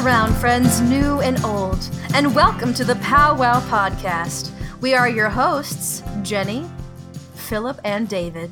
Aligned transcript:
Gather 0.00 0.12
round, 0.12 0.34
friends 0.36 0.80
new 0.80 1.20
and 1.20 1.44
old, 1.44 1.78
and 2.14 2.34
welcome 2.34 2.72
to 2.72 2.84
the 2.84 2.94
Powwow 2.96 3.60
Podcast. 3.68 4.50
We 4.80 4.94
are 4.94 5.06
your 5.10 5.28
hosts, 5.28 6.02
Jenny, 6.22 6.66
Philip, 7.34 7.78
and 7.84 8.08
David. 8.08 8.50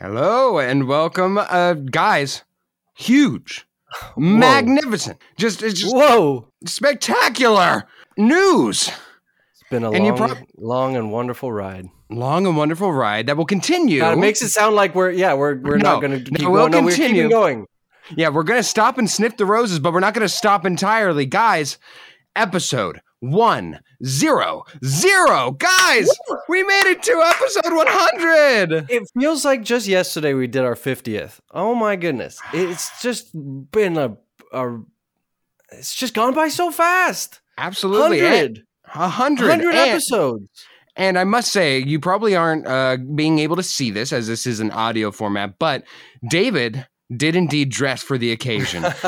Hello 0.00 0.58
and 0.58 0.88
welcome, 0.88 1.38
uh, 1.38 1.74
guys. 1.74 2.42
Huge, 2.96 3.68
magnificent, 4.16 5.18
just 5.36 5.62
it's 5.62 5.80
just 5.80 5.94
Whoa! 5.94 6.48
spectacular 6.66 7.84
news. 8.16 8.88
It's 8.88 9.62
been 9.70 9.84
a 9.84 9.92
And 9.92 10.06
long, 10.06 10.16
prob- 10.16 10.38
long 10.56 10.96
and 10.96 11.12
wonderful 11.12 11.52
ride. 11.52 11.86
Long 12.10 12.46
and 12.48 12.56
wonderful 12.56 12.92
ride 12.92 13.28
that 13.28 13.36
will 13.36 13.46
continue. 13.46 14.00
God, 14.00 14.14
it 14.14 14.20
makes 14.20 14.42
it 14.42 14.48
sound 14.48 14.74
like 14.74 14.96
we're 14.96 15.10
yeah 15.12 15.34
we're 15.34 15.54
we're 15.54 15.76
No, 15.76 15.94
not 15.94 16.00
going 16.00 16.24
to 16.24 16.30
no, 16.42 16.50
we'll 16.50 16.62
going. 16.68 16.72
No, 16.72 16.82
we're 16.82 16.90
continue. 16.90 17.14
keeping 17.14 17.30
going. 17.30 17.66
Yeah, 18.16 18.28
we're 18.28 18.42
gonna 18.42 18.62
stop 18.62 18.98
and 18.98 19.10
sniff 19.10 19.36
the 19.36 19.46
roses, 19.46 19.78
but 19.78 19.92
we're 19.92 20.00
not 20.00 20.14
gonna 20.14 20.28
stop 20.28 20.64
entirely, 20.64 21.26
guys. 21.26 21.78
Episode 22.36 23.00
one 23.20 23.80
zero 24.04 24.62
zero, 24.84 25.50
guys. 25.52 26.08
We 26.48 26.62
made 26.62 26.86
it 26.86 27.02
to 27.02 27.22
episode 27.26 27.74
one 27.74 27.86
hundred. 27.88 28.86
It 28.88 29.02
feels 29.18 29.44
like 29.44 29.62
just 29.64 29.88
yesterday 29.88 30.34
we 30.34 30.46
did 30.46 30.62
our 30.62 30.76
fiftieth. 30.76 31.40
Oh 31.50 31.74
my 31.74 31.96
goodness! 31.96 32.40
It's 32.52 33.02
just 33.02 33.30
been 33.72 33.96
a, 33.96 34.16
a 34.52 34.78
it's 35.72 35.94
just 35.94 36.14
gone 36.14 36.34
by 36.34 36.48
so 36.48 36.70
fast. 36.70 37.40
Absolutely, 37.56 38.20
Hundred, 38.20 38.62
a 38.94 39.08
hundred, 39.08 39.50
hundred 39.50 39.74
And- 39.74 39.90
episodes. 39.90 40.48
And 40.94 41.16
I 41.16 41.22
must 41.22 41.52
say, 41.52 41.78
you 41.78 42.00
probably 42.00 42.34
aren't 42.34 42.66
uh, 42.66 42.96
being 43.14 43.38
able 43.38 43.54
to 43.54 43.62
see 43.62 43.92
this 43.92 44.12
as 44.12 44.26
this 44.26 44.48
is 44.48 44.58
an 44.58 44.72
audio 44.72 45.12
format, 45.12 45.56
but 45.56 45.84
David 46.28 46.88
did 47.16 47.34
indeed 47.34 47.70
dress 47.70 48.02
for 48.02 48.18
the 48.18 48.32
occasion. 48.32 48.84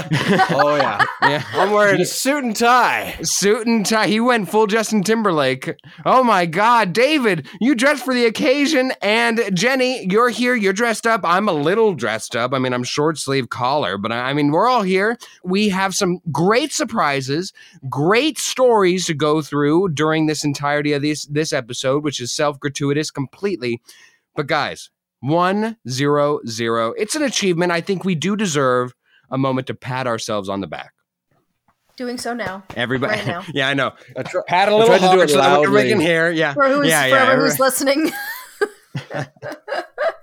Oh 0.52 0.76
yeah, 0.76 1.04
yeah. 1.22 1.44
I'm 1.52 1.70
wearing 1.70 2.00
a 2.00 2.04
suit 2.04 2.44
and 2.44 2.56
tie. 2.56 3.16
Suit 3.22 3.66
and 3.66 3.84
tie. 3.84 4.08
He 4.08 4.20
went 4.20 4.50
full 4.50 4.66
Justin 4.66 5.02
Timberlake. 5.02 5.74
Oh 6.04 6.22
my 6.24 6.46
God, 6.46 6.92
David, 6.92 7.46
you 7.60 7.74
dressed 7.74 8.04
for 8.04 8.14
the 8.14 8.26
occasion. 8.26 8.92
And 9.00 9.40
Jenny, 9.54 10.06
you're 10.10 10.28
here. 10.28 10.54
You're 10.54 10.72
dressed 10.72 11.06
up. 11.06 11.20
I'm 11.24 11.48
a 11.48 11.52
little 11.52 11.94
dressed 11.94 12.36
up. 12.36 12.52
I 12.52 12.58
mean, 12.58 12.72
I'm 12.72 12.84
short 12.84 13.18
sleeve 13.18 13.48
collar, 13.48 13.96
but 13.96 14.12
I 14.12 14.30
I 14.30 14.32
mean, 14.32 14.50
we're 14.50 14.68
all 14.68 14.82
here. 14.82 15.18
We 15.44 15.68
have 15.70 15.94
some 15.94 16.20
great 16.30 16.72
surprises, 16.72 17.52
great 17.88 18.38
stories 18.38 19.06
to 19.06 19.14
go 19.14 19.42
through 19.42 19.90
during 19.90 20.26
this 20.26 20.44
entirety 20.44 20.92
of 20.92 21.02
this 21.02 21.26
this 21.26 21.52
episode, 21.52 22.04
which 22.04 22.20
is 22.20 22.32
self 22.32 22.58
gratuitous 22.60 23.10
completely. 23.10 23.80
But 24.36 24.46
guys, 24.46 24.90
one 25.20 25.76
zero 25.88 26.40
zero. 26.46 26.92
It's 26.98 27.14
an 27.14 27.22
achievement. 27.22 27.72
I 27.72 27.80
think 27.80 28.04
we 28.04 28.14
do 28.14 28.36
deserve 28.36 28.94
a 29.30 29.38
moment 29.38 29.66
to 29.68 29.74
pat 29.74 30.06
ourselves 30.06 30.48
on 30.48 30.60
the 30.60 30.66
back. 30.66 30.92
Doing 31.96 32.16
so 32.18 32.32
now. 32.34 32.64
Everybody, 32.76 33.14
Right 33.18 33.26
now. 33.26 33.44
yeah, 33.52 33.68
I 33.68 33.74
know. 33.74 33.92
I 34.16 34.22
tr- 34.22 34.38
Pat 34.46 34.68
a 34.68 34.72
I 34.72 34.74
little 34.74 34.86
tried 34.98 35.10
to 35.14 35.20
do 35.26 35.28
so 35.28 35.36
that 35.38 35.60
we 35.60 35.66
loudly. 35.66 35.88
can 35.90 36.00
hear. 36.00 36.30
Yeah, 36.30 36.54
For 36.54 36.66
who's, 36.68 36.88
yeah, 36.88 37.02
for 37.02 37.08
yeah. 37.10 37.22
everyone 37.22 37.40
who's 37.50 37.60
listening. 37.60 38.10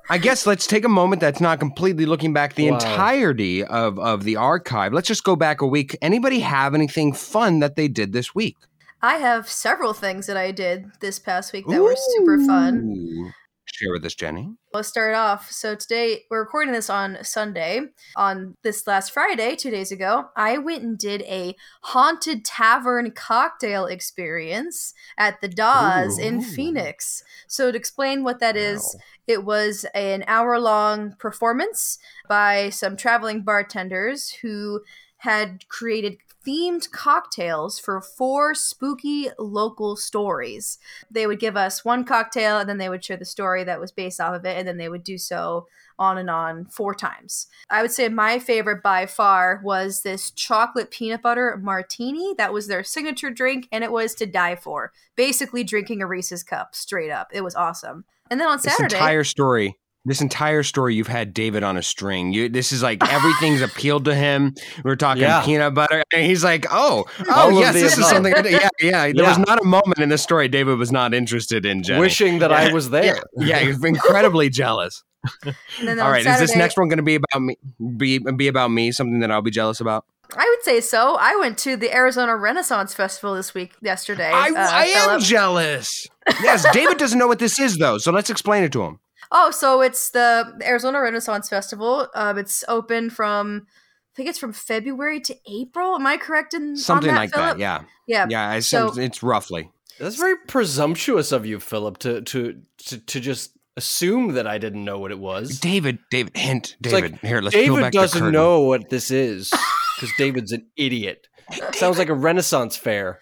I 0.10 0.18
guess 0.18 0.46
let's 0.48 0.66
take 0.68 0.86
a 0.86 0.90
moment 0.90 1.20
that's 1.20 1.42
not 1.42 1.60
completely 1.60 2.06
looking 2.06 2.34
back 2.34 2.56
the 2.56 2.72
Wow. 2.72 2.78
entirety 2.78 3.64
of 3.64 4.00
of 4.00 4.24
the 4.24 4.38
archive. 4.38 4.94
Let's 4.94 5.08
just 5.08 5.24
go 5.24 5.36
back 5.36 5.62
a 5.62 5.68
week. 5.68 5.98
Anybody 6.02 6.40
have 6.40 6.74
anything 6.74 7.14
fun 7.14 7.60
that 7.60 7.76
they 7.76 7.88
did 7.88 8.14
this 8.14 8.34
week? 8.34 8.56
I 9.02 9.16
have 9.18 9.48
several 9.50 9.94
things 9.94 10.26
that 10.28 10.38
I 10.38 10.52
did 10.52 10.90
this 11.02 11.20
past 11.20 11.54
week 11.54 11.68
that 11.68 11.82
were 11.82 11.96
super 12.16 12.38
fun. 12.46 13.34
Ooh. 13.68 13.74
Share 13.74 13.92
with 13.92 14.06
us, 14.06 14.16
Jenny. 14.16 14.54
Let's 14.74 14.88
start 14.88 15.14
off. 15.16 15.52
So 15.52 15.76
today 15.76 16.24
we're 16.32 16.40
recording 16.42 16.74
this 16.74 16.90
on 16.90 17.18
Sunday. 17.24 17.82
On 18.16 18.56
this 18.64 18.88
last 18.88 19.12
Friday, 19.12 19.56
two 19.56 19.70
days 19.72 19.92
ago, 19.92 20.26
I 20.36 20.58
went 20.58 20.84
and 20.84 20.98
did 20.98 21.22
a 21.24 21.56
haunted 21.82 22.46
tavern 22.46 23.12
cocktail 23.12 23.86
experience 23.86 24.94
at 25.18 25.42
the 25.42 25.48
Dawes 25.48 26.18
in 26.18 26.42
Phoenix. 26.42 27.24
So 27.48 27.72
to 27.72 27.78
explain 27.78 28.24
what 28.24 28.40
that 28.40 28.56
is, 28.56 28.82
Wow. 28.96 29.02
it 29.28 29.44
was 29.46 29.86
an 29.94 30.24
hour 30.28 30.60
long 30.60 31.16
performance 31.20 31.98
by 32.28 32.70
some 32.70 32.96
traveling 32.98 33.44
bartenders 33.44 34.32
who 34.42 34.82
had 35.18 35.68
created 35.68 36.18
themed 36.48 36.90
cocktails 36.92 37.78
for 37.78 38.00
four 38.02 38.56
spooky 38.56 39.30
local 39.38 39.96
stories. 39.96 40.78
They 41.12 41.28
would 41.28 41.40
give 41.40 41.58
us 41.58 41.84
one 41.84 42.06
cocktail 42.06 42.58
and 42.58 42.70
then 42.70 42.78
they 42.78 42.90
would 42.90 43.04
share 43.04 43.18
the 43.18 43.26
story 43.26 43.64
that 43.66 43.80
was 43.80 43.92
based 43.92 44.22
off 44.22 44.34
of 44.34 44.46
it, 44.46 44.58
and 44.58 44.68
then 44.68 44.78
they 44.78 44.90
would 44.90 45.04
do 45.04 45.18
so 45.18 45.68
on 46.00 46.18
and 46.18 46.30
on 46.30 46.66
four 46.66 46.94
times. 46.94 47.48
I 47.70 47.82
would 47.82 47.92
say 47.92 48.08
my 48.08 48.40
favorite 48.40 48.84
by 48.84 49.08
far 49.08 49.62
was 49.64 50.04
this 50.04 50.32
chocolate 50.32 50.92
peanut 50.92 51.22
butter 51.22 51.60
martini. 51.62 52.36
That 52.38 52.54
was 52.54 52.68
their 52.68 52.84
signature 52.84 53.32
drink, 53.32 53.68
and 53.72 53.84
it 53.84 53.92
was 53.92 54.14
to 54.16 54.26
die 54.26 54.56
for. 54.56 54.94
Basically, 55.16 55.64
drinking 55.64 56.02
a 56.02 56.08
Reese's 56.08 56.44
cup 56.44 56.76
straight 56.76 57.12
up. 57.12 57.30
It 57.34 57.44
was 57.44 57.56
awesome. 57.56 58.06
And 58.30 58.40
then 58.40 58.48
on 58.48 58.60
This 58.62 58.76
Saturday, 58.76 58.96
entire 58.96 59.24
story. 59.24 59.78
This 60.08 60.22
entire 60.22 60.64
story, 60.64 60.96
you've 60.96 61.08
had 61.08 61.34
David 61.34 61.64
on 61.64 61.76
a 61.76 61.84
string. 61.84 62.32
You, 62.32 62.48
this 62.48 62.72
is 62.72 62.82
like 62.82 63.06
everything's 63.12 63.62
appealed 63.62 64.06
to 64.06 64.16
him. 64.16 64.56
We're 64.86 64.96
talking 64.96 65.24
Yeah. 65.24 65.44
peanut 65.44 65.74
butter, 65.74 66.02
and 66.14 66.26
he's 66.26 66.46
like, 66.46 66.66
"Oh, 66.72 67.06
oh, 67.28 67.34
All 67.34 67.52
yes, 67.60 67.74
the 67.74 67.82
this 67.82 67.98
is 67.98 68.08
something." 68.08 68.34
I 68.34 68.42
did. 68.42 68.54
Yeah, 68.54 68.70
yeah. 68.80 69.12
There 69.14 69.26
was 69.26 69.38
not 69.38 69.60
a 69.62 69.66
moment 69.66 70.00
in 70.00 70.08
this 70.08 70.24
story 70.24 70.48
David 70.48 70.78
was 70.78 70.94
not 70.94 71.14
interested 71.14 71.66
in. 71.66 71.84
Jenny. 71.84 72.00
Wishing 72.00 72.40
that 72.40 72.54
I 72.54 72.72
was 72.72 72.90
there. 72.90 73.20
Yeah, 73.36 73.60
he's 73.60 73.84
incredibly 73.84 74.50
jealous. 74.62 75.04
and 75.44 75.56
then 75.88 76.00
All 76.00 76.12
on 76.12 76.20
is 76.20 76.26
this 76.40 76.56
next 76.56 76.78
one 76.78 76.88
going 76.88 76.98
to 76.98 77.04
be 77.04 77.16
about 77.16 77.42
me? 77.42 77.58
Be 77.98 78.20
be 78.20 78.48
about 78.48 78.72
me? 78.72 78.94
Something 78.94 79.20
that 79.20 79.30
I'll 79.30 79.42
be 79.42 79.52
jealous 79.52 79.82
about? 79.82 80.06
I 80.38 80.46
would 80.56 80.64
say 80.64 80.80
so. 80.80 81.18
I 81.20 81.36
went 81.36 81.58
to 81.60 81.76
the 81.76 81.94
Arizona 81.94 82.36
Renaissance 82.38 82.94
Festival 82.94 83.36
this 83.36 83.54
week, 83.54 83.74
yesterday. 83.82 84.32
I, 84.34 84.50
uh, 84.50 84.54
I 84.56 84.86
am 85.14 85.20
jealous. 85.20 86.08
Yes, 86.44 86.66
David 86.74 86.98
doesn't 86.98 87.18
know 87.18 87.28
what 87.28 87.40
this 87.40 87.58
is 87.58 87.78
though, 87.78 87.98
so 87.98 88.12
let's 88.12 88.30
explain 88.30 88.64
it 88.64 88.72
to 88.74 88.84
him. 88.84 89.00
Oh, 89.32 89.52
so 89.52 89.82
it's 89.82 90.12
the 90.12 90.58
Arizona 90.64 91.00
Renaissance 91.02 91.50
Festival. 91.50 92.08
Um, 92.16 92.38
it's 92.38 92.64
open 92.68 93.10
from, 93.10 93.68
I 93.68 94.14
think 94.16 94.30
it's 94.30 94.40
from 94.40 94.54
February 94.54 95.20
to 95.22 95.36
April. 95.52 95.96
Am 95.96 96.08
I 96.08 96.18
correct 96.18 96.54
in 96.54 96.70
on 96.72 96.78
Something 96.78 97.10
that, 97.14 97.18
like 97.18 97.34
Philip? 97.34 97.58
that. 97.58 97.60
Yeah, 97.60 97.84
Yeah. 98.08 98.28
yeah. 98.30 98.50
I 98.50 98.60
So- 98.60 98.92
so, 98.92 99.02
it's 99.02 99.22
roughly. 99.24 99.70
That's 100.00 100.16
very 100.16 100.36
presumptuous 100.48 101.32
of 101.32 101.46
you, 101.48 101.60
Philip, 101.60 101.98
to 102.00 102.22
to 102.22 102.62
to, 102.86 102.98
to 103.00 103.20
just 103.20 103.52
assume 103.76 104.34
that 104.34 104.46
I 104.48 104.58
didn't 104.60 104.86
know 104.86 105.00
what 105.00 105.12
it 105.12 105.18
was. 105.20 105.60
David, 105.60 105.98
David, 106.12 106.38
hint, 106.38 106.76
It's 106.84 106.94
like, 106.94 107.04
David. 107.06 107.20
here, 107.22 107.42
let's 107.42 107.56
peel 107.56 107.76
David 107.76 107.82
back 107.82 107.92
the 107.94 108.00
doesn't 108.00 108.20
curtain. 108.20 108.34
know 108.34 108.60
what 108.62 108.90
this 108.92 109.10
is 109.12 109.52
because 109.96 110.12
David's 110.18 110.52
an 110.52 110.68
idiot. 110.78 111.28
Sounds 111.74 111.98
like 111.98 112.10
a 112.10 112.14
Renaissance 112.14 112.76
fair. 112.78 113.20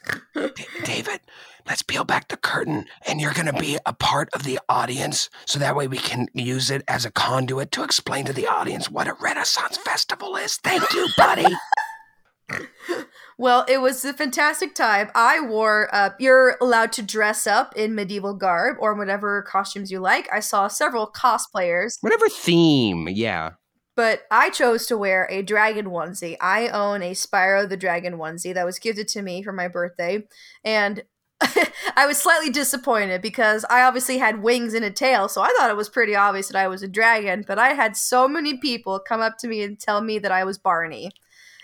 David, 0.83 1.19
let's 1.67 1.81
peel 1.81 2.03
back 2.03 2.27
the 2.27 2.37
curtain, 2.37 2.85
and 3.07 3.19
you're 3.19 3.33
going 3.33 3.45
to 3.45 3.53
be 3.53 3.77
a 3.85 3.93
part 3.93 4.29
of 4.33 4.43
the 4.43 4.59
audience, 4.69 5.29
so 5.45 5.59
that 5.59 5.75
way 5.75 5.87
we 5.87 5.97
can 5.97 6.27
use 6.33 6.69
it 6.69 6.83
as 6.87 7.05
a 7.05 7.11
conduit 7.11 7.71
to 7.73 7.83
explain 7.83 8.25
to 8.25 8.33
the 8.33 8.47
audience 8.47 8.89
what 8.89 9.07
a 9.07 9.15
Renaissance 9.19 9.77
festival 9.77 10.35
is. 10.35 10.57
Thank 10.57 10.93
you, 10.93 11.07
buddy. 11.17 11.45
Well, 13.37 13.65
it 13.67 13.81
was 13.81 14.05
a 14.05 14.13
fantastic 14.13 14.75
time. 14.75 15.09
I 15.13 15.41
wore, 15.41 15.93
uh, 15.93 16.11
you're 16.19 16.55
allowed 16.61 16.93
to 16.93 17.01
dress 17.01 17.45
up 17.45 17.75
in 17.75 17.93
medieval 17.93 18.33
garb 18.33 18.77
or 18.79 18.93
whatever 18.93 19.41
costumes 19.41 19.91
you 19.91 19.99
like. 19.99 20.29
I 20.31 20.39
saw 20.39 20.69
several 20.69 21.11
cosplayers, 21.11 21.97
Whatever 21.99 22.29
theme, 22.29 23.09
yeah. 23.09 23.51
but 23.97 24.21
I 24.31 24.51
chose 24.51 24.85
to 24.87 24.97
wear 24.97 25.27
a 25.29 25.41
dragon 25.41 25.87
onesie. 25.87 26.37
I 26.39 26.69
own 26.69 27.01
a 27.01 27.11
Spyro 27.11 27.67
the 27.67 27.75
Dragon 27.75 28.17
onesie 28.17 28.53
that 28.53 28.65
was 28.65 28.79
gifted 28.79 29.09
to 29.09 29.21
me 29.21 29.43
for 29.43 29.51
my 29.51 29.67
birthday. 29.67 30.23
And 30.63 31.03
I 31.95 32.05
was 32.07 32.17
slightly 32.17 32.49
disappointed 32.49 33.21
because 33.21 33.65
I 33.69 33.81
obviously 33.83 34.17
had 34.17 34.41
wings 34.41 34.73
and 34.73 34.85
a 34.85 34.91
tail, 34.91 35.27
so 35.27 35.41
I 35.41 35.53
thought 35.57 35.69
it 35.69 35.75
was 35.75 35.89
pretty 35.89 36.15
obvious 36.15 36.47
that 36.47 36.57
I 36.57 36.67
was 36.67 36.81
a 36.81 36.87
dragon. 36.87 37.43
But 37.47 37.59
I 37.59 37.69
had 37.69 37.95
so 37.97 38.27
many 38.27 38.57
people 38.57 38.99
come 38.99 39.21
up 39.21 39.37
to 39.39 39.47
me 39.47 39.61
and 39.61 39.79
tell 39.79 40.01
me 40.01 40.19
that 40.19 40.31
I 40.31 40.43
was 40.43 40.57
Barney. 40.57 41.11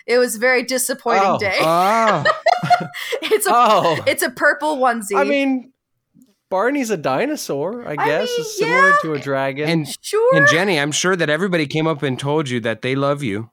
It 0.06 0.18
was 0.18 0.36
a 0.36 0.40
very 0.40 0.64
disappointing 0.64 1.22
Oh, 1.24 1.40
day. 1.40 1.58
Oh, 1.62 2.24
it's 3.22 3.48
a 3.48 3.52
Oh, 3.54 4.04
it's 4.08 4.24
a 4.24 4.30
purple 4.30 4.78
onesie. 4.78 5.16
I 5.16 5.24
mean, 5.24 5.72
Barney's 6.50 6.90
a 6.90 6.98
dinosaur. 6.98 7.88
I 7.88 7.92
I 7.92 7.96
guess 7.96 8.30
mean, 8.30 8.42
is 8.42 8.58
similar 8.58 8.90
yeah. 8.90 8.96
to 9.04 9.14
a 9.14 9.20
dragon. 9.20 9.70
and 9.70 9.98
sure. 10.02 10.36
and 10.36 10.48
Jenny, 10.50 10.80
I'm 10.80 10.92
sure 10.92 11.16
that 11.16 11.30
everybody 11.30 11.66
came 11.66 11.88
up 11.88 12.04
and 12.04 12.20
told 12.20 12.50
you 12.50 12.60
that 12.62 12.82
they 12.82 12.96
love 12.96 13.24
you. 13.24 13.52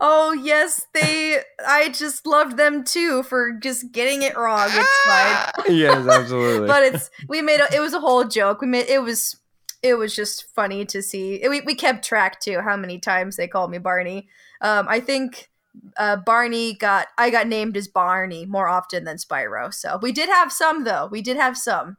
Oh 0.00 0.32
yes, 0.32 0.86
they. 0.94 1.40
I 1.66 1.88
just 1.90 2.26
loved 2.26 2.56
them 2.56 2.84
too 2.84 3.22
for 3.22 3.52
just 3.52 3.92
getting 3.92 4.22
it 4.22 4.36
wrong. 4.36 4.68
It's 4.70 5.02
fine. 5.04 5.52
yes, 5.76 6.06
absolutely. 6.06 6.66
but 6.66 6.82
it's 6.82 7.10
we 7.28 7.42
made 7.42 7.60
a, 7.60 7.74
it 7.74 7.80
was 7.80 7.94
a 7.94 8.00
whole 8.00 8.24
joke. 8.24 8.60
We 8.60 8.66
made 8.66 8.86
it 8.88 9.02
was 9.02 9.36
it 9.82 9.94
was 9.94 10.14
just 10.14 10.46
funny 10.54 10.84
to 10.86 11.02
see. 11.02 11.42
We 11.48 11.60
we 11.62 11.74
kept 11.74 12.04
track 12.04 12.40
too 12.40 12.60
how 12.60 12.76
many 12.76 12.98
times 12.98 13.36
they 13.36 13.48
called 13.48 13.70
me 13.70 13.78
Barney. 13.78 14.28
Um, 14.60 14.86
I 14.88 15.00
think 15.00 15.50
uh, 15.96 16.16
Barney 16.16 16.74
got 16.74 17.08
I 17.18 17.30
got 17.30 17.46
named 17.46 17.76
as 17.76 17.88
Barney 17.88 18.46
more 18.46 18.68
often 18.68 19.04
than 19.04 19.16
Spyro. 19.16 19.72
So 19.72 19.98
we 20.00 20.12
did 20.12 20.28
have 20.28 20.52
some 20.52 20.84
though. 20.84 21.08
We 21.10 21.22
did 21.22 21.36
have 21.36 21.56
some, 21.56 21.96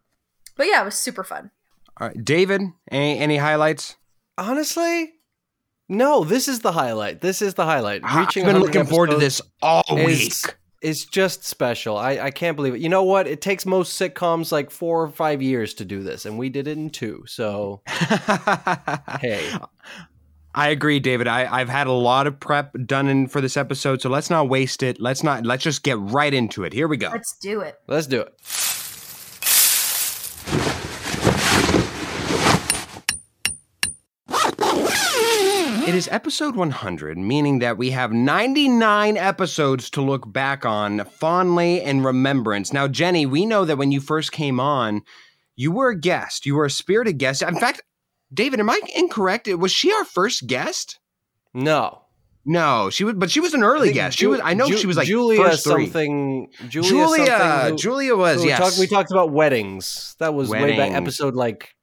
but 0.55 0.67
yeah, 0.67 0.81
it 0.81 0.85
was 0.85 0.95
super 0.95 1.23
fun. 1.23 1.51
All 1.99 2.07
right, 2.07 2.25
David, 2.25 2.61
any 2.91 3.19
any 3.19 3.37
highlights? 3.37 3.97
Honestly, 4.37 5.12
No, 5.93 6.23
this 6.23 6.47
is 6.47 6.61
the 6.61 6.71
highlight. 6.71 7.21
This 7.21 7.41
is 7.41 7.53
the 7.53 7.65
highlight. 7.65 8.01
Ah, 8.03 8.27
I've 8.27 8.33
been 8.33 8.59
looking 8.59 8.85
forward 8.85 9.11
to 9.11 9.17
this 9.17 9.41
all 9.61 9.83
week. 9.91 10.33
It's 10.81 11.05
just 11.05 11.45
special. 11.45 11.97
I, 11.97 12.17
I 12.17 12.31
can't 12.31 12.57
believe 12.57 12.73
it. 12.73 12.81
You 12.81 12.89
know 12.89 13.03
what? 13.03 13.25
It 13.27 13.41
takes 13.41 13.65
most 13.65 13.97
sitcoms 13.97 14.51
like 14.51 14.69
four 14.69 15.03
or 15.03 15.09
five 15.09 15.41
years 15.41 15.73
to 15.75 15.85
do 15.85 16.03
this, 16.03 16.25
and 16.25 16.37
we 16.37 16.49
did 16.49 16.67
it 16.67 16.77
in 16.77 16.89
two. 16.89 17.23
So 17.27 17.81
hey, 17.87 19.49
I 20.55 20.69
agree, 20.69 20.99
David. 20.99 21.27
I, 21.27 21.45
I've 21.49 21.69
had 21.69 21.87
a 21.87 21.93
lot 21.93 22.27
of 22.27 22.39
prep 22.39 22.75
done 22.85 23.07
in 23.07 23.27
for 23.27 23.39
this 23.39 23.55
episode, 23.55 24.01
so 24.01 24.09
let's 24.09 24.29
not 24.29 24.49
waste 24.49 24.83
it. 24.83 24.99
Let's 24.99 25.23
not. 25.23 25.45
Let's 25.45 25.63
just 25.63 25.83
get 25.83 25.97
right 25.99 26.33
into 26.33 26.63
it. 26.63 26.73
Here 26.73 26.87
we 26.87 26.97
go. 26.97 27.09
Let's 27.09 27.37
do 27.37 27.61
it. 27.61 27.79
let's 27.87 28.07
do 28.07 28.21
it. 28.21 28.33
It 35.85 35.95
is 35.95 36.07
episode 36.11 36.55
100, 36.55 37.17
meaning 37.17 37.59
that 37.59 37.77
we 37.77 37.91
have 37.91 38.11
99 38.13 39.17
episodes 39.17 39.89
to 39.91 40.01
look 40.01 40.31
back 40.31 40.65
on 40.65 41.03
fondly 41.05 41.81
in 41.81 42.01
remembrance. 42.03 42.71
Now, 42.71 42.87
Jenny, 42.87 43.25
we 43.25 43.45
know 43.45 43.65
that 43.65 43.77
when 43.77 43.91
you 43.91 43.99
first 43.99 44.31
came 44.31 44.59
on, 44.61 45.01
you 45.55 45.71
were 45.73 45.89
a 45.89 45.99
guest. 45.99 46.45
You 46.45 46.55
were 46.55 46.65
a 46.65 46.69
spirited 46.69 47.17
guest. 47.17 47.41
In 47.41 47.55
fact, 47.59 47.81
David, 48.33 48.59
am 48.61 48.69
I 48.69 48.79
incorrect? 48.95 49.47
Was 49.49 49.71
she 49.73 49.91
our 49.91 50.05
first 50.05 50.47
guest? 50.47 50.99
No, 51.53 52.01
No, 52.45 52.89
she 52.89 53.03
was, 53.03 53.15
but 53.15 53.29
she 53.29 53.39
was 53.41 53.53
an 53.53 53.63
early 53.63 53.91
guest. 53.91 54.17
She 54.17 54.25
Ju- 54.25 54.29
was. 54.31 54.41
I 54.43 54.53
know 54.53 54.67
Ju- 54.67 54.77
she 54.77 54.87
was 54.87 54.97
like 54.97 55.07
Julia 55.07 55.43
first 55.43 55.63
three. 55.65 55.85
something. 55.85 56.47
Julia, 56.69 56.89
Julia, 56.89 57.25
something 57.27 57.71
who- 57.71 57.77
Julia 57.77 58.15
was 58.15 58.41
we 58.41 58.47
yes. 58.47 58.59
talked- 58.59 58.79
we 58.79 58.87
talked 58.87 59.11
about 59.11 59.31
weddings. 59.31 60.15
That 60.19 60.33
was 60.33 60.49
way 60.49 60.75
back, 60.77 60.91
episode 60.93 61.35
like 61.35 61.75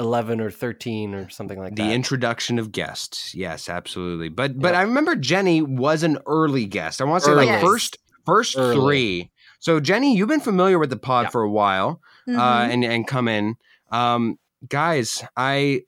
eleven 0.00 0.40
or 0.40 0.50
thirteen 0.50 1.14
or 1.14 1.28
something 1.28 1.58
like 1.58 1.76
the 1.76 1.82
that. 1.82 1.88
The 1.88 1.94
introduction 1.94 2.58
of 2.58 2.72
guests. 2.72 3.34
Yes, 3.34 3.68
absolutely. 3.68 4.28
But 4.30 4.58
but 4.58 4.72
Yeah. 4.72 4.80
I 4.80 4.82
remember 4.82 5.14
Jenny 5.14 5.62
was 5.62 6.02
an 6.02 6.18
early 6.26 6.64
guest. 6.66 7.00
I 7.00 7.04
want 7.04 7.22
to 7.22 7.30
say 7.30 7.34
like 7.36 7.60
first 7.60 7.98
first 8.26 8.56
Early. 8.58 8.74
three. 8.76 9.30
So 9.60 9.78
Jenny, 9.78 10.16
you've 10.16 10.28
been 10.28 10.40
familiar 10.40 10.78
with 10.78 10.90
the 10.90 10.96
pod 10.96 11.26
Yeah. 11.26 11.30
for 11.30 11.42
a 11.42 11.50
while, 11.50 12.00
uh, 12.26 12.32
Mhm. 12.32 12.72
and 12.72 12.84
and 12.84 13.06
come 13.06 13.28
in, 13.28 13.54
um, 13.92 14.38
guys. 14.68 15.22
I. 15.36 15.82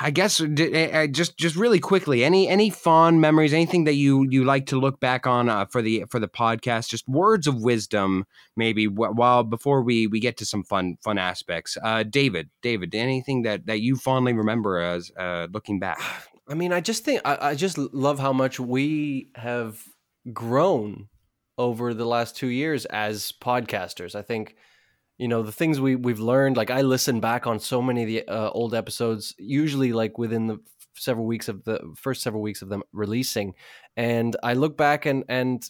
I 0.00 0.10
guess 0.10 0.40
uh, 0.40 1.06
just 1.10 1.38
just 1.38 1.56
really 1.56 1.78
quickly, 1.78 2.24
any 2.24 2.48
any 2.48 2.70
fond 2.70 3.20
memories, 3.20 3.52
anything 3.52 3.84
that 3.84 3.94
you 3.94 4.26
you 4.28 4.44
like 4.44 4.66
to 4.66 4.78
look 4.78 5.00
back 5.00 5.26
on 5.26 5.48
uh, 5.48 5.64
for 5.66 5.80
the 5.80 6.04
for 6.10 6.18
the 6.18 6.28
podcast, 6.28 6.88
just 6.88 7.08
words 7.08 7.46
of 7.46 7.62
wisdom, 7.62 8.26
maybe 8.56 8.86
while 8.86 9.44
before 9.44 9.82
we 9.82 10.06
we 10.06 10.20
get 10.20 10.36
to 10.38 10.44
some 10.44 10.62
fun 10.64 10.98
fun 11.02 11.18
aspects. 11.18 11.78
Uh, 11.82 12.02
David, 12.02 12.50
David, 12.60 12.94
anything 12.94 13.42
that 13.42 13.66
that 13.66 13.80
you 13.80 13.96
fondly 13.96 14.32
remember 14.32 14.78
as 14.78 15.10
uh, 15.18 15.46
looking 15.52 15.78
back? 15.78 15.98
I 16.48 16.54
mean, 16.54 16.72
I 16.72 16.80
just 16.80 17.04
think 17.04 17.22
I, 17.24 17.50
I 17.50 17.54
just 17.54 17.78
love 17.78 18.18
how 18.18 18.32
much 18.32 18.58
we 18.60 19.30
have 19.36 19.82
grown 20.32 21.08
over 21.56 21.94
the 21.94 22.04
last 22.04 22.36
two 22.36 22.48
years 22.48 22.84
as 22.86 23.32
podcasters. 23.40 24.14
I 24.14 24.22
think, 24.22 24.56
you 25.18 25.28
know, 25.28 25.42
the 25.42 25.52
things 25.52 25.80
we 25.80 25.96
we've 25.96 26.20
learned. 26.20 26.56
Like 26.56 26.70
I 26.70 26.82
listen 26.82 27.20
back 27.20 27.46
on 27.46 27.60
so 27.60 27.82
many 27.82 28.02
of 28.02 28.08
the 28.08 28.28
uh, 28.28 28.50
old 28.50 28.74
episodes, 28.74 29.34
usually 29.38 29.92
like 29.92 30.18
within 30.18 30.46
the 30.46 30.58
several 30.94 31.26
weeks 31.26 31.48
of 31.48 31.64
the 31.64 31.80
first 31.96 32.22
several 32.22 32.42
weeks 32.42 32.62
of 32.62 32.68
them 32.68 32.82
releasing, 32.92 33.54
and 33.96 34.36
I 34.42 34.54
look 34.54 34.76
back 34.76 35.06
and 35.06 35.24
and 35.28 35.62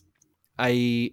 I 0.59 1.13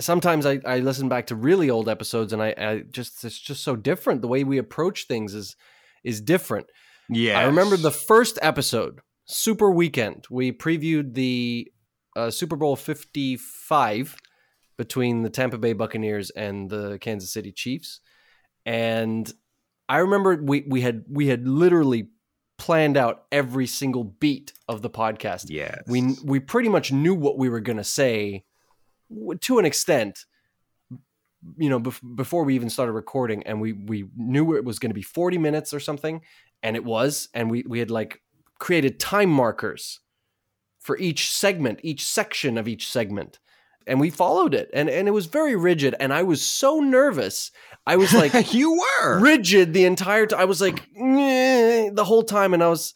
sometimes 0.00 0.46
I, 0.46 0.60
I 0.64 0.78
listen 0.78 1.08
back 1.08 1.26
to 1.26 1.36
really 1.36 1.68
old 1.70 1.88
episodes 1.88 2.32
and 2.32 2.42
I, 2.42 2.54
I 2.56 2.82
just 2.90 3.24
it's 3.24 3.38
just 3.38 3.62
so 3.62 3.76
different. 3.76 4.22
The 4.22 4.28
way 4.28 4.44
we 4.44 4.58
approach 4.58 5.06
things 5.06 5.34
is 5.34 5.56
is 6.04 6.20
different. 6.20 6.66
Yeah, 7.08 7.38
I 7.38 7.44
remember 7.44 7.76
the 7.76 7.90
first 7.90 8.38
episode, 8.42 9.00
Super 9.26 9.70
Weekend. 9.70 10.26
We 10.30 10.52
previewed 10.52 11.14
the 11.14 11.70
uh, 12.16 12.30
Super 12.30 12.56
Bowl 12.56 12.76
55 12.76 14.16
between 14.76 15.22
the 15.22 15.30
Tampa 15.30 15.58
Bay 15.58 15.72
Buccaneers 15.72 16.30
and 16.30 16.70
the 16.70 16.98
Kansas 17.00 17.32
City 17.32 17.52
Chiefs. 17.52 18.00
And 18.64 19.30
I 19.88 19.98
remember 19.98 20.36
we, 20.42 20.64
we 20.66 20.80
had 20.80 21.04
we 21.08 21.26
had 21.26 21.46
literally 21.46 22.08
planned 22.58 22.96
out 22.96 23.24
every 23.32 23.66
single 23.66 24.04
beat 24.04 24.52
of 24.68 24.82
the 24.82 24.90
podcast. 24.90 25.46
Yes. 25.48 25.82
We 25.86 26.16
we 26.24 26.40
pretty 26.40 26.68
much 26.68 26.92
knew 26.92 27.14
what 27.14 27.38
we 27.38 27.48
were 27.48 27.60
going 27.60 27.78
to 27.78 27.84
say 27.84 28.44
to 29.40 29.58
an 29.58 29.64
extent 29.64 30.24
you 31.56 31.68
know 31.68 31.80
bef- 31.80 32.16
before 32.16 32.44
we 32.44 32.54
even 32.54 32.70
started 32.70 32.92
recording 32.92 33.42
and 33.44 33.60
we 33.60 33.72
we 33.72 34.08
knew 34.16 34.54
it 34.54 34.64
was 34.64 34.78
going 34.78 34.90
to 34.90 34.94
be 34.94 35.02
40 35.02 35.38
minutes 35.38 35.74
or 35.74 35.80
something 35.80 36.20
and 36.62 36.76
it 36.76 36.84
was 36.84 37.28
and 37.34 37.50
we 37.50 37.64
we 37.66 37.78
had 37.78 37.90
like 37.90 38.22
created 38.58 39.00
time 39.00 39.28
markers 39.28 40.00
for 40.78 40.96
each 40.98 41.30
segment 41.30 41.80
each 41.82 42.06
section 42.06 42.56
of 42.56 42.68
each 42.68 42.88
segment 42.88 43.38
and 43.86 44.00
we 44.00 44.10
followed 44.10 44.54
it 44.54 44.70
and 44.72 44.88
and 44.88 45.08
it 45.08 45.12
was 45.12 45.26
very 45.26 45.56
rigid 45.56 45.94
and 46.00 46.12
i 46.12 46.22
was 46.22 46.42
so 46.44 46.80
nervous. 46.80 47.50
I 47.86 47.96
was 47.96 48.12
like 48.14 48.52
you 48.54 48.72
were. 48.72 49.20
rigid 49.20 49.72
the 49.72 49.84
entire 49.84 50.26
time 50.26 50.40
i 50.40 50.44
was 50.44 50.60
like 50.60 50.82
the 50.94 52.04
whole 52.04 52.22
time 52.22 52.54
and 52.54 52.62
i 52.62 52.68
was 52.68 52.94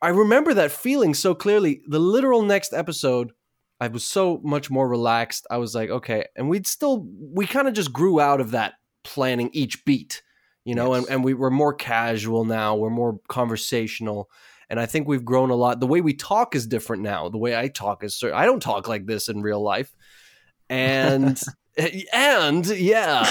i 0.00 0.08
remember 0.08 0.54
that 0.54 0.70
feeling 0.70 1.14
so 1.14 1.34
clearly. 1.34 1.82
The 1.88 1.98
literal 1.98 2.42
next 2.42 2.72
episode 2.72 3.32
i 3.80 3.88
was 3.88 4.04
so 4.04 4.40
much 4.44 4.70
more 4.70 4.88
relaxed. 4.88 5.46
I 5.50 5.56
was 5.58 5.74
like 5.74 5.90
okay 5.90 6.24
and 6.36 6.48
we'd 6.48 6.66
still 6.66 7.06
we 7.20 7.46
kind 7.46 7.68
of 7.68 7.74
just 7.74 7.92
grew 7.92 8.20
out 8.20 8.40
of 8.40 8.52
that 8.52 8.74
planning 9.04 9.50
each 9.52 9.84
beat 9.84 10.22
you 10.64 10.74
know 10.74 10.94
Yes. 10.94 11.04
and, 11.04 11.14
and 11.14 11.24
we 11.24 11.34
were 11.34 11.50
more 11.50 11.72
casual 11.74 12.44
now 12.44 12.76
we're 12.76 12.90
more 12.90 13.20
conversational 13.28 14.28
and 14.70 14.78
i 14.78 14.84
think 14.86 15.08
we've 15.08 15.24
grown 15.24 15.50
a 15.50 15.54
lot. 15.54 15.80
The 15.80 15.86
way 15.86 16.00
we 16.02 16.12
talk 16.14 16.54
is 16.54 16.66
different 16.66 17.02
now. 17.02 17.28
The 17.30 17.38
way 17.38 17.56
i 17.56 17.68
talk 17.68 18.04
is 18.04 18.22
i 18.34 18.44
don't 18.44 18.60
talk 18.62 18.86
like 18.86 19.06
this 19.06 19.28
in 19.28 19.40
real 19.40 19.62
life 19.62 19.94
and 20.70 21.40
and 22.12 22.66
yeah 22.66 23.24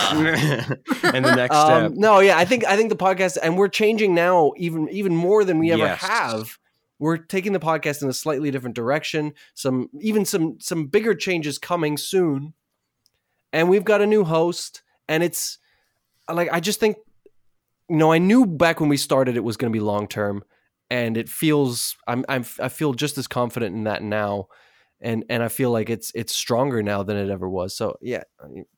and 1.03 1.25
the 1.25 1.35
next 1.35 1.55
um, 1.55 1.85
step. 1.87 1.91
no, 1.95 2.19
yeah, 2.19 2.37
I 2.37 2.45
think 2.45 2.65
I 2.65 2.75
think 2.77 2.89
the 2.89 2.95
podcast, 2.95 3.37
and 3.41 3.57
we're 3.57 3.67
changing 3.67 4.15
now 4.15 4.53
even 4.57 4.87
even 4.89 5.15
more 5.15 5.43
than 5.43 5.59
we 5.59 5.71
ever 5.71 5.83
Yes. 5.83 6.01
have. 6.01 6.57
We're 6.99 7.17
taking 7.17 7.53
the 7.53 7.59
podcast 7.59 8.01
in 8.01 8.09
a 8.09 8.13
slightly 8.13 8.49
different 8.49 8.75
direction. 8.75 9.33
Some 9.53 9.89
even 9.99 10.25
some 10.25 10.59
some 10.59 10.87
bigger 10.87 11.13
changes 11.13 11.59
coming 11.59 11.97
soon, 11.97 12.53
and 13.53 13.69
we've 13.69 13.83
got 13.83 14.01
a 14.01 14.07
new 14.07 14.23
host, 14.23 14.81
and 15.07 15.23
it's 15.23 15.59
like 16.31 16.49
I 16.51 16.59
just 16.59 16.79
think, 16.79 16.97
you 17.89 17.97
know, 17.97 18.11
I 18.11 18.17
knew 18.17 18.45
back 18.45 18.79
when 18.79 18.89
we 18.89 18.97
started 18.97 19.35
it 19.37 19.43
was 19.43 19.57
going 19.57 19.71
to 19.71 19.77
be 19.77 19.83
long 19.83 20.07
term, 20.07 20.43
and 20.89 21.17
it 21.17 21.29
feels 21.29 21.95
I'm 22.07 22.25
I'm 22.29 22.45
I 22.59 22.69
feel 22.69 22.93
just 22.93 23.17
as 23.17 23.27
confident 23.27 23.75
in 23.75 23.83
that 23.83 24.01
now. 24.01 24.47
And 24.99 25.25
and 25.29 25.43
I 25.43 25.47
feel 25.47 25.69
like 25.71 25.89
it's 25.89 26.11
it's 26.15 26.33
stronger 26.35 26.81
now 26.81 27.03
than 27.03 27.17
it 27.17 27.29
ever 27.29 27.47
was. 27.47 27.75
So 27.77 27.97
yeah, 28.01 28.23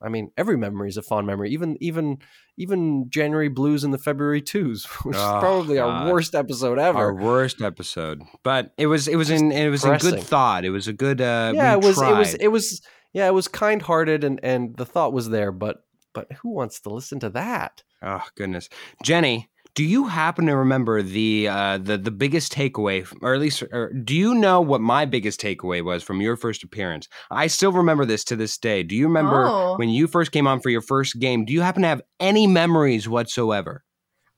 I- 0.02 0.08
mean 0.08 0.30
every 0.36 0.56
memory 0.58 0.88
is 0.88 0.96
a 0.96 1.02
fond 1.02 1.26
memory. 1.26 1.50
Even 1.50 1.76
even 1.80 2.18
even 2.58 3.08
January 3.08 3.48
blues 3.48 3.84
and 3.84 3.92
the 3.94 3.98
February 3.98 4.42
twos, 4.42 4.84
which 5.02 5.16
is 5.16 5.22
Oh, 5.22 5.38
probably 5.40 5.78
our 5.78 6.10
worst 6.10 6.34
episode 6.34 6.78
ever. 6.78 6.98
Our 6.98 7.14
worst 7.14 7.62
episode, 7.62 8.22
but 8.42 8.72
it 8.76 8.86
was 8.86 9.08
it 9.08 9.16
was 9.16 9.30
in 9.30 9.50
it 9.50 9.68
was 9.70 9.84
in 9.84 9.96
good 9.98 10.22
thought. 10.22 10.64
It 10.64 10.70
was 10.70 10.88
a 10.88 10.92
good. 10.92 11.20
Uh, 11.20 11.52
yeah, 11.54 11.72
it 11.74 11.82
was 11.82 12.00
it 12.00 12.14
was 12.14 12.34
it 12.34 12.48
was 12.48 12.82
yeah, 13.12 13.26
it 13.26 13.34
was 13.34 13.48
kind 13.48 13.82
hearted 13.82 14.22
and 14.24 14.40
and 14.42 14.76
the 14.76 14.86
thought 14.86 15.12
was 15.12 15.30
there, 15.30 15.52
but 15.52 15.84
but 16.12 16.30
who 16.42 16.50
wants 16.50 16.80
to 16.80 16.90
listen 16.90 17.20
to 17.20 17.30
that? 17.30 17.82
Oh 18.02 18.24
goodness, 18.34 18.68
Jenny, 19.02 19.49
do 19.74 19.84
you 19.84 20.06
happen 20.08 20.46
to 20.46 20.56
remember 20.56 21.02
the 21.02 21.48
uh, 21.48 21.78
the 21.78 21.96
the 21.98 22.10
biggest 22.10 22.52
takeaway, 22.52 23.06
or 23.22 23.34
at 23.34 23.40
least, 23.40 23.62
or 23.62 23.92
do 23.92 24.14
you 24.14 24.34
know 24.34 24.60
what 24.60 24.80
my 24.80 25.04
biggest 25.04 25.40
takeaway 25.40 25.82
was 25.84 26.02
from 26.02 26.20
your 26.20 26.36
first 26.36 26.62
appearance? 26.64 27.08
I 27.30 27.46
still 27.46 27.72
remember 27.72 28.04
this 28.04 28.24
to 28.24 28.36
this 28.36 28.56
day. 28.58 28.82
Do 28.82 28.94
you 28.96 29.06
remember 29.06 29.46
Oh. 29.46 29.76
when 29.76 29.88
you 29.88 30.06
first 30.06 30.32
came 30.32 30.46
on 30.46 30.60
for 30.60 30.70
your 30.70 30.80
first 30.82 31.18
game? 31.18 31.44
Do 31.44 31.52
you 31.52 31.60
happen 31.62 31.82
to 31.82 31.88
have 31.88 32.02
any 32.18 32.46
memories 32.46 33.08
whatsoever? 33.08 33.84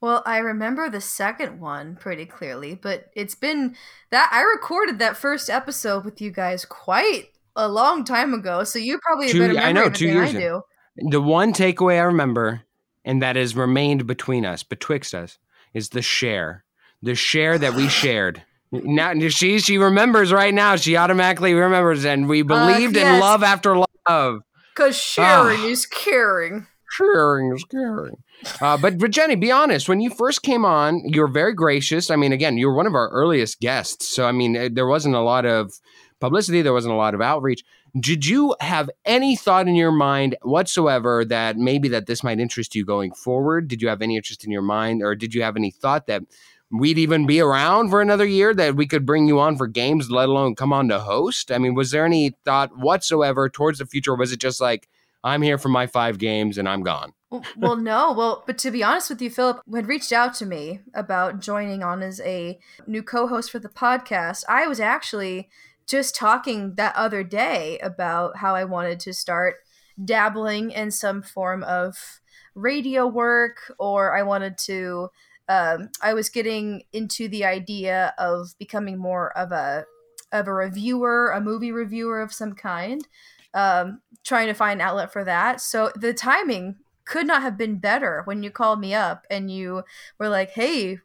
Well, 0.00 0.22
I 0.26 0.38
remember 0.38 0.90
the 0.90 1.00
second 1.00 1.60
one 1.60 1.94
pretty 1.94 2.26
clearly, 2.26 2.74
but 2.74 3.04
it's 3.14 3.36
been 3.36 3.76
that 4.10 4.28
I 4.32 4.42
recorded 4.42 4.98
that 4.98 5.16
first 5.16 5.48
episode 5.48 6.04
with 6.04 6.20
you 6.20 6.32
guys 6.32 6.64
quite 6.64 7.26
a 7.54 7.68
long 7.68 8.04
time 8.04 8.34
ago, 8.34 8.64
so 8.64 8.78
you 8.80 8.98
probably 9.02 9.26
have 9.26 9.32
Two- 9.32 9.40
better 9.54 9.58
I 9.60 9.70
know, 9.72 9.88
two 9.90 10.08
than 10.08 10.16
years 10.16 10.34
I 10.34 10.38
ago. 10.38 10.62
do. 10.96 11.10
The 11.10 11.20
one 11.22 11.52
takeaway 11.52 11.94
I 12.00 12.02
remember, 12.02 12.62
and 13.04 13.22
that 13.22 13.36
has 13.36 13.54
remained 13.56 14.06
between 14.06 14.44
us, 14.44 14.62
betwixt 14.62 15.14
us, 15.14 15.38
is 15.74 15.90
the 15.90 16.02
share. 16.02 16.64
The 17.02 17.14
share 17.14 17.58
that 17.58 17.74
we 17.74 17.88
shared. 17.88 18.42
Now 18.74 19.12
she 19.28 19.58
she 19.58 19.76
remembers 19.76 20.32
right 20.32 20.54
now. 20.54 20.76
She 20.76 20.96
automatically 20.96 21.52
remembers, 21.52 22.06
and 22.06 22.26
we 22.26 22.40
believed 22.40 22.96
in 22.96 23.02
yes. 23.02 23.20
love 23.20 23.42
after 23.42 23.76
love. 24.08 24.40
Because 24.74 24.96
sharing 24.96 25.60
Ah. 25.60 25.66
is 25.66 25.84
caring. 25.84 26.66
Sharing 26.88 27.54
is 27.54 27.64
caring. 27.64 28.16
Uh, 28.62 28.78
but 28.78 28.98
but 28.98 29.10
Jenny, 29.10 29.34
be 29.36 29.52
honest. 29.52 29.90
When 29.90 30.00
you 30.00 30.08
first 30.08 30.42
came 30.42 30.64
on, 30.64 31.02
you 31.04 31.20
were 31.20 31.28
very 31.28 31.52
gracious. 31.52 32.10
I 32.10 32.16
mean, 32.16 32.32
again, 32.32 32.56
you 32.56 32.66
were 32.68 32.74
one 32.74 32.86
of 32.86 32.94
our 32.94 33.10
earliest 33.10 33.60
guests, 33.60 34.08
so 34.08 34.24
I 34.26 34.32
mean, 34.32 34.56
eh, 34.56 34.70
there 34.72 34.86
wasn't 34.86 35.16
a 35.16 35.20
lot 35.20 35.44
of 35.44 35.70
publicity. 36.18 36.62
There 36.62 36.72
wasn't 36.72 36.94
a 36.94 36.96
lot 36.96 37.12
of 37.12 37.20
outreach. 37.20 37.62
Did 37.98 38.24
you 38.26 38.56
have 38.60 38.88
any 39.04 39.36
thought 39.36 39.68
in 39.68 39.74
your 39.74 39.92
mind 39.92 40.36
whatsoever 40.42 41.26
that 41.26 41.58
maybe 41.58 41.88
that 41.88 42.06
this 42.06 42.24
might 42.24 42.40
interest 42.40 42.74
you 42.74 42.86
going 42.86 43.12
forward? 43.12 43.68
Did 43.68 43.82
you 43.82 43.88
have 43.88 44.00
any 44.00 44.16
interest 44.16 44.44
in 44.44 44.50
your 44.50 44.62
mind, 44.62 45.02
or 45.02 45.14
did 45.14 45.34
you 45.34 45.42
have 45.42 45.56
any 45.56 45.70
thought 45.70 46.06
that 46.06 46.22
we'd 46.70 46.96
even 46.96 47.26
be 47.26 47.38
around 47.38 47.90
for 47.90 48.00
another 48.00 48.24
year, 48.24 48.54
that 48.54 48.76
we 48.76 48.86
could 48.86 49.04
bring 49.04 49.28
you 49.28 49.38
on 49.38 49.56
for 49.56 49.66
games, 49.66 50.10
let 50.10 50.30
alone 50.30 50.54
come 50.54 50.72
on 50.72 50.88
to 50.88 51.00
host? 51.00 51.52
I 51.52 51.58
mean, 51.58 51.74
was 51.74 51.90
there 51.90 52.06
any 52.06 52.34
thought 52.46 52.76
whatsoever 52.78 53.50
towards 53.50 53.78
the 53.78 53.86
future? 53.86 54.12
Or 54.12 54.16
was 54.16 54.32
it 54.32 54.40
just 54.40 54.60
like, 54.60 54.88
I'm 55.22 55.42
here 55.42 55.58
for 55.58 55.68
my 55.68 55.86
five 55.86 56.16
games 56.16 56.56
and 56.56 56.66
I'm 56.66 56.82
gone? 56.82 57.12
Well, 57.56 57.76
no. 57.76 58.12
Well, 58.12 58.42
but 58.46 58.58
to 58.58 58.70
be 58.70 58.82
honest 58.82 59.08
with 59.08 59.22
you, 59.22 59.30
Philip 59.30 59.62
had 59.74 59.86
reached 59.86 60.12
out 60.12 60.34
to 60.34 60.46
me 60.46 60.80
about 60.94 61.40
joining 61.40 61.82
on 61.82 62.02
as 62.02 62.20
a 62.20 62.58
new 62.86 63.02
co 63.02 63.26
host 63.26 63.50
for 63.50 63.58
the 63.58 63.68
podcast. 63.68 64.44
I 64.48 64.66
was 64.66 64.80
actually 64.80 65.48
just 65.92 66.16
talking 66.16 66.74
that 66.76 66.96
other 66.96 67.22
day 67.22 67.78
about 67.80 68.38
how 68.38 68.54
I 68.54 68.64
wanted 68.64 68.98
to 69.00 69.12
start 69.12 69.56
dabbling 70.02 70.70
in 70.70 70.90
some 70.90 71.20
form 71.20 71.62
of 71.64 72.20
radio 72.54 73.06
work, 73.06 73.74
or 73.78 74.16
I 74.16 74.22
wanted 74.22 74.56
to. 74.58 75.10
Um, 75.50 75.90
I 76.00 76.14
was 76.14 76.30
getting 76.30 76.84
into 76.94 77.28
the 77.28 77.44
idea 77.44 78.14
of 78.16 78.54
becoming 78.58 78.96
more 78.96 79.36
of 79.36 79.52
a 79.52 79.84
of 80.32 80.48
a 80.48 80.54
reviewer, 80.54 81.30
a 81.30 81.42
movie 81.42 81.72
reviewer 81.72 82.22
of 82.22 82.32
some 82.32 82.54
kind. 82.54 83.06
Um, 83.52 84.00
trying 84.24 84.46
to 84.46 84.54
find 84.54 84.80
an 84.80 84.88
outlet 84.88 85.12
for 85.12 85.24
that. 85.24 85.60
So 85.60 85.92
the 85.94 86.14
timing 86.14 86.76
could 87.04 87.26
not 87.26 87.42
have 87.42 87.58
been 87.58 87.76
better 87.76 88.22
when 88.24 88.42
you 88.42 88.50
called 88.50 88.80
me 88.80 88.94
up 88.94 89.26
and 89.28 89.50
you 89.50 89.82
were 90.18 90.30
like, 90.30 90.52
"Hey, 90.52 91.00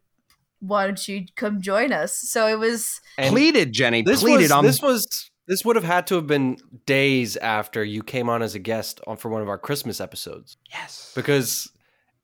why 0.60 0.86
don't 0.86 1.08
you 1.08 1.26
come 1.36 1.62
join 1.62 1.92
us?" 1.92 2.18
So 2.18 2.48
it 2.48 2.60
was 2.60 3.02
and 3.18 3.32
pleaded, 3.32 3.74
Jenny. 3.74 4.02
This 4.02 4.22
pleaded 4.22 4.44
was, 4.44 4.52
on 4.52 4.64
this 4.64 4.82
was 4.82 5.30
this 5.48 5.64
would 5.64 5.76
have 5.76 5.86
had 5.86 6.08
to 6.08 6.16
have 6.16 6.28
been 6.28 6.58
days 6.86 7.38
after 7.38 7.84
you 7.84 8.04
came 8.04 8.30
on 8.30 8.42
as 8.42 8.54
a 8.56 8.60
guest 8.60 9.00
on 9.08 9.18
for 9.18 9.30
one 9.30 9.42
of 9.42 9.50
our 9.50 9.58
Christmas 9.58 10.02
episodes. 10.02 10.58
Yes, 10.72 11.12
because 11.16 11.70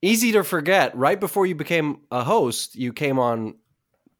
easy 0.02 0.32
to 0.34 0.44
forget. 0.44 0.96
Right 0.96 1.20
before 1.20 1.46
you 1.46 1.56
became 1.56 2.02
a 2.12 2.24
host, 2.24 2.76
you 2.76 2.94
came 2.94 3.18
on 3.20 3.56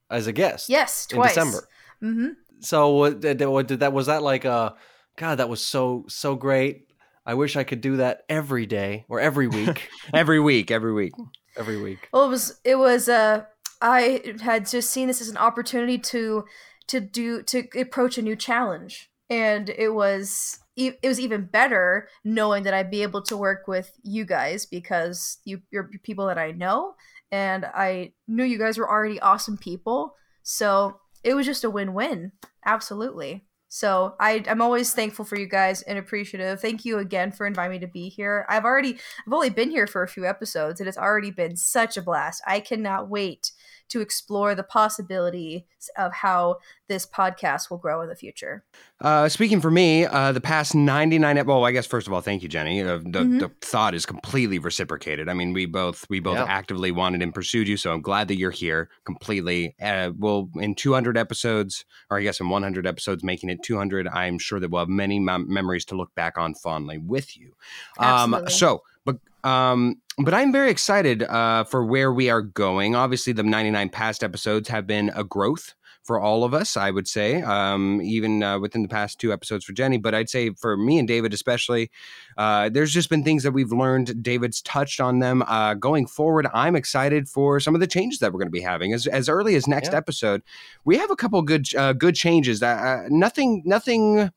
as 0.10 0.28
a 0.28 0.32
guest. 0.32 0.70
Yes, 0.70 1.08
in. 1.12 1.22
December. 1.22 1.68
Mm-hmm. 2.02 2.28
So 2.60 2.92
what 2.92 3.20
did, 3.20 3.42
what 3.42 3.68
did 3.68 3.82
that 3.82 3.94
was 3.94 4.08
that 4.08 4.24
like 4.24 4.46
a 4.46 4.76
God? 5.18 5.36
That 5.36 5.50
was 5.50 5.62
so 5.62 6.06
so 6.08 6.36
great. 6.36 6.88
I 7.26 7.34
wish 7.36 7.56
I 7.56 7.64
could 7.64 7.82
do 7.82 7.98
that 7.98 8.24
every 8.30 8.66
day 8.66 9.06
or 9.10 9.20
every 9.20 9.48
week. 9.48 9.90
every 10.14 10.40
week, 10.40 10.72
every 10.72 10.94
week, 10.94 11.14
every 11.58 11.82
week. 11.82 12.10
Well, 12.14 12.26
it 12.26 12.30
was 12.30 12.60
it 12.64 12.76
was 12.76 13.10
uh 13.10 13.44
I 13.84 14.38
had 14.42 14.66
just 14.66 14.90
seen 14.92 15.08
this 15.08 15.20
as 15.22 15.28
an 15.28 15.38
opportunity 15.38 15.98
to 16.00 16.46
to 16.88 17.00
do 17.02 17.44
to 17.44 17.68
approach 17.80 18.18
a 18.18 18.22
new 18.22 18.36
challenge, 18.36 19.12
and 19.30 19.70
it 19.70 19.90
was 19.90 20.60
it 20.78 20.98
was 21.04 21.20
even 21.20 21.46
better 21.46 22.08
knowing 22.24 22.64
that 22.64 22.74
I'd 22.74 22.90
be 22.90 23.04
able 23.04 23.22
to 23.24 23.38
work 23.38 23.68
with 23.68 23.92
you 24.02 24.26
guys 24.26 24.66
because 24.66 25.38
you 25.44 25.62
you're 25.70 25.90
people 26.04 26.26
that 26.28 26.38
I 26.38 26.52
know, 26.52 26.96
and 27.30 27.66
I 27.66 28.14
knew 28.26 28.46
you 28.46 28.58
guys 28.58 28.78
were 28.78 28.90
already 28.90 29.20
awesome 29.20 29.58
people, 29.58 30.16
so 30.44 30.98
it 31.22 31.34
was 31.34 31.46
just 31.46 31.66
a 31.66 31.70
win 31.70 31.94
win. 31.94 32.32
Absolutely. 32.66 33.46
So 33.74 34.14
I, 34.20 34.44
I'm 34.48 34.62
always 34.62 34.94
thankful 34.94 35.26
for 35.26 35.36
you 35.36 35.48
guys 35.48 35.82
and 35.82 35.98
appreciative. 35.98 36.62
Thank 36.62 36.86
you 36.86 37.00
again 37.00 37.32
for 37.32 37.48
inviting 37.48 37.72
me 37.72 37.80
to 37.80 37.88
be 37.88 38.08
here. 38.08 38.46
I've 38.48 38.66
already, 38.66 39.00
I've 39.26 39.34
only 39.34 39.50
been 39.50 39.72
here 39.72 39.88
for 39.88 40.04
a 40.04 40.08
few 40.08 40.28
episodes, 40.28 40.80
and 40.80 40.88
it's 40.88 40.96
already 40.96 41.32
been 41.32 41.56
such 41.56 41.98
a 41.98 42.04
blast. 42.04 42.44
I 42.46 42.60
cannot 42.60 43.10
wait 43.10 43.52
to 43.94 44.02
explore 44.02 44.56
the 44.56 44.64
possibilities 44.64 45.62
of 46.00 46.12
how 46.12 46.58
this 46.88 47.06
podcast 47.06 47.70
will 47.70 47.78
grow 47.78 48.02
in 48.02 48.10
the 48.10 48.16
future. 48.16 48.64
Uh, 49.00 49.30
speaking 49.30 49.62
for 49.62 49.70
me, 49.70 50.04
uh, 50.06 50.32
the 50.32 50.42
past 50.42 50.74
99, 50.74 51.46
well, 51.46 51.64
I 51.64 51.72
guess 51.72 51.86
first 51.86 52.08
of 52.08 52.14
all, 52.14 52.20
thank 52.20 52.42
you, 52.42 52.50
Jenny. 52.50 52.82
Uh, 52.82 52.98
the, 52.98 53.02
mm-hmm. 53.04 53.38
the, 53.38 53.52
thought 53.62 53.94
is 53.94 54.08
completely 54.08 54.58
reciprocated. 54.58 55.30
I 55.30 55.36
mean, 55.36 55.54
we 55.54 55.68
both 55.68 56.08
we 56.10 56.20
both 56.20 56.38
yeah. 56.38 56.46
actively 56.46 56.92
wanted 56.92 57.22
and 57.22 57.36
pursued 57.36 57.68
you, 57.68 57.78
so 57.78 57.94
I'm 57.94 58.02
glad 58.02 58.30
that 58.30 58.38
you're 58.38 58.50
here 58.50 58.90
completely. 59.06 59.76
Uh, 59.80 60.12
well, 60.18 60.50
in 60.56 60.74
200 60.74 61.16
episodes, 61.16 61.86
or 62.10 62.18
I 62.18 62.24
guess 62.24 62.40
in 62.40 62.50
100 62.50 62.88
episodes, 62.88 63.24
making 63.24 63.52
it 63.52 63.62
200, 63.64 64.08
I'm 64.08 64.40
sure 64.40 64.60
that 64.60 64.72
we'll 64.72 64.82
have 64.82 64.90
many 64.90 65.20
mem- 65.20 65.54
memories 65.54 65.86
to 65.86 65.96
look 65.96 66.16
back 66.16 66.40
on 66.40 66.56
fondly 66.56 66.98
with 66.98 67.38
you. 67.38 67.54
Um, 68.00 68.44
so, 68.48 68.82
but 69.06 69.18
um, 69.44 70.02
but 70.18 70.34
I'm 70.34 70.52
very 70.52 70.70
excited 70.70 71.24
uh, 71.24 71.64
for 71.64 71.86
where 71.86 72.14
we 72.14 72.30
are 72.30 72.42
going. 72.42 72.96
Obviously, 72.96 73.34
the 73.34 73.44
99 73.44 73.90
past 73.90 74.24
episodes 74.24 74.70
have 74.70 74.86
been 74.86 75.12
a 75.16 75.24
growth 75.24 75.74
for 76.04 76.20
all 76.20 76.44
of 76.44 76.54
us, 76.54 76.76
I 76.76 76.92
would 76.92 77.08
say, 77.08 77.42
um, 77.42 78.02
even 78.02 78.44
uh, 78.44 78.60
within 78.60 78.82
the 78.82 78.90
past 78.90 79.20
two 79.20 79.32
episodes 79.32 79.64
for 79.64 79.72
Jenny. 79.72 79.98
But 79.98 80.14
I'd 80.14 80.30
say 80.30 80.52
for 80.52 80.76
me 80.76 81.00
and 81.00 81.08
David, 81.08 81.34
especially, 81.34 81.90
uh, 82.38 82.70
there's 82.70 82.92
just 82.92 83.10
been 83.10 83.24
things 83.24 83.44
that 83.44 83.54
we've 83.54 83.72
learned. 83.72 84.22
David's 84.22 84.62
touched 84.62 85.00
on 85.00 85.20
them. 85.20 85.44
Uh, 85.44 85.76
going 85.76 86.06
forward, 86.06 86.48
I'm 86.54 86.76
excited 86.76 87.30
for 87.30 87.60
some 87.60 87.74
of 87.74 87.80
the 87.80 87.88
changes 87.88 88.20
that 88.20 88.34
we're 88.34 88.40
going 88.40 88.48
to 88.48 88.52
be 88.52 88.62
having. 88.62 88.94
As, 88.94 89.08
as 89.08 89.30
early 89.30 89.56
as 89.56 89.66
next 89.66 89.92
yeah. 89.92 89.98
episode, 89.98 90.42
we 90.84 90.98
have 90.98 91.10
a 91.10 91.16
couple 91.16 91.42
good 91.42 91.74
uh, 91.76 91.94
good 91.94 92.16
changes. 92.16 92.62
Uh, 92.62 93.04
nothing, 93.10 93.64
nothing, 93.66 94.30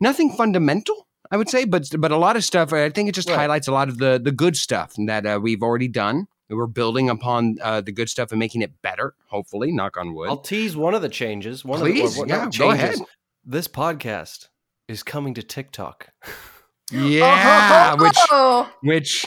nothing 0.00 0.30
fundamental 0.30 1.05
I 1.30 1.36
would 1.36 1.48
say, 1.48 1.64
but 1.64 1.88
but 1.98 2.12
a 2.12 2.16
lot 2.16 2.36
of 2.36 2.44
stuff. 2.44 2.72
I 2.72 2.90
think 2.90 3.08
it 3.08 3.14
just 3.14 3.28
right. 3.28 3.36
highlights 3.36 3.68
a 3.68 3.72
lot 3.72 3.88
of 3.88 3.98
the 3.98 4.20
the 4.22 4.32
good 4.32 4.56
stuff 4.56 4.94
that 5.06 5.26
uh, 5.26 5.40
we've 5.42 5.62
already 5.62 5.88
done. 5.88 6.28
We're 6.48 6.66
building 6.66 7.10
upon 7.10 7.56
uh, 7.60 7.80
the 7.80 7.90
good 7.90 8.08
stuff 8.08 8.30
and 8.30 8.38
making 8.38 8.62
it 8.62 8.80
better. 8.80 9.14
Hopefully, 9.28 9.72
knock 9.72 9.96
on 9.96 10.14
wood. 10.14 10.28
I'll 10.28 10.38
tease 10.38 10.76
one 10.76 10.94
of 10.94 11.02
the 11.02 11.08
changes. 11.08 11.64
One 11.64 11.80
Please, 11.80 12.18
of 12.18 12.28
the, 12.28 12.34
yeah, 12.34 12.40
changes. 12.42 12.58
go 12.58 12.70
ahead. 12.70 12.98
This 13.44 13.66
podcast 13.66 14.48
is 14.88 15.02
coming 15.02 15.34
to 15.34 15.42
TikTok. 15.42 16.10
yeah, 16.92 17.96
oh! 17.98 18.70
which 18.82 19.26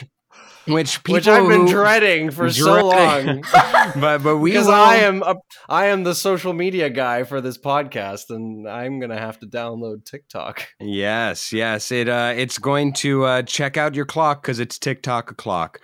which 0.66 1.02
people 1.02 1.14
which 1.14 1.28
I've 1.28 1.48
been 1.48 1.66
dreading 1.66 2.30
for 2.30 2.48
dreading. 2.48 2.54
so 2.54 2.88
long. 2.88 3.44
but 4.00 4.22
but 4.22 4.38
we 4.38 4.52
because 4.52 4.66
will... 4.66 4.74
I 4.74 4.96
am 4.96 5.22
a, 5.22 5.36
I 5.68 5.86
am 5.86 6.04
the 6.04 6.14
social 6.14 6.52
media 6.52 6.90
guy 6.90 7.24
for 7.24 7.40
this 7.40 7.58
podcast, 7.58 8.30
and 8.30 8.68
I'm 8.68 9.00
gonna 9.00 9.18
have 9.18 9.38
to 9.40 9.46
download 9.46 10.04
TikTok. 10.04 10.66
Yes, 10.80 11.52
yes, 11.52 11.90
it 11.92 12.08
uh, 12.08 12.32
it's 12.36 12.58
going 12.58 12.92
to 12.94 13.24
uh, 13.24 13.42
check 13.42 13.76
out 13.76 13.94
your 13.94 14.06
clock 14.06 14.42
because 14.42 14.60
it's 14.60 14.78
TikTok 14.78 15.30
o'clock. 15.30 15.80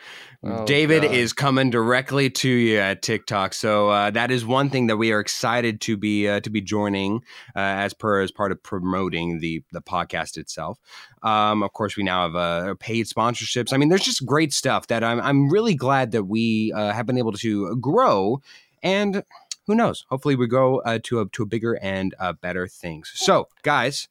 Oh, 0.49 0.65
David 0.65 1.03
God. 1.03 1.13
is 1.13 1.33
coming 1.33 1.71
directly 1.71 2.31
to 2.31 2.49
you 2.49 2.79
at 2.79 3.03
TikTok, 3.03 3.53
so 3.53 3.89
uh, 3.89 4.11
that 4.11 4.31
is 4.31 4.47
one 4.47 4.71
thing 4.71 4.87
that 4.87 4.97
we 4.97 5.11
are 5.11 5.19
excited 5.19 5.81
to 5.83 5.97
be 5.97 6.29
uh, 6.29 6.41
to 6.41 6.51
be 6.51 6.61
joining 6.61 7.17
uh, 7.57 7.59
as 7.59 7.95
per 7.95 8.21
as 8.21 8.31
part 8.31 8.53
of 8.53 8.63
promoting 8.63 9.41
the 9.41 9.63
the 9.73 9.83
podcast 9.83 10.37
itself. 10.37 10.79
Um, 11.23 11.63
of 11.63 11.73
course, 11.73 11.97
we 11.97 12.05
now 12.05 12.23
have 12.23 12.37
uh, 12.37 12.75
paid 12.79 13.07
sponsorships. 13.07 13.73
I 13.73 13.77
mean, 13.77 13.89
there's 13.89 14.05
just 14.05 14.25
great 14.25 14.53
stuff 14.53 14.87
that 14.87 15.03
I'm 15.03 15.21
I'm 15.21 15.51
really 15.51 15.75
glad 15.75 16.13
that 16.13 16.25
we 16.25 16.73
uh, 16.73 16.93
have 16.93 17.07
been 17.07 17.19
able 17.19 17.33
to 17.33 17.77
grow 17.77 18.41
and. 18.83 19.25
Who 19.69 19.75
knows? 19.75 20.05
Hopefully, 20.11 20.37
we 20.37 20.47
go 20.47 20.81
uh, 20.83 21.01
to 21.03 21.23
a 21.23 21.29
to 21.31 21.43
a 21.43 21.47
bigger 21.47 21.77
and 21.83 22.15
better 22.41 22.69
things. 22.69 23.11
So, 23.17 23.49
guys, 23.65 24.07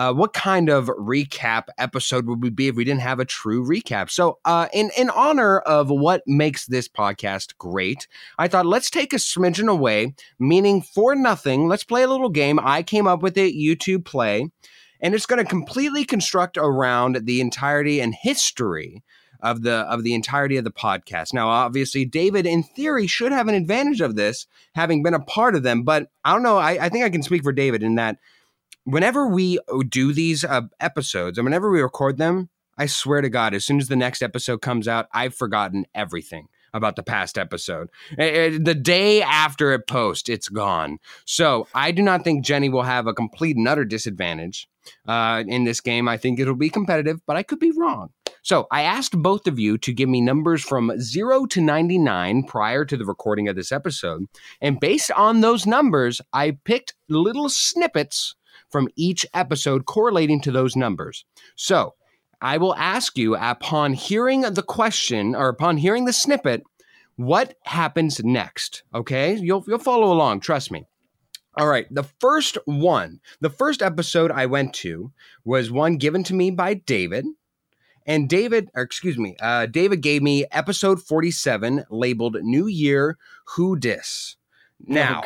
uh, 0.00 0.14
what 0.14 0.32
kind 0.32 0.70
of 0.70 0.86
recap 0.86 1.64
episode 1.76 2.26
would 2.26 2.42
we 2.42 2.48
be 2.48 2.68
if 2.68 2.74
we 2.74 2.84
didn't 2.84 3.02
have 3.02 3.20
a 3.20 3.24
true 3.26 3.62
recap? 3.62 4.08
So, 4.08 4.38
uh, 4.46 4.66
in 4.72 4.90
in 4.96 5.10
honor 5.10 5.58
of 5.58 5.90
what 5.90 6.22
makes 6.26 6.64
this 6.64 6.88
podcast 6.88 7.58
great, 7.58 8.08
I 8.38 8.48
thought 8.48 8.64
let's 8.64 8.88
take 8.88 9.12
a 9.12 9.16
smidgen 9.16 9.70
away, 9.70 10.14
meaning 10.38 10.80
for 10.80 11.14
nothing. 11.14 11.68
Let's 11.68 11.84
play 11.84 12.02
a 12.02 12.08
little 12.08 12.30
game. 12.30 12.58
I 12.62 12.82
came 12.82 13.06
up 13.06 13.20
with 13.20 13.36
it. 13.36 13.54
YouTube 13.54 14.06
play, 14.06 14.48
and 15.02 15.14
it's 15.14 15.26
going 15.26 15.44
to 15.44 15.48
completely 15.48 16.06
construct 16.06 16.56
around 16.56 17.26
the 17.26 17.42
entirety 17.42 18.00
and 18.00 18.14
history 18.14 19.02
of 19.40 19.64
the 19.64 19.80
of 19.80 20.02
the 20.02 20.14
entirety 20.14 20.56
of 20.56 20.64
the 20.64 20.72
podcast. 20.72 21.34
Now, 21.34 21.48
obviously, 21.50 22.06
David, 22.06 22.46
in 22.46 22.62
theory, 22.62 23.06
should 23.06 23.32
have 23.32 23.48
an 23.48 23.54
advantage 23.54 24.00
of 24.00 24.16
this, 24.16 24.46
having 24.74 25.02
been 25.02 25.12
a 25.12 25.20
part 25.20 25.54
of 25.54 25.62
them. 25.62 25.82
But 25.82 26.10
I 26.24 26.32
don't 26.32 26.42
know. 26.42 26.56
I, 26.56 26.86
I 26.86 26.88
think 26.88 27.04
I 27.04 27.10
can 27.10 27.22
speak 27.22 27.42
for 27.42 27.52
David 27.52 27.82
in 27.82 27.96
that 27.96 28.16
whenever 28.92 29.26
we 29.26 29.58
do 29.88 30.12
these 30.12 30.44
uh, 30.44 30.62
episodes 30.80 31.38
and 31.38 31.44
whenever 31.44 31.70
we 31.70 31.80
record 31.80 32.18
them, 32.18 32.48
I 32.78 32.86
swear 32.86 33.20
to 33.20 33.28
God, 33.28 33.54
as 33.54 33.64
soon 33.64 33.78
as 33.78 33.88
the 33.88 33.96
next 33.96 34.22
episode 34.22 34.62
comes 34.62 34.88
out, 34.88 35.06
I've 35.12 35.34
forgotten 35.34 35.84
everything 35.94 36.48
about 36.72 36.96
the 36.96 37.02
past 37.02 37.36
episode. 37.36 37.90
The 38.16 38.78
day 38.80 39.22
after 39.22 39.72
it 39.72 39.86
posts, 39.86 40.28
it's 40.28 40.48
gone. 40.48 40.98
So 41.24 41.66
I 41.74 41.90
do 41.90 42.02
not 42.02 42.24
think 42.24 42.44
Jenny 42.44 42.68
will 42.68 42.84
have 42.84 43.06
a 43.06 43.12
complete 43.12 43.56
and 43.56 43.68
utter 43.68 43.84
disadvantage 43.84 44.68
uh, 45.06 45.42
in 45.46 45.64
this 45.64 45.80
game. 45.80 46.08
I 46.08 46.16
think 46.16 46.38
it'll 46.38 46.54
be 46.54 46.70
competitive, 46.70 47.20
but 47.26 47.36
I 47.36 47.42
could 47.42 47.58
be 47.58 47.72
wrong. 47.76 48.10
So 48.42 48.66
I 48.70 48.82
asked 48.82 49.20
both 49.20 49.46
of 49.46 49.58
you 49.58 49.76
to 49.78 49.92
give 49.92 50.08
me 50.08 50.20
numbers 50.20 50.62
from 50.62 50.98
0 50.98 51.46
to 51.46 51.60
99 51.60 52.44
prior 52.44 52.84
to 52.86 52.96
the 52.96 53.04
recording 53.04 53.48
of 53.48 53.56
this 53.56 53.72
episode. 53.72 54.26
And 54.60 54.80
based 54.80 55.10
on 55.10 55.40
those 55.40 55.66
numbers, 55.66 56.20
I 56.32 56.52
picked 56.64 56.94
little 57.08 57.50
snippets 57.50 58.34
from 58.70 58.88
each 58.96 59.26
episode 59.34 59.86
correlating 59.86 60.40
to 60.42 60.52
those 60.52 60.76
numbers. 60.76 61.24
So 61.56 61.94
I 62.40 62.56
will 62.56 62.74
ask 62.76 63.18
you 63.18 63.36
upon 63.36 63.92
hearing 63.92 64.42
the 64.42 64.62
question 64.62 65.34
or 65.34 65.48
upon 65.48 65.76
hearing 65.76 66.06
the 66.06 66.12
snippet, 66.12 66.62
what 67.16 67.54
happens 67.64 68.22
next? 68.24 68.82
Okay, 68.94 69.34
you'll 69.34 69.64
you'll 69.66 69.78
follow 69.78 70.12
along. 70.12 70.40
Trust 70.40 70.70
me. 70.70 70.86
All 71.58 71.66
right, 71.66 71.86
the 71.90 72.04
first 72.04 72.56
one, 72.64 73.20
the 73.40 73.50
first 73.50 73.82
episode 73.82 74.30
I 74.30 74.46
went 74.46 74.72
to 74.74 75.12
was 75.44 75.70
one 75.70 75.96
given 75.96 76.22
to 76.24 76.34
me 76.34 76.50
by 76.50 76.74
David, 76.74 77.26
And 78.06 78.28
David, 78.28 78.70
or 78.74 78.82
excuse 78.82 79.18
me, 79.18 79.36
uh, 79.40 79.66
David 79.66 80.00
gave 80.00 80.22
me 80.22 80.46
episode 80.50 81.02
47 81.02 81.84
labeled 81.90 82.36
New 82.40 82.66
Year 82.66 83.18
Who 83.56 83.76
Dis. 83.76 84.36
Now, 84.86 85.22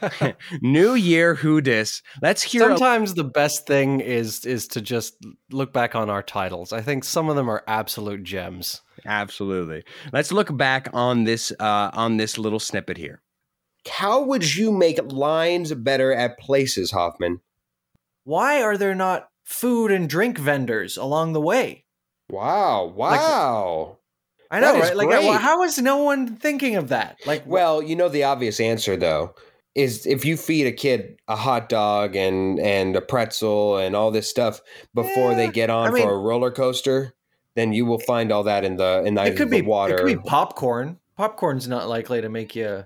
New 0.60 0.94
Year 0.94 1.34
Who 1.34 1.60
Dis. 1.60 2.02
Let's 2.22 2.42
hear. 2.42 2.62
a- 2.64 2.66
Sometimes 2.68 3.14
the 3.14 3.24
best 3.24 3.66
thing 3.66 4.00
is 4.00 4.44
is 4.44 4.66
to 4.68 4.80
just 4.80 5.14
look 5.50 5.72
back 5.72 5.94
on 5.94 6.10
our 6.10 6.22
titles. 6.22 6.72
I 6.72 6.80
think 6.82 7.04
some 7.04 7.28
of 7.28 7.36
them 7.36 7.48
are 7.48 7.62
absolute 7.66 8.22
gems. 8.24 8.82
Absolutely. 9.06 9.84
Let's 10.12 10.32
look 10.32 10.54
back 10.56 10.88
on 10.92 11.24
this 11.24 11.52
uh, 11.60 11.90
on 11.92 12.16
this 12.16 12.38
little 12.38 12.58
snippet 12.60 12.96
here. 12.96 13.22
How 13.88 14.22
would 14.22 14.54
you 14.56 14.72
make 14.72 14.98
lines 15.12 15.72
better 15.72 16.12
at 16.12 16.38
places, 16.38 16.90
Hoffman? 16.90 17.40
Why 18.24 18.62
are 18.62 18.76
there 18.76 18.94
not 18.94 19.28
food 19.44 19.90
and 19.90 20.08
drink 20.08 20.38
vendors 20.38 20.96
along 20.96 21.32
the 21.32 21.40
way? 21.40 21.84
Wow! 22.28 22.92
Wow! 22.94 23.97
I 24.50 24.60
know, 24.60 24.78
right? 24.78 24.96
Like, 24.96 25.08
great. 25.08 25.40
how 25.40 25.62
is 25.62 25.78
no 25.78 25.98
one 25.98 26.36
thinking 26.36 26.76
of 26.76 26.88
that? 26.88 27.18
Like, 27.26 27.46
well, 27.46 27.82
you 27.82 27.96
know 27.96 28.08
the 28.08 28.24
obvious 28.24 28.60
answer 28.60 28.96
though 28.96 29.34
is 29.74 30.06
if 30.06 30.24
you 30.24 30.36
feed 30.36 30.66
a 30.66 30.72
kid 30.72 31.18
a 31.28 31.36
hot 31.36 31.68
dog 31.68 32.16
and 32.16 32.58
and 32.58 32.96
a 32.96 33.00
pretzel 33.00 33.76
and 33.76 33.94
all 33.94 34.10
this 34.10 34.28
stuff 34.28 34.60
before 34.94 35.34
they 35.34 35.48
get 35.48 35.70
on 35.70 35.88
I 35.88 35.90
mean- 35.90 36.02
for 36.02 36.14
a 36.14 36.18
roller 36.18 36.50
coaster, 36.50 37.14
then 37.54 37.72
you 37.72 37.86
will 37.86 38.00
find 38.00 38.32
all 38.32 38.44
that 38.44 38.64
in 38.64 38.76
the 38.76 39.02
in 39.04 39.14
the, 39.14 39.26
it 39.26 39.36
could 39.36 39.50
the 39.50 39.60
be 39.60 39.66
water. 39.66 39.94
It 39.94 39.98
could 39.98 40.06
be 40.06 40.28
popcorn. 40.28 40.98
Popcorn's 41.16 41.68
not 41.68 41.88
likely 41.88 42.20
to 42.20 42.28
make 42.28 42.54
you. 42.54 42.84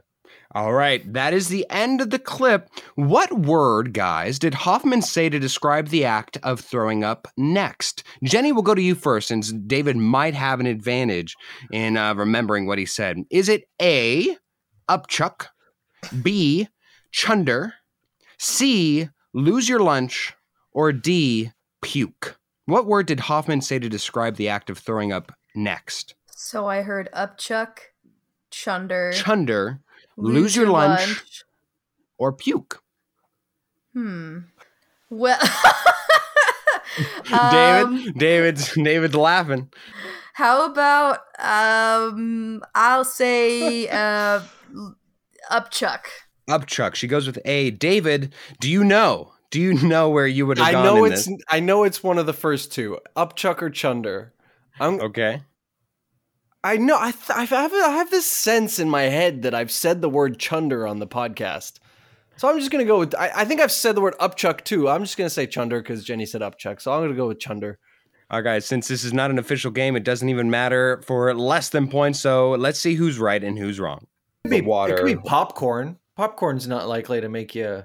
All 0.54 0.74
right, 0.74 1.10
that 1.14 1.32
is 1.32 1.48
the 1.48 1.66
end 1.70 2.02
of 2.02 2.10
the 2.10 2.18
clip. 2.18 2.68
What 2.94 3.32
word, 3.32 3.94
guys, 3.94 4.38
did 4.38 4.52
Hoffman 4.52 5.00
say 5.00 5.30
to 5.30 5.38
describe 5.38 5.88
the 5.88 6.04
act 6.04 6.36
of 6.42 6.60
throwing 6.60 7.02
up 7.02 7.26
next? 7.38 8.04
Jenny, 8.22 8.52
we'll 8.52 8.62
go 8.62 8.74
to 8.74 8.82
you 8.82 8.94
first, 8.94 9.28
since 9.28 9.50
David 9.50 9.96
might 9.96 10.34
have 10.34 10.60
an 10.60 10.66
advantage 10.66 11.36
in 11.70 11.96
uh, 11.96 12.14
remembering 12.14 12.66
what 12.66 12.76
he 12.76 12.84
said. 12.84 13.22
Is 13.30 13.48
it 13.48 13.64
A, 13.80 14.36
upchuck, 14.90 15.46
B, 16.22 16.68
chunder, 17.12 17.72
C, 18.38 19.08
lose 19.32 19.70
your 19.70 19.80
lunch, 19.80 20.34
or 20.72 20.92
D, 20.92 21.52
puke? 21.80 22.36
What 22.66 22.86
word 22.86 23.06
did 23.06 23.20
Hoffman 23.20 23.62
say 23.62 23.78
to 23.78 23.88
describe 23.88 24.36
the 24.36 24.50
act 24.50 24.68
of 24.68 24.76
throwing 24.76 25.12
up 25.12 25.32
next? 25.54 26.14
So 26.30 26.66
I 26.66 26.82
heard 26.82 27.08
upchuck, 27.14 27.78
chunder, 28.50 29.12
Chunder, 29.12 29.80
lose 30.16 30.54
your 30.56 30.66
lunch. 30.68 31.44
or 32.18 32.32
puke? 32.32 32.82
Hmm. 33.94 34.38
Well, 35.10 35.38
David, 37.28 37.82
Um, 37.84 38.12
David's 38.16 38.72
David's 38.82 39.14
laughing. 39.14 39.70
How 40.34 40.66
about 40.70 41.18
um? 41.38 42.62
I'll 42.74 43.04
say 43.04 43.88
uh, 43.90 44.40
upchuck. 45.50 46.00
Upchuck. 46.48 46.94
She 46.94 47.06
goes 47.06 47.26
with 47.26 47.38
A. 47.44 47.70
David, 47.70 48.34
do 48.60 48.70
you 48.70 48.84
know? 48.84 49.32
Do 49.50 49.60
you 49.60 49.74
know 49.74 50.08
where 50.08 50.26
you 50.26 50.46
would 50.46 50.56
have 50.58 50.66
I 50.68 50.72
gone 50.72 50.84
know 50.84 51.04
in 51.04 51.12
it's. 51.12 51.26
this? 51.26 51.38
I 51.48 51.60
know 51.60 51.84
it's 51.84 52.02
one 52.02 52.16
of 52.18 52.24
the 52.26 52.32
first 52.32 52.72
two. 52.72 52.98
Upchuck 53.16 53.60
or 53.62 53.68
chunder. 53.70 54.32
I'm. 54.80 55.00
Okay. 55.00 55.42
I 56.64 56.76
know. 56.76 56.96
I. 56.98 57.10
Th- 57.10 57.30
I 57.30 57.44
have. 57.44 57.72
I 57.72 57.90
have 57.90 58.10
this 58.10 58.26
sense 58.26 58.78
in 58.78 58.88
my 58.88 59.02
head 59.02 59.42
that 59.42 59.54
I've 59.54 59.70
said 59.70 60.00
the 60.00 60.08
word 60.08 60.38
chunder 60.38 60.86
on 60.86 60.98
the 61.00 61.06
podcast. 61.06 61.78
So 62.36 62.48
I'm 62.48 62.58
just 62.58 62.70
gonna 62.70 62.84
go 62.84 62.98
with. 62.98 63.14
I, 63.16 63.30
I 63.34 63.44
think 63.44 63.60
I've 63.60 63.72
said 63.72 63.94
the 63.94 64.00
word 64.00 64.16
upchuck 64.18 64.64
too. 64.64 64.88
I'm 64.88 65.02
just 65.02 65.16
gonna 65.16 65.30
say 65.30 65.46
chunder 65.46 65.80
because 65.80 66.04
Jenny 66.04 66.26
said 66.26 66.40
upchuck. 66.40 66.80
So 66.80 66.92
I'm 66.92 67.02
gonna 67.02 67.14
go 67.14 67.28
with 67.28 67.40
chunder. 67.40 67.78
All 68.30 68.38
right, 68.38 68.44
guys, 68.44 68.64
since 68.64 68.88
this 68.88 69.04
is 69.04 69.12
not 69.12 69.30
an 69.30 69.38
official 69.38 69.70
game, 69.70 69.94
it 69.94 70.04
doesn't 70.04 70.28
even 70.28 70.50
matter 70.50 71.02
for 71.04 71.34
less 71.34 71.68
than 71.68 71.88
points. 71.88 72.20
So 72.20 72.52
let's 72.52 72.78
see 72.78 72.94
who's 72.94 73.18
right 73.18 73.42
and 73.42 73.58
who's 73.58 73.78
wrong. 73.78 74.06
It 74.44 74.48
could 74.48 74.50
be, 74.50 74.60
water. 74.62 74.94
It 74.94 74.96
could 74.98 75.06
be 75.06 75.16
popcorn. 75.16 75.98
Popcorn's 76.16 76.66
not 76.66 76.88
likely 76.88 77.20
to 77.20 77.28
make 77.28 77.54
you 77.54 77.84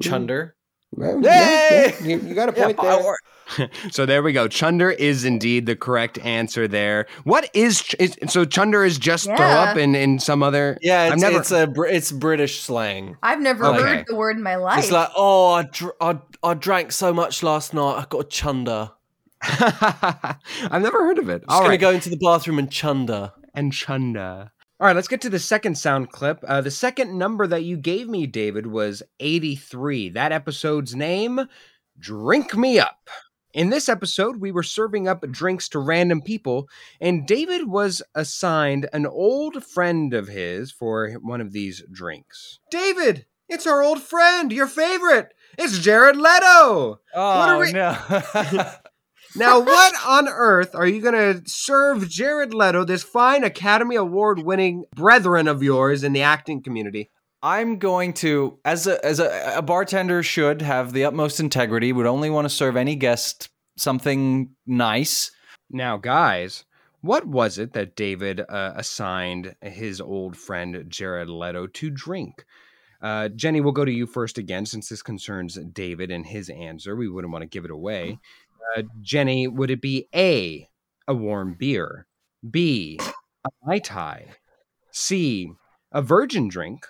chunder. 0.00 0.56
Well, 0.94 1.22
Yay! 1.22 1.94
You, 2.02 2.18
you 2.20 2.34
got 2.34 2.48
a 2.48 2.52
point 2.60 2.76
po- 2.76 3.02
there. 3.02 3.16
So 3.90 4.06
there 4.06 4.22
we 4.22 4.32
go. 4.32 4.48
Chunder 4.48 4.90
is 4.90 5.24
indeed 5.26 5.66
the 5.66 5.76
correct 5.76 6.18
answer 6.18 6.66
there. 6.66 7.06
What 7.24 7.50
is, 7.54 7.82
is 7.98 8.16
so? 8.28 8.44
Chunder 8.46 8.82
is 8.84 8.96
just 8.98 9.26
throw 9.26 9.36
Yeah. 9.36 9.58
up 9.62 9.76
in 9.76 9.94
in 9.94 10.18
some 10.20 10.42
other. 10.42 10.78
yeah, 10.80 11.02
I've 11.02 11.12
it's, 11.14 11.22
never- 11.22 11.38
it's 11.38 11.52
a 11.52 11.94
it's 11.94 12.12
British 12.12 12.60
slang. 12.60 13.16
I've 13.22 13.40
never 13.40 13.66
Okay. 13.66 13.82
heard 13.82 14.04
the 14.08 14.16
word 14.16 14.36
in 14.38 14.42
my 14.42 14.56
life. 14.56 14.78
It's 14.78 14.90
like, 14.92 15.10
oh, 15.16 15.52
I, 15.52 15.62
dr- 15.64 15.94
I 16.00 16.18
I 16.42 16.54
drank 16.54 16.92
so 16.92 17.12
much 17.12 17.42
last 17.42 17.74
night. 17.74 17.98
I 17.98 18.06
got 18.08 18.20
a 18.20 18.24
chunder. 18.28 18.90
I've 19.42 20.82
never 20.82 21.00
heard 21.04 21.18
of 21.18 21.28
it. 21.28 21.40
Just 21.40 21.50
All 21.50 21.60
gonna 21.60 21.70
right. 21.70 21.80
go 21.80 21.90
into 21.90 22.08
the 22.10 22.16
bathroom 22.16 22.58
and 22.58 22.70
chunder. 22.70 23.32
and 23.54 23.72
Chunder. 23.72 24.50
All 24.82 24.88
right, 24.88 24.96
let's 24.96 25.06
get 25.06 25.20
to 25.20 25.30
the 25.30 25.38
second 25.38 25.78
sound 25.78 26.10
clip. 26.10 26.40
Uh, 26.44 26.60
the 26.60 26.68
second 26.72 27.16
number 27.16 27.46
that 27.46 27.62
you 27.62 27.76
gave 27.76 28.08
me, 28.08 28.26
David, 28.26 28.66
was 28.66 29.00
83. 29.20 30.08
That 30.08 30.32
episode's 30.32 30.92
name, 30.92 31.42
Drink 32.00 32.56
Me 32.56 32.80
Up. 32.80 33.08
In 33.54 33.70
this 33.70 33.88
episode, 33.88 34.38
we 34.40 34.50
were 34.50 34.64
serving 34.64 35.06
up 35.06 35.20
drinks 35.30 35.68
to 35.68 35.78
random 35.78 36.20
people, 36.20 36.68
and 37.00 37.28
David 37.28 37.68
was 37.68 38.02
assigned 38.16 38.88
an 38.92 39.06
old 39.06 39.62
friend 39.62 40.12
of 40.14 40.26
his 40.26 40.72
for 40.72 41.12
one 41.22 41.40
of 41.40 41.52
these 41.52 41.84
drinks. 41.92 42.58
David, 42.72 43.26
it's 43.48 43.68
our 43.68 43.84
old 43.84 44.02
friend, 44.02 44.50
your 44.50 44.66
favorite. 44.66 45.32
It's 45.58 45.78
Jared 45.78 46.16
Leto. 46.16 46.98
What 47.14 47.48
are 47.48 47.56
Oh 47.56 47.60
we- 47.60 47.72
no! 47.72 48.72
Now, 49.34 49.60
what 49.60 49.94
on 50.06 50.28
earth 50.28 50.74
are 50.74 50.86
you 50.86 51.00
going 51.00 51.14
to 51.14 51.48
serve 51.48 52.08
Jared 52.08 52.52
Leto, 52.52 52.84
this 52.84 53.02
fine 53.02 53.44
Academy 53.44 53.96
Award 53.96 54.40
winning 54.40 54.84
brethren 54.94 55.48
of 55.48 55.62
yours 55.62 56.04
in 56.04 56.12
the 56.12 56.22
acting 56.22 56.62
community? 56.62 57.10
I'm 57.42 57.78
going 57.78 58.12
to, 58.14 58.58
as 58.64 58.86
a 58.86 59.04
as 59.04 59.18
a, 59.18 59.54
a 59.56 59.62
bartender 59.62 60.22
should 60.22 60.62
have 60.62 60.92
the 60.92 61.04
utmost 61.04 61.40
integrity. 61.40 61.92
Would 61.92 62.06
only 62.06 62.30
want 62.30 62.44
to 62.44 62.50
serve 62.50 62.76
any 62.76 62.94
guest 62.94 63.48
something 63.76 64.50
nice. 64.66 65.32
Now, 65.70 65.96
guys, 65.96 66.64
what 67.00 67.26
was 67.26 67.58
it 67.58 67.72
that 67.72 67.96
David 67.96 68.40
uh, 68.40 68.74
assigned 68.76 69.56
his 69.60 70.00
old 70.00 70.36
friend 70.36 70.84
Jared 70.88 71.28
Leto 71.28 71.66
to 71.66 71.90
drink? 71.90 72.44
Uh, 73.02 73.28
Jenny, 73.28 73.60
we'll 73.60 73.72
go 73.72 73.84
to 73.84 73.90
you 73.90 74.06
first 74.06 74.38
again, 74.38 74.64
since 74.64 74.88
this 74.88 75.02
concerns 75.02 75.58
David 75.72 76.12
and 76.12 76.24
his 76.24 76.48
answer. 76.48 76.94
We 76.94 77.08
wouldn't 77.08 77.32
want 77.32 77.42
to 77.42 77.48
give 77.48 77.64
it 77.64 77.72
away. 77.72 78.20
Uh, 78.76 78.82
Jenny, 79.00 79.48
would 79.48 79.70
it 79.70 79.80
be 79.80 80.08
A, 80.14 80.68
a 81.08 81.14
warm 81.14 81.56
beer, 81.58 82.06
B, 82.48 82.98
a 83.44 83.50
Mai 83.64 83.78
Tai, 83.78 84.26
C, 84.90 85.52
a 85.90 86.02
virgin 86.02 86.48
drink, 86.48 86.86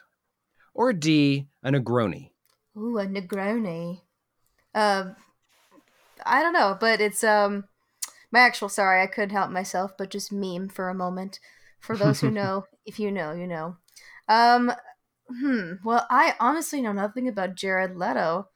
or 0.75 0.93
D, 0.93 1.49
a 1.63 1.71
Negroni? 1.71 2.31
Ooh, 2.77 2.99
a 2.99 3.07
Negroni. 3.07 4.01
Um, 4.75 5.17
I 6.25 6.43
don't 6.43 6.53
know, 6.53 6.77
but 6.79 7.01
it's 7.01 7.23
um 7.25 7.65
my 8.31 8.41
actual. 8.41 8.69
Sorry, 8.69 9.03
I 9.03 9.07
couldn't 9.07 9.37
help 9.37 9.51
myself, 9.51 9.93
but 9.99 10.11
just 10.11 10.33
meme 10.33 10.69
for 10.69 10.89
a 10.89 10.95
moment. 10.95 11.39
For 11.81 11.97
those 11.97 12.21
who 12.21 12.31
know, 12.31 12.65
if 12.87 12.99
you 12.99 13.11
know, 13.11 13.33
you 13.33 13.47
know. 13.47 13.77
Um, 14.29 14.73
hmm. 15.29 15.75
Well, 15.85 16.07
I 16.11 16.35
honestly 16.41 16.81
know 16.81 16.93
nothing 16.93 17.29
about 17.29 17.57
Jared 17.57 17.97
Leto 17.97 18.49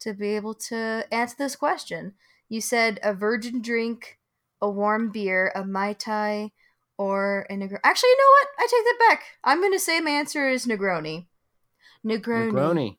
to 0.00 0.14
be 0.14 0.36
able 0.36 0.54
to 0.54 1.04
answer 1.10 1.34
this 1.38 1.56
question. 1.56 2.14
You 2.48 2.60
said 2.60 2.98
a 3.02 3.12
virgin 3.14 3.60
drink, 3.62 4.18
a 4.60 4.70
warm 4.70 5.10
beer, 5.10 5.52
a 5.54 5.64
mai 5.64 5.92
tai, 5.92 6.50
or 6.96 7.46
a 7.50 7.54
Negroni. 7.54 7.78
Actually, 7.84 8.08
you 8.10 8.16
know 8.18 8.30
what? 8.30 8.48
I 8.58 8.62
take 8.70 8.84
that 8.84 8.98
back. 9.08 9.22
I'm 9.44 9.60
gonna 9.62 9.78
say 9.78 10.00
my 10.00 10.10
answer 10.10 10.48
is 10.48 10.66
Negroni. 10.66 11.26
Negroni. 12.04 12.52
Negroni. 12.52 12.96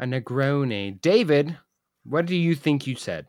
A 0.00 0.04
Negroni. 0.06 1.00
David, 1.00 1.56
what 2.04 2.26
do 2.26 2.36
you 2.36 2.54
think 2.54 2.86
you 2.86 2.96
said? 2.96 3.26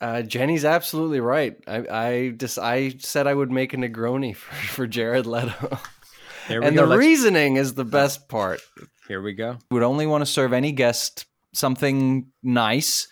Uh, 0.00 0.20
Jenny's 0.22 0.64
absolutely 0.64 1.20
right. 1.20 1.56
I 1.66 1.86
I 1.90 2.28
just 2.30 2.58
I 2.58 2.90
said 2.98 3.26
I 3.26 3.34
would 3.34 3.50
make 3.50 3.72
a 3.72 3.76
Negroni 3.76 4.34
for, 4.36 4.54
for 4.54 4.86
Jared 4.86 5.26
Leto, 5.26 5.78
There 6.48 6.60
we 6.60 6.66
and 6.66 6.76
go. 6.76 6.82
the 6.82 6.88
Let's- 6.88 6.98
reasoning 7.00 7.56
is 7.56 7.74
the 7.74 7.84
best 7.84 8.28
part. 8.28 8.60
Here 9.08 9.22
we 9.22 9.32
go. 9.32 9.58
Would 9.70 9.82
only 9.82 10.06
want 10.06 10.22
to 10.22 10.26
serve 10.26 10.52
any 10.52 10.72
guest 10.72 11.26
something 11.54 12.26
nice. 12.42 13.08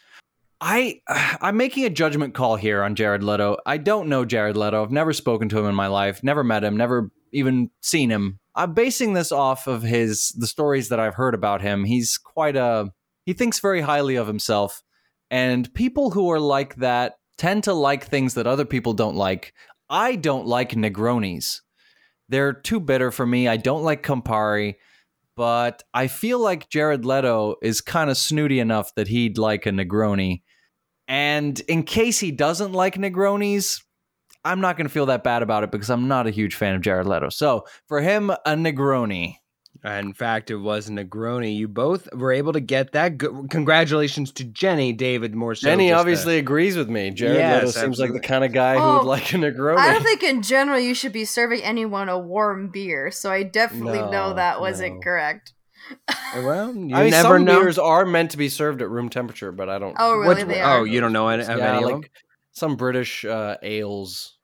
I 0.60 1.00
I'm 1.08 1.56
making 1.56 1.84
a 1.84 1.90
judgment 1.90 2.34
call 2.34 2.56
here 2.56 2.82
on 2.82 2.94
Jared 2.94 3.22
Leto. 3.22 3.56
I 3.66 3.76
don't 3.78 4.08
know 4.08 4.24
Jared 4.24 4.56
Leto. 4.56 4.82
I've 4.82 4.90
never 4.90 5.12
spoken 5.12 5.48
to 5.50 5.58
him 5.58 5.66
in 5.66 5.74
my 5.74 5.86
life. 5.86 6.22
Never 6.22 6.44
met 6.44 6.64
him. 6.64 6.76
Never 6.76 7.10
even 7.32 7.70
seen 7.80 8.10
him. 8.10 8.38
I'm 8.54 8.74
basing 8.74 9.12
this 9.12 9.32
off 9.32 9.66
of 9.66 9.82
his 9.82 10.30
the 10.30 10.46
stories 10.46 10.88
that 10.88 11.00
I've 11.00 11.14
heard 11.14 11.34
about 11.34 11.62
him. 11.62 11.84
He's 11.84 12.18
quite 12.18 12.56
a 12.56 12.90
he 13.24 13.32
thinks 13.32 13.60
very 13.60 13.80
highly 13.80 14.16
of 14.16 14.26
himself, 14.26 14.82
and 15.30 15.72
people 15.74 16.10
who 16.10 16.30
are 16.30 16.40
like 16.40 16.76
that 16.76 17.14
tend 17.38 17.64
to 17.64 17.72
like 17.72 18.04
things 18.04 18.34
that 18.34 18.46
other 18.46 18.64
people 18.64 18.92
don't 18.92 19.16
like. 19.16 19.54
I 19.88 20.16
don't 20.16 20.46
like 20.46 20.72
Negronis. 20.72 21.60
They're 22.28 22.52
too 22.52 22.80
bitter 22.80 23.10
for 23.10 23.26
me. 23.26 23.48
I 23.48 23.56
don't 23.56 23.82
like 23.82 24.04
Campari, 24.04 24.76
but 25.36 25.82
I 25.94 26.06
feel 26.06 26.38
like 26.38 26.68
Jared 26.68 27.04
Leto 27.04 27.56
is 27.62 27.80
kind 27.80 28.10
of 28.10 28.16
snooty 28.16 28.60
enough 28.60 28.94
that 28.94 29.08
he'd 29.08 29.38
like 29.38 29.66
a 29.66 29.70
Negroni. 29.70 30.42
And 31.10 31.58
in 31.66 31.82
case 31.82 32.20
he 32.20 32.30
doesn't 32.30 32.72
like 32.72 32.94
Negronis, 32.94 33.82
I'm 34.44 34.60
not 34.60 34.76
going 34.76 34.86
to 34.86 34.92
feel 34.92 35.06
that 35.06 35.24
bad 35.24 35.42
about 35.42 35.64
it 35.64 35.72
because 35.72 35.90
I'm 35.90 36.06
not 36.06 36.28
a 36.28 36.30
huge 36.30 36.54
fan 36.54 36.76
of 36.76 36.82
Jared 36.82 37.08
Leto. 37.08 37.30
So 37.30 37.64
for 37.88 38.00
him, 38.00 38.30
a 38.30 38.54
Negroni. 38.54 39.34
In 39.84 40.12
fact, 40.12 40.50
it 40.50 40.56
was 40.56 40.88
a 40.88 40.92
Negroni. 40.92 41.56
You 41.56 41.66
both 41.66 42.06
were 42.14 42.32
able 42.32 42.52
to 42.52 42.60
get 42.60 42.92
that. 42.92 43.18
Congratulations 43.18 44.30
to 44.32 44.44
Jenny, 44.44 44.92
David. 44.92 45.34
More 45.34 45.54
so. 45.54 45.68
Jenny 45.68 45.88
just 45.88 45.96
a- 45.96 46.00
obviously 46.00 46.38
agrees 46.38 46.76
with 46.76 46.88
me. 46.88 47.10
Jared 47.10 47.38
Yes, 47.38 47.64
Leto 47.64 47.80
seems 47.80 47.98
like 47.98 48.12
the 48.12 48.20
kind 48.20 48.44
of 48.44 48.52
guy 48.52 48.78
who 48.78 48.98
would 48.98 49.06
like 49.06 49.32
a 49.32 49.36
Negroni. 49.36 49.78
I 49.78 49.92
don't 49.92 50.02
think 50.04 50.22
in 50.22 50.42
general 50.42 50.78
you 50.78 50.94
should 50.94 51.12
be 51.12 51.24
serving 51.24 51.62
anyone 51.62 52.08
a 52.08 52.18
warm 52.18 52.68
beer, 52.70 53.10
so 53.10 53.32
I 53.32 53.42
definitely 53.42 53.98
No, 54.00 54.10
know 54.10 54.34
that 54.34 54.60
wasn't 54.60 54.96
no. 54.96 55.00
correct. 55.00 55.54
Well, 56.36 56.74
you 56.74 56.94
I 56.94 57.02
mean, 57.02 57.10
never 57.10 57.36
some 57.36 57.44
know. 57.44 57.60
beers 57.60 57.78
are 57.78 58.06
meant 58.06 58.32
to 58.32 58.36
be 58.36 58.48
served 58.48 58.82
at 58.82 58.90
room 58.90 59.08
temperature, 59.08 59.52
but 59.52 59.68
I 59.68 59.78
don't. 59.78 59.96
Oh, 59.98 60.16
really? 60.16 60.44
Which- 60.44 60.54
they 60.54 60.62
oh, 60.62 60.80
are. 60.80 60.86
you 60.86 61.00
don't 61.00 61.12
know 61.12 61.28
any, 61.28 61.42
of 61.42 61.48
yeah, 61.58 61.76
any 61.76 61.84
like 61.84 61.94
of 61.94 62.02
them? 62.02 62.10
some 62.52 62.76
British 62.76 63.24
uh, 63.24 63.56
ales. 63.62 64.38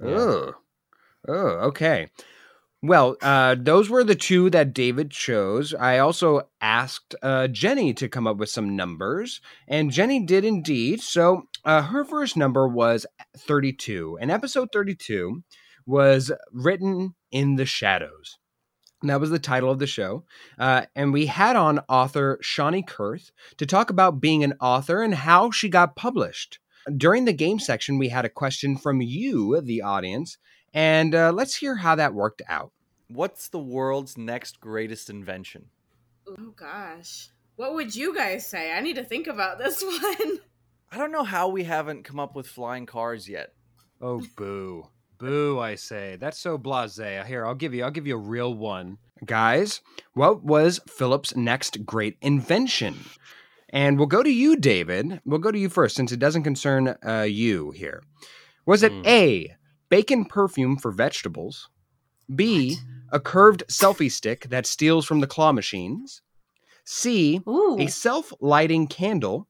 Yeah. 0.00 0.08
Oh, 0.08 0.52
oh, 1.28 1.48
okay. 1.68 2.08
Well, 2.80 3.16
uh, 3.22 3.56
those 3.58 3.90
were 3.90 4.04
the 4.04 4.14
two 4.14 4.50
that 4.50 4.72
David 4.72 5.10
chose. 5.10 5.74
I 5.74 5.98
also 5.98 6.42
asked 6.60 7.16
uh, 7.22 7.48
Jenny 7.48 7.92
to 7.94 8.08
come 8.08 8.28
up 8.28 8.36
with 8.36 8.50
some 8.50 8.76
numbers, 8.76 9.40
and 9.66 9.90
Jenny 9.90 10.24
did 10.24 10.44
indeed. 10.44 11.00
So 11.00 11.48
uh, 11.64 11.82
her 11.82 12.04
first 12.04 12.36
number 12.36 12.68
was 12.68 13.04
32, 13.36 14.18
and 14.20 14.30
episode 14.30 14.68
32 14.72 15.42
was 15.86 16.30
written 16.52 17.16
in 17.32 17.56
the 17.56 17.66
shadows. 17.66 18.37
And 19.00 19.10
that 19.10 19.20
was 19.20 19.30
the 19.30 19.38
title 19.38 19.70
of 19.70 19.78
the 19.78 19.86
show. 19.86 20.24
Uh, 20.58 20.86
and 20.96 21.12
we 21.12 21.26
had 21.26 21.56
on 21.56 21.80
author 21.88 22.38
Shawnee 22.40 22.82
Kurth 22.82 23.30
to 23.56 23.66
talk 23.66 23.90
about 23.90 24.20
being 24.20 24.42
an 24.42 24.54
author 24.60 25.02
and 25.02 25.14
how 25.14 25.50
she 25.50 25.68
got 25.68 25.96
published. 25.96 26.58
During 26.96 27.24
the 27.24 27.32
game 27.32 27.58
section, 27.58 27.98
we 27.98 28.08
had 28.08 28.24
a 28.24 28.30
question 28.30 28.76
from 28.76 29.00
you, 29.00 29.60
the 29.60 29.82
audience, 29.82 30.38
and 30.72 31.14
uh, 31.14 31.32
let's 31.32 31.56
hear 31.56 31.76
how 31.76 31.94
that 31.94 32.14
worked 32.14 32.42
out. 32.48 32.72
What's 33.08 33.48
the 33.48 33.58
world's 33.58 34.18
next 34.18 34.60
greatest 34.60 35.10
invention? 35.10 35.66
Oh 36.26 36.52
gosh. 36.56 37.28
What 37.56 37.74
would 37.74 37.94
you 37.94 38.14
guys 38.14 38.46
say? 38.46 38.72
I 38.72 38.80
need 38.80 38.96
to 38.96 39.04
think 39.04 39.26
about 39.26 39.58
this 39.58 39.82
one. 39.82 40.38
I 40.90 40.96
don't 40.96 41.12
know 41.12 41.24
how 41.24 41.48
we 41.48 41.64
haven't 41.64 42.04
come 42.04 42.18
up 42.20 42.34
with 42.34 42.46
flying 42.46 42.86
cars 42.86 43.28
yet. 43.28 43.52
Oh, 44.00 44.22
boo. 44.36 44.88
Boo, 45.18 45.58
I 45.58 45.74
say. 45.74 46.16
That's 46.16 46.38
so 46.38 46.56
blasé. 46.58 47.24
Here, 47.26 47.44
I'll 47.44 47.54
give 47.54 47.74
you 47.74 47.84
I'll 47.84 47.90
give 47.90 48.06
you 48.06 48.14
a 48.14 48.20
real 48.20 48.54
one. 48.54 48.98
Guys, 49.24 49.80
what 50.14 50.44
was 50.44 50.80
Philip's 50.88 51.34
next 51.36 51.84
great 51.84 52.16
invention? 52.20 52.96
And 53.70 53.98
we'll 53.98 54.06
go 54.06 54.22
to 54.22 54.30
you, 54.32 54.56
David. 54.56 55.20
We'll 55.24 55.40
go 55.40 55.50
to 55.50 55.58
you 55.58 55.68
first 55.68 55.96
since 55.96 56.12
it 56.12 56.20
doesn't 56.20 56.44
concern 56.44 56.94
uh, 57.06 57.22
you 57.22 57.72
here. 57.72 58.02
Was 58.64 58.82
it 58.82 58.92
Hmm. 58.92 59.02
A, 59.06 59.56
bacon 59.88 60.24
perfume 60.24 60.76
for 60.76 60.92
vegetables? 60.92 61.68
B, 62.34 62.76
a 63.10 63.18
curved 63.18 63.64
selfie 63.68 64.10
stick 64.12 64.48
that 64.50 64.66
steals 64.66 65.04
from 65.04 65.20
the 65.20 65.26
claw 65.26 65.50
machines? 65.52 66.22
C, 66.84 67.40
Ooh. 67.48 67.76
a 67.78 67.88
self 67.88 68.32
lighting 68.40 68.86
candle? 68.86 69.48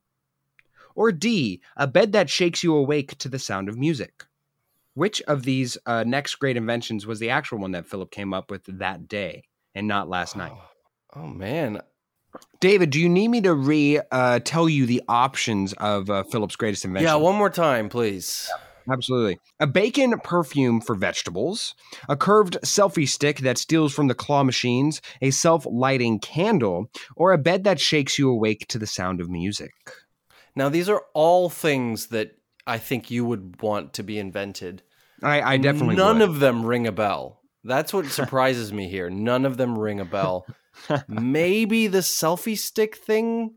Or 0.94 1.12
D, 1.12 1.61
a 1.76 1.87
bed 1.87 2.12
that 2.12 2.31
shakes 2.31 2.64
you 2.64 2.74
awake 2.74 3.18
to 3.18 3.28
the 3.28 3.38
sound 3.38 3.68
of 3.68 3.76
music? 3.78 4.24
Which 4.94 5.22
of 5.22 5.44
these 5.44 5.79
uh, 5.87 6.05
next 6.07 6.37
great 6.37 6.57
inventions 6.57 7.07
was 7.07 7.20
the 7.20 7.31
actual 7.31 7.59
one 7.59 7.72
that 7.72 7.87
Philip 7.87 8.11
came 8.11 8.35
up 8.35 8.51
with 8.51 8.64
that 8.66 9.07
day 9.09 9.44
and 9.74 9.87
not 9.87 10.09
last 10.09 10.37
night? 10.37 10.53
Oh, 10.55 11.20
oh, 11.20 11.27
man, 11.27 11.81
David, 12.61 12.90
do 12.90 13.01
you 13.01 13.09
need 13.09 13.29
me 13.29 13.40
to 13.42 13.55
re 13.55 14.01
uh, 14.11 14.40
tell 14.40 14.68
you 14.68 14.87
the 14.87 15.03
options 15.09 15.72
of 15.74 16.11
uh, 16.11 16.24
Philip's 16.24 16.57
greatest 16.57 16.85
invention? 16.85 17.07
yeah. 17.07 17.14
One 17.14 17.37
more 17.37 17.51
time, 17.51 17.88
please. 17.88 18.51
Absolutely. 18.90 19.38
A 19.61 19.66
bacon 19.66 20.18
perfume 20.20 20.81
for 20.81 20.94
vegetables, 20.94 21.74
a 22.09 22.16
curved 22.16 22.57
selfie 22.64 23.09
stick 23.09 23.38
that 23.40 23.59
steals 23.59 23.92
from 23.92 24.09
the 24.09 24.14
claw 24.14 24.42
machines, 24.42 25.03
a 25.20 25.31
self 25.31 25.66
lighting 25.70 26.18
candle, 26.18 26.90
or 27.14 27.33
a 27.33 27.38
bed 27.38 27.64
that 27.64 27.81
shakes 27.81 28.18
you 28.18 28.31
awake 28.31 28.66
to 28.68 28.79
the 28.79 28.87
sound 28.87 29.20
of 29.20 29.29
music. 29.29 29.72
Now, 30.57 30.68
these 30.68 30.88
are 30.88 31.03
all 31.14 31.51
things 31.51 32.07
that 32.09 32.38
I 32.68 32.78
think 32.78 33.11
you 33.11 33.24
would 33.24 33.61
want 33.62 33.94
to 33.94 34.02
be 34.02 34.18
invented. 34.18 34.83
I, 35.22 35.40
I 35.40 35.57
definitely 35.57 35.96
none 35.96 36.18
would. 36.18 36.28
of 36.28 36.40
them 36.40 36.64
ring 36.64 36.87
a 36.87 36.92
bell. 36.92 37.40
That's 37.64 37.92
what 37.92 38.07
surprises 38.07 38.72
me 38.72 38.88
here. 38.88 39.11
None 39.11 39.44
of 39.44 39.57
them 39.57 39.78
ring 39.78 40.00
a 40.00 40.04
bell. 40.04 40.46
Maybe 41.09 41.87
the 41.87 41.98
selfie 41.98 42.59
stick 42.59 42.96
thing. 42.96 43.54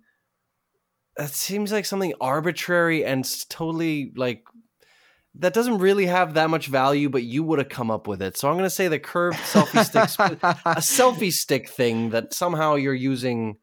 That 1.17 1.31
seems 1.31 1.71
like 1.71 1.85
something 1.85 2.13
arbitrary 2.19 3.05
and 3.05 3.27
totally 3.49 4.13
like 4.15 4.43
that 5.35 5.53
doesn't 5.53 5.77
really 5.77 6.07
have 6.07 6.33
that 6.33 6.49
much 6.49 6.67
value, 6.67 7.09
but 7.09 7.23
you 7.23 7.43
would 7.43 7.59
have 7.59 7.69
come 7.69 7.91
up 7.91 8.07
with 8.07 8.21
it. 8.21 8.37
So 8.37 8.49
I'm 8.49 8.55
going 8.55 8.65
to 8.65 8.69
say 8.69 8.87
the 8.87 8.99
curved 8.99 9.37
selfie 9.37 9.85
stick, 9.85 10.03
a 10.03 10.75
selfie 10.79 11.31
stick 11.31 11.69
thing 11.69 12.09
that 12.09 12.33
somehow 12.33 12.75
you're 12.75 12.93
using 12.93 13.57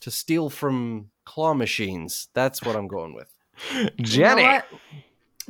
to 0.00 0.10
steal 0.10 0.50
from 0.50 1.10
claw 1.24 1.54
machines. 1.54 2.28
That's 2.34 2.62
what 2.62 2.76
I'm 2.76 2.88
going 2.88 3.14
with. 3.14 3.32
You 3.74 3.84
know 3.84 3.90
Jenny. 4.02 4.60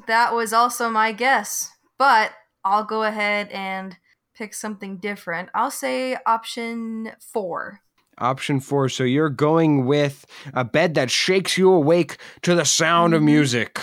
That 0.06 0.34
was 0.34 0.52
also 0.52 0.88
my 0.90 1.12
guess, 1.12 1.70
but 1.98 2.32
I'll 2.64 2.84
go 2.84 3.02
ahead 3.02 3.48
and 3.50 3.96
pick 4.36 4.54
something 4.54 4.98
different. 4.98 5.48
I'll 5.54 5.70
say 5.70 6.16
option 6.26 7.10
four. 7.20 7.80
Option 8.18 8.60
four. 8.60 8.88
So 8.88 9.04
you're 9.04 9.28
going 9.30 9.86
with 9.86 10.24
a 10.54 10.64
bed 10.64 10.94
that 10.94 11.10
shakes 11.10 11.58
you 11.58 11.72
awake 11.72 12.16
to 12.42 12.54
the 12.54 12.64
sound 12.64 13.14
of 13.14 13.22
Mhm. 13.22 13.26
music. 13.26 13.80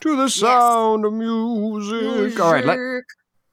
To 0.00 0.16
the 0.16 0.28
sound 0.28 1.04
of 1.06 1.12
music. 1.14 2.38
All 2.40 2.52
right. 2.52 2.64
Let, 2.64 2.76
Music. 2.78 3.04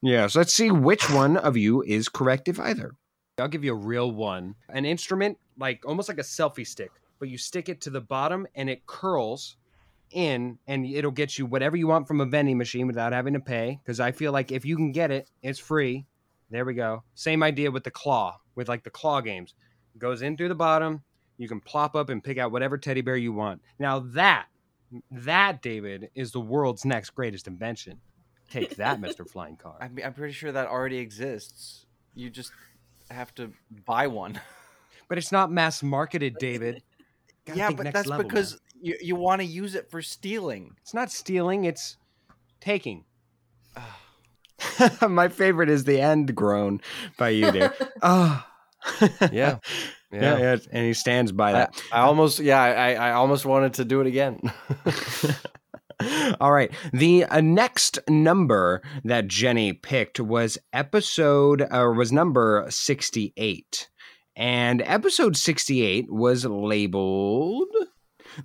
yes. 0.02 0.36
Let's 0.36 0.54
see 0.54 0.72
which 0.72 1.10
one 1.10 1.38
of 1.38 1.56
you 1.56 1.82
is 1.84 2.10
correct, 2.10 2.48
if 2.50 2.60
either. 2.60 2.92
I'll 3.38 3.48
give 3.48 3.64
you 3.64 3.72
a 3.72 3.76
real 3.76 4.12
one. 4.12 4.56
An 4.70 4.84
instrument, 4.86 5.38
like 5.58 5.82
almost 5.86 6.10
like 6.10 6.18
a 6.18 6.22
selfie 6.24 6.68
stick, 6.68 6.92
but 7.20 7.30
you 7.30 7.38
stick 7.38 7.70
it 7.70 7.80
to 7.82 7.90
the 7.90 8.02
bottom 8.02 8.46
and 8.56 8.70
it 8.70 8.86
curls 8.86 9.56
in 10.12 10.58
and 10.67 10.86
it'll 10.86 11.12
get 11.12 11.38
you 11.38 11.45
whatever 11.45 11.76
you 11.76 11.88
want 11.88 12.08
from 12.08 12.21
a 12.21 12.26
vending 12.26 12.58
machine 12.58 12.88
without 12.88 13.13
having 13.13 13.34
to 13.34 13.39
pay. 13.39 13.80
Because 13.84 14.00
I 14.00 14.12
feel 14.12 14.32
like 14.32 14.52
if 14.52 14.65
you 14.65 14.76
can 14.76 14.91
get 14.91 15.12
it, 15.12 15.30
it's 15.41 15.60
free. 15.60 16.06
There 16.50 16.65
we 16.65 16.74
go. 16.74 17.04
Same 17.15 17.43
idea 17.43 17.71
with 17.71 17.84
the 17.84 17.91
claw, 17.91 18.39
with 18.56 18.67
like 18.67 18.84
the 18.84 18.89
claw 18.89 19.21
games. 19.21 19.54
Goes 19.97 20.21
in 20.21 20.38
through 20.38 20.50
the 20.50 20.56
bottom. 20.56 21.04
You 21.38 21.47
can 21.47 21.62
plop 21.62 21.95
up 21.95 22.10
and 22.10 22.24
pick 22.24 22.38
out 22.38 22.52
whatever 22.52 22.78
teddy 22.78 23.02
bear 23.02 23.17
you 23.17 23.34
want. 23.34 23.62
Now 23.80 24.00
that, 24.00 24.47
that 25.12 25.62
David 25.62 26.10
is 26.13 26.32
the 26.32 26.39
world's 26.39 26.86
next 26.86 27.12
greatest 27.12 27.47
invention. 27.47 28.00
Take 28.50 28.76
that, 28.76 29.00
Mr. 29.00 29.28
Flying 29.32 29.56
Car. 29.56 29.78
I 29.80 29.88
mean, 29.88 30.06
I'm 30.06 30.13
pretty 30.13 30.34
sure 30.34 30.52
that 30.52 30.67
already 30.67 30.97
exists. 30.97 31.86
You 32.15 32.30
just 32.30 32.52
have 33.10 33.34
to 33.36 33.52
buy 33.86 34.08
one. 34.08 34.39
But 35.08 35.17
it's 35.17 35.32
not 35.32 35.52
mass 35.52 35.82
marketed, 35.82 36.38
David. 36.38 36.84
Gotta 37.45 37.58
yeah, 37.58 37.71
but 37.71 37.91
that's 37.91 38.08
level, 38.08 38.24
because 38.24 38.54
man. 38.54 38.60
You, 38.82 38.98
you 39.02 39.15
want 39.15 39.41
to 39.41 39.48
use 39.48 39.76
it 39.76 39.89
for 39.89 40.02
stealing. 40.02 40.76
it's 40.82 40.94
not 40.94 41.12
stealing, 41.12 41.65
it's 41.65 41.98
taking. 42.60 43.06
My 45.08 45.28
favorite 45.28 45.70
is 45.70 45.84
the 45.84 46.00
end 46.00 46.36
groan 46.36 46.82
by 47.17 47.30
you, 47.30 47.52
Dave. 47.52 47.72
oh. 48.02 48.46
Yeah. 49.32 49.60
yeah, 50.12 50.38
yeah, 50.39 50.58
and 50.72 50.86
he 50.86 50.94
stands 50.94 51.32
by 51.32 51.54
that. 51.54 51.82
I 51.91 52.02
almost, 52.02 52.39
yeah, 52.39 52.62
I, 52.62 52.96
I 52.96 53.12
almost 53.13 53.46
wanted 53.46 53.76
to 53.76 53.86
do 53.86 54.02
it 54.02 54.08
again. 54.08 54.41
All 56.41 56.52
right. 56.52 56.72
The 56.91 57.26
uh, 57.26 57.39
next 57.39 58.00
number 58.10 58.82
that 59.06 59.28
Jenny 59.28 59.72
picked 59.72 60.20
was 60.20 60.58
episode 60.74 61.65
or 61.72 61.94
was 61.94 62.12
number 62.12 62.65
68. 62.70 63.89
And 64.36 64.82
episode 64.82 65.38
68 65.38 66.12
was 66.12 66.44
labeled 66.46 67.70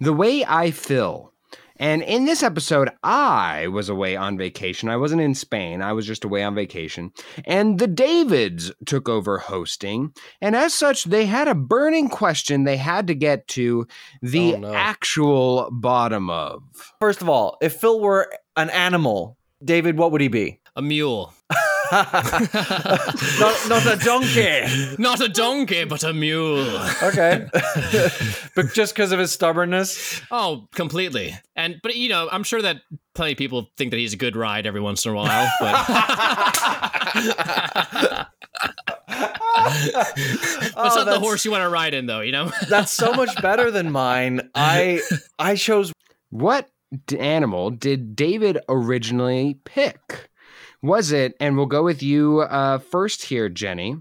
The 0.01 0.13
Way 0.13 0.45
I 0.45 0.71
Feel. 0.71 1.33
And 1.79 2.03
in 2.03 2.25
this 2.25 2.43
episode, 2.43 2.89
I 3.03 3.67
was 3.69 3.91
away 3.91 4.17
on 4.17 4.39
vacation. 4.39 4.89
I 4.89 4.97
wasn't 4.97 5.21
in 5.21 5.35
Spain. 5.35 5.83
I 5.83 5.93
was 5.93 6.07
just 6.07 6.25
away 6.25 6.43
on 6.43 6.55
vacation. 6.55 7.13
And 7.45 7.79
the 7.79 7.87
Davids 7.87 8.73
took 8.87 9.11
over 9.11 9.37
hosting. 9.37 10.15
And 10.41 10.57
as 10.57 10.73
such, 10.73 11.05
they 11.05 11.27
had 11.27 11.49
a 11.49 11.55
burning 11.55 12.09
question 12.09 12.65
they 12.65 12.79
had 12.79 13.07
to 13.09 13.15
get 13.15 13.47
to 13.49 13.87
the 14.23 14.55
Oh, 14.55 14.59
no. 14.59 14.75
actual 14.75 15.69
bottom 15.71 16.31
of. 16.31 16.63
First 16.99 17.21
of 17.21 17.29
all, 17.29 17.59
if 17.61 17.75
Phil 17.75 18.01
were 18.01 18.33
an 18.57 18.71
animal, 18.71 19.37
David, 19.63 19.99
what 19.99 20.13
would 20.13 20.23
he 20.23 20.29
be? 20.29 20.61
A 20.77 20.81
mule. 20.83 21.35
Not, 21.93 23.69
not 23.69 23.87
a 23.87 23.99
donkey. 24.03 24.97
Not 24.99 25.21
a 25.21 25.29
donkey, 25.29 25.85
but 25.85 26.03
a 26.05 26.13
mule. 26.13 26.67
Okay, 27.03 27.47
but 28.55 28.73
just 28.73 28.95
because 28.95 29.13
of 29.13 29.19
his 29.19 29.33
stubbornness. 29.33 30.21
Oh, 30.31 30.69
completely. 30.75 31.35
And 31.55 31.77
but 31.83 31.97
you 31.97 32.09
know, 32.09 32.29
I'm 32.31 32.43
sure 32.43 32.63
that 32.63 32.79
plenty 33.15 33.33
of 33.33 33.39
people 33.39 33.71
think 33.77 33.91
that 33.91 33.99
he's 33.99 34.13
a 34.13 34.17
good 34.17 34.37
ride 34.37 34.67
every 34.67 34.81
once 34.81 35.05
in 35.05 35.13
a 35.13 35.15
while. 35.15 35.51
But, 35.61 35.87
but 39.07 40.13
it's 40.17 40.73
Oh, 40.77 40.93
not 40.97 41.05
the 41.07 41.21
horse 41.21 41.45
you 41.45 41.51
want 41.51 41.63
to 41.63 41.69
ride 41.69 41.95
in, 41.95 42.07
though. 42.07 42.21
You 42.21 42.33
know. 42.33 42.53
That's 42.69 42.93
so 42.93 43.13
much 43.15 43.41
better 43.43 43.71
than 43.71 43.91
mine. 43.91 44.49
I 44.55 45.01
I 45.39 45.57
chose 45.57 45.93
What 46.31 46.69
animal 47.19 47.71
did 47.71 48.17
David 48.17 48.59
originally 48.69 49.59
pick? 49.65 50.31
Was 50.83 51.13
it, 51.13 51.35
and 51.41 51.57
we'll 51.57 51.67
go 51.67 51.83
with 51.83 52.03
you 52.03 52.41
uh, 52.41 52.79
first 52.79 53.25
here, 53.25 53.49
Jenny. 53.49 53.97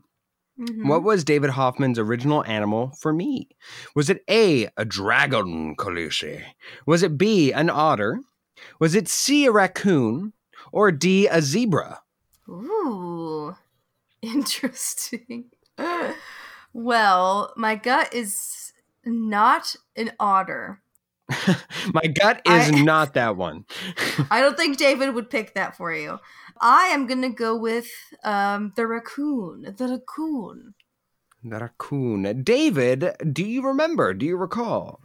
Mhm. 0.59 0.87
What 0.87 1.03
was 1.03 1.23
David 1.25 1.49
Hoffman's 1.49 1.99
original 1.99 2.43
animal 2.45 2.91
for 2.99 3.11
me? 3.11 3.49
Was 3.95 4.09
it 4.09 4.23
A, 4.29 4.69
a 4.77 4.85
dragon, 4.85 5.75
Khaleesi? 5.75 6.41
Was 6.85 7.03
it 7.03 7.17
B, 7.17 7.51
an 7.51 7.69
otter? 7.69 8.19
Was 8.79 8.95
it 8.95 9.07
C, 9.09 9.45
a 9.45 9.51
raccoon? 9.51 10.31
Or 10.71 10.91
D, 10.91 11.27
a 11.27 11.41
zebra? 11.41 12.01
Ooh, 12.49 13.55
interesting. 14.21 15.45
well, 16.73 17.53
my 17.55 17.75
gut 17.75 18.13
is 18.13 18.73
not 19.05 19.75
an 19.95 20.11
otter. 20.19 20.81
My 21.91 22.05
gut 22.05 22.41
is 22.45 22.69
I- 22.71 22.83
not 22.83 23.15
that 23.15 23.35
one. 23.35 23.65
I 24.29 24.41
don't 24.41 24.55
think 24.55 24.77
David 24.77 25.15
would 25.15 25.27
pick 25.31 25.55
that 25.55 25.75
for 25.75 25.91
you. 25.91 26.19
I 26.59 26.87
am 26.87 27.07
gonna 27.07 27.29
go 27.29 27.55
with 27.55 27.87
um, 28.23 28.73
the 28.75 28.87
raccoon. 28.87 29.73
The 29.77 29.87
raccoon. 29.87 30.73
the 31.43 31.59
raccoon. 31.59 32.43
David, 32.43 33.11
do 33.31 33.45
you 33.45 33.61
remember? 33.65 34.13
Do 34.13 34.25
you 34.25 34.37
recall? 34.37 35.01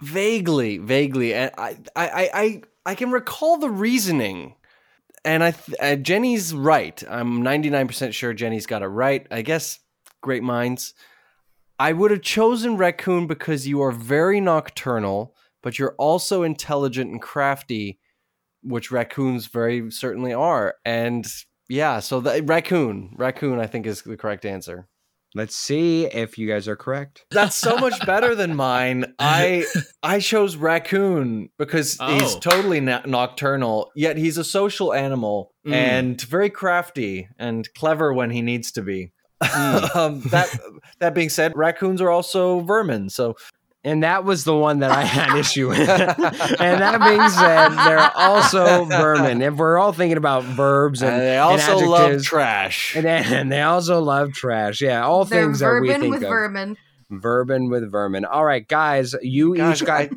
Vaguely, 0.00 0.78
vaguely, 0.78 1.34
and 1.34 1.50
I, 1.56 1.76
I, 1.96 2.08
I, 2.08 2.30
I, 2.34 2.62
I 2.86 2.94
can 2.94 3.10
recall 3.10 3.58
the 3.58 3.70
reasoning. 3.70 4.54
And 5.24 5.42
I, 5.42 5.52
th- 5.52 5.78
uh, 5.80 5.96
Jenny's 5.96 6.52
right. 6.52 7.02
I'm 7.08 7.42
99% 7.42 8.12
sure 8.12 8.34
Jenny's 8.34 8.66
got 8.66 8.82
it 8.82 8.88
right. 8.88 9.26
I 9.30 9.42
guess 9.42 9.78
great 10.20 10.42
minds. 10.42 10.94
I 11.78 11.92
would 11.92 12.10
have 12.10 12.22
chosen 12.22 12.76
raccoon 12.76 13.26
because 13.26 13.66
you 13.66 13.80
are 13.82 13.90
very 13.92 14.40
nocturnal, 14.40 15.34
but 15.62 15.78
you're 15.78 15.94
also 15.98 16.42
intelligent 16.42 17.10
and 17.10 17.22
crafty, 17.22 17.98
which 18.64 18.90
raccoons 18.90 19.46
very 19.46 19.90
certainly 19.90 20.32
are. 20.32 20.74
And 20.84 21.24
yeah, 21.68 22.00
so 22.00 22.20
the 22.20 22.42
raccoon, 22.42 23.14
raccoon, 23.16 23.58
I 23.60 23.66
think 23.66 23.86
is 23.86 24.02
the 24.02 24.16
correct 24.16 24.44
answer. 24.44 24.88
Let's 25.36 25.56
see 25.56 26.06
if 26.06 26.38
you 26.38 26.46
guys 26.46 26.68
are 26.68 26.76
correct. 26.76 27.24
That's 27.32 27.56
so 27.56 27.76
much 27.76 27.94
better 28.06 28.36
than 28.36 28.54
mine. 28.70 29.14
I 29.18 29.64
I 30.02 30.20
chose 30.20 30.54
raccoon 30.56 31.48
because 31.58 31.92
he's 31.94 32.36
Oh. 32.36 32.38
totally 32.38 32.80
na- 32.80 33.02
nocturnal, 33.04 33.90
yet 33.96 34.16
he's 34.16 34.38
a 34.38 34.44
social 34.44 34.92
animal 34.94 35.50
Mm. 35.66 35.72
and 35.72 36.20
very 36.20 36.50
crafty 36.50 37.26
and 37.38 37.66
clever 37.74 38.12
when 38.12 38.30
he 38.30 38.42
needs 38.42 38.70
to 38.72 38.82
be. 38.82 39.12
um, 39.94 40.20
that 40.30 40.48
that 41.00 41.14
being 41.14 41.28
said, 41.30 41.52
raccoons 41.56 42.00
are 42.00 42.10
also 42.10 42.60
vermin. 42.60 43.08
So 43.10 43.34
And 43.86 44.02
that 44.02 44.24
was 44.24 44.44
the 44.44 44.56
one 44.56 44.78
that 44.78 44.90
I 44.90 45.04
had 45.04 45.38
issue 45.38 45.68
with. 45.68 45.78
and 45.78 46.80
that 46.80 47.00
being 47.06 47.28
said, 47.28 47.68
they're 47.86 48.10
also 48.16 48.86
vermin. 48.86 49.42
If 49.42 49.54
we're 49.56 49.76
all 49.78 49.92
thinking 49.92 50.16
about 50.16 50.42
verbs 50.44 51.02
and, 51.02 51.12
and 51.12 51.20
they 51.20 51.36
and 51.36 51.40
also 51.42 51.78
love 51.86 52.22
trash. 52.22 52.96
and, 52.96 53.06
and 53.06 53.52
they 53.52 53.60
also 53.60 54.00
love 54.00 54.32
trash. 54.32 54.80
Yeah, 54.80 55.04
all 55.04 55.26
They're 55.26 55.44
things 55.44 55.58
that 55.58 55.66
we 55.80 55.88
vermin 55.88 56.00
think 56.00 56.14
with 56.14 56.22
of. 56.22 56.28
vermin. 56.30 56.76
Vermin 57.10 57.68
with 57.68 57.90
vermin. 57.92 58.24
All 58.24 58.44
right, 58.44 58.66
guys, 58.66 59.14
you 59.20 59.54
Gosh, 59.54 59.82
each 59.82 59.86
got. 59.86 60.00
I, 60.00 60.10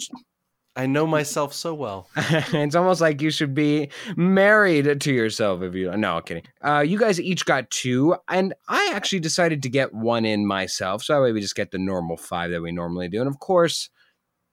I 0.78 0.86
know 0.86 1.08
myself 1.08 1.54
so 1.54 1.74
well. 1.74 2.08
it's 2.16 2.76
almost 2.76 3.02
like 3.02 3.20
you 3.20 3.32
should 3.32 3.56
be 3.56 3.90
married 4.16 5.02
to 5.02 5.12
yourself 5.12 5.63
if 5.63 5.74
you. 5.74 5.90
No, 5.98 6.22
kidding. 6.22 6.44
Uh, 6.62 6.84
you 6.86 7.00
guys 7.00 7.20
each 7.20 7.46
got 7.46 7.72
two, 7.72 8.16
and 8.28 8.54
I 8.68 8.92
actually 8.94 9.22
decided 9.22 9.63
to 9.63 9.70
get 9.70 9.92
one 9.92 10.24
in 10.24 10.46
myself, 10.46 11.04
so 11.04 11.16
that 11.16 11.22
way 11.22 11.32
we 11.32 11.42
just 11.42 11.56
get 11.56 11.72
the 11.72 11.80
normal 11.80 12.16
five 12.16 12.52
that 12.52 12.62
we 12.62 12.72
normally 12.72 13.08
do. 13.08 13.20
And 13.20 13.28
of 13.28 13.40
course, 13.40 13.90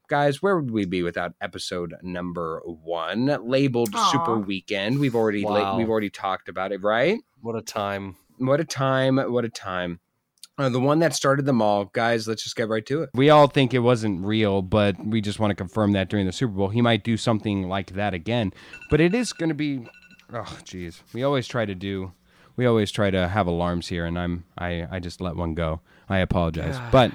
guys, 0.09 0.41
where 0.41 0.55
would 0.59 0.71
we 0.71 0.85
be 0.85 1.03
without 1.03 1.33
episode 1.41 1.93
number 2.01 2.59
one, 2.65 3.27
labeled 3.47 3.93
Aw. 3.93 4.11
Super 4.11 4.39
Weekend? 4.39 4.99
We've 4.99 5.15
already 5.15 5.43
la- 5.43 5.77
we've 5.77 5.89
already 5.89 6.09
talked 6.09 6.49
about 6.49 6.71
it, 6.71 6.81
right? 6.81 7.19
What 7.41 7.55
a 7.55 7.61
time. 7.61 8.15
What 8.39 8.59
a 8.59 8.65
time! 8.65 9.17
What 9.17 9.45
a 9.45 9.49
time! 9.49 9.99
Uh, 10.57 10.69
the 10.69 10.79
one 10.79 10.99
that 10.99 11.13
started 11.13 11.45
them 11.45 11.61
all, 11.61 11.85
guys. 11.85 12.27
Let's 12.27 12.43
just 12.43 12.55
get 12.55 12.69
right 12.69 12.85
to 12.85 13.03
it. 13.03 13.09
We 13.13 13.29
all 13.29 13.47
think 13.47 13.73
it 13.73 13.79
wasn't 13.79 14.25
real, 14.25 14.61
but 14.61 14.95
we 15.05 15.19
just 15.19 15.37
want 15.39 15.51
to 15.51 15.55
confirm 15.55 15.91
that 15.91 16.09
during 16.09 16.25
the 16.25 16.31
Super 16.31 16.53
Bowl, 16.53 16.69
he 16.69 16.81
might 16.81 17.03
do 17.03 17.17
something 17.17 17.67
like 17.67 17.91
that 17.93 18.13
again. 18.13 18.53
But 18.89 19.01
it 19.01 19.13
is 19.13 19.33
going 19.33 19.49
to 19.49 19.55
be, 19.55 19.87
oh, 20.31 20.57
jeez. 20.63 21.01
We 21.13 21.23
always 21.23 21.45
try 21.47 21.65
to 21.65 21.75
do, 21.75 22.13
we 22.55 22.65
always 22.65 22.89
try 22.91 23.11
to 23.11 23.27
have 23.27 23.47
alarms 23.47 23.89
here, 23.89 24.05
and 24.05 24.17
I'm, 24.17 24.45
I, 24.57 24.87
I 24.89 24.99
just 24.99 25.19
let 25.19 25.35
one 25.35 25.55
go. 25.55 25.81
I 26.07 26.19
apologize, 26.19 26.77
but 26.91 27.11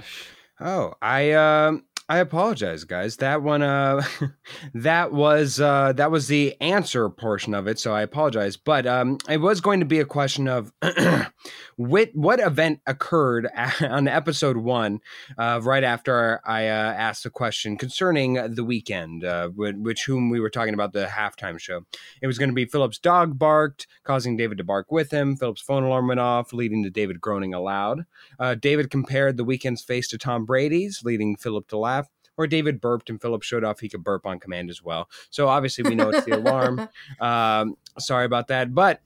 oh, 0.60 0.94
I, 1.00 1.32
um. 1.32 1.84
I 2.10 2.18
apologize, 2.18 2.82
guys. 2.82 3.18
That 3.18 3.44
one, 3.44 3.62
uh, 3.62 4.02
that 4.74 5.12
was 5.12 5.60
uh, 5.60 5.92
that 5.92 6.10
was 6.10 6.26
the 6.26 6.60
answer 6.60 7.08
portion 7.08 7.54
of 7.54 7.68
it. 7.68 7.78
So 7.78 7.94
I 7.94 8.02
apologize, 8.02 8.56
but 8.56 8.84
um, 8.84 9.18
it 9.28 9.36
was 9.36 9.60
going 9.60 9.78
to 9.78 9.86
be 9.86 10.00
a 10.00 10.04
question 10.04 10.48
of 10.48 10.72
what 11.76 12.10
what 12.14 12.40
event 12.40 12.80
occurred 12.84 13.48
on 13.80 14.08
episode 14.08 14.56
one, 14.56 14.98
uh, 15.38 15.60
right 15.62 15.84
after 15.84 16.40
I 16.44 16.66
uh, 16.66 16.92
asked 16.94 17.22
the 17.22 17.30
question 17.30 17.76
concerning 17.78 18.34
the 18.34 18.64
Weeknd, 18.64 19.22
uh, 19.22 19.50
which, 19.50 20.04
whom 20.04 20.30
we 20.30 20.40
were 20.40 20.50
talking 20.50 20.74
about 20.74 20.92
the 20.92 21.06
halftime 21.06 21.60
show. 21.60 21.86
It 22.20 22.26
was 22.26 22.38
going 22.38 22.50
to 22.50 22.54
be 22.56 22.64
Philip's 22.64 22.98
dog 22.98 23.38
barked, 23.38 23.86
causing 24.02 24.36
David 24.36 24.58
to 24.58 24.64
bark 24.64 24.90
with 24.90 25.12
him. 25.12 25.36
Philip's 25.36 25.62
phone 25.62 25.84
alarm 25.84 26.08
went 26.08 26.18
off, 26.18 26.52
leading 26.52 26.82
to 26.82 26.90
David 26.90 27.20
groaning 27.20 27.54
aloud. 27.54 28.04
Uh, 28.40 28.56
David 28.56 28.90
compared 28.90 29.36
the 29.36 29.44
Weeknd's 29.44 29.82
face 29.82 30.08
to 30.08 30.18
Tom 30.18 30.44
Brady's, 30.44 31.02
leading 31.04 31.36
Philip 31.36 31.68
to 31.68 31.78
laugh. 31.78 31.99
Or 32.40 32.46
David 32.46 32.80
burped 32.80 33.10
and 33.10 33.20
Philip 33.20 33.42
showed 33.42 33.64
off 33.64 33.80
he 33.80 33.88
could 33.90 34.02
burp 34.02 34.24
on 34.24 34.40
command 34.40 34.70
as 34.70 34.82
well. 34.82 35.10
So 35.28 35.46
obviously 35.46 35.84
we 35.84 35.94
know 35.94 36.08
it's 36.08 36.24
the 36.24 36.38
alarm. 36.38 36.88
Um, 37.20 37.76
sorry 37.98 38.24
about 38.24 38.48
that, 38.48 38.74
but 38.74 39.00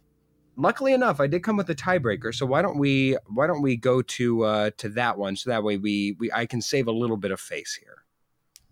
luckily 0.56 0.92
enough, 0.92 1.18
I 1.18 1.26
did 1.26 1.42
come 1.42 1.56
with 1.56 1.68
a 1.68 1.74
tiebreaker. 1.74 2.32
So 2.32 2.46
why 2.46 2.62
don't 2.62 2.78
we 2.78 3.16
why 3.26 3.48
don't 3.48 3.60
we 3.60 3.76
go 3.76 4.02
to 4.02 4.44
uh, 4.44 4.70
to 4.78 4.88
that 4.90 5.18
one 5.18 5.34
so 5.34 5.50
that 5.50 5.64
way 5.64 5.76
we 5.76 6.16
we 6.20 6.30
I 6.32 6.46
can 6.46 6.62
save 6.62 6.86
a 6.86 6.92
little 6.92 7.16
bit 7.16 7.32
of 7.32 7.40
face 7.40 7.74
here. 7.74 8.04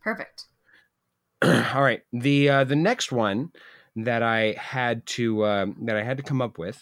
Perfect. 0.00 0.46
All 1.42 1.82
right, 1.82 2.02
the 2.12 2.48
uh, 2.48 2.64
the 2.64 2.76
next 2.76 3.10
one 3.10 3.50
that 3.96 4.22
I 4.22 4.54
had 4.58 5.04
to 5.06 5.44
um, 5.44 5.76
that 5.82 5.96
I 5.96 6.04
had 6.04 6.18
to 6.18 6.22
come 6.22 6.40
up 6.40 6.56
with 6.56 6.80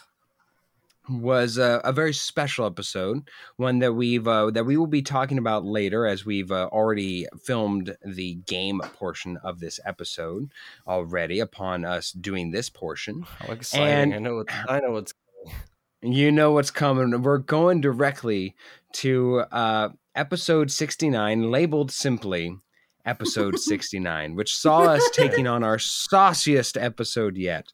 was 1.10 1.58
a, 1.58 1.80
a 1.84 1.92
very 1.92 2.12
special 2.14 2.66
episode, 2.66 3.28
one 3.56 3.80
that 3.80 3.92
we've 3.94 4.26
uh, 4.28 4.50
that 4.52 4.64
we 4.64 4.76
will 4.76 4.86
be 4.86 5.02
talking 5.02 5.38
about 5.38 5.64
later, 5.64 6.06
as 6.06 6.24
we've 6.24 6.52
uh, 6.52 6.68
already 6.72 7.26
filmed 7.44 7.96
the 8.04 8.34
game 8.46 8.80
portion 8.94 9.36
of 9.42 9.60
this 9.60 9.80
episode 9.84 10.52
already. 10.86 11.40
Upon 11.40 11.84
us 11.84 12.12
doing 12.12 12.50
this 12.50 12.70
portion, 12.70 13.22
How 13.40 13.52
exciting. 13.52 14.12
And- 14.12 14.14
I 14.14 14.18
know 14.18 14.36
what 14.36 14.48
I 14.68 14.80
know 14.80 14.92
what's 14.92 15.12
coming. 15.12 16.14
you 16.16 16.30
know 16.32 16.52
what's 16.52 16.70
coming. 16.70 17.22
We're 17.22 17.38
going 17.38 17.80
directly 17.80 18.54
to 18.94 19.40
uh, 19.50 19.88
episode 20.14 20.70
sixty 20.70 21.10
nine, 21.10 21.50
labeled 21.50 21.90
simply 21.90 22.56
episode 23.06 23.58
69 23.58 24.34
which 24.36 24.54
saw 24.54 24.80
us 24.80 25.08
taking 25.14 25.46
on 25.46 25.64
our 25.64 25.78
sauciest 26.10 26.76
episode 26.76 27.38
yet 27.38 27.64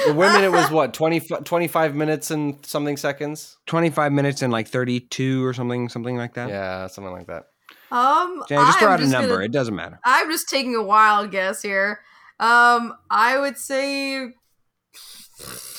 For 0.04 0.12
women, 0.12 0.44
it 0.44 0.52
was 0.52 0.70
what 0.70 0.92
20, 0.94 1.20
25 1.20 1.94
minutes 1.94 2.30
and 2.30 2.64
something 2.66 2.98
seconds. 2.98 3.56
25 3.66 4.12
minutes 4.12 4.42
and 4.42 4.52
like 4.52 4.68
32 4.68 5.42
or 5.44 5.54
something, 5.54 5.88
something 5.88 6.16
like 6.18 6.34
that. 6.34 6.50
Yeah, 6.50 6.86
something 6.86 7.12
like 7.12 7.26
that. 7.28 7.44
um, 7.90 8.42
Jay, 8.46 8.56
just 8.56 8.78
throw 8.78 8.88
I'm 8.88 8.94
out 8.94 9.00
a 9.02 9.06
number. 9.06 9.28
gonna- 9.36 9.44
It 9.46 9.52
doesn't 9.52 9.74
matter. 9.74 9.98
I'm 10.04 10.30
just 10.30 10.48
taking 10.50 10.74
a 10.74 10.82
wild 10.82 11.30
guess 11.30 11.62
here. 11.62 12.00
Um, 12.38 12.94
I 13.10 13.38
would 13.38 13.56
say, 13.56 14.32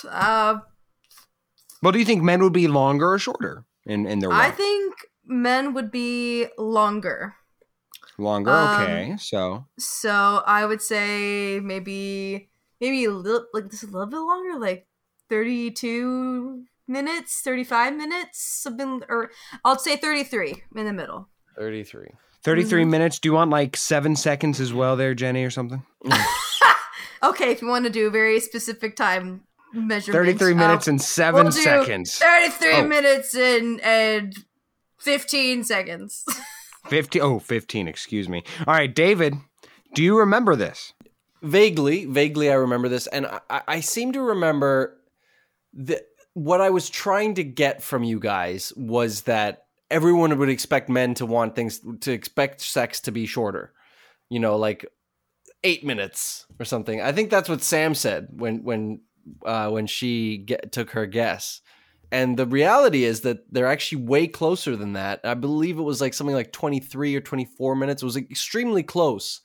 uh, 0.09 0.57
Well, 1.83 1.91
do 1.91 1.99
you 1.99 2.05
think 2.05 2.23
men 2.23 2.41
would 2.43 2.53
be 2.53 2.67
longer 2.67 3.11
or 3.13 3.19
shorter 3.19 3.65
in, 3.85 4.05
in 4.05 4.19
their 4.19 4.31
I 4.31 4.51
think 4.51 4.93
men 5.25 5.73
would 5.73 5.91
be 5.91 6.47
longer. 6.57 7.35
Longer, 8.17 8.51
um, 8.51 8.69
okay. 8.73 9.15
So 9.17 9.65
So 9.79 10.43
I 10.45 10.65
would 10.65 10.81
say 10.81 11.59
maybe 11.59 12.49
maybe 12.79 13.05
a 13.05 13.11
little 13.11 13.45
like 13.53 13.69
just 13.69 13.83
a 13.83 13.87
little 13.87 14.07
bit 14.07 14.19
longer, 14.19 14.59
like 14.59 14.87
thirty-two 15.29 16.63
minutes, 16.87 17.41
thirty-five 17.41 17.95
minutes, 17.95 18.41
something, 18.41 19.01
or 19.09 19.31
I'll 19.63 19.77
say 19.79 19.95
thirty-three 19.97 20.63
in 20.75 20.85
the 20.85 20.93
middle. 20.93 21.29
33. 21.57 22.07
33 22.43 22.83
Mhm. 22.85 22.89
minutes. 22.89 23.19
Do 23.19 23.29
you 23.29 23.33
want 23.33 23.51
like 23.51 23.77
seven 23.77 24.15
seconds 24.15 24.59
as 24.59 24.73
well 24.73 24.95
there, 24.95 25.13
Jenny, 25.13 25.43
or 25.43 25.49
something? 25.51 25.83
Okay, 27.23 27.51
if 27.51 27.61
you 27.61 27.67
want 27.67 27.85
to 27.85 27.91
do 27.91 28.07
a 28.07 28.09
very 28.09 28.39
specific 28.39 28.95
time 28.95 29.43
measurement, 29.73 30.25
33 30.39 30.51
uh, 30.53 30.55
minutes 30.55 30.87
and 30.87 31.01
7 31.01 31.43
we'll 31.43 31.51
do 31.51 31.59
seconds. 31.61 32.15
Thirty-three 32.17 32.73
Oh. 32.73 32.87
minutes 32.87 33.33
and 33.35 33.79
and 33.81 34.35
fifteen 34.99 35.63
seconds. 35.63 36.25
50 36.87 37.21
oh 37.21 37.37
15 37.37 37.87
excuse 37.87 38.27
me 38.27 38.43
all 38.65 38.73
right 38.73 38.93
david 38.95 39.35
do 39.93 40.01
you 40.03 40.17
remember 40.17 40.55
this 40.55 40.93
Vaguely, 41.43 42.05
vaguely, 42.05 42.51
I 42.51 42.53
remember 42.53 42.87
this, 42.87 43.07
and 43.07 43.25
I, 43.25 43.39
I- 43.49 43.61
I 43.67 43.79
seem 43.79 44.11
to 44.13 44.21
remember 44.21 44.95
that 45.73 46.03
what 46.33 46.61
I 46.61 46.69
was 46.69 46.87
trying 46.87 47.33
to 47.35 47.43
get 47.43 47.81
from 47.81 48.03
you 48.03 48.19
guys 48.19 48.71
was 48.77 49.23
that 49.23 49.65
everyone 49.89 50.37
would 50.37 50.49
expect 50.49 50.87
men 50.87 51.15
to 51.15 51.25
want 51.25 51.55
things 51.55 51.81
to 52.01 52.11
expect 52.11 52.61
sex 52.61 52.99
to 53.01 53.11
be 53.11 53.25
shorter, 53.25 53.73
you 54.29 54.39
know, 54.39 54.55
like 54.55 54.85
eight 55.63 55.83
minutes 55.83 56.45
or 56.59 56.65
something. 56.65 57.01
I 57.01 57.11
think 57.11 57.31
that's 57.31 57.49
what 57.49 57.63
Sam 57.63 57.95
said 57.95 58.27
when 58.31 58.63
when 58.63 59.01
uh, 59.45 59.69
when 59.69 59.87
she 59.87 60.37
get, 60.37 60.71
took 60.71 60.91
her 60.91 61.05
guess. 61.05 61.61
And 62.11 62.37
the 62.37 62.45
reality 62.45 63.05
is 63.05 63.21
that 63.21 63.51
they're 63.51 63.67
actually 63.67 64.03
way 64.03 64.27
closer 64.27 64.75
than 64.75 64.93
that. 64.93 65.21
I 65.23 65.33
believe 65.33 65.77
it 65.77 65.83
was 65.83 66.01
like 66.01 66.13
something 66.13 66.35
like 66.35 66.51
23 66.51 67.15
or 67.15 67.21
24 67.21 67.75
minutes. 67.75 68.01
It 68.01 68.05
was 68.05 68.17
extremely 68.17 68.83
close. 68.83 69.41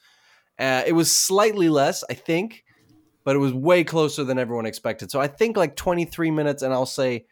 Uh, 0.58 0.82
it 0.86 0.92
was 0.92 1.14
slightly 1.14 1.68
less, 1.68 2.02
I 2.10 2.14
think, 2.14 2.64
but 3.24 3.36
it 3.36 3.38
was 3.38 3.52
way 3.52 3.84
closer 3.84 4.24
than 4.24 4.38
everyone 4.38 4.66
expected. 4.66 5.10
So 5.10 5.20
I 5.20 5.28
think 5.28 5.56
like 5.56 5.76
23 5.76 6.30
minutes, 6.32 6.62
and 6.62 6.72
I'll 6.72 6.86
say 6.86 7.26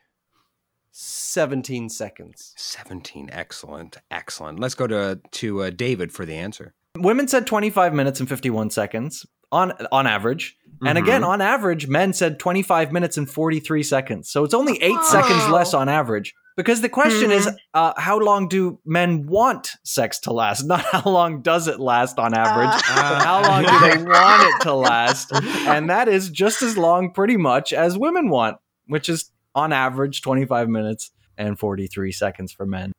17 0.92 1.88
seconds. 1.88 2.54
17 2.56 3.28
excellent 3.32 3.96
excellent 4.12 4.60
let's 4.60 4.76
go 4.76 4.86
to 4.86 5.20
to 5.32 5.62
uh, 5.62 5.70
david 5.70 6.12
for 6.12 6.24
the 6.24 6.34
answer 6.34 6.72
Women 6.96 7.26
said 7.26 7.48
25 7.48 7.92
minutes 7.92 8.20
and 8.20 8.28
51 8.28 8.70
seconds 8.70 9.26
on 9.54 9.72
on 9.92 10.06
average. 10.06 10.56
And 10.86 10.98
again, 10.98 11.22
Mhm. 11.22 11.28
on 11.28 11.40
average, 11.40 11.86
men 11.86 12.12
said 12.12 12.38
25 12.38 12.92
minutes 12.92 13.16
and 13.16 13.30
43 13.30 13.82
seconds. 13.82 14.28
So 14.28 14.44
it's 14.44 14.52
only 14.52 14.76
eight 14.82 14.98
Oh. 14.98 15.08
seconds 15.10 15.48
less 15.48 15.72
on 15.72 15.88
average. 15.88 16.34
Because 16.56 16.82
the 16.82 16.88
question 16.88 17.30
is, 17.30 17.46
Mhm. 17.46 17.56
uh, 17.72 17.92
how 17.96 18.18
long 18.18 18.48
do 18.48 18.78
men 18.84 19.26
want 19.26 19.72
sex 19.84 20.18
to 20.20 20.32
last? 20.32 20.62
Not 20.66 20.80
how 20.84 21.08
long 21.10 21.40
does 21.42 21.68
it 21.68 21.80
last 21.80 22.18
on 22.18 22.34
average, 22.34 22.82
Uh. 22.90 22.94
but 23.18 23.22
how 23.24 23.42
long 23.42 23.62
do 23.62 23.78
they 23.80 24.02
want 24.12 24.42
it 24.42 24.62
to 24.64 24.74
last? 24.74 25.32
And 25.66 25.88
that 25.88 26.06
is 26.08 26.28
just 26.28 26.60
as 26.62 26.76
long, 26.76 27.12
pretty 27.12 27.36
much, 27.36 27.72
as 27.72 27.96
women 27.96 28.28
want, 28.28 28.58
which 28.86 29.08
is 29.08 29.30
on 29.54 29.72
average 29.72 30.20
25 30.22 30.68
minutes 30.68 31.12
and 31.38 31.58
43 31.58 32.12
seconds 32.12 32.52
for 32.52 32.66
men. 32.66 32.92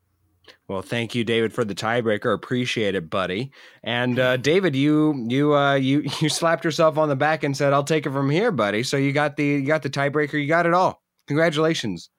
Well 0.68 0.82
thank 0.82 1.14
you 1.16 1.24
david 1.24 1.54
for 1.54 1.64
the 1.64 1.76
tiebreaker 1.76 2.34
appreciate 2.34 2.96
it 2.96 3.10
buddy 3.10 3.52
and 3.84 4.20
uh, 4.20 4.38
david 4.52 4.76
you 4.76 5.26
you 5.28 5.56
uh 5.56 5.76
you 5.76 6.04
you 6.20 6.30
slapped 6.30 6.64
yourself 6.64 6.98
on 6.98 7.10
the 7.10 7.16
back 7.16 7.44
and 7.44 7.56
said 7.56 7.74
i'll 7.74 7.84
take 7.84 8.06
it 8.06 8.12
from 8.12 8.30
here 8.30 8.52
buddy 8.52 8.84
so 8.84 8.98
you 8.98 9.12
got 9.12 9.36
the 9.38 9.46
you 9.46 9.66
got 9.66 9.84
the 9.84 9.90
tiebreaker 9.90 10.34
you 10.34 10.48
got 10.48 10.66
it 10.66 10.74
all 10.74 11.02
congratulations 11.28 12.10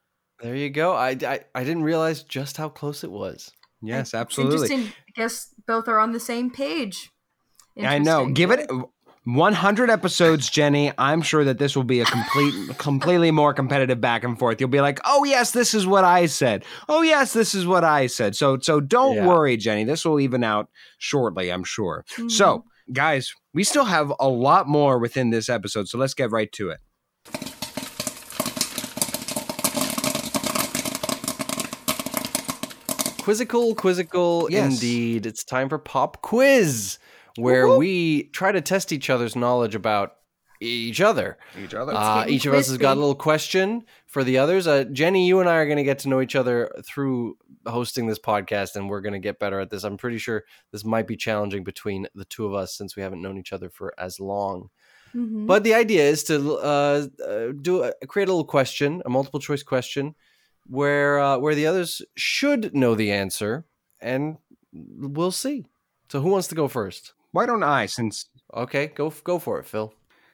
There 0.43 0.55
you 0.55 0.69
go. 0.69 0.93
I, 0.93 1.17
I, 1.23 1.41
I 1.55 1.65
didn't 1.65 1.85
realize 1.85 2.23
just 2.23 2.59
how 2.59 2.69
close 2.69 3.03
it 3.05 3.11
was. 3.11 3.51
yes 3.81 4.09
It's 4.09 4.15
absolutely 4.15 4.55
interesting. 4.57 4.93
I 5.09 5.13
guess 5.15 5.55
both 5.67 5.89
are 5.89 5.99
on 5.99 6.13
the 6.13 6.21
same 6.21 6.51
page. 6.51 7.11
I 7.83 7.99
know. 7.99 8.27
Give 8.29 8.51
it 8.51 8.69
100 9.27 9.91
episodes, 9.91 10.49
Jenny. 10.49 10.93
I'm 10.99 11.21
sure 11.21 11.43
that 11.45 11.59
this 11.59 11.75
will 11.75 11.83
be 11.85 12.01
a 12.01 12.05
complete, 12.05 12.55
completely 12.79 13.33
more 13.33 13.53
competitive 13.53 14.01
back 14.01 14.23
and 14.23 14.39
forth. 14.39 14.61
You'll 14.61 14.71
be 14.71 14.81
like, 14.81 15.01
"Oh 15.05 15.25
yes, 15.25 15.51
this 15.51 15.75
is 15.75 15.85
what 15.87 16.05
I 16.05 16.27
said. 16.27 16.65
Oh 16.89 17.03
yes, 17.03 17.33
this 17.33 17.53
is 17.55 17.67
what 17.67 17.83
I 17.83 18.07
said." 18.07 18.37
So, 18.37 18.59
so 18.61 18.81
don't 18.81 19.17
Yeah. 19.17 19.27
worry, 19.27 19.57
Jenny. 19.57 19.83
This 19.83 20.05
will 20.05 20.21
even 20.21 20.45
out 20.45 20.69
shortly, 20.99 21.51
I'm 21.51 21.65
sure. 21.65 22.05
Mhm. 22.17 22.31
So, 22.31 22.65
guys, 22.93 23.35
we 23.53 23.65
still 23.65 23.87
have 23.87 24.13
a 24.21 24.29
lot 24.29 24.69
more 24.69 24.99
within 24.99 25.31
this 25.31 25.49
episode, 25.49 25.89
so 25.89 25.99
let's 25.99 26.15
get 26.15 26.31
right 26.31 26.53
to 26.53 26.71
it. 26.71 26.79
Quizzical, 33.19 33.75
quizzical, 33.75 34.47
Yes. 34.51 34.73
indeed. 34.75 35.27
It's 35.27 35.43
time 35.43 35.69
for 35.69 35.79
pop 35.79 36.23
quiz, 36.23 36.99
where 37.37 37.69
we 37.69 38.25
try 38.25 38.53
to 38.53 38.61
test 38.61 38.93
each 38.93 39.11
other's 39.11 39.37
knowledge 39.37 39.75
about 39.75 40.17
each 40.61 41.01
other. 41.01 41.39
Each 41.59 41.75
other. 41.75 41.93
Uh, 41.95 42.27
each 42.29 42.47
of 42.47 42.55
us 42.55 42.69
has 42.69 42.79
got 42.79 42.97
a 42.97 43.01
little 43.01 43.15
question 43.15 43.85
for 44.07 44.25
the 44.25 44.39
others. 44.39 44.67
Uh, 44.67 44.85
Jenny, 44.85 45.27
you 45.27 45.41
and 45.41 45.49
I 45.49 45.57
are 45.57 45.67
going 45.67 45.77
to 45.77 45.85
get 45.85 45.99
to 46.01 46.09
know 46.09 46.21
each 46.21 46.35
other 46.35 46.73
through 46.85 47.37
hosting 47.67 48.07
this 48.07 48.19
podcast, 48.19 48.77
and 48.77 48.89
we're 48.89 49.03
going 49.03 49.13
to 49.13 49.19
get 49.19 49.39
better 49.39 49.61
at 49.61 49.71
this. 49.71 49.85
I'm 49.85 49.99
pretty 49.99 50.19
sure 50.19 50.45
this 50.73 50.85
might 50.85 51.07
be 51.07 51.17
challenging 51.17 51.65
between 51.65 52.07
the 52.15 52.25
two 52.25 52.47
of 52.47 52.55
us 52.55 52.75
since 52.75 52.97
we 52.97 53.03
haven't 53.03 53.23
known 53.23 53.39
each 53.39 53.53
other 53.53 53.69
for 53.69 53.93
as 53.99 54.19
long. 54.19 54.71
Mhm. 55.15 55.47
But 55.47 55.63
the 55.65 55.75
idea 55.75 56.03
is 56.03 56.25
to 56.25 56.55
uh, 56.57 57.07
uh, 57.25 57.53
do 57.61 57.83
a, 57.85 57.93
create 58.07 58.29
a 58.29 58.33
little 58.33 58.45
question, 58.45 59.03
a 59.05 59.11
multiple 59.11 59.41
choice 59.41 59.63
question, 59.63 60.15
where 60.67 61.19
uh, 61.19 61.39
where 61.39 61.55
the 61.55 61.67
others 61.67 62.03
should 62.17 62.75
know 62.75 62.95
the 62.95 63.13
answer, 63.13 63.67
and 64.01 64.39
we'll 64.73 65.31
see. 65.31 65.67
So, 66.11 66.21
who 66.21 66.31
wants 66.31 66.49
to 66.49 66.55
go 66.55 66.69
first? 66.69 67.15
Why 67.37 67.45
don't 67.45 67.63
I? 67.63 67.85
Since 67.85 68.31
Okay, 68.55 68.87
go 68.87 69.13
go 69.23 69.39
for 69.39 69.61
it, 69.61 69.67
Phil. 69.67 69.93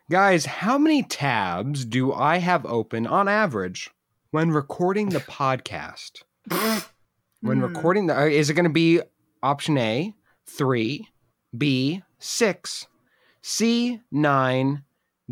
guys, 0.09 0.47
how 0.47 0.79
many 0.79 1.03
tabs 1.03 1.85
do 1.85 2.13
I 2.13 2.37
have 2.37 2.65
open 2.65 3.09
on 3.09 3.27
average 3.27 3.91
when 4.31 4.53
recording 4.53 5.09
the 5.09 5.19
podcast? 5.19 6.23
when 7.41 7.59
Hmm. 7.59 7.65
recording 7.65 8.07
the 8.07 8.17
uh, 8.17 8.27
is 8.27 8.51
it 8.51 8.55
going 8.55 8.71
to 8.71 8.71
be 8.71 9.01
option 9.43 9.79
a 9.79 10.15
3 10.47 11.09
b 11.59 12.05
6 12.21 12.87
c 13.43 14.01
9 14.13 14.85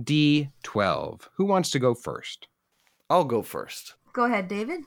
d 0.02 0.48
12 0.64 1.30
who 1.36 1.44
wants 1.44 1.70
to 1.70 1.78
go 1.78 1.94
first 1.94 2.48
I'll 3.08 3.22
go 3.22 3.42
first. 3.42 3.94
Go 4.12 4.24
ahead, 4.24 4.48
David. 4.48 4.80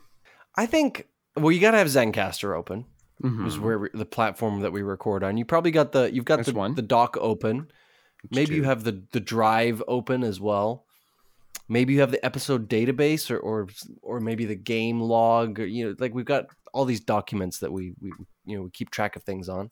I 0.57 0.65
think 0.65 1.07
well, 1.37 1.53
you 1.53 1.61
got 1.61 1.71
to 1.71 1.77
have 1.77 1.87
Zencastr 1.87 2.53
open, 2.57 2.87
Mhm. 3.23 3.47
is 3.47 3.57
where 3.57 3.79
we, 3.79 3.89
the 3.93 4.05
platform 4.05 4.61
that 4.61 4.71
we 4.73 4.81
record 4.81 5.23
on. 5.23 5.37
You 5.37 5.45
probably 5.45 5.71
got 5.71 5.91
the 5.93 6.13
you've 6.13 6.25
got 6.25 6.37
That's 6.37 6.49
the 6.49 6.55
one. 6.55 6.75
the 6.75 6.81
doc 6.81 7.15
open. 7.21 7.67
Maybe 8.31 8.55
you 8.55 8.63
have 8.63 8.83
the 8.83 9.03
the 9.11 9.19
drive 9.19 9.81
open 9.87 10.23
as 10.23 10.39
well. 10.41 10.85
Maybe 11.69 11.93
you 11.93 12.01
have 12.01 12.11
the 12.11 12.23
episode 12.25 12.69
database 12.69 13.31
or 13.31 13.37
or 13.39 13.67
or 14.01 14.19
maybe 14.19 14.45
the 14.45 14.55
game 14.55 14.99
log. 14.99 15.59
Or, 15.59 15.65
you 15.65 15.87
know, 15.89 15.95
like 15.99 16.13
we've 16.13 16.25
got 16.25 16.45
all 16.73 16.85
these 16.85 16.99
documents 17.01 17.59
that 17.59 17.71
we 17.71 17.93
we 18.01 18.11
you 18.45 18.57
know 18.57 18.63
we 18.63 18.69
keep 18.71 18.89
track 18.89 19.15
of 19.15 19.23
things 19.23 19.47
on. 19.49 19.69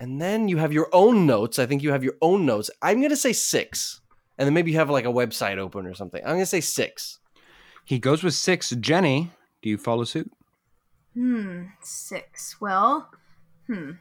And 0.00 0.20
then 0.20 0.48
you 0.48 0.56
have 0.56 0.72
your 0.72 0.88
own 0.92 1.26
notes. 1.26 1.58
I 1.58 1.66
think 1.66 1.82
you 1.82 1.92
have 1.92 2.02
your 2.02 2.14
own 2.22 2.44
notes. 2.46 2.70
I'm 2.80 3.00
gonna 3.02 3.14
say 3.16 3.32
six, 3.32 4.00
and 4.38 4.46
then 4.46 4.54
maybe 4.54 4.72
you 4.72 4.78
have 4.78 4.90
like 4.90 5.04
a 5.04 5.08
website 5.12 5.58
open 5.58 5.86
or 5.86 5.94
something. 5.94 6.22
I'm 6.24 6.32
gonna 6.34 6.46
say 6.46 6.60
six. 6.60 7.18
he 7.84 7.98
goes 7.98 8.22
with 8.22 8.32
6 8.34 8.70
jenny 8.78 9.32
do 9.60 9.68
you 9.68 9.76
follow 9.76 10.04
suit 10.04 10.30
Hmm, 11.14 11.64
six. 11.82 12.60
Well, 12.60 13.10
hmm. 13.66 13.92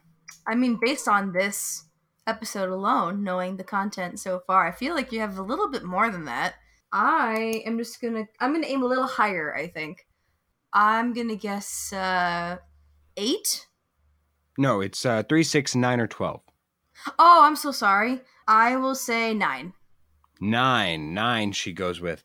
I 0.48 0.56
mean, 0.56 0.80
based 0.82 1.08
on 1.08 1.34
this 1.34 1.86
episode 2.28 2.70
alone, 2.70 3.24
knowing 3.24 3.58
the 3.58 3.64
content 3.64 4.20
so 4.20 4.40
far, 4.48 4.68
I 4.68 4.72
feel 4.72 4.96
like 4.96 5.12
you 5.12 5.20
have 5.20 5.38
a 5.38 5.44
little 5.44 5.70
bit 5.70 5.84
more 5.84 6.10
than 6.10 6.26
that. 6.26 6.56
I 6.94 7.64
am 7.66 7.78
just 7.78 8.02
gonna. 8.02 8.28
I'm 8.40 8.54
gonna 8.54 8.68
aim 8.68 8.84
a 8.84 8.88
little 8.88 9.08
higher. 9.08 9.56
I 9.56 9.68
think. 9.68 10.06
I'm 10.74 11.14
gonna 11.14 11.36
guess 11.36 11.92
uh, 11.92 12.58
eight. 13.18 13.68
no 14.58 14.80
it's 14.82 15.06
uh 15.06 15.24
three, 15.28 15.44
six, 15.44 15.76
nine, 15.76 16.00
or 16.00 16.08
12 16.08 16.42
Oh, 17.20 17.42
I'm 17.44 17.56
so 17.56 17.72
sorry. 17.72 18.22
I 18.48 18.76
will 18.78 18.96
say 18.96 19.34
nine. 19.34 19.74
9 20.40 21.14
9 21.14 21.52
she 21.52 21.72
goes 21.74 22.00
with 22.02 22.24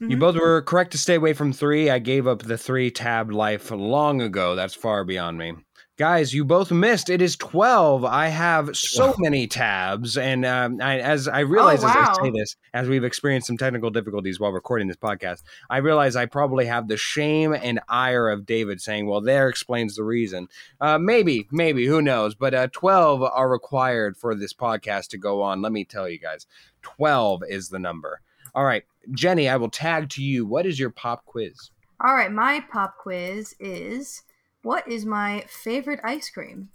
you 0.00 0.16
Mhm. 0.16 0.20
both 0.20 0.36
were 0.36 0.62
correct 0.62 0.92
to 0.92 0.98
stay 0.98 1.14
away 1.14 1.32
from 1.32 1.52
3 1.52 1.90
i 1.90 1.98
gave 1.98 2.26
up 2.26 2.42
the 2.42 2.58
3 2.58 2.90
tab 2.90 3.30
life 3.30 3.70
long 3.70 4.20
ago 4.20 4.54
that's 4.54 4.74
far 4.74 5.04
beyond 5.04 5.38
me 5.38 5.54
Guys, 5.98 6.34
you 6.34 6.44
both 6.44 6.70
missed. 6.70 7.08
It 7.08 7.22
is 7.22 7.36
12. 7.36 8.04
I 8.04 8.28
have 8.28 8.76
so 8.76 9.14
many 9.16 9.46
tabs. 9.46 10.18
And 10.18 10.44
um, 10.44 10.78
I, 10.82 10.98
as 11.00 11.26
I 11.26 11.40
realize 11.40 11.82
as 11.82 11.90
I 11.90 12.12
say 12.22 12.30
this, 12.30 12.54
as 12.74 12.86
we've 12.86 13.02
experienced 13.02 13.46
some 13.46 13.56
technical 13.56 13.88
difficulties 13.88 14.38
while 14.38 14.52
recording 14.52 14.88
this 14.88 14.98
podcast, 14.98 15.42
I 15.70 15.78
realize 15.78 16.14
I 16.14 16.26
probably 16.26 16.66
have 16.66 16.88
the 16.88 16.98
shame 16.98 17.54
and 17.54 17.80
ire 17.88 18.28
of 18.28 18.44
David 18.44 18.82
saying, 18.82 19.06
well, 19.06 19.22
there 19.22 19.48
explains 19.48 19.96
the 19.96 20.04
reason. 20.04 20.48
Uh, 20.82 20.98
maybe, 20.98 21.48
maybe, 21.50 21.86
who 21.86 22.02
knows? 22.02 22.34
But 22.34 22.52
uh, 22.52 22.68
12 22.72 23.22
are 23.22 23.48
required 23.48 24.18
for 24.18 24.34
this 24.34 24.52
podcast 24.52 25.08
to 25.08 25.16
go 25.18 25.40
on. 25.40 25.62
Let 25.62 25.72
me 25.72 25.86
tell 25.86 26.10
you 26.10 26.18
guys 26.18 26.44
12 26.82 27.42
is 27.48 27.70
the 27.70 27.78
number. 27.78 28.20
All 28.54 28.66
right. 28.66 28.84
Jenny, 29.12 29.48
I 29.48 29.56
will 29.56 29.70
tag 29.70 30.08
to 30.10 30.22
you. 30.22 30.46
What 30.46 30.66
is 30.66 30.78
your 30.78 30.90
pop 30.90 31.24
quiz? 31.24 31.70
All 32.04 32.14
right, 32.14 32.30
my 32.30 32.64
pop 32.70 32.98
quiz 32.98 33.54
is 33.58 34.22
what 34.62 34.86
is 34.90 35.06
my 35.06 35.44
favorite 35.48 36.00
ice 36.04 36.28
cream? 36.30 36.70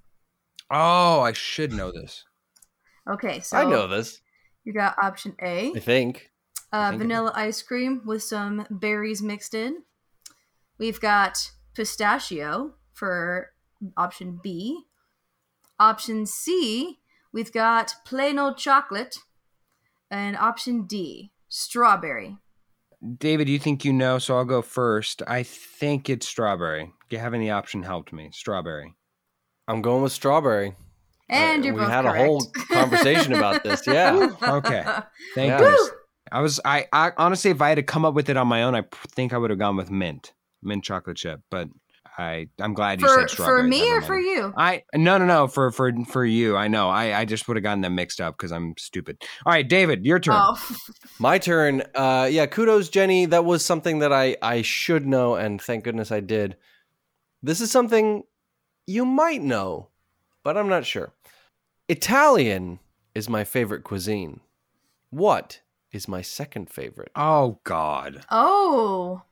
Oh, 0.70 1.22
I 1.22 1.34
should 1.34 1.74
know 1.74 1.92
this. 1.92 2.24
Okay, 3.10 3.40
so 3.42 3.58
I 3.58 3.66
know 3.66 3.88
this. 3.88 4.22
you 4.64 4.74
got 4.74 4.96
option 5.02 5.36
A, 5.42 5.74
I 5.76 5.80
think. 5.80 6.32
I 6.72 6.88
uh, 6.88 6.90
think 6.92 7.02
vanilla 7.02 7.34
ice 7.36 7.62
cream 7.62 8.02
with 8.06 8.24
some 8.24 8.66
berries 8.70 9.22
mixed 9.22 9.54
in. 9.54 9.84
We've 10.78 11.00
got 11.00 11.52
pistachio 11.76 12.76
for 12.94 13.52
option 13.98 14.40
B. 14.42 14.84
Option 15.80 16.26
C, 16.26 17.00
we've 17.34 17.52
got 17.52 17.96
plain 18.06 18.40
old 18.40 18.58
chocolate. 18.58 19.18
And 20.10 20.36
option 20.36 20.84
D, 20.84 21.32
strawberry. 21.52 22.38
David, 23.18 23.50
you 23.50 23.60
think 23.60 23.84
you 23.84 23.94
know, 23.94 24.20
so 24.20 24.38
I'll 24.38 24.46
go 24.46 24.62
first. 24.62 25.22
I 25.28 25.44
think 25.44 26.10
it's 26.10 26.28
strawberry. 26.28 26.94
Having 27.12 27.42
the 27.42 27.50
option 27.52 27.84
helped 27.84 28.14
me. 28.14 28.30
Strawberry. 28.32 28.96
I'm 29.68 29.82
going 29.82 30.02
with 30.04 30.12
strawberry. 30.14 30.76
And 31.30 31.62
Uh, 31.62 31.66
you're 31.66 31.74
we 31.76 31.82
both 31.82 31.90
had 31.90 32.06
a 32.06 32.14
whole 32.14 32.46
conversation 32.72 33.34
about 33.34 33.64
this. 33.64 33.84
Yeah. 33.88 34.30
Okay. 34.42 34.84
Thank 35.36 35.50
Yeah. 35.50 35.58
goodness. 35.60 35.90
I 36.32 36.40
was 36.42 36.60
I, 36.64 36.86
I 36.94 37.12
honestly, 37.18 37.52
if 37.52 37.62
I 37.62 37.70
had 37.70 37.76
to 37.76 37.84
come 37.84 38.06
up 38.06 38.14
with 38.14 38.30
it 38.30 38.38
on 38.38 38.48
my 38.48 38.64
own, 38.64 38.76
I 38.76 38.82
p- 38.82 38.98
think 39.10 39.34
I 39.34 39.38
would 39.38 39.50
have 39.50 39.60
gone 39.60 39.76
with 39.76 39.92
mint, 39.92 40.34
mint 40.64 40.84
chocolate 40.84 41.18
chip. 41.18 41.42
But 41.50 41.68
I, 42.18 42.48
I'm 42.60 42.74
glad 42.74 43.02
you 43.02 43.08
for 43.08 43.22
said 43.22 43.30
strawberry. 43.30 43.62
for 43.62 43.68
me 43.68 43.92
or 43.92 44.02
for 44.02 44.20
you? 44.20 44.54
I 44.58 44.84
no 44.94 45.18
no 45.18 45.26
no 45.26 45.48
for 45.48 45.72
for 45.72 45.92
for 46.06 46.26
you. 46.26 46.58
I 46.58 46.68
know. 46.68 46.90
I 46.90 47.20
I 47.20 47.26
just 47.26 47.48
would 47.48 47.58
have 47.58 47.64
gotten 47.64 47.82
them 47.82 47.96
mixed 47.96 48.20
up 48.20 48.38
because 48.38 48.52
I'm 48.52 48.74
stupid. 48.78 49.24
All 49.46 49.54
right, 49.54 49.68
David, 49.68 50.06
your 50.06 50.20
turn. 50.20 50.36
Oh, 50.38 50.76
My 51.20 51.38
turn. 51.38 51.84
Uh, 51.96 52.28
yeah, 52.32 52.46
kudos, 52.48 52.90
Jenny. 52.90 53.26
That 53.26 53.46
was 53.46 53.66
something 53.66 54.00
that 54.00 54.12
I, 54.12 54.36
I 54.42 54.62
should 54.62 55.08
know, 55.08 55.36
and 55.36 55.62
thank 55.62 55.84
goodness 55.84 56.12
I 56.12 56.20
did. 56.20 56.58
This 57.42 57.62
is 57.62 57.72
something 57.72 58.24
you 58.86 59.06
might 59.06 59.42
know, 59.42 59.88
but 60.44 60.58
I'm 60.58 60.70
not 60.70 60.86
sure. 60.86 61.14
Italian 61.88 62.80
is 63.16 63.30
my 63.30 63.44
favorite 63.44 63.84
cuisine. 63.84 64.42
What 65.10 65.62
is 65.92 66.08
my 66.08 66.22
second 66.22 66.70
favorite? 66.70 67.12
Oh 67.16 67.60
God. 67.64 68.26
oh, 68.30 69.24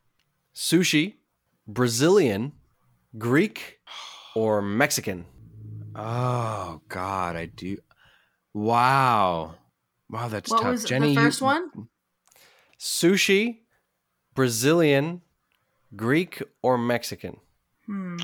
Sushi, 0.56 1.16
Brazilian, 1.68 2.54
Greek, 3.18 3.80
or 4.36 4.62
Mexican? 4.62 5.26
Oh 5.96 6.82
God. 6.88 7.36
I 7.36 7.46
do. 7.48 7.78
Wow. 8.54 9.56
Wow, 10.10 10.28
that's 10.28 10.50
what 10.52 10.62
tough. 10.62 10.72
was 10.72 10.84
Jenny, 10.86 11.08
the 11.16 11.22
you- 11.22 11.28
first 11.28 11.42
one? 11.42 11.70
Sushi, 12.80 13.60
Brazilian, 14.34 15.22
Greek, 15.96 16.42
or 16.62 16.78
Mexican? 16.78 17.38
Hmm. 17.86 18.18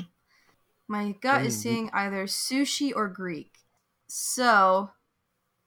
My 0.88 1.12
gut 1.20 1.44
is 1.44 1.56
Mm. 1.56 1.62
saying 1.62 1.90
either 1.92 2.24
sushi 2.26 2.92
or 2.94 3.08
Greek. 3.08 3.58
So 4.08 4.90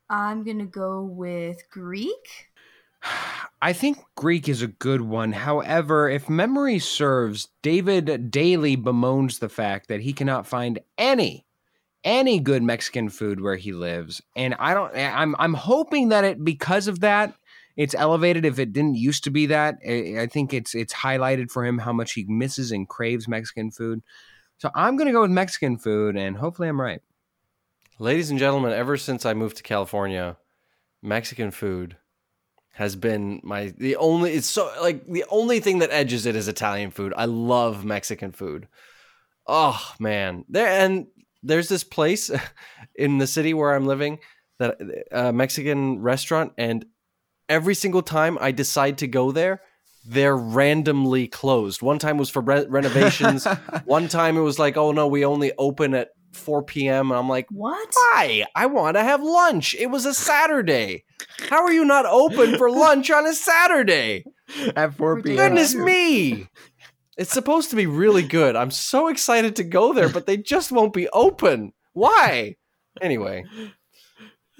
I'm 0.10 0.44
gonna 0.44 0.66
go 0.66 1.04
with 1.04 1.70
Greek. 1.70 2.49
I 3.62 3.74
think 3.74 3.98
Greek 4.16 4.48
is 4.48 4.62
a 4.62 4.68
good 4.68 5.02
one. 5.02 5.34
However, 5.34 6.10
if 6.10 6.30
memory 6.30 6.80
serves, 6.80 7.50
David 7.62 8.32
daily 8.32 8.78
bemoans 8.78 9.40
the 9.40 9.50
fact 9.50 9.88
that 9.90 10.02
he 10.02 10.14
cannot 10.14 10.48
find 10.48 10.80
any 10.98 11.46
any 12.06 12.40
good 12.40 12.64
Mexican 12.64 13.10
food 13.10 13.42
where 13.42 13.58
he 13.58 13.74
lives. 13.74 14.22
And 14.36 14.56
I 14.58 14.74
don't 14.74 14.96
I'm 14.96 15.36
I'm 15.38 15.54
hoping 15.54 16.10
that 16.10 16.24
it 16.24 16.44
because 16.44 16.88
of 16.88 17.02
that 17.02 17.34
it's 17.80 17.96
elevated 17.96 18.44
if 18.44 18.60
it 18.60 18.74
didn't 18.74 18.96
used 18.96 19.24
to 19.24 19.30
be 19.30 19.46
that. 19.46 19.78
I 19.86 20.28
think 20.28 20.54
it's 20.54 20.76
it's 20.76 20.94
highlighted 20.94 21.50
for 21.50 21.66
him 21.66 21.78
how 21.78 21.94
much 21.94 22.12
he 22.12 22.26
misses 22.26 22.72
and 22.74 22.88
craves 22.88 23.28
Mexican 23.28 23.72
food. 23.72 24.02
So 24.58 24.70
I'm 24.76 24.98
going 24.98 25.08
to 25.08 25.14
go 25.14 25.22
with 25.22 25.32
Mexican 25.32 25.78
food 25.78 26.18
and 26.18 26.36
hopefully 26.36 26.68
I'm 26.68 26.82
right. 26.82 27.02
Ladies 27.98 28.30
and 28.30 28.40
gentlemen, 28.40 28.74
ever 28.74 28.98
since 28.98 29.26
I 29.26 29.34
moved 29.34 29.58
to 29.58 29.64
California, 29.64 30.36
Mexican 31.02 31.52
food 31.52 31.96
has 32.74 32.96
been 32.96 33.42
my 33.44 33.74
the 33.78 33.96
only 33.98 34.34
it's 34.34 34.48
so 34.48 34.72
like 34.82 35.06
the 35.06 35.26
only 35.30 35.60
thing 35.60 35.80
that 35.80 35.92
edges 35.92 36.26
it 36.26 36.36
is 36.36 36.48
Italian 36.48 36.92
food. 36.92 37.14
I 37.16 37.26
love 37.26 37.84
Mexican 37.84 38.32
food. 38.32 38.68
Oh 39.48 39.94
man. 40.00 40.46
There 40.48 40.68
and 40.68 41.08
there's 41.44 41.70
this 41.70 41.84
place 41.84 42.32
in 42.96 43.18
the 43.18 43.28
city 43.28 43.54
where 43.54 43.74
I'm 43.74 43.86
living 43.86 44.20
that 44.60 44.78
a 45.12 45.34
Mexican 45.34 46.02
restaurant 46.02 46.54
and 46.58 46.86
every 47.48 47.76
single 47.76 48.02
time 48.02 48.38
I 48.40 48.52
decide 48.52 49.00
to 49.00 49.08
go 49.08 49.32
there, 49.32 49.62
they're 50.06 50.38
randomly 50.38 51.28
closed. 51.28 51.82
One 51.82 52.00
time 52.00 52.18
was 52.18 52.30
for 52.30 52.42
re- 52.42 52.68
renovations. 52.68 53.46
One 53.86 54.08
time 54.08 54.38
it 54.38 54.42
was 54.42 54.60
like, 54.60 54.78
"Oh 54.78 54.92
no, 54.92 55.08
we 55.08 55.26
only 55.26 55.52
open 55.58 55.94
at 55.94 56.10
4 56.34 56.64
p.m." 56.64 57.12
And 57.12 57.20
I'm 57.20 57.30
like, 57.30 57.48
What? 57.52 57.90
why? 57.94 58.46
I 58.56 58.66
want 58.68 58.98
to 58.98 59.04
have 59.04 59.22
lunch. 59.22 59.76
It 59.76 59.88
was 59.88 60.06
a 60.06 60.14
Saturday. 60.14 61.04
How 61.50 61.64
are 61.64 61.72
you 61.72 61.86
not 61.86 62.06
open 62.06 62.58
for 62.58 62.70
lunch 62.70 63.10
on 63.12 63.26
a 63.26 63.34
Saturday? 63.34 64.24
At 64.76 64.96
4 64.96 65.22
p.m. 65.22 65.36
Goodness 65.36 65.76
me. 65.76 66.48
It's 67.18 67.34
supposed 67.34 67.70
to 67.72 67.76
be 67.76 67.86
really 67.86 68.24
good. 68.24 68.56
I'm 68.56 68.72
so 68.72 69.08
excited 69.10 69.56
to 69.58 69.64
go 69.64 69.94
there, 69.94 70.10
but 70.10 70.26
they 70.26 70.38
just 70.38 70.72
won't 70.72 70.94
be 70.94 71.10
open. 71.10 71.74
Why? 71.94 72.56
Anyway, 73.02 73.46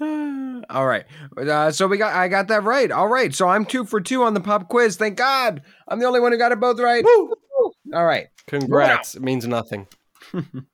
All 0.00 0.86
right. 0.86 1.04
Uh, 1.36 1.70
so 1.70 1.86
we 1.86 1.98
got 1.98 2.14
I 2.14 2.28
got 2.28 2.48
that 2.48 2.64
right. 2.64 2.90
All 2.90 3.08
right. 3.08 3.34
So 3.34 3.48
I'm 3.48 3.66
two 3.66 3.84
for 3.84 4.00
two 4.00 4.22
on 4.22 4.34
the 4.34 4.40
pop 4.40 4.68
quiz. 4.68 4.96
Thank 4.96 5.16
God. 5.18 5.62
I'm 5.88 5.98
the 5.98 6.06
only 6.06 6.20
one 6.20 6.32
who 6.32 6.38
got 6.38 6.52
it 6.52 6.60
both 6.60 6.78
right. 6.80 7.04
Woo! 7.04 7.34
All 7.92 8.04
right. 8.06 8.28
congrats. 8.46 9.14
It 9.14 9.22
means 9.22 9.46
nothing. 9.46 9.86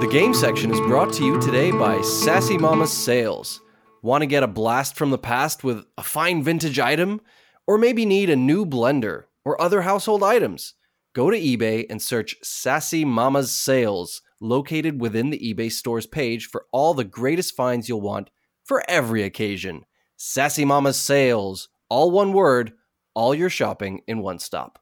The 0.00 0.14
game 0.14 0.32
section 0.32 0.70
is 0.70 0.80
brought 0.80 1.12
to 1.14 1.24
you 1.24 1.38
today 1.38 1.70
by 1.70 2.00
Sassy 2.00 2.56
Mama's 2.56 2.90
Sales. 2.90 3.60
Want 4.00 4.22
to 4.22 4.26
get 4.26 4.42
a 4.42 4.46
blast 4.46 4.96
from 4.96 5.10
the 5.10 5.18
past 5.18 5.62
with 5.62 5.84
a 5.98 6.02
fine 6.02 6.42
vintage 6.42 6.78
item? 6.78 7.20
Or 7.66 7.76
maybe 7.76 8.06
need 8.06 8.30
a 8.30 8.36
new 8.36 8.64
blender 8.64 9.24
or 9.44 9.60
other 9.60 9.82
household 9.82 10.22
items? 10.22 10.72
Go 11.12 11.30
to 11.30 11.38
eBay 11.38 11.84
and 11.90 12.00
search 12.00 12.36
Sassy 12.42 13.04
Mama's 13.04 13.52
Sales, 13.52 14.22
located 14.40 14.98
within 14.98 15.28
the 15.28 15.38
eBay 15.38 15.70
stores 15.70 16.06
page 16.06 16.46
for 16.46 16.64
all 16.72 16.94
the 16.94 17.04
greatest 17.04 17.54
finds 17.54 17.86
you'll 17.86 18.00
want 18.00 18.30
for 18.64 18.82
every 18.88 19.22
occasion. 19.22 19.84
Sassy 20.16 20.64
Mama's 20.64 20.96
Sales, 20.96 21.68
all 21.90 22.10
one 22.10 22.32
word, 22.32 22.72
all 23.18 23.34
your 23.34 23.50
shopping 23.50 24.00
in 24.06 24.20
one 24.20 24.38
stop. 24.38 24.78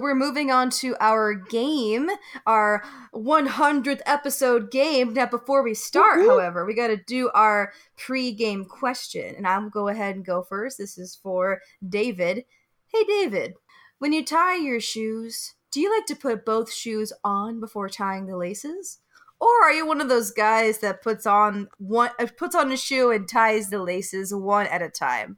We're 0.00 0.14
moving 0.14 0.50
on 0.50 0.70
to 0.70 0.96
our 1.00 1.34
game, 1.34 2.08
our 2.46 2.82
100th 3.14 4.00
episode 4.06 4.70
game. 4.70 5.12
Now, 5.12 5.26
before 5.26 5.62
we 5.62 5.74
start, 5.74 6.20
however, 6.26 6.64
we 6.64 6.72
got 6.72 6.86
to 6.86 6.96
do 6.96 7.30
our 7.34 7.74
pre-game 7.98 8.64
question, 8.64 9.34
and 9.36 9.46
I'll 9.46 9.68
go 9.68 9.88
ahead 9.88 10.16
and 10.16 10.24
go 10.24 10.42
first. 10.42 10.78
This 10.78 10.96
is 10.96 11.14
for 11.14 11.60
David. 11.86 12.46
Hey, 12.86 13.04
David, 13.04 13.52
when 13.98 14.14
you 14.14 14.24
tie 14.24 14.56
your 14.56 14.80
shoes, 14.80 15.52
do 15.70 15.78
you 15.78 15.94
like 15.94 16.06
to 16.06 16.16
put 16.16 16.46
both 16.46 16.72
shoes 16.72 17.12
on 17.22 17.60
before 17.60 17.90
tying 17.90 18.24
the 18.24 18.36
laces? 18.38 19.00
Or 19.38 19.62
are 19.62 19.72
you 19.72 19.86
one 19.86 20.00
of 20.00 20.08
those 20.08 20.30
guys 20.30 20.78
that 20.78 21.02
puts 21.02 21.26
on 21.26 21.68
one 21.76 22.12
uh, 22.18 22.28
puts 22.38 22.54
on 22.54 22.72
a 22.72 22.78
shoe 22.78 23.10
and 23.10 23.28
ties 23.28 23.68
the 23.68 23.78
laces 23.78 24.32
one 24.32 24.68
at 24.68 24.80
a 24.80 24.88
time? 24.88 25.36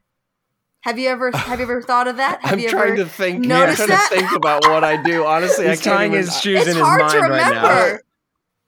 Have 0.84 0.98
you 0.98 1.08
ever 1.08 1.30
have 1.34 1.58
you 1.60 1.64
ever 1.64 1.80
thought 1.82 2.08
of 2.08 2.18
that? 2.18 2.40
Have 2.44 2.52
I'm 2.52 2.58
you 2.58 2.68
trying 2.68 2.92
ever 2.92 2.96
to 3.04 3.06
think. 3.06 3.44
Yeah, 3.46 3.54
I'm 3.54 3.60
noticed 3.60 3.76
trying 3.78 3.88
that? 3.90 4.08
to 4.12 4.16
think 4.20 4.32
about 4.32 4.64
what 4.68 4.84
I 4.84 5.02
do. 5.02 5.24
Honestly, 5.26 5.66
He's 5.66 5.80
I 5.80 5.82
can't 5.82 5.96
tying 5.96 6.12
even, 6.12 6.24
his 6.26 6.38
shoes 6.40 6.58
It's 6.60 6.68
in 6.68 6.76
his 6.76 6.84
hard 6.84 7.00
mind 7.00 7.12
to 7.12 7.18
right 7.20 7.54
now. 7.54 7.68
remember. 7.72 8.02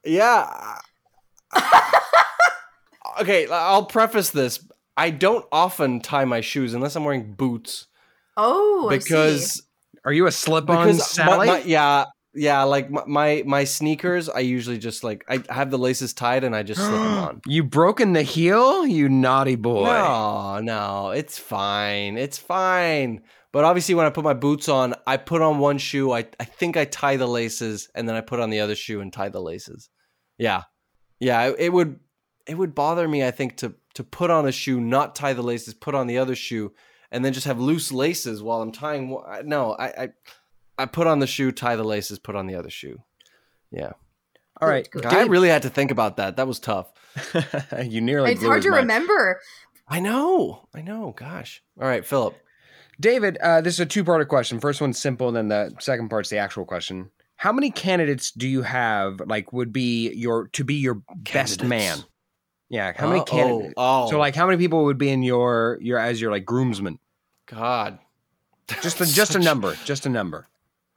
Yeah. 0.05 0.79
okay, 3.21 3.47
I'll 3.51 3.85
preface 3.87 4.31
this. 4.31 4.67
I 4.97 5.11
don't 5.11 5.45
often 5.53 6.01
tie 6.01 6.25
my 6.25 6.41
shoes 6.41 6.73
unless 6.75 6.97
I'm 6.97 7.05
wearing 7.05 7.35
boots 7.35 7.87
Oh, 8.39 8.89
I 8.91 8.99
see. 8.99 9.05
because 9.05 9.63
Are 10.05 10.13
you 10.13 10.27
a 10.27 10.33
slip-on 10.33 10.87
because 10.87 10.99
my- 10.99 11.05
Sally? 11.05 11.47
my- 11.49 11.63
yeah, 11.63 12.05
yeah, 12.37 12.63
like 12.65 12.91
my, 12.91 13.03
my 13.07 13.43
my 13.47 13.65
sneakers, 13.65 14.29
I 14.29 14.41
usually 14.41 14.79
just 14.79 15.03
like 15.03 15.25
I 15.29 15.43
have 15.49 15.71
the 15.71 15.79
laces 15.79 16.13
tied 16.13 16.45
and 16.45 16.55
I 16.55 16.63
just 16.63 16.81
slip 16.81 16.93
them 16.93 17.01
on. 17.19 17.41
You 17.47 17.65
broken 17.65 18.13
the 18.13 18.23
heel, 18.23 18.87
you 18.87 19.09
naughty 19.09 19.57
boy. 19.57 19.85
No, 19.85 20.61
no, 20.61 21.11
it's 21.11 21.39
fine. 21.39 22.19
It's 22.19 22.39
fine. 22.39 23.23
But 23.53 23.65
obviously, 23.65 23.95
when 23.95 24.07
I 24.07 24.11
put 24.11 24.25
my 24.25 24.35
boots 24.35 24.69
on, 24.69 24.95
I 25.07 25.17
put 25.17 25.41
on 25.41 25.59
one 25.59 25.79
shoe. 25.79 26.13
I, 26.13 26.27
I 26.39 26.45
think 26.45 26.77
I 26.77 26.85
tie 26.85 27.17
the 27.17 27.27
laces, 27.27 27.89
and 27.95 28.07
then 28.07 28.15
I 28.15 28.21
put 28.21 28.39
on 28.39 28.51
the 28.51 28.61
other 28.61 28.75
shoe 28.75 29.01
and 29.01 29.11
tie 29.11 29.31
the 29.31 29.41
laces. 29.41 29.89
Yeah, 30.37 30.63
yeah. 31.19 31.49
It, 31.49 31.57
it 31.59 31.73
would 31.73 31.99
it 32.47 32.59
would 32.59 32.75
bother 32.75 33.09
me. 33.09 33.25
I 33.25 33.31
think 33.31 33.57
to 33.59 33.75
to 33.95 34.05
put 34.05 34.31
on 34.31 34.47
a 34.47 34.53
shoe, 34.53 34.79
not 34.79 35.15
tie 35.15 35.33
the 35.33 35.43
laces, 35.43 35.73
put 35.73 35.95
on 35.95 36.07
the 36.07 36.19
other 36.19 36.35
shoe, 36.35 36.75
and 37.11 37.25
then 37.25 37.33
just 37.33 37.47
have 37.47 37.59
loose 37.59 37.91
laces 37.91 38.43
while 38.43 38.61
I'm 38.61 38.73
tying. 38.73 39.17
No, 39.45 39.73
I 39.73 39.87
I, 39.87 40.09
I 40.79 40.87
put 40.87 41.07
on 41.07 41.19
the 41.21 41.27
shoe, 41.27 41.53
tie 41.53 41.77
the 41.77 41.85
laces, 41.85 42.19
put 42.19 42.37
on 42.37 42.47
the 42.47 42.55
other 42.57 42.71
shoe. 42.71 43.03
Yeah, 43.71 43.93
All 44.61 44.69
right. 44.69 44.89
Good, 44.91 45.03
God, 45.03 45.13
I 45.13 45.23
really 45.27 45.49
had 45.49 45.63
to 45.63 45.71
think 45.71 45.91
about 45.91 46.17
that. 46.19 46.37
That 46.37 46.47
was 46.47 46.61
tough. 46.61 46.93
you 47.85 48.01
nearly 48.01 48.33
it's 48.33 48.41
blew 48.41 48.49
hard 48.51 48.63
to 48.63 48.71
mind. 48.71 48.83
remember. 48.83 49.41
I 49.89 50.01
know. 50.01 50.69
I 50.75 50.83
know. 50.83 51.15
Gosh. 51.17 51.63
All 51.81 51.87
right, 51.89 52.05
Philip. 52.05 52.37
David, 52.99 53.37
uh, 53.39 53.61
this 53.61 53.75
is 53.75 53.81
a 53.81 53.87
two-parter 53.87 54.27
question. 54.27 54.59
First 54.61 54.81
one's 54.81 54.99
simple, 54.99 55.31
then 55.33 55.49
the 55.49 55.75
second 55.81 56.09
part's 56.09 56.31
the 56.31 56.39
actual 56.39 56.65
question. 56.65 57.11
How 57.37 57.53
many 57.53 57.71
candidates 57.71 58.31
do 58.31 58.49
you 58.49 58.63
have? 58.63 59.21
Like, 59.27 59.53
would 59.53 59.73
be 59.73 60.11
your 60.15 60.49
to 60.49 60.65
be 60.65 60.75
your 60.75 61.03
best 61.17 61.63
man? 61.63 61.99
Yeah, 62.71 62.93
how 62.97 63.09
many 63.09 63.21
Uh, 63.21 63.25
candidates? 63.25 63.75
Oh, 63.77 64.05
oh. 64.07 64.11
So, 64.11 64.19
like, 64.19 64.35
how 64.35 64.47
many 64.47 64.57
people 64.59 64.85
would 64.85 64.97
be 64.99 65.11
in 65.11 65.23
your 65.23 65.79
your 65.83 65.99
as 65.99 66.21
your 66.21 66.31
like 66.31 66.47
groomsman? 66.47 66.99
God. 67.47 67.99
Just 68.83 69.01
a, 69.03 69.07
just 69.13 69.35
a 69.35 69.39
number, 69.39 69.77
just 69.85 70.07
a 70.07 70.09
number. 70.09 70.49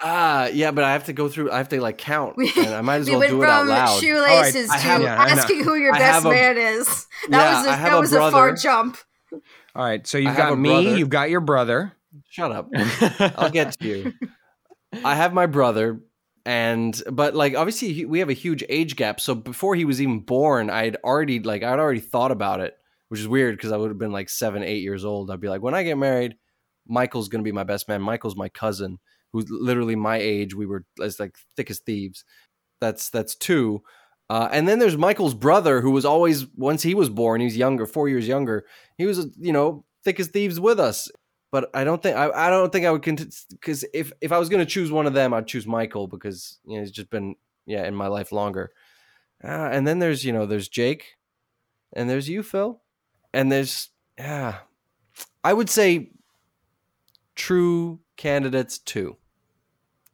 Ah, 0.02 0.47
yeah, 0.47 0.72
but 0.72 0.84
I 0.86 0.93
have 0.93 1.06
to 1.06 1.14
go 1.14 1.28
through. 1.28 1.52
I 1.52 1.58
have 1.58 1.70
to 1.70 1.82
like 1.82 1.97
count, 1.97 2.38
and 2.58 2.74
I 2.74 2.82
might 2.82 2.97
as 3.02 3.08
we 3.10 3.18
well 3.18 3.28
do 3.28 3.43
it 3.43 3.50
out 3.50 3.60
from 3.62 3.70
loud. 3.70 4.00
shoelaces 4.02 4.70
I 4.70 4.76
to 4.78 4.82
have- 4.84 5.02
Yeah, 5.02 5.16
asking 5.24 5.64
who 5.64 5.76
your 5.76 5.93
I 5.93 6.00
best 6.00 6.26
a- 6.26 6.30
man 6.30 6.58
is. 6.58 6.88
That 7.30 7.32
Yeah, 7.32 7.58
was 7.58 7.68
a, 7.68 7.70
I 7.70 7.76
have 7.76 7.91
that 7.91 7.97
a 7.97 8.00
was 8.00 8.14
a 8.14 8.32
far 8.32 8.54
jump. 8.56 8.97
All 9.76 9.84
right, 9.86 10.06
so 10.08 10.18
you've 10.18 10.30
have 10.34 10.38
got 10.50 10.58
me, 10.60 10.70
brother. 10.70 10.97
you've 10.97 11.10
got 11.10 11.30
your 11.30 11.41
brother. 11.41 11.93
Shut 12.30 12.52
up. 12.52 12.70
I'll 13.38 13.50
get 13.52 13.78
to 13.80 13.88
you. 13.88 14.14
I 15.04 15.16
have 15.16 15.34
my 15.34 15.45
brother, 15.45 16.00
and 16.45 17.00
but 17.12 17.36
like 17.36 17.56
obviously 17.56 17.93
he- 17.93 18.06
we 18.06 18.20
have 18.20 18.30
a 18.30 18.34
huge 18.34 18.64
age 18.70 18.95
gap. 18.95 19.20
So 19.20 19.36
before 19.36 19.76
he 19.76 19.86
was 19.86 20.02
even 20.02 20.22
born, 20.22 20.70
I'd 20.70 20.95
already 21.04 21.39
like 21.39 21.62
I'd 21.62 21.78
already 21.80 22.00
thought 22.00 22.32
about 22.32 22.62
it, 22.62 22.76
which 23.10 23.20
is 23.20 23.28
weird 23.28 23.58
because 23.58 23.72
I 23.74 23.78
would 23.78 23.89
have 23.89 24.00
been 24.00 24.12
like 24.14 24.30
seven, 24.30 24.64
eight 24.64 24.82
years 24.82 25.04
old. 25.06 25.30
I'd 25.30 25.41
be 25.41 25.50
like, 25.50 25.62
when 25.62 25.76
I 25.76 25.84
get 25.84 25.97
married, 25.97 26.36
Michael's 26.88 27.28
gonna 27.30 27.43
be 27.43 27.52
my 27.52 27.64
best 27.66 27.88
man. 27.88 28.02
Michael's 28.02 28.36
my 28.38 28.50
cousin, 28.50 28.97
who's 29.32 29.50
literally 29.50 29.96
my 29.96 30.18
age. 30.18 30.56
We 30.56 30.66
were 30.66 30.86
as 31.02 31.20
like 31.20 31.38
thick 31.56 31.70
as 31.70 31.80
thieves. 31.80 32.24
That's 32.82 33.10
that's 33.10 33.36
two. 33.36 33.84
Uh, 34.30 34.48
and 34.52 34.68
then 34.68 34.78
there's 34.78 34.98
Michael's 34.98 35.34
brother, 35.34 35.82
who 35.82 35.92
was 35.92 36.06
always 36.06 36.46
once 36.56 36.84
he 36.84 36.94
was 36.94 37.10
born, 37.10 37.42
he 37.42 37.46
was 37.46 37.58
younger, 37.58 37.86
four 37.86 38.08
years 38.08 38.28
younger. 38.28 38.66
He 38.98 39.06
was 39.06 39.28
you 39.38 39.54
know 39.54 39.86
thick 40.04 40.20
as 40.20 40.28
thieves 40.28 40.60
with 40.60 40.80
us 40.80 41.10
but 41.52 41.70
I 41.74 41.84
don't 41.84 42.02
think 42.02 42.16
I, 42.16 42.30
I 42.30 42.50
don't 42.50 42.72
think 42.72 42.86
I 42.86 42.92
would 42.92 43.02
because 43.02 43.86
if 43.94 44.12
if 44.22 44.32
I 44.32 44.38
was 44.38 44.50
going 44.50 44.64
to 44.64 44.72
choose 44.72 44.92
one 44.92 45.08
of 45.08 45.14
them, 45.14 45.34
I'd 45.34 45.48
choose 45.48 45.66
Michael 45.66 46.08
because 46.08 46.60
you 46.66 46.76
know 46.76 46.82
he's 46.82 46.92
just 46.92 47.10
been 47.10 47.36
yeah 47.66 47.86
in 47.86 47.96
my 47.96 48.08
life 48.08 48.32
longer. 48.32 48.72
Uh, 49.44 49.70
and 49.72 49.88
then 49.88 50.00
there's 50.00 50.24
you 50.24 50.34
know 50.34 50.46
there's 50.46 50.68
Jake, 50.68 51.18
and 51.94 52.10
there's 52.10 52.30
you 52.30 52.44
Phil, 52.44 52.82
and 53.34 53.52
there's 53.52 53.90
yeah, 54.18 54.60
I 55.44 55.54
would 55.54 55.70
say 55.70 56.12
true 57.36 58.00
candidates 58.16 58.78
two. 58.78 59.18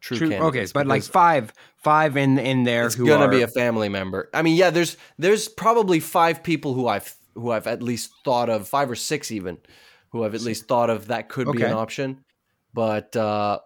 True, 0.06 0.18
True- 0.18 0.34
okay, 0.48 0.66
but 0.74 0.86
like 0.86 1.02
five, 1.04 1.52
five 1.78 2.16
in 2.16 2.38
in 2.38 2.64
there 2.64 2.86
it's 2.86 2.96
gonna 2.96 3.26
are 3.26 3.28
be 3.30 3.42
a 3.42 3.48
family 3.48 3.90
member. 3.90 4.30
I 4.34 4.42
mean, 4.44 4.56
yeah, 4.56 4.70
there's 4.70 4.98
there's 5.18 5.48
probably 5.48 6.00
five 6.00 6.44
people 6.44 6.74
who 6.76 6.88
I've 6.88 7.16
who 7.34 7.50
I've 7.52 7.66
at 7.68 7.82
least 7.82 8.12
thought 8.24 8.50
of, 8.50 8.68
five 8.68 8.90
or 8.90 8.96
six 8.96 9.32
even, 9.32 9.58
who 10.12 10.24
I've 10.24 10.36
at 10.36 10.42
least 10.42 10.68
thought 10.68 10.90
of 10.90 11.08
that 11.08 11.28
could 11.30 11.52
be 11.52 11.64
an 11.64 11.74
option. 11.74 12.24
But 12.74 13.16
uh, 13.16 13.60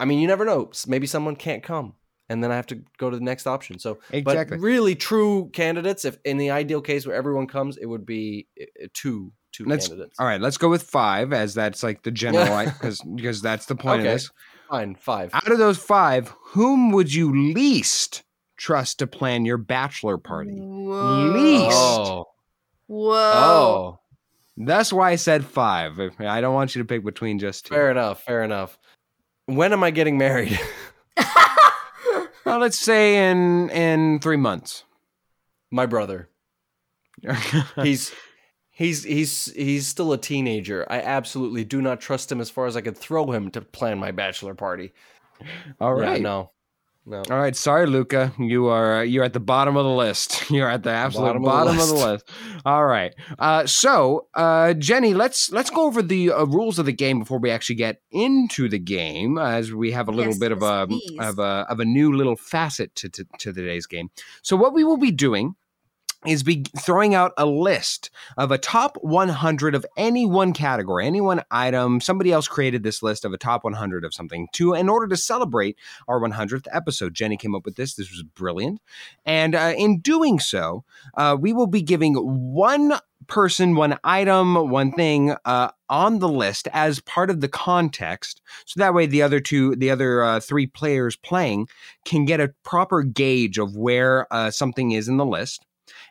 I 0.00 0.04
mean, 0.06 0.18
you 0.18 0.26
never 0.26 0.44
know. 0.44 0.70
Maybe 0.86 1.06
someone 1.06 1.36
can't 1.36 1.62
come, 1.62 1.94
and 2.28 2.42
then 2.42 2.50
I 2.50 2.56
have 2.56 2.66
to 2.68 2.82
go 2.98 3.08
to 3.10 3.16
the 3.16 3.22
next 3.24 3.46
option. 3.46 3.78
So, 3.78 3.98
Exactly. 4.10 4.56
but 4.58 4.62
really, 4.62 4.94
true 4.96 5.50
candidates. 5.52 6.04
If 6.04 6.18
in 6.24 6.36
the 6.36 6.50
ideal 6.50 6.80
case 6.80 7.06
where 7.06 7.14
everyone 7.16 7.46
comes, 7.46 7.76
it 7.76 7.86
would 7.86 8.04
be 8.06 8.48
uh, 8.60 8.86
two 8.92 9.32
two 9.52 9.64
Let's- 9.66 9.88
candidates. 9.88 10.16
All 10.18 10.26
right, 10.26 10.40
let's 10.40 10.58
go 10.58 10.68
with 10.68 10.82
five, 10.82 11.32
as 11.32 11.54
that's 11.54 11.82
like 11.82 12.02
the 12.02 12.10
general, 12.10 12.64
because 12.64 13.00
because 13.14 13.40
that's 13.40 13.66
the 13.66 13.76
point 13.76 14.00
Okay. 14.00 14.08
of 14.08 14.14
this. 14.16 14.30
Fine, 14.68 14.96
five. 14.96 15.30
Out 15.32 15.50
of 15.50 15.58
those 15.58 15.78
five, 15.78 16.32
whom 16.42 16.90
would 16.92 17.12
you 17.12 17.52
least 17.52 18.22
trust 18.56 18.98
to 18.98 19.06
plan 19.06 19.44
your 19.44 19.58
bachelor 19.58 20.18
party? 20.18 20.56
Whoa. 20.58 21.32
Least. 21.34 21.76
Oh, 21.78 22.24
Whoa. 22.86 23.14
oh, 23.14 24.00
That's 24.56 24.92
why 24.92 25.10
I 25.10 25.16
said 25.16 25.44
five. 25.44 26.00
I 26.18 26.40
don't 26.40 26.54
want 26.54 26.74
you 26.74 26.82
to 26.82 26.86
pick 26.86 27.04
between 27.04 27.38
just 27.38 27.66
two. 27.66 27.74
fair 27.74 27.90
enough. 27.90 28.22
Fair 28.22 28.42
enough. 28.42 28.78
When 29.46 29.72
am 29.72 29.82
I 29.84 29.90
getting 29.90 30.18
married? 30.18 30.58
Well, 32.46 32.60
let's 32.60 32.78
say 32.78 33.28
in 33.28 33.70
in 33.70 34.20
three 34.20 34.36
months. 34.36 34.84
My 35.72 35.84
brother. 35.84 36.28
he's 37.82 38.12
he's 38.76 39.02
he's 39.04 39.52
he's 39.54 39.86
still 39.86 40.12
a 40.12 40.18
teenager. 40.18 40.86
I 40.88 41.00
absolutely 41.00 41.64
do 41.64 41.80
not 41.80 42.00
trust 42.00 42.30
him 42.30 42.40
as 42.40 42.50
far 42.50 42.66
as 42.66 42.76
I 42.76 42.82
could 42.82 42.96
throw 42.96 43.32
him 43.32 43.50
to 43.52 43.60
plan 43.62 43.98
my 43.98 44.12
bachelor 44.12 44.54
party. 44.54 44.92
All 45.80 45.94
right. 45.94 46.16
Yeah, 46.16 46.22
no, 46.22 46.50
no. 47.06 47.22
All 47.30 47.38
right, 47.38 47.54
sorry, 47.56 47.86
Luca. 47.86 48.32
You 48.38 48.66
are 48.66 49.04
you're 49.04 49.24
at 49.24 49.32
the 49.32 49.40
bottom 49.40 49.76
of 49.76 49.84
the 49.84 49.90
list. 49.90 50.50
You're 50.50 50.68
at 50.70 50.82
the 50.82 50.90
absolute 50.90 51.26
Bottom 51.26 51.42
bottom, 51.42 51.68
of 51.72 51.76
the 51.76 51.82
of 51.82 51.88
the 52.00 52.06
list. 52.12 52.30
All 52.64 52.84
right. 52.86 53.14
Uh, 53.38 53.66
so, 53.66 54.28
uh, 54.34 54.74
Jenny, 54.74 55.12
let's 55.14 55.50
let's 55.52 55.70
go 55.70 55.84
over 55.86 56.02
the 56.02 56.30
uh, 56.32 56.44
rules 56.44 56.78
of 56.78 56.86
the 56.86 56.92
game 56.92 57.18
before 57.20 57.38
we 57.38 57.50
actually 57.50 57.76
get 57.76 58.00
into 58.10 58.68
the 58.68 58.78
game, 58.78 59.38
as 59.38 59.72
we 59.72 59.92
have 59.92 60.08
a 60.08 60.12
little 60.12 60.32
Yes, 60.32 60.38
bit 60.38 60.52
of 60.52 60.62
a 60.62 60.86
please. 60.86 61.18
of 61.20 61.38
a 61.38 61.66
of 61.68 61.80
a 61.80 61.84
new 61.84 62.12
little 62.12 62.36
facet 62.36 62.94
to, 62.96 63.08
to 63.08 63.24
to 63.40 63.52
today's 63.52 63.86
game. 63.86 64.10
So, 64.42 64.56
what 64.56 64.72
we 64.74 64.84
will 64.84 64.96
be 64.98 65.10
doing 65.10 65.54
is 66.26 66.42
be 66.42 66.64
throwing 66.78 67.14
out 67.14 67.32
a 67.36 67.46
list 67.46 68.10
of 68.36 68.50
a 68.50 68.58
top 68.58 68.96
100 69.02 69.74
of 69.74 69.86
any 69.96 70.26
one 70.26 70.52
category, 70.52 71.06
any 71.06 71.20
one 71.20 71.42
item. 71.50 72.00
Somebody 72.00 72.32
else 72.32 72.48
created 72.48 72.82
this 72.82 73.02
list 73.02 73.24
of 73.24 73.32
a 73.32 73.38
top 73.38 73.64
100 73.64 74.04
of 74.04 74.14
something 74.14 74.48
to 74.52 74.74
in 74.74 74.88
order 74.88 75.08
to 75.08 75.16
celebrate 75.16 75.76
our 76.08 76.20
100th 76.20 76.66
episode. 76.72 77.14
Jenny 77.14 77.36
came 77.36 77.54
up 77.54 77.64
with 77.64 77.76
this. 77.76 77.94
This 77.94 78.10
was 78.10 78.22
brilliant. 78.22 78.80
And 79.24 79.54
uh, 79.54 79.74
in 79.76 80.00
doing 80.00 80.38
so, 80.38 80.84
uh, 81.16 81.36
we 81.38 81.52
will 81.52 81.66
be 81.66 81.82
giving 81.82 82.14
one 82.14 82.94
person, 83.26 83.74
one 83.74 83.98
item, 84.04 84.70
one 84.70 84.92
thing 84.92 85.34
uh, 85.44 85.70
on 85.88 86.18
the 86.18 86.28
list 86.28 86.68
as 86.72 87.00
part 87.00 87.30
of 87.30 87.40
the 87.40 87.48
context. 87.48 88.40
So 88.64 88.80
that 88.80 88.94
way, 88.94 89.06
the 89.06 89.22
other 89.22 89.40
two, 89.40 89.74
the 89.76 89.90
other 89.90 90.22
uh, 90.22 90.40
three 90.40 90.66
players 90.66 91.16
playing 91.16 91.68
can 92.04 92.24
get 92.24 92.40
a 92.40 92.54
proper 92.62 93.02
gauge 93.02 93.58
of 93.58 93.76
where 93.76 94.32
uh, 94.32 94.50
something 94.50 94.92
is 94.92 95.08
in 95.08 95.16
the 95.16 95.26
list. 95.26 95.64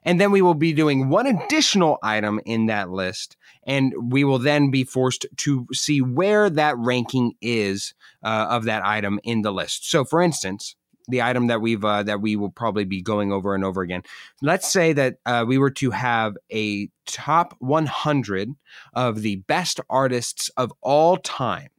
And 0.03 0.19
then 0.19 0.31
we 0.31 0.41
will 0.41 0.53
be 0.53 0.73
doing 0.73 1.09
one 1.09 1.27
additional 1.27 1.97
item 2.03 2.39
in 2.45 2.67
that 2.67 2.89
list. 2.89 3.37
And 3.67 3.93
we 4.11 4.23
will 4.23 4.39
then 4.39 4.71
be 4.71 4.83
forced 4.83 5.25
to 5.37 5.67
see 5.73 6.01
where 6.01 6.49
that 6.49 6.77
ranking 6.77 7.33
is 7.41 7.93
uh, 8.23 8.47
of 8.49 8.65
that 8.65 8.85
item 8.85 9.19
in 9.23 9.41
the 9.41 9.51
list. 9.51 9.89
So, 9.89 10.05
for 10.05 10.21
instance, 10.21 10.75
the 11.07 11.21
item 11.21 11.47
that 11.47 11.61
we've 11.61 11.83
uh, 11.83 12.03
that 12.03 12.21
we 12.21 12.35
will 12.35 12.49
probably 12.49 12.85
be 12.85 13.01
going 13.01 13.31
over 13.31 13.53
and 13.55 13.63
over 13.63 13.81
again. 13.81 14.03
Let's 14.41 14.71
say 14.71 14.93
that 14.93 15.17
uh, 15.25 15.45
we 15.47 15.57
were 15.57 15.71
to 15.71 15.91
have 15.91 16.35
a 16.51 16.89
top 17.05 17.55
100 17.59 18.49
of 18.93 19.21
the 19.21 19.37
best 19.37 19.79
artists 19.89 20.49
of 20.57 20.71
all 20.81 21.17
time, 21.17 21.69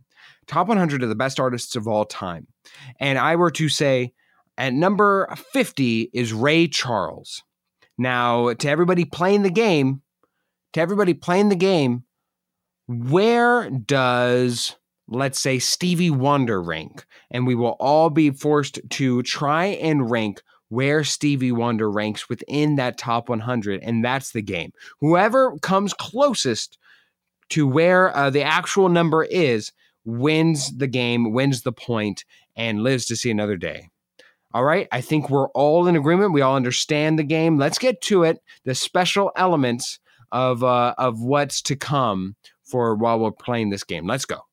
top 0.46 0.68
100 0.68 1.02
of 1.02 1.08
the 1.08 1.14
best 1.14 1.40
artists 1.40 1.76
of 1.76 1.88
all 1.88 2.04
time, 2.04 2.46
and 3.00 3.18
I 3.18 3.36
were 3.36 3.50
to 3.52 3.68
say 3.68 4.12
at 4.58 4.72
number 4.72 5.28
50 5.52 6.10
is 6.12 6.32
Ray 6.32 6.68
Charles. 6.68 7.42
Now, 7.98 8.52
to 8.52 8.68
everybody 8.68 9.04
playing 9.04 9.42
the 9.42 9.50
game, 9.50 10.02
to 10.72 10.80
everybody 10.80 11.14
playing 11.14 11.48
the 11.48 11.56
game, 11.56 12.04
where 12.86 13.70
does 13.70 14.76
let's 15.08 15.38
say 15.38 15.58
Stevie 15.58 16.10
Wonder 16.10 16.60
rank? 16.60 17.04
And 17.30 17.46
we 17.46 17.54
will 17.54 17.76
all 17.78 18.10
be 18.10 18.30
forced 18.30 18.80
to 18.90 19.22
try 19.22 19.66
and 19.66 20.10
rank 20.10 20.42
where 20.68 21.04
Stevie 21.04 21.52
Wonder 21.52 21.90
ranks 21.90 22.28
within 22.28 22.76
that 22.76 22.98
top 22.98 23.28
100 23.28 23.82
and 23.82 24.04
that's 24.04 24.32
the 24.32 24.42
game. 24.42 24.72
Whoever 25.00 25.56
comes 25.58 25.94
closest 25.94 26.78
to 27.50 27.66
where 27.66 28.14
uh, 28.16 28.30
the 28.30 28.42
actual 28.42 28.88
number 28.88 29.24
is 29.24 29.72
wins 30.04 30.76
the 30.76 30.88
game, 30.88 31.32
wins 31.32 31.62
the 31.62 31.72
point 31.72 32.24
and 32.56 32.82
lives 32.82 33.06
to 33.06 33.16
see 33.16 33.30
another 33.30 33.56
day. 33.56 33.90
All 34.56 34.64
right, 34.64 34.88
I 34.90 35.02
think 35.02 35.28
we're 35.28 35.48
all 35.48 35.86
in 35.86 35.96
agreement. 35.96 36.32
We 36.32 36.40
all 36.40 36.56
understand 36.56 37.18
the 37.18 37.24
game. 37.24 37.58
Let's 37.58 37.76
get 37.76 38.00
to 38.00 38.22
it. 38.22 38.40
The 38.64 38.74
special 38.74 39.30
elements 39.36 39.98
of 40.32 40.64
uh, 40.64 40.94
of 40.96 41.20
what's 41.20 41.60
to 41.60 41.76
come 41.76 42.36
for 42.64 42.94
while 42.94 43.18
we're 43.18 43.32
playing 43.32 43.68
this 43.68 43.84
game. 43.84 44.06
Let's 44.06 44.24
go. 44.24 44.46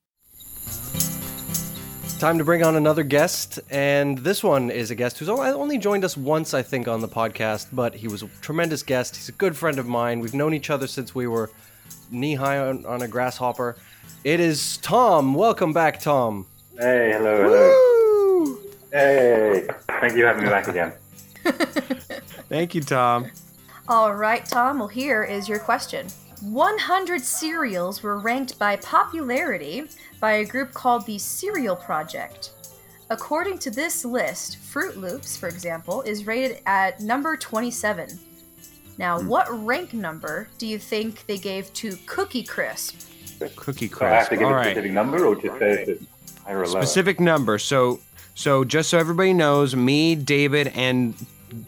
time 2.19 2.37
to 2.37 2.43
bring 2.43 2.63
on 2.63 2.75
another 2.75 3.03
guest, 3.03 3.61
and 3.71 4.17
this 4.17 4.43
one 4.43 4.69
is 4.69 4.91
a 4.91 4.95
guest 4.95 5.19
who's 5.19 5.29
only 5.29 5.47
only 5.47 5.77
joined 5.77 6.03
us 6.03 6.17
once, 6.17 6.53
I 6.53 6.63
think, 6.63 6.89
on 6.89 6.99
the 6.99 7.07
podcast, 7.07 7.67
but 7.71 7.95
he 7.95 8.09
was 8.09 8.23
a 8.23 8.27
tremendous 8.41 8.83
guest. 8.83 9.15
He's 9.15 9.29
a 9.29 9.31
good 9.31 9.55
friend 9.55 9.79
of 9.79 9.87
mine. 9.87 10.19
We've 10.19 10.33
known 10.33 10.53
each 10.53 10.69
other 10.69 10.87
since 10.87 11.15
we 11.15 11.27
were 11.27 11.49
knee 12.11 12.35
high 12.35 12.57
on, 12.57 12.85
on 12.85 13.03
a 13.03 13.07
grasshopper. 13.07 13.77
It 14.25 14.41
is 14.41 14.75
Tom. 14.79 15.33
Welcome 15.33 15.71
back, 15.71 16.01
Tom. 16.01 16.45
Hey, 16.77 17.13
hello, 17.13 17.43
hello. 17.43 17.92
Hey, 18.93 19.67
thank 19.87 20.13
you 20.13 20.21
for 20.21 20.27
having 20.27 20.43
me 20.43 20.49
back 20.51 20.67
again. 20.67 20.93
Thank 22.47 22.75
you, 22.75 22.81
Tom. 22.81 23.31
All 23.87 24.13
right, 24.13 24.45
Tom. 24.45 24.77
Well, 24.77 24.87
here 24.87 25.23
is 25.23 25.49
your 25.49 25.57
question. 25.57 26.05
100 26.41 27.21
cereals 27.21 28.03
were 28.03 28.19
ranked 28.19 28.59
by 28.59 28.75
popularity 28.75 29.85
by 30.19 30.33
a 30.33 30.45
group 30.45 30.75
called 30.75 31.07
the 31.07 31.17
Cereal 31.17 31.75
Project. 31.75 32.51
According 33.09 33.57
to 33.59 33.71
this 33.71 34.05
list, 34.05 34.59
Froot 34.61 34.95
Loops, 34.95 35.35
for 35.35 35.49
example, 35.49 36.03
is 36.03 36.27
rated 36.27 36.59
at 36.67 36.99
number 36.99 37.35
27. 37.35 38.19
Now, 38.99 39.19
hmm. 39.19 39.27
what 39.27 39.47
rank 39.65 39.93
number 39.95 40.49
do 40.59 40.67
you 40.67 40.77
think 40.77 41.25
they 41.25 41.39
gave 41.39 41.73
to 41.73 41.97
Cookie 42.05 42.43
Crisp? 42.43 42.99
Cookie 43.55 43.89
So 43.89 44.05
I 44.05 44.09
have 44.09 44.27
crisp. 44.27 44.29
to 44.29 44.37
give 44.37 44.47
All 44.47 44.53
a 44.53 44.57
right. 44.57 44.67
specific 44.67 44.91
number 44.91 45.25
or 45.25 45.35
just 45.35 45.57
say 45.57 45.81
if 45.81 45.87
it's 45.89 46.37
higher 46.43 46.61
or 46.61 46.67
lower? 46.67 46.81
Specific 46.83 47.19
number. 47.19 47.57
So, 47.57 47.99
so 48.35 48.63
just 48.63 48.89
so 48.89 48.97
everybody 48.97 49.33
knows, 49.33 49.75
me, 49.75 50.15
David, 50.15 50.67
and 50.69 51.13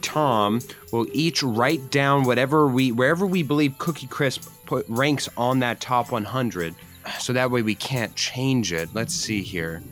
Tom 0.02 0.60
will 0.92 1.06
each 1.12 1.42
write 1.42 1.90
down 1.90 2.24
whatever 2.24 2.66
we, 2.66 2.92
wherever 2.92 3.26
we 3.26 3.42
believe 3.42 3.78
Cookie 3.78 4.06
Crisp 4.06 4.48
put 4.66 4.84
ranks 4.88 5.28
on 5.36 5.60
that 5.60 5.80
top 5.80 6.10
100. 6.10 6.74
So 7.20 7.32
that 7.32 7.50
way 7.50 7.62
we 7.62 7.74
can't 7.74 8.14
change 8.16 8.72
it. 8.72 8.88
Let's 8.92 9.14
see 9.14 9.42
here. 9.42 9.82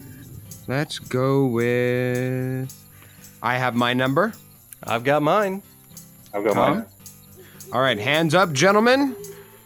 Let's 0.67 0.99
go 0.99 1.45
with. 1.45 2.73
I 3.41 3.57
have 3.57 3.75
my 3.75 3.93
number. 3.93 4.33
I've 4.83 5.03
got 5.03 5.21
mine. 5.21 5.61
I've 6.33 6.43
got 6.43 6.53
Tom? 6.53 6.77
mine. 6.77 6.85
All 7.71 7.81
right, 7.81 7.97
hands 7.97 8.35
up, 8.35 8.51
gentlemen. 8.51 9.15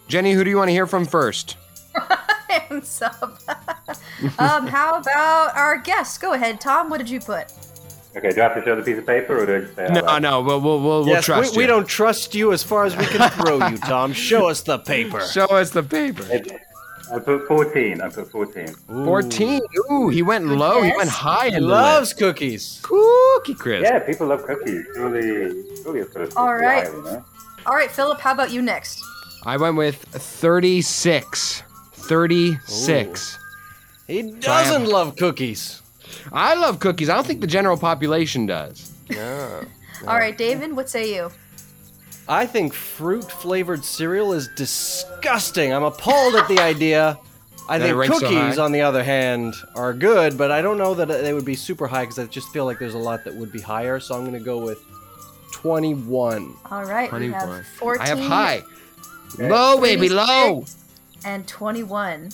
Jenny, 0.07 0.33
who 0.33 0.43
do 0.43 0.49
you 0.49 0.57
want 0.57 0.69
to 0.69 0.73
hear 0.73 0.87
from 0.87 1.05
first? 1.05 1.57
Hands 2.49 3.01
up. 3.01 3.39
um, 4.39 4.67
how 4.67 4.95
about 4.95 5.55
our 5.55 5.77
guests? 5.77 6.17
Go 6.17 6.33
ahead, 6.33 6.59
Tom. 6.59 6.89
What 6.89 6.97
did 6.97 7.09
you 7.09 7.19
put? 7.19 7.51
Okay, 8.17 8.31
do 8.31 8.41
I 8.41 8.43
have 8.45 8.55
to 8.55 8.63
show 8.63 8.75
the 8.75 8.81
piece 8.81 8.97
of 8.97 9.05
paper 9.05 9.39
or 9.41 9.45
do 9.45 9.55
I 9.55 9.59
just 9.61 9.75
say 9.75 9.85
out 9.85 9.93
No, 9.93 10.01
loud? 10.01 10.21
no, 10.23 10.41
we'll 10.41 10.59
we'll 10.61 10.81
we'll, 10.81 11.05
we'll 11.05 11.21
trust 11.21 11.51
we, 11.51 11.63
we 11.63 11.67
don't 11.67 11.87
trust 11.87 12.33
you 12.33 12.51
as 12.51 12.63
far 12.63 12.85
as 12.85 12.97
we 12.97 13.05
can 13.05 13.29
throw 13.31 13.65
you, 13.67 13.77
Tom. 13.91 14.13
Show 14.13 14.47
us 14.49 14.61
the 14.61 14.79
paper. 14.79 15.21
Show 15.27 15.45
us 15.45 15.69
the 15.69 15.83
paper. 15.83 16.25
I 17.11 17.17
put 17.19 17.47
14. 17.47 18.01
I 18.01 18.09
put 18.09 18.29
14. 18.31 18.67
14. 18.87 19.61
Ooh, 19.91 20.09
he 20.09 20.21
went 20.21 20.45
low. 20.45 20.81
He 20.81 20.91
went 20.95 21.09
high 21.09 21.47
in 21.47 21.53
He 21.53 21.59
loves 21.59 22.09
list. 22.09 22.19
cookies. 22.19 22.79
Cookie 22.83 23.55
Crisp. 23.55 23.83
Yeah, 23.83 23.99
people 23.99 24.27
love 24.27 24.43
cookies. 24.43 24.85
Surely, 24.95 25.63
surely 25.81 25.99
it's 26.01 26.13
got 26.13 26.35
All 26.37 26.53
right. 26.53 26.83
higher, 26.87 26.95
you 26.95 27.03
know? 27.03 27.25
All 27.65 27.73
right, 27.75 27.89
Philip, 27.89 28.19
how 28.19 28.31
about 28.33 28.51
you 28.51 28.61
next? 28.61 29.03
I 29.43 29.57
went 29.57 29.75
with 29.75 29.95
36. 29.95 31.63
36. 31.93 33.39
He 34.09 34.23
doesn't 34.23 34.85
love 34.85 35.15
cookies. 35.15 35.81
I 36.33 36.55
love 36.55 36.79
cookies. 36.79 37.07
I 37.09 37.15
don't 37.15 37.25
think 37.27 37.41
the 37.41 37.47
general 37.47 37.77
population 37.77 38.45
does. 38.45 38.91
No. 39.09 39.63
All 40.07 40.17
right, 40.17 40.37
David, 40.37 40.75
what 40.75 40.89
say 40.89 41.15
you? 41.15 41.29
I 42.27 42.45
think 42.45 42.73
fruit 42.73 43.29
flavored 43.31 43.83
cereal 43.85 44.33
is 44.33 44.49
disgusting. 44.55 45.73
I'm 45.73 45.83
appalled 45.83 46.35
at 46.35 46.47
the 46.47 46.59
idea. 46.73 47.17
I 47.67 47.77
That 47.77 47.85
it 47.85 47.87
think 47.89 47.97
ranks 47.99 48.15
so 48.19 48.29
cookies, 48.29 48.55
high? 48.57 48.63
on 48.63 48.71
the 48.71 48.81
other 48.81 49.03
hand, 49.03 49.53
are 49.75 49.93
good, 49.93 50.37
but 50.37 50.51
I 50.51 50.61
don't 50.61 50.77
know 50.79 50.95
that 50.95 51.07
they 51.07 51.33
would 51.33 51.45
be 51.45 51.55
super 51.55 51.85
high 51.87 52.01
because 52.03 52.17
I 52.17 52.25
just 52.25 52.49
feel 52.49 52.65
like 52.65 52.79
there's 52.79 52.95
a 52.95 52.99
lot 52.99 53.23
that 53.25 53.35
would 53.35 53.51
be 53.51 53.61
higher. 53.61 53.99
So 53.99 54.15
I'm 54.15 54.21
going 54.21 54.33
to 54.33 54.39
go 54.43 54.57
with 54.57 54.83
21. 55.51 56.53
All 56.71 56.83
right, 56.85 57.11
we 57.11 57.29
21. 57.29 57.39
have 57.57 57.67
14 57.67 58.01
I 58.01 58.07
have 58.07 58.19
high. 58.19 58.61
Low, 59.37 59.79
baby, 59.79 60.09
low. 60.09 60.65
and 61.25 61.47
21. 61.47 62.29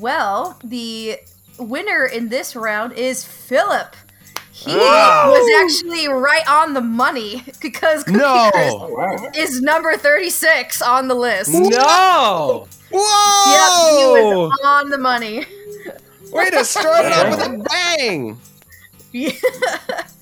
Well, 0.00 0.58
the 0.64 1.18
winner 1.58 2.04
in 2.06 2.28
this 2.28 2.54
round 2.56 2.92
is 2.94 3.24
Philip. 3.24 3.96
He 4.50 4.72
Ah. 4.78 5.30
was 5.30 5.64
actually 5.64 6.06
right 6.08 6.46
on 6.48 6.74
the 6.74 6.80
money 6.80 7.44
because 7.60 8.04
Cookie 8.04 8.18
No. 8.18 8.50
Crisp 8.52 8.76
Oh, 8.76 9.30
is 9.34 9.60
number 9.60 9.96
36 9.96 10.80
on 10.80 11.08
the 11.08 11.14
list. 11.14 11.50
No! 11.52 12.66
Whoa! 12.92 13.52
Yep, 13.52 13.98
he 13.98 14.06
was 14.22 14.60
on 14.64 14.90
the 14.90 14.98
money. 14.98 15.44
Way 16.30 16.50
to 16.50 16.64
start 16.64 17.04
it 17.06 17.12
off 17.12 17.30
with 17.36 17.46
a 17.46 17.64
bang. 17.68 18.38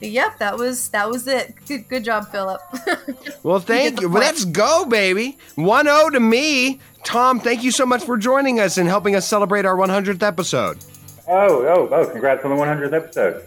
yep, 0.00 0.38
that 0.38 0.56
was 0.56 0.88
that 0.90 1.08
was 1.08 1.26
it. 1.26 1.54
Good, 1.66 1.88
good 1.88 2.04
job, 2.04 2.30
Philip. 2.30 2.60
Well, 3.42 3.58
thank 3.58 4.02
you. 4.02 4.08
point. 4.08 4.20
Let's 4.20 4.44
go, 4.44 4.84
baby. 4.84 5.38
1 5.54 5.86
0 5.86 6.10
to 6.10 6.20
me. 6.20 6.78
Tom, 7.04 7.40
thank 7.40 7.64
you 7.64 7.70
so 7.70 7.86
much 7.86 8.04
for 8.04 8.18
joining 8.18 8.60
us 8.60 8.76
and 8.76 8.86
helping 8.86 9.16
us 9.16 9.26
celebrate 9.26 9.64
our 9.64 9.76
100th 9.76 10.22
episode. 10.22 10.76
Oh, 11.26 11.64
oh, 11.64 11.88
oh, 11.90 12.06
congrats 12.10 12.44
on 12.44 12.50
the 12.50 12.56
100th 12.62 12.92
episode. 12.92 13.44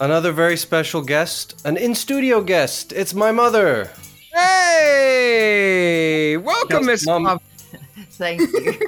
Another 0.00 0.32
very 0.32 0.58
special 0.58 1.00
guest, 1.00 1.62
an 1.64 1.78
in 1.78 1.94
studio 1.94 2.42
guest. 2.42 2.92
It's 2.92 3.14
my 3.14 3.32
mother. 3.32 3.88
Hey! 4.34 6.36
Welcome, 6.36 6.84
Miss 6.86 7.06
Mom. 7.06 7.22
Mom. 7.22 7.40
Thank 8.10 8.40
you. 8.40 8.80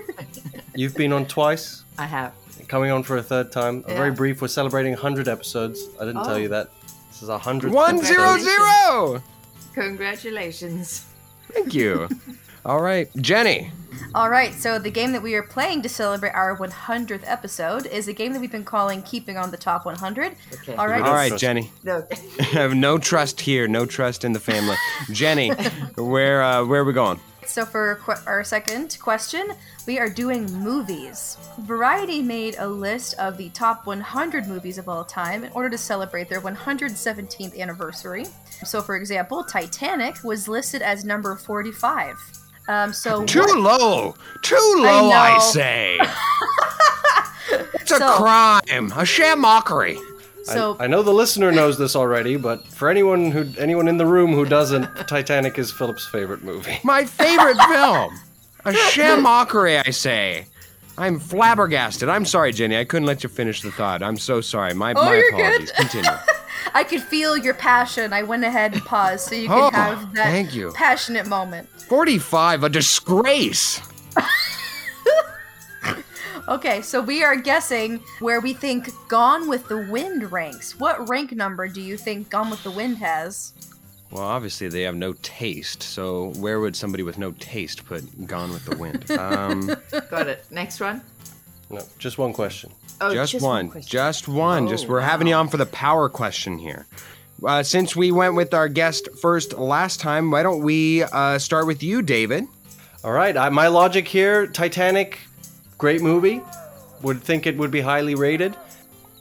You've 0.75 0.95
been 0.95 1.13
on 1.13 1.27
twice, 1.27 1.85
I 1.97 2.05
have. 2.07 2.35
Coming 2.67 2.91
on 2.91 3.03
for 3.03 3.17
a 3.17 3.23
third 3.23 3.51
time. 3.53 3.85
A 3.87 3.95
very 3.95 4.11
brief. 4.11 4.43
We're 4.43 4.49
celebrating 4.49 4.93
100 4.93 5.29
episodes. 5.29 5.85
I 6.01 6.05
didn't 6.05 6.23
tell 6.25 6.35
Oh. 6.35 6.37
you 6.37 6.49
that. 6.49 6.71
This 7.11 7.23
is 7.23 7.29
a 7.29 7.39
100th 7.39 7.73
One 7.73 7.97
episode. 7.97 8.15
zero 8.15 8.39
zero. 8.39 9.23
Congratulations. 9.75 11.05
Thank 11.53 11.75
you. 11.75 12.09
All 12.65 12.81
right, 12.83 13.09
Jenny. 13.17 13.71
All 14.15 14.29
right, 14.29 14.53
so 14.53 14.79
the 14.79 14.91
game 14.91 15.13
that 15.13 15.23
we 15.23 15.35
are 15.37 15.43
playing 15.43 15.83
to 15.83 15.89
celebrate 15.89 16.31
our 16.35 16.57
100th 16.57 17.23
episode 17.25 17.87
is 17.87 18.09
a 18.09 18.13
game 18.13 18.33
that 18.33 18.41
we've 18.41 18.51
been 18.51 18.65
calling 18.65 19.03
Keeping 19.03 19.37
on 19.37 19.51
the 19.51 19.57
Top 19.57 19.87
100. 19.87 20.33
Okay. 20.53 20.75
All 20.75 20.89
right, 20.89 21.01
All 21.03 21.15
right, 21.15 21.37
Jenny. 21.39 21.71
No. 21.85 22.05
I 22.41 22.43
have 22.43 22.75
no 22.75 22.99
trust 22.99 23.41
here. 23.41 23.69
No 23.69 23.87
trust 23.87 24.25
in 24.25 24.33
the 24.33 24.41
family. 24.41 24.77
Jenny, 25.13 25.51
where 25.97 26.43
uh, 26.43 26.65
where 26.65 26.81
are 26.81 26.85
we 26.85 26.93
going? 26.93 27.21
So 27.47 27.65
for 27.65 27.97
qu- 28.05 28.21
our 28.27 28.45
second 28.45 28.99
question, 29.01 29.49
we 29.87 29.99
are 29.99 30.09
doing 30.09 30.45
movies. 30.53 31.39
Variety 31.61 32.21
made 32.23 32.57
a 32.59 32.67
list 32.67 33.15
of 33.19 33.37
the 33.37 33.49
top 33.51 33.87
100 33.87 34.47
movies 34.47 34.79
of 34.79 34.89
all 34.89 35.05
time 35.05 35.45
in 35.45 35.53
order 35.53 35.71
to 35.71 35.79
celebrate 35.79 36.29
their 36.29 36.41
117th 36.41 37.59
anniversary. 37.59 38.27
So, 38.65 38.83
for 38.83 38.97
example, 38.97 39.45
Titanic 39.45 40.23
was 40.25 40.49
listed 40.49 40.83
as 40.83 41.05
number 41.05 41.37
45. 41.37 42.17
Um, 42.69 42.93
so 42.93 43.25
Too 43.25 43.41
what- 43.41 43.81
low. 43.81 44.15
Too 44.43 44.75
low, 44.79 45.11
I, 45.13 45.35
know. 45.35 45.39
say. 45.41 45.99
it's 47.75 47.93
a 47.93 47.99
So- 47.99 48.17
crime. 48.17 48.93
A 48.97 49.05
sham 49.07 49.41
mockery. 49.41 49.99
So 50.47 50.77
I, 50.81 50.85
I 50.85 50.87
know 50.87 51.03
the 51.03 51.13
listener 51.13 51.51
knows 51.53 51.77
this 51.79 51.97
already, 51.97 52.37
but 52.37 52.67
for 52.69 52.89
anyone 52.89 53.31
who 53.31 53.47
anyone 53.59 53.89
in 53.89 53.97
the 53.97 54.07
room 54.07 54.33
who 54.33 54.45
doesn't, 54.45 54.87
Titanic 55.09 55.59
is 55.59 55.71
Philip's 55.73 56.07
favorite 56.07 56.43
movie. 56.45 56.79
My 56.85 57.05
favorite 57.05 57.59
film. 57.69 58.19
A 58.65 58.73
sham 58.75 59.23
mockery, 59.31 59.79
I 59.79 59.91
say. 59.91 60.47
I'm 60.99 61.19
flabbergasted. 61.21 62.09
I'm 62.09 62.25
sorry, 62.25 62.53
Jenny. 62.53 62.79
I 62.79 62.85
couldn't 62.85 63.07
let 63.07 63.23
you 63.23 63.29
finish 63.29 63.61
the 63.61 63.71
thought. 63.71 64.03
I'm 64.03 64.17
so 64.17 64.41
sorry. 64.41 64.73
My, 64.73 64.93
Oh, 64.97 65.05
my 65.05 65.15
you're 65.15 65.31
good. 65.33 65.41
apologies. 65.41 65.73
Continue. 65.73 66.11
I 66.75 66.85
could 66.85 67.03
feel 67.03 67.37
your 67.37 67.53
passion. 67.55 68.13
I 68.15 68.23
went 68.23 68.45
ahead 68.45 68.73
and 68.73 68.83
paused 68.83 69.29
so 69.29 69.35
you 69.35 69.49
Oh, 69.51 69.67
could 69.71 69.75
have 69.75 70.15
that 70.15 70.25
thank 70.25 70.55
you. 70.55 70.73
passionate 70.75 71.27
moment. 71.27 71.69
45, 71.83 72.65
a 72.65 72.69
disgrace. 72.71 73.81
Okay, 76.49 76.81
so 76.81 77.01
we 77.01 77.25
are 77.25 77.35
guessing 77.35 78.01
where 78.21 78.41
we 78.41 78.53
think 78.53 78.91
Gone 79.09 79.49
with 79.49 79.67
the 79.67 79.79
Wind 79.91 80.31
ranks. 80.31 80.79
What 80.79 81.09
rank 81.09 81.33
number 81.33 81.67
do 81.67 81.81
you 81.81 81.97
think 81.97 82.31
Gone 82.31 82.51
with 82.51 82.63
the 82.63 82.71
Wind 82.71 82.99
has? 82.99 83.53
Well, 84.13 84.23
obviously 84.23 84.69
they 84.69 84.83
have 84.83 84.95
no 84.95 85.15
taste. 85.23 85.83
So 85.83 86.33
where 86.37 86.61
would 86.61 86.77
somebody 86.77 87.03
with 87.03 87.19
no 87.19 87.33
taste 87.33 87.85
put 87.85 88.29
"Gone 88.29 88.53
with 88.53 88.65
the 88.65 88.77
Wind"? 88.77 89.11
Um, 89.19 89.75
Got 90.09 90.29
it. 90.29 90.47
Next 90.53 90.79
one. 90.79 91.03
No, 91.69 91.83
just 91.99 92.17
one 92.17 92.33
question. 92.33 92.71
Oh, 93.01 93.13
just, 93.13 93.43
one, 93.43 93.69
question. 93.69 93.91
just 93.91 94.29
one. 94.29 94.69
just 94.69 94.87
Oh, 94.87 94.91
we're 94.91 95.01
having 95.01 95.27
you 95.27 95.35
on 95.35 95.49
for 95.49 95.57
the 95.57 95.67
power 95.67 96.09
question 96.09 96.59
here. 96.59 96.87
Uh, 97.45 97.65
since 97.65 97.97
we 97.97 98.13
went 98.13 98.37
with 98.37 98.55
our 98.55 98.69
guest 98.69 99.09
first 99.21 99.53
last 99.59 99.99
time, 99.99 100.31
why 100.31 100.45
don't 100.45 100.63
we 100.63 101.03
uh, 101.03 101.39
start 101.39 101.67
with 101.67 101.83
you, 101.83 102.03
David? 102.03 102.47
All 103.03 103.13
right, 103.13 103.37
I, 103.37 103.49
my 103.49 103.67
logic 103.67 104.07
here: 104.07 104.47
Titanic, 104.47 105.19
great 105.79 106.03
movie. 106.03 106.43
Would 107.03 107.23
think 107.23 107.47
it 107.47 107.57
would 107.57 107.71
be 107.71 107.81
highly 107.81 108.15
rated. 108.15 108.57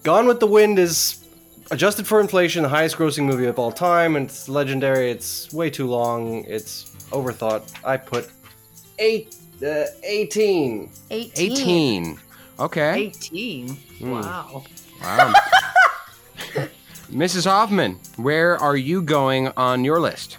Gone 0.03 0.27
with 0.27 0.39
the 0.39 0.47
Wind 0.47 0.79
is 0.79 1.25
adjusted 1.71 2.07
for 2.07 2.21
inflation, 2.21 2.63
the 2.63 2.69
highest 2.69 2.95
grossing 2.97 3.25
movie 3.25 3.45
of 3.45 3.59
all 3.59 3.71
time, 3.71 4.15
and 4.15 4.29
it's 4.29 4.47
legendary. 4.47 5.11
It's 5.11 5.51
way 5.51 5.69
too 5.69 5.87
long. 5.87 6.45
It's 6.45 6.95
overthought. 7.11 7.63
I 7.83 7.97
put 7.97 8.29
eight, 8.99 9.35
uh, 9.65 9.85
eighteen. 10.03 10.89
18. 11.09 11.51
18. 11.51 12.19
Okay. 12.59 13.07
18. 13.07 13.77
Wow. 14.01 14.63
Wow. 15.01 15.33
Mrs. 17.11 17.45
Hoffman, 17.45 17.99
where 18.15 18.57
are 18.57 18.77
you 18.77 19.01
going 19.01 19.49
on 19.57 19.83
your 19.83 19.99
list? 19.99 20.37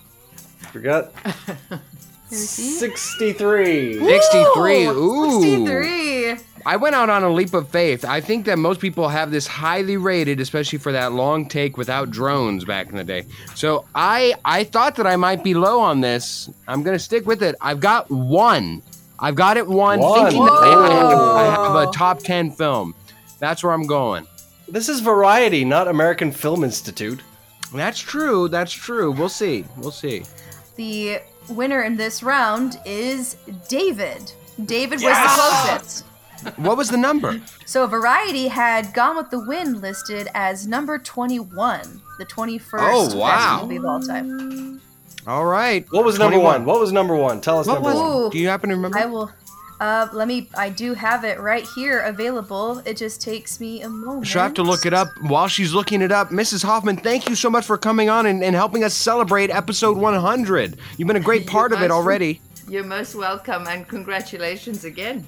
Forgot. 0.73 1.13
Sixty-three. 2.31 3.99
63. 3.99 4.87
Ooh. 4.87 5.41
63. 5.43 6.37
I 6.67 6.75
went 6.77 6.97
out 6.97 7.09
on 7.09 7.23
a 7.23 7.31
leap 7.31 7.55
of 7.55 7.69
faith. 7.69 8.05
I 8.05 8.21
think 8.21 8.45
that 8.47 8.59
most 8.59 8.81
people 8.81 9.09
have 9.09 9.31
this 9.31 9.47
highly 9.47 9.97
rated, 9.97 10.41
especially 10.41 10.81
for 10.81 10.91
that 10.91 11.13
long 11.13 11.47
take 11.47 11.77
without 11.77 12.11
drones 12.11 12.65
back 12.65 12.89
in 12.89 12.97
the 12.97 13.05
day. 13.05 13.25
So 13.55 13.85
I 13.95 14.35
I 14.45 14.65
thought 14.65 14.97
that 14.97 15.07
I 15.07 15.15
might 15.15 15.45
be 15.45 15.55
low 15.55 15.81
on 15.81 16.01
this. 16.01 16.51
I'm 16.67 16.83
gonna 16.83 16.99
stick 16.99 17.25
with 17.25 17.43
it. 17.43 17.55
I've 17.61 17.79
got 17.79 18.11
one. 18.11 18.83
I've 19.21 19.37
got 19.37 19.57
it 19.57 19.67
one, 19.67 20.01
One. 20.01 20.25
thinking 20.25 20.45
that 20.45 20.53
I 20.53 20.91
have, 20.93 21.19
I 21.19 21.45
have 21.45 21.89
a 21.89 21.93
top 21.93 22.19
ten 22.19 22.51
film. 22.51 22.95
That's 23.39 23.63
where 23.63 23.73
I'm 23.73 23.87
going. 23.87 24.27
This 24.69 24.89
is 24.89 24.99
Variety, 25.01 25.65
not 25.65 25.87
American 25.87 26.33
Film 26.33 26.65
Institute. 26.65 27.21
That's 27.73 28.01
true. 28.01 28.49
That's 28.49 28.73
true. 28.73 29.13
We'll 29.13 29.29
see. 29.29 29.65
We'll 29.77 29.93
see. 29.93 30.25
The 30.75 31.21
winner 31.49 31.83
in 31.83 31.97
this 31.97 32.23
round 32.23 32.79
is 32.85 33.37
David. 33.69 34.33
David 34.65 35.01
was 35.03 35.17
the 35.17 35.29
closest. 35.29 36.05
What 36.59 36.77
was 36.77 36.91
the 36.91 36.97
number? 36.99 37.41
So 37.65 37.87
Variety 37.87 38.49
had 38.49 38.93
Gone 38.95 39.17
with 39.17 39.31
the 39.31 39.41
Wind 39.47 39.81
listed 39.81 40.29
as 40.35 40.67
number 40.67 40.99
21, 40.99 42.01
the 42.19 42.27
21st 42.27 42.79
Oh, 42.81 43.17
wow. 43.17 43.57
best 43.57 43.63
movie 43.65 43.77
of 43.77 43.85
all 43.87 44.01
time. 44.01 44.81
All 45.27 45.45
right. 45.47 45.85
What 45.91 46.05
was 46.05 46.19
number 46.19 46.39
one? 46.39 46.65
What 46.65 46.79
was 46.79 46.93
number 46.93 47.17
one? 47.17 47.41
Tell 47.41 47.59
us 47.59 47.67
What 47.67 47.75
number 47.83 47.89
was 47.95 48.23
one. 48.23 48.31
Do 48.31 48.39
you 48.39 48.49
happen 48.49 48.69
to 48.71 48.77
remember? 48.77 48.99
I 48.99 49.07
will. 49.07 49.31
Uh, 49.79 50.09
let 50.13 50.27
me. 50.27 50.49
I 50.57 50.71
do 50.71 50.95
have 50.95 51.25
it 51.25 51.39
right 51.39 51.67
here 51.75 52.01
available. 52.01 52.79
It 52.87 52.97
just 52.97 53.21
takes 53.21 53.61
me 53.61 53.83
a 53.83 53.89
moment. 53.89 54.27
She'll 54.27 54.43
have 54.43 54.55
to 54.55 54.63
look 54.63 54.87
it 54.87 54.95
up 54.95 55.09
while 55.23 55.49
she's 55.49 55.75
looking 55.75 56.01
it 56.01 56.11
up. 56.11 56.31
Mrs. 56.31 56.65
Hoffman, 56.65 56.97
thank 56.97 57.29
you 57.29 57.35
so 57.35 57.51
much 57.51 57.67
for 57.67 57.77
coming 57.77 58.09
on 58.09 58.25
and, 58.27 58.43
and 58.43 58.55
helping 58.57 58.85
us 58.85 58.95
celebrate 58.95 59.51
episode 59.51 59.99
100. 59.99 60.79
You've 60.97 61.07
been 61.07 61.17
a 61.17 61.21
great 61.21 61.47
part 61.57 61.73
of 61.73 61.79
it 61.83 61.89
most- 61.89 61.93
already. 61.97 62.41
You're 62.69 62.85
most 62.85 63.15
welcome 63.15 63.67
and 63.69 63.87
congratulations 63.87 64.85
again. 64.85 65.25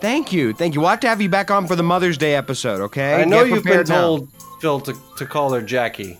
Thank 0.00 0.32
you. 0.32 0.52
Thank 0.52 0.74
you. 0.74 0.80
We'll 0.82 0.90
have 0.90 1.00
to 1.00 1.08
have 1.08 1.20
you 1.22 1.28
back 1.30 1.50
on 1.50 1.66
for 1.66 1.74
the 1.74 1.82
Mother's 1.82 2.18
Day 2.18 2.34
episode, 2.34 2.80
okay? 2.82 3.14
I 3.22 3.24
know 3.24 3.44
Get 3.44 3.54
you've 3.54 3.64
been 3.64 3.72
prepared 3.72 3.88
now. 3.88 4.00
told, 4.02 4.28
Phil, 4.60 4.80
to, 4.82 4.94
to 5.16 5.26
call 5.26 5.52
her 5.54 5.62
Jackie. 5.62 6.18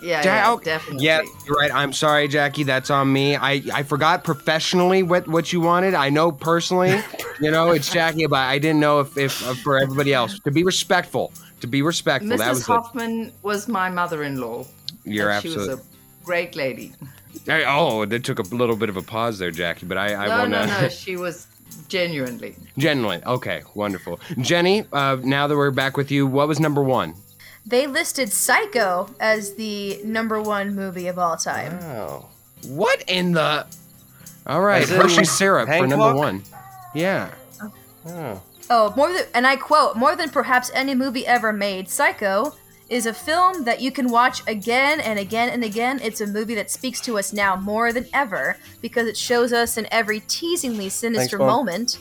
Yeah, 0.00 0.22
Ja- 0.22 0.24
yeah 0.24 0.50
oh, 0.52 0.58
definitely. 0.58 1.04
Yeah, 1.04 1.22
you're 1.46 1.56
right. 1.56 1.74
I'm 1.74 1.92
sorry, 1.92 2.28
Jackie. 2.28 2.62
That's 2.62 2.90
on 2.90 3.12
me. 3.12 3.36
I, 3.36 3.62
I 3.72 3.82
forgot 3.82 4.24
professionally 4.24 5.02
what, 5.02 5.26
what 5.28 5.52
you 5.52 5.60
wanted. 5.60 5.94
I 5.94 6.08
know 6.10 6.30
personally, 6.32 7.00
you 7.40 7.50
know, 7.50 7.70
it's 7.70 7.92
Jackie, 7.92 8.26
but 8.26 8.38
I 8.40 8.58
didn't 8.58 8.80
know 8.80 9.00
if, 9.00 9.16
if 9.16 9.46
uh, 9.46 9.54
for 9.54 9.78
everybody 9.78 10.14
else. 10.14 10.38
To 10.40 10.50
be 10.50 10.64
respectful. 10.64 11.32
To 11.60 11.66
be 11.66 11.82
respectful. 11.82 12.36
That 12.36 12.40
Mrs. 12.40 12.48
was 12.48 12.60
it. 12.60 12.66
Hoffman 12.66 13.32
was 13.42 13.68
my 13.68 13.90
mother-in-law. 13.90 14.66
You're 15.04 15.30
and 15.30 15.42
She 15.42 15.48
absolutely. 15.48 15.74
was 15.74 15.84
a 15.84 16.24
great 16.24 16.54
lady. 16.54 16.92
Hey, 17.44 17.64
oh, 17.66 18.04
that 18.04 18.24
took 18.24 18.38
a 18.38 18.42
little 18.42 18.76
bit 18.76 18.88
of 18.88 18.96
a 18.96 19.02
pause 19.02 19.38
there, 19.38 19.50
Jackie, 19.50 19.86
but 19.86 19.96
I, 19.96 20.14
I 20.14 20.28
no, 20.28 20.38
want 20.38 20.50
no, 20.50 20.80
no. 20.82 20.88
She 20.90 21.16
was 21.16 21.46
genuinely. 21.88 22.54
Genuinely. 22.76 23.24
Okay, 23.24 23.62
wonderful. 23.74 24.20
Jenny, 24.38 24.84
uh, 24.92 25.16
now 25.22 25.46
that 25.46 25.56
we're 25.56 25.70
back 25.70 25.96
with 25.96 26.10
you, 26.10 26.26
what 26.26 26.46
was 26.46 26.60
number 26.60 26.82
one? 26.82 27.14
They 27.68 27.86
listed 27.86 28.32
Psycho 28.32 29.10
as 29.20 29.54
the 29.54 30.00
number 30.02 30.40
one 30.40 30.74
movie 30.74 31.06
of 31.06 31.18
all 31.18 31.36
time. 31.36 31.78
Oh. 31.82 32.26
What 32.66 33.04
in 33.06 33.32
the? 33.32 33.66
All 34.46 34.62
right, 34.62 34.82
As 34.82 34.90
in 34.90 34.98
Hershey 34.98 35.24
syrup 35.24 35.68
for 35.68 35.86
number 35.86 35.96
Hancock? 35.96 36.16
one. 36.16 36.42
Yeah. 36.94 37.30
Oh. 38.06 38.42
Oh, 38.70 38.94
more 38.96 39.12
than, 39.12 39.24
and 39.34 39.46
I 39.46 39.56
quote, 39.56 39.96
more 39.96 40.16
than 40.16 40.30
perhaps 40.30 40.70
any 40.74 40.94
movie 40.94 41.26
ever 41.26 41.52
made, 41.52 41.90
Psycho 41.90 42.54
is 42.88 43.04
a 43.04 43.12
film 43.12 43.64
that 43.64 43.82
you 43.82 43.90
can 43.90 44.10
watch 44.10 44.42
again 44.46 45.00
and 45.00 45.18
again 45.18 45.50
and 45.50 45.62
again. 45.62 46.00
It's 46.02 46.22
a 46.22 46.26
movie 46.26 46.54
that 46.54 46.70
speaks 46.70 47.00
to 47.02 47.18
us 47.18 47.34
now 47.34 47.54
more 47.56 47.92
than 47.92 48.06
ever 48.14 48.56
because 48.80 49.06
it 49.06 49.16
shows 49.16 49.52
us 49.52 49.76
in 49.76 49.86
every 49.90 50.20
teasingly 50.20 50.88
sinister 50.88 51.36
Bob. 51.36 51.48
moment 51.48 51.98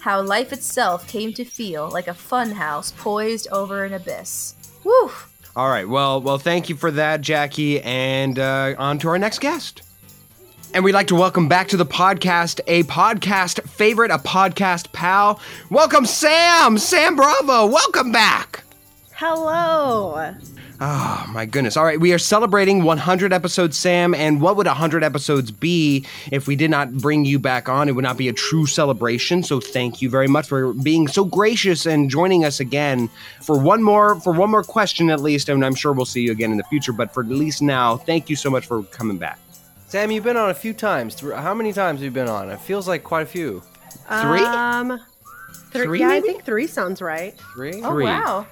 how 0.00 0.20
life 0.20 0.52
itself 0.52 1.06
came 1.06 1.32
to 1.34 1.44
feel 1.44 1.88
like 1.88 2.08
a 2.08 2.12
funhouse 2.12 2.94
poised 2.96 3.46
over 3.52 3.84
an 3.84 3.92
abyss. 3.94 4.54
Woo! 4.84 5.10
All 5.56 5.68
right. 5.68 5.88
Well, 5.88 6.20
well, 6.20 6.38
thank 6.38 6.68
you 6.68 6.76
for 6.76 6.90
that, 6.92 7.20
Jackie, 7.20 7.80
and 7.80 8.38
uh, 8.38 8.74
on 8.76 8.98
to 8.98 9.08
our 9.08 9.18
next 9.18 9.40
guest. 9.40 9.82
And 10.74 10.84
we'd 10.84 10.92
like 10.92 11.06
to 11.08 11.14
welcome 11.14 11.48
back 11.48 11.68
to 11.68 11.76
the 11.76 11.86
podcast 11.86 12.60
a 12.66 12.82
podcast 12.84 13.62
favorite, 13.68 14.10
a 14.10 14.18
podcast 14.18 14.92
pal. 14.92 15.38
Welcome, 15.70 16.04
Sam. 16.04 16.78
Sam 16.78 17.14
Bravo. 17.14 17.66
Welcome 17.66 18.10
back. 18.10 18.64
Hello. 19.12 20.34
Oh 20.80 21.24
my 21.32 21.46
goodness. 21.46 21.76
All 21.76 21.84
right, 21.84 22.00
we 22.00 22.12
are 22.12 22.18
celebrating 22.18 22.82
100 22.82 23.32
episodes, 23.32 23.76
Sam, 23.78 24.12
and 24.12 24.40
what 24.40 24.56
would 24.56 24.66
100 24.66 25.04
episodes 25.04 25.50
be 25.52 26.04
if 26.32 26.48
we 26.48 26.56
did 26.56 26.70
not 26.70 26.92
bring 26.92 27.24
you 27.24 27.38
back 27.38 27.68
on? 27.68 27.88
It 27.88 27.92
would 27.92 28.02
not 28.02 28.16
be 28.16 28.28
a 28.28 28.32
true 28.32 28.66
celebration. 28.66 29.42
So 29.44 29.60
thank 29.60 30.02
you 30.02 30.10
very 30.10 30.26
much 30.26 30.48
for 30.48 30.72
being 30.72 31.06
so 31.06 31.24
gracious 31.24 31.86
and 31.86 32.10
joining 32.10 32.44
us 32.44 32.58
again 32.58 33.08
for 33.40 33.58
one 33.58 33.82
more 33.82 34.20
for 34.20 34.32
one 34.32 34.50
more 34.50 34.64
question 34.64 35.10
at 35.10 35.20
least, 35.20 35.48
and 35.48 35.64
I'm 35.64 35.74
sure 35.76 35.92
we'll 35.92 36.06
see 36.06 36.22
you 36.22 36.32
again 36.32 36.50
in 36.50 36.56
the 36.56 36.64
future, 36.64 36.92
but 36.92 37.14
for 37.14 37.22
at 37.22 37.28
least 37.28 37.62
now, 37.62 37.96
thank 37.96 38.28
you 38.28 38.34
so 38.36 38.50
much 38.50 38.66
for 38.66 38.82
coming 38.84 39.16
back. 39.16 39.38
Sam, 39.86 40.10
you've 40.10 40.24
been 40.24 40.36
on 40.36 40.50
a 40.50 40.54
few 40.54 40.72
times. 40.72 41.20
How 41.20 41.54
many 41.54 41.72
times 41.72 42.00
have 42.00 42.04
you 42.04 42.10
been 42.10 42.28
on? 42.28 42.50
It 42.50 42.60
feels 42.60 42.88
like 42.88 43.04
quite 43.04 43.22
a 43.22 43.26
few. 43.26 43.62
Three? 44.22 44.40
Um, 44.40 45.00
three. 45.70 45.84
Three, 45.84 46.00
yeah, 46.00 46.08
maybe? 46.08 46.28
I 46.28 46.32
think 46.32 46.44
three 46.44 46.66
sounds 46.66 47.00
right. 47.00 47.32
Three? 47.54 47.80
Oh, 47.82 47.92
Three. 47.92 48.04
wow. 48.04 48.46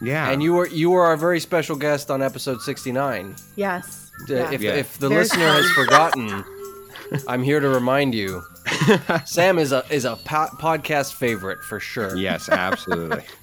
Yeah. 0.00 0.30
And 0.30 0.42
you 0.42 0.52
were 0.54 0.68
you 0.68 0.90
were 0.90 1.04
our 1.04 1.16
very 1.16 1.40
special 1.40 1.76
guest 1.76 2.10
on 2.10 2.22
episode 2.22 2.60
69. 2.62 3.34
Yes. 3.56 4.10
D- 4.26 4.34
Yeah. 4.34 4.50
If, 4.52 4.62
Yeah. 4.62 4.72
if 4.74 4.98
the 4.98 5.08
Very 5.08 5.22
listener 5.22 5.46
has 5.48 5.68
forgotten, 5.70 6.44
I'm 7.28 7.42
here 7.42 7.60
to 7.60 7.68
remind 7.68 8.14
you. 8.14 8.42
Sam 9.24 9.58
is 9.58 9.72
a 9.72 9.84
is 9.90 10.04
a 10.04 10.16
po- 10.16 10.50
podcast 10.60 11.14
favorite 11.14 11.60
for 11.64 11.80
sure. 11.80 12.16
Yes, 12.16 12.48
absolutely. 12.48 13.24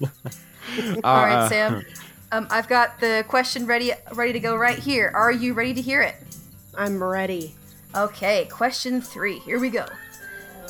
All 1.04 1.24
right, 1.24 1.32
Uh, 1.34 1.48
Sam. 1.48 1.84
Um, 2.32 2.46
I've 2.50 2.68
got 2.68 2.98
the 3.00 3.24
question 3.28 3.66
ready 3.66 3.92
ready 4.12 4.32
to 4.32 4.40
go 4.40 4.56
right 4.56 4.78
here. 4.78 5.10
Are 5.14 5.30
you 5.32 5.52
ready 5.54 5.74
to 5.74 5.80
hear 5.80 6.02
it? 6.02 6.16
I'm 6.76 7.02
ready. 7.02 7.54
Okay, 7.94 8.46
question 8.50 9.00
three. 9.00 9.38
Here 9.40 9.58
we 9.58 9.70
go. 9.70 9.86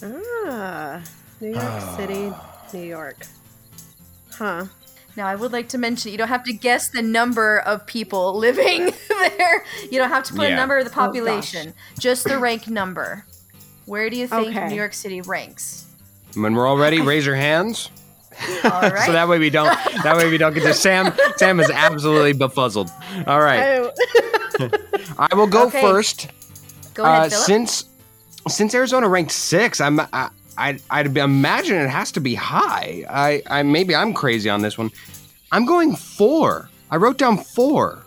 Ah, 0.02 1.00
New 1.40 1.54
York 1.54 1.80
City, 1.96 2.32
New 2.72 2.84
York. 2.84 3.24
Huh. 4.32 4.64
Now, 5.16 5.26
I 5.26 5.34
would 5.34 5.52
like 5.52 5.68
to 5.70 5.78
mention 5.78 6.12
you 6.12 6.18
don't 6.18 6.28
have 6.28 6.44
to 6.44 6.52
guess 6.52 6.88
the 6.88 7.02
number 7.02 7.58
of 7.60 7.84
people 7.86 8.36
living 8.38 8.92
there. 9.08 9.64
You 9.90 9.98
don't 9.98 10.08
have 10.08 10.24
to 10.24 10.32
put 10.34 10.48
Yeah. 10.48 10.54
a 10.54 10.56
number 10.56 10.78
of 10.78 10.84
the 10.84 10.90
Oh, 10.90 10.94
population, 10.94 11.74
just 11.98 12.24
the 12.24 12.38
rank 12.38 12.68
number. 12.68 13.24
Where 13.86 14.08
do 14.08 14.16
you 14.16 14.26
think 14.28 14.48
Okay. 14.56 14.68
New 14.68 14.76
York 14.76 14.94
City 14.94 15.20
ranks? 15.20 15.86
when 16.34 16.54
we're 16.54 16.64
all 16.66 16.76
ready, 16.78 17.00
raise 17.00 17.26
your 17.26 17.34
hands. 17.34 17.90
All 18.64 18.70
right. 18.70 18.92
So 19.06 19.12
that 19.12 19.28
way 19.28 19.38
we 19.40 19.50
don't 19.50 19.66
that 20.04 20.16
way 20.16 20.30
we 20.30 20.38
don't 20.38 20.54
get 20.54 20.62
to 20.62 20.72
Sam. 20.74 21.12
Sam 21.36 21.58
is 21.58 21.68
absolutely 21.70 22.32
befuzzled. 22.32 22.88
All 23.26 23.40
right. 23.40 23.90
Oh, 24.60 24.70
I 25.18 25.34
will 25.34 25.48
go 25.48 25.66
Okay. 25.66 25.80
first. 25.82 26.28
Go 26.94 27.02
ahead, 27.04 27.26
Uh, 27.26 27.28
Philip. 27.30 27.44
since 27.46 27.84
since 28.48 28.74
Arizona 28.74 29.08
ranked 29.08 29.32
six, 29.32 29.80
I'm 29.80 29.98
I, 30.12 30.30
I 30.60 30.78
I'd 30.90 31.16
imagine 31.16 31.78
it 31.78 31.88
has 31.88 32.12
to 32.12 32.20
be 32.20 32.34
high. 32.34 33.04
I, 33.08 33.42
I 33.46 33.62
maybe 33.62 33.94
I'm 33.94 34.12
crazy 34.12 34.50
on 34.50 34.60
this 34.60 34.76
one. 34.76 34.90
I'm 35.50 35.64
going 35.64 35.96
four. 35.96 36.68
I 36.90 36.96
wrote 36.96 37.18
down 37.18 37.38
four. 37.38 38.04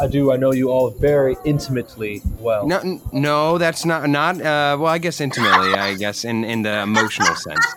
I 0.00 0.06
do. 0.06 0.32
I 0.32 0.36
know 0.36 0.52
you 0.52 0.70
all 0.70 0.90
very 0.90 1.36
intimately 1.44 2.22
well. 2.38 2.66
No, 2.66 3.00
no, 3.12 3.58
that's 3.58 3.84
not 3.84 4.08
not. 4.08 4.36
Uh, 4.36 4.76
well, 4.80 4.86
I 4.86 4.98
guess 4.98 5.20
intimately. 5.20 5.74
I 5.74 5.94
guess 5.94 6.24
in 6.24 6.44
in 6.44 6.62
the 6.62 6.80
emotional 6.80 7.34
sense. 7.36 7.64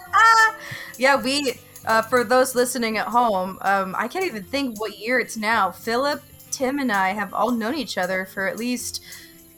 Yeah, 0.98 1.22
we, 1.22 1.56
uh, 1.86 2.04
for 2.04 2.24
those 2.24 2.56
listening 2.56 2.98
at 2.98 3.08
home, 3.08 3.58
um, 3.62 3.96
I 3.98 4.08
can't 4.08 4.26
even 4.26 4.44
think 4.44 4.80
what 4.80 4.98
year 4.98 5.20
it's 5.20 5.36
now. 5.36 5.72
Philip, 5.72 6.22
Tim, 6.52 6.80
and 6.80 6.92
I 6.92 7.10
have 7.10 7.34
all 7.34 7.52
known 7.52 7.76
each 7.76 7.98
other 7.98 8.26
for 8.26 8.48
at 8.48 8.58
least, 8.58 9.04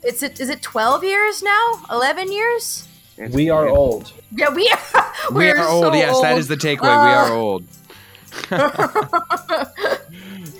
it's 0.02 0.22
it, 0.22 0.40
is 0.40 0.48
it 0.48 0.62
12 0.62 1.04
years 1.04 1.42
now? 1.42 1.82
11 1.90 2.32
years? 2.32 2.86
We 3.30 3.48
are 3.50 3.68
old. 3.68 4.12
Yeah, 4.30 4.50
we 4.54 4.68
are. 4.68 5.12
We 5.30 5.36
we're 5.36 5.56
are 5.58 5.66
old. 5.68 5.84
so 5.84 5.94
yes, 5.94 6.20
that 6.20 6.32
old. 6.32 6.38
is 6.38 6.48
the 6.48 6.56
takeaway. 6.56 6.80
we 6.82 6.88
are 6.88 7.32
Uh, 7.32 7.34
old. 7.34 7.64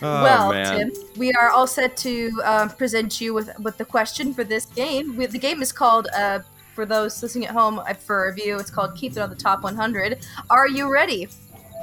Oh, 0.02 0.22
well, 0.22 0.52
man. 0.52 0.90
Tim, 0.90 0.92
we 1.16 1.32
are 1.32 1.48
all 1.48 1.66
set 1.66 1.96
to 1.98 2.30
um, 2.44 2.68
present 2.68 3.18
you 3.20 3.32
with 3.32 3.50
with 3.60 3.78
the 3.78 3.84
question 3.84 4.34
for 4.34 4.44
this 4.44 4.66
game. 4.66 5.16
We, 5.16 5.24
the 5.24 5.38
game 5.38 5.62
is 5.62 5.72
called, 5.72 6.08
uh, 6.14 6.40
for 6.74 6.84
those 6.84 7.22
listening 7.22 7.46
at 7.46 7.52
home, 7.52 7.78
uh, 7.78 7.94
for 7.94 8.24
a 8.24 8.30
review, 8.30 8.58
it's 8.58 8.70
called 8.70 8.94
Keep 8.94 9.12
It 9.12 9.18
on 9.18 9.30
the 9.30 9.36
Top 9.36 9.62
100. 9.62 10.18
Are 10.50 10.68
you 10.68 10.92
ready? 10.92 11.28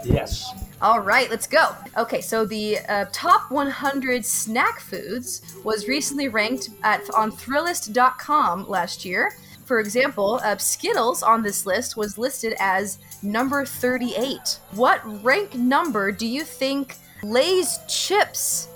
Yes. 0.04 0.52
All 0.82 1.00
right, 1.00 1.30
let's 1.30 1.48
go. 1.48 1.76
Okay, 1.98 2.20
so 2.20 2.46
the 2.46 2.80
uh, 2.90 3.06
top 3.14 3.50
100 3.52 4.26
snack 4.26 4.80
foods 4.80 5.56
was 5.64 5.88
recently 5.88 6.28
ranked 6.28 6.70
at 6.84 7.10
on 7.16 7.32
Thrillist.com 7.32 8.68
last 8.70 9.06
year. 9.06 9.34
For 9.66 9.80
example, 9.80 10.42
uh, 10.44 10.58
Skittles 10.58 11.24
on 11.24 11.42
this 11.42 11.66
list 11.66 11.96
was 11.96 12.18
listed 12.18 12.54
as 12.60 12.98
number 13.22 13.66
38. 13.66 14.60
What 14.72 15.24
rank 15.24 15.56
number 15.56 16.12
do 16.12 16.28
you 16.28 16.44
think 16.44 16.96
Lay's 17.24 17.80
chips 17.88 18.68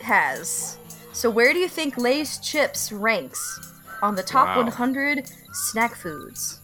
has? 0.00 0.78
So 1.12 1.28
where 1.28 1.52
do 1.52 1.58
you 1.58 1.68
think 1.68 1.98
Lay's 1.98 2.38
chips 2.38 2.90
ranks 2.90 3.60
on 4.00 4.14
the 4.14 4.22
top 4.22 4.56
Wow. 4.56 4.62
100 4.62 5.28
snack 5.52 5.94
foods? 5.94 6.60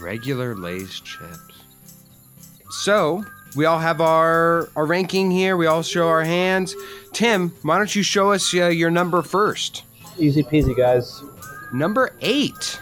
Regular 0.00 0.56
Lay's 0.56 0.98
chips. 1.00 1.64
So 2.70 3.24
we 3.54 3.64
all 3.64 3.78
have 3.78 4.00
our 4.00 4.68
our 4.76 4.86
ranking 4.86 5.30
here. 5.30 5.56
We 5.56 5.66
all 5.66 5.82
show 5.82 6.08
our 6.08 6.24
hands. 6.24 6.74
Tim, 7.12 7.50
why 7.62 7.78
don't 7.78 7.94
you 7.94 8.02
show 8.02 8.32
us 8.32 8.54
uh, 8.54 8.66
your 8.68 8.90
number 8.90 9.22
first? 9.22 9.84
Easy 10.18 10.42
peasy, 10.42 10.76
guys. 10.76 11.22
Number 11.72 12.12
eight. 12.20 12.80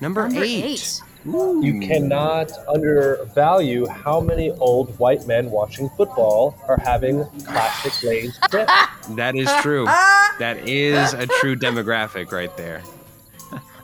Number, 0.00 0.28
Number 0.28 0.44
eight. 0.44 0.64
eight. 0.64 1.00
You 1.26 1.80
cannot 1.80 2.52
undervalue 2.68 3.86
how 3.86 4.20
many 4.20 4.50
old 4.52 4.98
white 4.98 5.26
men 5.26 5.50
watching 5.50 5.88
football 5.96 6.54
are 6.68 6.76
having 6.76 7.24
classic 7.44 8.02
Lay's 8.02 8.38
chips. 8.50 8.70
That 9.16 9.34
is 9.36 9.50
true. 9.60 9.84
that 10.38 10.66
is 10.66 11.12
a 11.14 11.26
true 11.26 11.56
demographic 11.56 12.30
right 12.32 12.54
there. 12.56 12.82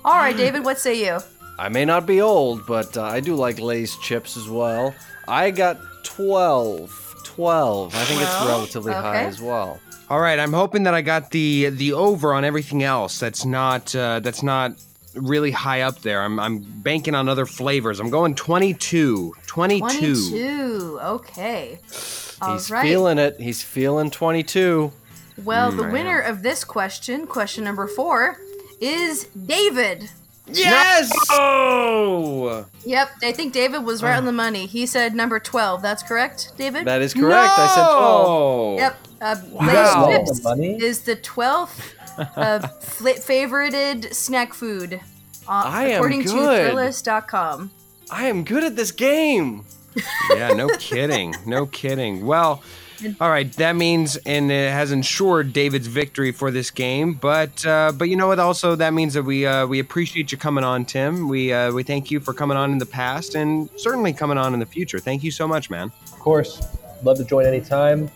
All 0.05 0.17
right, 0.17 0.37
David, 0.37 0.65
what 0.65 0.79
say 0.79 1.05
you? 1.05 1.19
I 1.59 1.69
may 1.69 1.85
not 1.85 2.07
be 2.07 2.21
old, 2.23 2.67
but 2.67 2.97
uh, 2.97 3.03
I 3.05 3.21
do 3.21 3.35
like 3.35 3.59
Lay's 3.61 3.97
chips 3.97 4.37
as 4.39 4.49
well. 4.49 4.95
I 5.29 5.51
got 5.51 5.79
12. 6.05 7.23
12. 7.25 7.95
I 7.95 7.99
think 8.05 8.21
it's 8.21 8.31
Well, 8.31 8.49
relatively 8.49 8.93
high 8.93 9.25
as 9.25 9.41
well. 9.41 9.79
All 10.09 10.21
right, 10.21 10.39
I'm 10.39 10.53
hoping 10.53 10.83
that 10.85 10.95
I 10.95 11.03
got 11.03 11.31
the 11.31 11.69
the 11.71 11.93
over 11.93 12.35
on 12.35 12.45
everything 12.45 12.83
else. 12.83 13.21
That's 13.21 13.45
not 13.45 13.95
uh, 13.95 14.19
that's 14.21 14.43
not 14.43 14.73
really 15.15 15.53
high 15.53 15.83
up 15.83 16.01
there. 16.01 16.23
I'm 16.23 16.41
I'm 16.41 16.59
banking 16.59 17.15
on 17.15 17.29
other 17.29 17.47
flavors. 17.47 18.01
I'm 18.01 18.11
going 18.11 18.35
22. 18.35 19.35
22. 19.47 19.89
22. 19.89 20.99
Okay. 21.01 21.79
All 22.43 22.53
He's 22.55 22.71
right. 22.71 22.83
feeling 22.83 23.19
it. 23.19 23.39
He's 23.41 23.63
feeling 23.63 24.11
22. 24.11 24.91
well, 25.45 25.71
Mm, 25.73 25.77
the 25.77 25.83
winner 25.85 26.19
of 26.21 26.43
this 26.43 26.65
question, 26.65 27.27
question 27.27 27.63
number 27.65 27.87
four, 27.87 28.37
is 28.81 29.25
David. 29.47 30.11
Yes! 30.53 31.11
Oh! 31.31 32.65
Yep, 32.85 33.09
I 33.23 33.33
think 33.33 33.53
David 33.53 33.85
was 33.85 34.03
right 34.03 34.17
on 34.17 34.25
the 34.25 34.33
money. 34.33 34.67
He 34.67 34.87
said 34.87 35.15
number 35.15 35.39
12. 35.39 35.83
That's 35.83 36.03
correct, 36.03 36.53
David? 36.57 36.87
That 36.87 37.03
is 37.03 37.15
correct. 37.15 37.53
I 37.57 37.67
said 37.75 37.83
12. 37.97 38.79
Yep. 38.79 38.97
Uh, 39.21 39.37
Wow. 39.53 40.09
Lay's 40.09 40.25
The 40.27 40.33
chips 40.35 40.45
money? 40.45 40.83
is 40.83 41.01
the 41.03 41.17
12th 41.17 41.95
uh, 42.37 42.59
fl- 42.69 43.09
favorited 43.09 44.13
snack 44.15 44.55
food, 44.55 44.95
uh, 45.49 45.63
I 45.67 45.87
am 45.89 45.97
according 45.97 46.23
to 46.25 46.29
good. 46.29 46.73
Thrillist.com. 46.73 47.71
I 48.11 48.27
am 48.29 48.45
good 48.45 48.65
at 48.65 48.77
this 48.77 48.93
game. 48.93 49.65
yeah, 50.35 50.49
no 50.53 50.69
kidding. 50.79 51.35
No 51.47 51.67
kidding. 51.67 52.25
Well, 52.27 52.63
all 53.21 53.31
right, 53.31 53.51
that 53.55 53.77
means 53.77 54.17
and 54.19 54.51
it 54.51 54.71
has 54.71 54.93
ensured 54.93 55.53
David's 55.53 55.87
victory 55.87 56.33
for 56.33 56.51
this 56.51 56.71
game. 56.71 57.15
But 57.15 57.65
uh, 57.67 57.93
but 57.97 58.09
you 58.09 58.17
know 58.17 58.29
what? 58.29 58.39
Also, 58.39 58.75
that 58.77 58.93
means 58.93 59.15
that 59.15 59.23
we 59.23 59.47
uh, 59.47 59.67
we 59.67 59.79
appreciate 59.79 60.33
you 60.33 60.39
coming 60.39 60.65
on, 60.65 60.85
Tim. 60.85 61.29
We 61.29 61.53
uh, 61.53 61.73
we 61.73 61.83
thank 61.83 62.11
you 62.11 62.21
for 62.21 62.33
coming 62.33 62.57
on 62.57 62.73
in 62.73 62.79
the 62.79 62.87
past 62.87 63.35
and 63.35 63.69
certainly 63.77 64.13
coming 64.13 64.39
on 64.39 64.55
in 64.55 64.61
the 64.61 64.67
future. 64.67 64.99
Thank 64.99 65.23
you 65.23 65.31
so 65.31 65.47
much, 65.49 65.71
man. 65.71 65.93
Of 66.07 66.19
course, 66.19 66.61
love 67.03 67.17
to 67.19 67.25
join 67.25 67.47
anytime. 67.47 68.11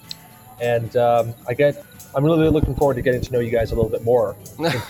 And 0.61 0.97
um, 0.97 1.35
I 1.49 1.55
get, 1.55 1.85
I'm 2.17 2.25
really 2.25 2.49
looking 2.49 2.75
forward 2.75 2.95
to 2.95 3.03
getting 3.03 3.21
to 3.21 3.33
know 3.33 3.41
you 3.41 3.51
guys 3.51 3.73
a 3.73 3.75
little 3.75 3.91
bit 3.91 4.05
more. 4.05 4.37
yeah, 4.59 4.81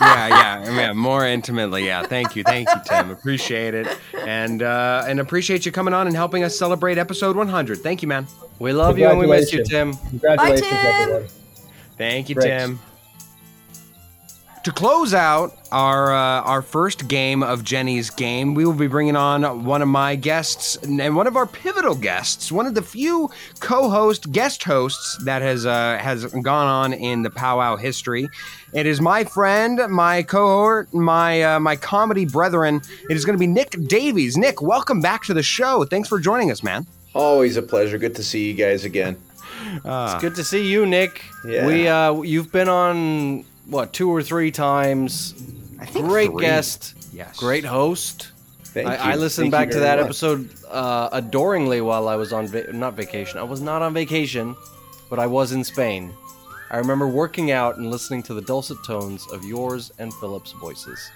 yeah, 0.00 0.74
yeah. 0.74 0.92
More 0.92 1.26
intimately, 1.26 1.86
yeah. 1.86 2.02
Thank 2.02 2.36
you, 2.36 2.42
thank 2.44 2.68
you, 2.68 2.80
Tim. 2.84 3.10
Appreciate 3.10 3.74
it, 3.74 3.88
and 4.26 4.62
uh, 4.62 5.04
and 5.06 5.20
appreciate 5.20 5.66
you 5.66 5.72
coming 5.72 5.94
on 5.94 6.06
and 6.06 6.14
helping 6.14 6.44
us 6.44 6.58
celebrate 6.58 6.98
episode 6.98 7.36
100. 7.36 7.78
Thank 7.78 8.02
you, 8.02 8.08
man. 8.08 8.26
We 8.58 8.72
love 8.72 8.98
you 8.98 9.08
and 9.08 9.18
we 9.18 9.26
miss 9.26 9.52
you, 9.52 9.64
Tim. 9.64 9.94
Congratulations, 9.94 10.60
Bye, 10.60 10.76
Tim. 10.76 11.00
everyone. 11.02 11.28
Thank 11.96 12.28
you, 12.28 12.34
Great. 12.34 12.46
Tim. 12.46 12.80
To 14.64 14.70
close 14.72 15.14
out 15.14 15.56
our 15.72 16.12
uh, 16.12 16.42
our 16.42 16.60
first 16.60 17.08
game 17.08 17.42
of 17.42 17.64
Jenny's 17.64 18.10
game, 18.10 18.54
we 18.54 18.66
will 18.66 18.74
be 18.74 18.88
bringing 18.88 19.16
on 19.16 19.64
one 19.64 19.80
of 19.80 19.88
my 19.88 20.16
guests 20.16 20.76
and 20.82 21.16
one 21.16 21.26
of 21.26 21.34
our 21.34 21.46
pivotal 21.46 21.94
guests, 21.94 22.52
one 22.52 22.66
of 22.66 22.74
the 22.74 22.82
few 22.82 23.30
co-host 23.60 24.30
guest 24.32 24.62
hosts 24.64 25.16
that 25.24 25.40
has 25.40 25.64
uh, 25.64 25.96
has 25.98 26.26
gone 26.26 26.66
on 26.66 26.92
in 26.92 27.22
the 27.22 27.30
powwow 27.30 27.76
history. 27.76 28.28
It 28.74 28.84
is 28.84 29.00
my 29.00 29.24
friend, 29.24 29.80
my 29.88 30.22
cohort, 30.22 30.92
my 30.92 31.42
uh, 31.42 31.58
my 31.60 31.74
comedy 31.76 32.26
brethren. 32.26 32.82
It 33.08 33.16
is 33.16 33.24
going 33.24 33.38
to 33.38 33.40
be 33.40 33.46
Nick 33.46 33.70
Davies. 33.88 34.36
Nick, 34.36 34.60
welcome 34.60 35.00
back 35.00 35.22
to 35.24 35.32
the 35.32 35.42
show. 35.42 35.86
Thanks 35.86 36.06
for 36.06 36.18
joining 36.20 36.50
us, 36.50 36.62
man. 36.62 36.86
Always 37.14 37.56
a 37.56 37.62
pleasure. 37.62 37.96
Good 37.96 38.14
to 38.16 38.22
see 38.22 38.46
you 38.48 38.54
guys 38.54 38.84
again. 38.84 39.16
Uh, 39.86 40.12
It's 40.14 40.20
good 40.22 40.34
to 40.34 40.44
see 40.44 40.70
you, 40.70 40.84
Nick. 40.84 41.22
Yeah. 41.46 41.66
We 41.66 41.88
uh 41.88 42.20
you've 42.20 42.52
been 42.52 42.68
on 42.68 43.46
what, 43.70 43.92
two 43.92 44.10
or 44.10 44.22
three 44.22 44.50
times. 44.50 45.34
I 45.78 45.86
think 45.86 46.06
Great 46.06 46.30
three. 46.30 46.42
guest. 46.44 46.94
Yes. 47.12 47.36
Great 47.38 47.64
host. 47.64 48.28
Thank 48.64 48.86
I, 48.88 48.94
you. 48.94 49.00
I 49.12 49.14
listened 49.16 49.50
Thank 49.50 49.66
you 49.66 49.66
back 49.66 49.70
to 49.74 49.80
that 49.80 49.98
much. 49.98 50.04
episode 50.06 50.48
uh, 50.68 51.08
adoringly 51.12 51.80
while 51.80 52.06
I 52.08 52.16
was 52.16 52.32
on 52.32 52.46
va- 52.46 52.72
not 52.72 52.94
vacation. 52.94 53.38
I 53.38 53.42
was 53.42 53.60
not 53.60 53.82
on 53.82 53.94
vacation, 53.94 54.54
but 55.08 55.18
I 55.18 55.26
was 55.26 55.52
in 55.52 55.64
Spain. 55.64 56.12
I 56.70 56.76
remember 56.76 57.08
working 57.08 57.50
out 57.50 57.78
and 57.78 57.90
listening 57.90 58.22
to 58.24 58.34
the 58.34 58.42
dulcet 58.42 58.78
tones 58.84 59.26
of 59.32 59.44
yours 59.44 59.90
and 59.98 60.14
Philip's 60.14 60.52
voices. 60.52 61.10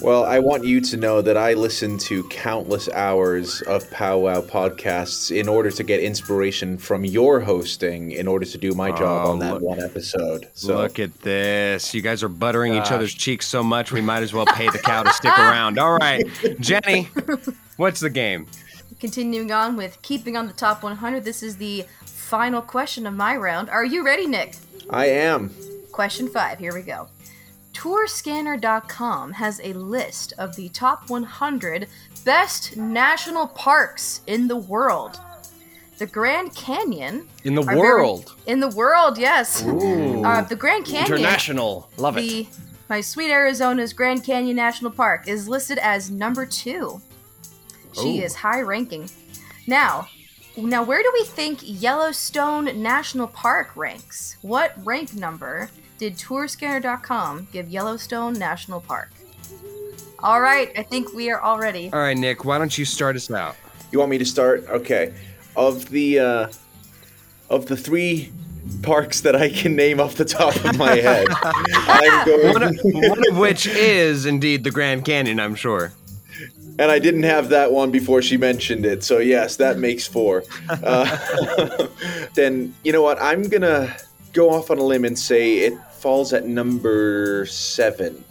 Well, 0.00 0.24
I 0.24 0.38
want 0.38 0.64
you 0.64 0.80
to 0.80 0.96
know 0.96 1.20
that 1.20 1.36
I 1.36 1.54
listen 1.54 1.98
to 1.98 2.22
countless 2.28 2.88
hours 2.90 3.60
of 3.62 3.90
powwow 3.90 4.42
podcasts 4.42 5.36
in 5.36 5.48
order 5.48 5.70
to 5.72 5.82
get 5.82 5.98
inspiration 5.98 6.78
from 6.78 7.04
your 7.04 7.40
hosting 7.40 8.12
in 8.12 8.28
order 8.28 8.46
to 8.46 8.56
do 8.58 8.72
my 8.74 8.90
oh, 8.90 8.96
job 8.96 9.26
Oh, 9.26 9.30
on 9.32 9.38
that 9.40 9.54
look- 9.54 9.62
one 9.62 9.80
episode. 9.82 10.48
So 10.54 10.76
Look 10.76 11.00
at 11.00 11.20
this. 11.22 11.92
You 11.92 12.02
guys 12.02 12.22
are 12.22 12.28
buttering 12.28 12.74
each 12.74 12.92
other's 12.92 13.12
cheeks 13.12 13.46
so 13.46 13.64
much, 13.64 13.90
we 13.90 14.00
might 14.00 14.22
as 14.22 14.32
well 14.32 14.46
pay 14.46 14.68
the 14.68 14.78
cow 14.78 15.02
to 15.02 15.12
stick 15.12 15.36
around. 15.36 15.78
All 15.78 15.96
right. 15.98 16.24
Jenny, 16.60 17.08
what's 17.76 17.98
the 18.00 18.10
game? 18.10 18.46
Continuing 19.00 19.50
on 19.50 19.76
with 19.76 20.00
keeping 20.02 20.36
on 20.36 20.46
the 20.46 20.52
top 20.52 20.82
100, 20.84 21.24
this 21.24 21.42
is 21.42 21.56
the 21.56 21.84
final 22.04 22.62
question 22.62 23.06
of 23.06 23.14
my 23.14 23.36
round. 23.36 23.68
Are 23.70 23.84
you 23.84 24.04
ready, 24.04 24.26
Nick? 24.26 24.54
I 24.88 25.06
am. 25.06 25.50
Question 25.90 26.28
five. 26.28 26.58
Here 26.58 26.74
we 26.74 26.82
go. 26.82 27.08
Tourscanner.com 27.74 29.32
has 29.32 29.60
a 29.62 29.72
list 29.74 30.32
of 30.38 30.56
the 30.56 30.68
top 30.70 31.10
100 31.10 31.88
best 32.24 32.76
national 32.76 33.48
parks 33.48 34.22
in 34.26 34.48
the 34.48 34.56
world. 34.56 35.20
The 35.98 36.06
Grand 36.06 36.54
Canyon. 36.54 37.28
In 37.44 37.54
the 37.54 37.62
are 37.62 37.66
very- 37.66 37.78
world. 37.80 38.34
in 38.46 38.60
the 38.60 38.68
world, 38.70 39.18
yes. 39.18 39.62
Ooh. 39.64 40.24
Uh, 40.24 40.42
the 40.42 40.56
Grand 40.56 40.84
Canyon. 40.86 41.04
International. 41.12 41.88
Love 41.98 42.16
it. 42.16 42.22
the, 42.22 42.46
My 42.88 43.00
sweet 43.00 43.30
Arizona's 43.30 43.92
Grand 43.92 44.24
Canyon 44.24 44.56
National 44.56 44.90
Park 44.90 45.28
is 45.28 45.48
listed 45.48 45.78
as 45.78 46.10
number 46.10 46.46
two. 46.46 47.00
She 47.92 48.18
Ooh. 48.20 48.22
is 48.24 48.34
high 48.36 48.60
ranking. 48.62 49.08
Now, 49.66 50.08
now 50.56 50.82
where 50.82 51.02
do 51.02 51.10
we 51.12 51.24
think 51.24 51.58
Yellowstone 51.62 52.82
National 52.82 53.28
Park 53.28 53.76
ranks? 53.76 54.36
What 54.42 54.72
rank 54.84 55.14
number 55.14 55.70
did 56.04 56.18
Tourscanner.com 56.18 57.48
give 57.50 57.70
Yellowstone 57.70 58.34
National 58.34 58.78
Park? 58.78 59.10
All 60.18 60.38
right, 60.38 60.70
I 60.76 60.82
think 60.82 61.14
we 61.14 61.30
are 61.30 61.40
all 61.40 61.58
ready. 61.58 61.90
All 61.94 61.98
right, 61.98 62.14
Nick, 62.14 62.44
why 62.44 62.58
don't 62.58 62.76
you 62.76 62.84
start 62.84 63.16
us 63.16 63.30
out? 63.30 63.56
You 63.90 64.00
want 64.00 64.10
me 64.10 64.18
to 64.18 64.26
start? 64.26 64.68
Okay. 64.68 65.14
Of 65.56 65.88
the 65.88 66.18
uh, 66.18 66.48
of 67.48 67.64
the 67.64 67.76
three 67.78 68.30
parks 68.82 69.22
that 69.22 69.34
I 69.34 69.48
can 69.48 69.74
name 69.74 69.98
off 69.98 70.16
the 70.16 70.26
top 70.26 70.54
of 70.62 70.76
my 70.76 70.94
head, 70.94 71.26
I'm 71.42 72.26
going. 72.26 72.52
One 72.52 72.62
of, 72.62 72.78
one 72.82 73.28
of 73.30 73.38
which 73.38 73.66
is 73.66 74.26
indeed 74.26 74.62
the 74.62 74.70
Grand 74.70 75.06
Canyon, 75.06 75.40
I'm 75.40 75.54
sure. 75.54 75.94
And 76.78 76.90
I 76.90 76.98
didn't 76.98 77.22
have 77.22 77.48
that 77.48 77.72
one 77.72 77.90
before 77.90 78.20
she 78.20 78.36
mentioned 78.36 78.84
it, 78.84 79.04
so 79.04 79.20
yes, 79.20 79.56
that 79.56 79.78
makes 79.78 80.06
four. 80.06 80.44
Uh, 80.68 81.86
then 82.34 82.74
you 82.84 82.92
know 82.92 83.00
what? 83.00 83.22
I'm 83.22 83.48
gonna 83.48 83.96
go 84.34 84.50
off 84.50 84.70
on 84.70 84.76
a 84.76 84.82
limb 84.82 85.06
and 85.06 85.18
say 85.18 85.60
it 85.60 85.78
falls 86.04 86.34
at 86.34 86.44
number 86.44 87.46
seven 87.46 88.22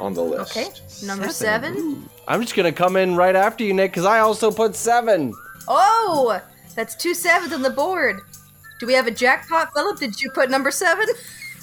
on 0.00 0.12
the 0.14 0.20
list. 0.20 0.50
Okay, 0.56 0.68
number 1.06 1.28
seven. 1.28 2.08
I'm 2.26 2.40
just 2.42 2.56
gonna 2.56 2.72
come 2.72 2.96
in 2.96 3.14
right 3.14 3.36
after 3.36 3.62
you, 3.62 3.72
Nick, 3.72 3.92
because 3.92 4.04
I 4.04 4.18
also 4.18 4.50
put 4.50 4.74
seven. 4.74 5.32
Oh, 5.68 6.42
that's 6.74 6.96
two 6.96 7.14
sevens 7.14 7.52
on 7.52 7.62
the 7.62 7.70
board. 7.70 8.18
Do 8.80 8.86
we 8.88 8.94
have 8.94 9.06
a 9.06 9.12
jackpot, 9.12 9.72
Philip? 9.74 10.00
Did 10.00 10.20
you 10.20 10.28
put 10.32 10.50
number 10.50 10.72
seven? 10.72 11.06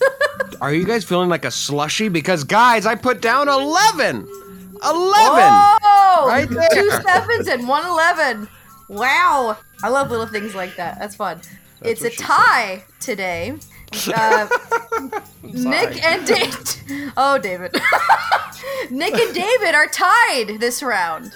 Are 0.61 0.73
you 0.73 0.85
guys 0.85 1.03
feeling 1.03 1.27
like 1.27 1.43
a 1.43 1.51
slushy? 1.51 2.07
Because, 2.07 2.45
guys, 2.45 2.85
I 2.85 2.95
put 2.95 3.21
down 3.21 3.49
11. 3.49 4.15
11! 4.19 4.27
Oh, 4.85 6.25
Right 6.29 6.49
there. 6.49 6.69
two 6.71 6.89
sevens 7.05 7.49
and 7.49 7.67
one 7.67 7.85
eleven. 7.85 8.47
Wow, 8.87 9.57
I 9.83 9.89
love 9.89 10.11
little 10.11 10.27
things 10.27 10.55
like 10.55 10.77
that. 10.77 10.97
That's 10.97 11.15
fun. 11.15 11.41
it's 11.81 12.03
a 12.03 12.09
tie 12.11 12.85
today. 13.01 13.57
Uh, 14.13 14.47
Nick 15.43 16.03
and 16.05 16.25
David. 16.27 16.73
Oh, 17.19 17.37
David. 17.39 17.73
Nick 18.91 19.13
and 19.15 19.33
David 19.33 19.73
are 19.75 19.87
tied 19.87 20.59
this 20.59 20.83
round 20.83 21.33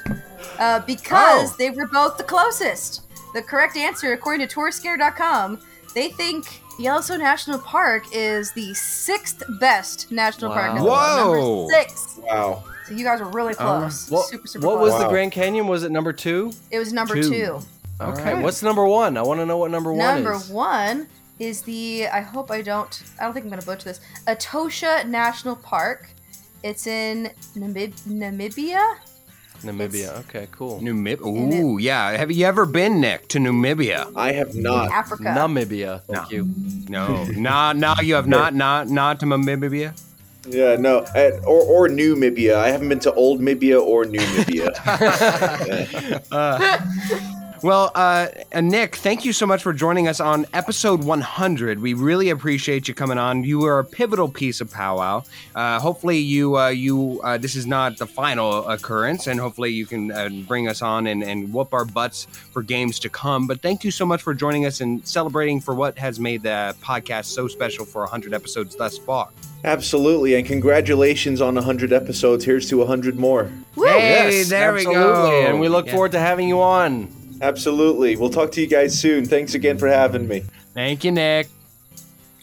uh, 0.60 0.80
because 0.82 1.52
Oh. 1.52 1.56
they 1.58 1.70
were 1.72 1.88
both 1.88 2.18
the 2.18 2.24
closest. 2.24 3.02
The 3.34 3.42
correct 3.42 3.76
answer, 3.78 4.14
according 4.14 4.48
to 4.48 4.54
Tourscanner.com, 4.56 5.60
they 5.96 6.10
think 6.10 6.62
Yellowstone 6.80 7.20
National 7.20 7.58
Park 7.60 8.04
is 8.14 8.52
the 8.54 8.74
sixth 8.76 9.44
best 9.60 10.12
national 10.12 10.52
park 10.52 10.72
in 10.72 10.78
the 10.78 10.84
world. 10.84 10.98
Whoa. 10.98 11.68
Number 11.68 11.74
six. 11.74 12.20
Wow. 12.22 12.64
So 12.88 12.94
you 12.94 13.04
guys 13.04 13.22
are 13.22 13.26
really 13.26 13.54
close. 13.56 14.10
What, 14.10 14.28
super, 14.28 14.48
super 14.48 14.68
what 14.68 14.78
close. 14.78 14.92
was 14.94 15.02
the 15.02 15.10
Grand 15.10 15.32
Canyon? 15.32 15.68
Was 15.68 15.84
it 15.84 15.92
number 15.92 16.14
two? 16.14 16.52
It 16.70 16.80
was 16.80 16.94
number 16.94 17.16
Two. 17.16 17.30
two. 17.30 17.60
Okay. 18.00 18.42
What's 18.42 18.62
number 18.64 18.86
one? 18.86 19.18
I 19.18 19.22
want 19.22 19.40
to 19.40 19.46
know 19.46 19.58
what 19.58 19.72
number 19.72 19.92
one 19.94 20.18
is. 20.20 20.24
Number 20.24 20.38
one 20.54 21.08
is 21.42 21.64
the 21.64 22.08
I 22.08 22.22
hope 22.22 22.52
I 22.52 22.62
don't 22.62 23.04
I 23.20 23.24
don't 23.24 23.34
think 23.34 23.46
I'm 23.46 23.50
gonna 23.50 23.64
butcher 23.64 23.86
this. 23.86 24.00
Etosha 24.28 25.06
National 25.08 25.56
Park. 25.56 26.10
It's 26.64 26.86
in 26.86 27.32
Namib- 27.56 28.00
Namibia. 28.04 28.96
Namibia. 29.64 30.20
Okay, 30.20 30.48
cool. 30.52 30.80
Namibia. 30.80 31.26
Ooh, 31.26 31.78
yeah. 31.80 32.12
Have 32.12 32.32
you 32.32 32.46
ever 32.46 32.68
been, 32.68 33.02
Nick, 33.02 33.28
to 33.30 33.40
Namibia? 33.40 34.12
I 34.16 34.32
have 34.34 34.54
not. 34.56 34.92
Africa. 34.92 35.24
Namibia. 35.24 36.04
Thank 36.04 36.32
you. 36.32 36.48
No. 36.88 37.24
nah, 37.36 37.74
nah, 37.74 38.00
you 38.02 38.14
have 38.14 38.28
not, 38.28 38.54
not, 38.54 38.90
not 38.90 39.20
to 39.22 39.26
Namibia? 39.26 40.00
Yeah, 40.48 40.76
no, 40.76 41.06
or 41.46 41.62
or 41.62 41.88
New 41.88 42.16
Mibia. 42.16 42.56
I 42.56 42.70
haven't 42.70 42.90
been 42.90 43.00
to 43.02 43.14
Old 43.14 43.42
Mibia 43.42 43.80
or 43.80 44.06
New 44.06 44.20
Mibia. 44.20 44.70
Uh, 46.32 47.38
well, 47.64 47.92
uh, 47.94 48.28
Nick, 48.60 48.96
thank 48.96 49.24
you 49.24 49.34
so 49.34 49.46
much 49.46 49.62
for 49.62 49.72
joining 49.72 50.08
us 50.08 50.20
on 50.20 50.48
episode 50.54 51.04
100. 51.04 51.80
We 51.80 51.94
really 51.94 52.30
appreciate 52.30 52.88
you 52.88 52.94
coming 52.96 53.20
on. 53.20 53.44
You 53.44 53.64
are 53.66 53.78
a 53.80 53.86
pivotal 53.86 54.28
piece 54.30 54.62
of 54.62 54.72
powwow. 54.72 55.24
Uh, 55.54 55.80
hopefully, 55.80 56.18
you 56.18 56.58
uh, 56.58 56.70
you 56.70 57.22
uh, 57.24 57.38
this 57.38 57.56
is 57.56 57.68
not 57.68 57.98
the 57.98 58.08
final 58.08 58.68
occurrence, 58.68 59.28
and 59.28 59.40
hopefully, 59.40 59.70
you 59.72 59.86
can 59.86 60.12
uh, 60.12 60.30
bring 60.48 60.68
us 60.68 60.82
on 60.82 61.06
and, 61.06 61.24
and 61.24 61.54
whoop 61.54 61.74
our 61.74 61.86
butts 61.86 62.26
for 62.52 62.64
games 62.64 62.98
to 63.00 63.10
come. 63.10 63.46
But 63.46 63.62
thank 63.62 63.84
you 63.84 63.92
so 63.92 64.06
much 64.06 64.22
for 64.24 64.34
joining 64.34 64.66
us 64.66 64.82
and 64.82 65.06
celebrating 65.08 65.60
for 65.62 65.76
what 65.76 65.98
has 66.00 66.20
made 66.20 66.42
the 66.44 66.76
podcast 66.82 67.26
so 67.26 67.48
special 67.48 67.86
for 67.86 68.02
100 68.02 68.34
episodes 68.34 68.76
thus 68.76 68.98
far. 68.98 69.30
Absolutely, 69.64 70.34
and 70.34 70.48
congratulations 70.48 71.40
on 71.42 71.54
100 71.54 71.94
episodes. 71.94 72.44
Here's 72.44 72.68
to 72.70 72.78
100 72.78 73.20
more. 73.20 73.52
Hey, 73.76 74.32
Yes, 74.40 74.50
there 74.50 74.74
we 74.74 74.84
go. 74.84 75.46
And 75.46 75.60
we 75.60 75.70
look 75.70 75.86
Yeah. 75.86 75.92
forward 75.92 76.14
to 76.14 76.20
having 76.20 76.48
you 76.50 76.60
on. 76.60 77.08
Absolutely. 77.42 78.16
We'll 78.16 78.30
talk 78.30 78.52
to 78.54 78.62
you 78.62 78.68
guys 78.68 78.98
soon. 78.98 79.26
Thanks 79.26 79.56
again 79.56 79.78
for 79.78 79.88
having 79.88 80.28
me. 80.28 80.44
Thank 80.74 81.04
you, 81.04 81.12
Nick. 81.12 81.48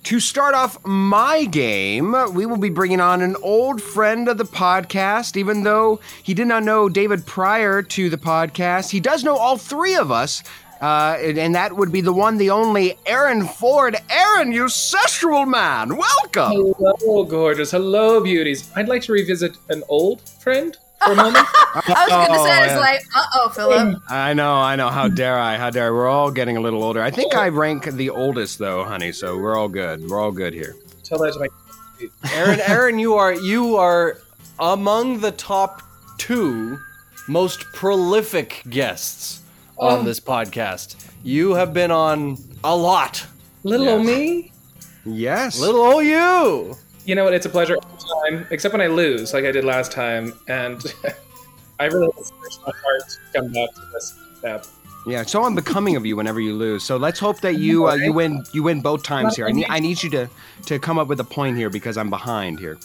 To 0.04 0.20
start 0.20 0.54
off 0.54 0.84
my 0.84 1.44
game, 1.44 2.14
we 2.32 2.46
will 2.46 2.56
be 2.56 2.70
bringing 2.70 3.00
on 3.00 3.20
an 3.20 3.36
old 3.42 3.82
friend 3.82 4.28
of 4.28 4.38
the 4.38 4.44
podcast. 4.44 5.36
Even 5.36 5.64
though 5.64 6.00
he 6.22 6.34
did 6.34 6.46
not 6.46 6.62
know 6.62 6.88
David 6.88 7.26
prior 7.26 7.82
to 7.82 8.08
the 8.08 8.16
podcast, 8.16 8.90
he 8.90 9.00
does 9.00 9.22
know 9.22 9.36
all 9.36 9.56
three 9.56 9.94
of 9.96 10.10
us. 10.10 10.42
Uh, 10.80 11.18
and, 11.20 11.38
and 11.38 11.54
that 11.54 11.76
would 11.76 11.90
be 11.90 12.00
the 12.00 12.12
one, 12.12 12.38
the 12.38 12.50
only 12.50 12.96
Aaron 13.04 13.44
Ford. 13.46 13.96
Aaron, 14.08 14.52
you 14.52 14.68
sexual 14.68 15.44
man, 15.44 15.96
welcome. 15.96 16.72
Hello, 16.78 17.24
gorgeous. 17.24 17.72
Hello, 17.72 18.20
beauties. 18.20 18.70
I'd 18.76 18.88
like 18.88 19.02
to 19.02 19.12
revisit 19.12 19.56
an 19.68 19.82
old 19.88 20.22
friend 20.28 20.76
for 21.04 21.12
a 21.12 21.16
moment. 21.16 21.46
I 21.74 21.82
was 21.86 22.08
gonna 22.08 22.26
Oh, 22.40 22.44
say, 22.44 22.50
yeah. 22.50 22.64
it's 22.72 22.80
like, 22.80 23.02
uh 23.14 23.24
oh, 23.34 23.48
Philip. 23.50 23.98
I 24.08 24.34
know, 24.34 24.54
I 24.56 24.76
know. 24.76 24.88
How 24.88 25.08
dare 25.08 25.38
I? 25.38 25.56
How 25.56 25.70
dare 25.70 25.88
I? 25.88 25.90
We're 25.90 26.08
all 26.08 26.30
getting 26.30 26.56
a 26.56 26.60
little 26.60 26.82
older. 26.82 27.02
I 27.02 27.10
think 27.10 27.34
I 27.34 27.48
rank 27.48 27.84
the 27.84 28.10
oldest, 28.10 28.58
though, 28.58 28.84
honey. 28.84 29.12
So 29.12 29.38
we're 29.38 29.56
all 29.56 29.68
good. 29.68 30.08
We're 30.08 30.20
all 30.20 30.32
good 30.32 30.52
here. 30.54 30.74
Tell 31.04 31.18
that 31.18 31.32
to 31.34 31.38
my. 31.40 31.48
Aaron, 32.32 32.60
Aaron, 32.66 32.98
you 32.98 33.14
are 33.14 33.32
you 33.34 33.76
are 33.76 34.18
among 34.60 35.20
the 35.20 35.32
top 35.32 35.82
two 36.18 36.78
most 37.26 37.64
prolific 37.74 38.62
guests 38.70 39.40
on 39.78 40.00
Oh. 40.00 40.02
this 40.02 40.20
podcast. 40.20 40.96
You 41.24 41.54
have 41.54 41.72
been 41.74 41.90
on 41.90 42.38
a 42.64 42.74
lot. 42.76 43.26
Little 43.64 43.88
old 43.88 44.06
me. 44.06 44.52
Yes. 45.04 45.58
Little 45.58 45.80
old 45.80 46.04
you. 46.04 46.76
You 47.08 47.14
know 47.14 47.24
what? 47.24 47.32
It's 47.32 47.46
a 47.46 47.48
pleasure 47.48 47.74
every 47.82 48.36
time, 48.36 48.46
except 48.50 48.74
when 48.74 48.82
I 48.82 48.86
lose, 48.86 49.32
like 49.32 49.46
I 49.46 49.50
did 49.50 49.64
last 49.64 49.90
time, 49.90 50.34
and 50.46 50.84
I 51.80 51.86
really 51.86 52.12
searched 52.12 52.60
my 52.66 52.72
heart 52.84 53.08
to 53.08 53.40
come 53.40 53.50
back 53.50 53.74
to 53.76 53.80
this 53.94 54.14
step. 54.36 54.66
Yeah, 55.06 55.22
so 55.22 55.42
unbecoming 55.42 55.96
of 55.96 56.04
you 56.04 56.16
whenever 56.16 56.38
you 56.38 56.54
lose. 56.54 56.84
So 56.84 56.98
let's 56.98 57.18
hope 57.18 57.40
that 57.40 57.54
you 57.54 57.88
uh, 57.88 57.94
you 57.94 58.12
win 58.12 58.44
you 58.52 58.62
win 58.62 58.82
both 58.82 59.04
times 59.04 59.36
here. 59.36 59.46
I 59.46 59.52
need 59.52 59.64
I 59.70 59.80
need 59.80 60.02
you 60.02 60.10
to 60.10 60.28
to 60.66 60.78
come 60.78 60.98
up 60.98 61.08
with 61.08 61.18
a 61.20 61.24
point 61.24 61.56
here 61.56 61.70
because 61.70 61.96
I'm 61.96 62.10
behind 62.10 62.58
here. 62.58 62.78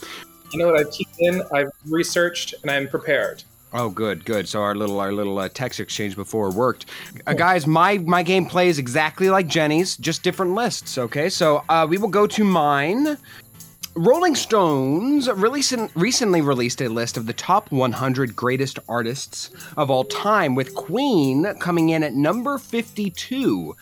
You 0.54 0.60
know 0.60 0.68
what? 0.68 0.80
I've 0.80 0.92
keyed 0.94 1.08
in, 1.20 1.44
I've 1.54 1.72
researched, 1.86 2.56
and 2.62 2.72
I'm 2.72 2.88
prepared. 2.88 3.44
Oh, 3.74 3.90
good, 3.90 4.24
good. 4.24 4.48
So 4.48 4.62
our 4.62 4.76
little 4.76 5.02
our 5.02 5.12
little 5.12 5.38
uh, 5.38 5.50
text 5.50 5.82
exchange 5.82 6.16
before 6.16 6.50
worked, 6.50 6.86
uh, 7.28 7.34
guys. 7.34 7.68
My 7.68 7.98
my 7.98 8.24
gameplay 8.24 8.68
is 8.68 8.80
exactly 8.80 9.30
like 9.30 9.48
Jenny's, 9.48 9.98
just 9.98 10.24
different 10.24 10.54
lists. 10.54 10.98
Okay, 10.98 11.28
so 11.28 11.66
uh, 11.68 11.86
we 11.90 11.98
will 11.98 12.08
go 12.08 12.26
to 12.26 12.44
mine. 12.46 13.18
Rolling 13.96 14.34
Stones 14.36 15.30
recently 15.30 16.42
released 16.42 16.82
a 16.82 16.88
list 16.90 17.16
of 17.16 17.28
the 17.28 17.34
top 17.34 17.72
100 17.72 18.36
greatest 18.36 18.80
artists 18.90 19.52
of 19.78 19.92
all 19.92 20.04
time, 20.04 20.56
with 20.56 20.74
Queen 20.74 21.46
coming 21.60 21.90
in 21.90 22.02
at 22.02 22.14
number 22.14 22.58
52. 22.58 23.76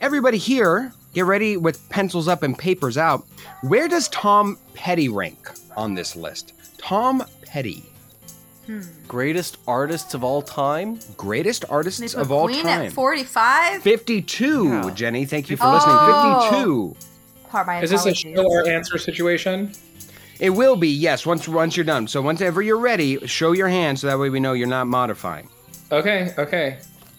Everybody 0.00 0.38
here, 0.38 0.92
get 1.12 1.26
ready 1.26 1.58
with 1.58 1.86
pencils 1.90 2.28
up 2.28 2.42
and 2.42 2.58
papers 2.58 2.96
out. 2.96 3.26
Where 3.60 3.88
does 3.88 4.08
Tom 4.08 4.58
Petty 4.72 5.10
rank 5.10 5.50
on 5.76 5.94
this 5.94 6.16
list? 6.16 6.54
Tom 6.78 7.22
Petty. 7.44 7.84
Hmm. 8.66 8.80
Greatest 9.06 9.58
artists 9.68 10.14
of 10.14 10.24
all 10.24 10.40
time? 10.40 10.98
Greatest 11.18 11.66
artists 11.68 12.00
They 12.00 12.06
put 12.08 12.16
of 12.22 12.32
all 12.32 12.46
Queen 12.46 12.64
time. 12.64 12.82
at 12.86 12.92
45? 12.92 13.82
52, 13.82 14.92
Jenny. 14.92 15.26
Thank 15.26 15.50
you 15.50 15.58
for 15.58 15.66
Oh. 15.66 15.72
listening. 15.74 16.94
52. 16.94 16.96
Part 17.52 17.66
my 17.66 17.82
Is 17.82 17.90
this 17.90 18.06
a 18.06 18.14
show 18.14 18.50
or 18.50 18.66
answer 18.66 18.96
situation? 18.96 19.72
It 20.40 20.48
will 20.48 20.74
be, 20.74 20.88
yes, 20.88 21.26
once 21.26 21.46
once 21.46 21.76
you're 21.76 21.84
done. 21.84 22.08
So 22.08 22.22
whenever 22.22 22.62
you're 22.62 22.78
ready, 22.78 23.18
show 23.26 23.52
your 23.52 23.68
hand 23.68 23.98
so 23.98 24.06
that 24.06 24.18
way 24.18 24.30
we 24.30 24.40
know 24.40 24.54
you're 24.54 24.66
not 24.66 24.86
modifying. 24.86 25.50
Okay, 25.92 26.32
okay. 26.38 26.78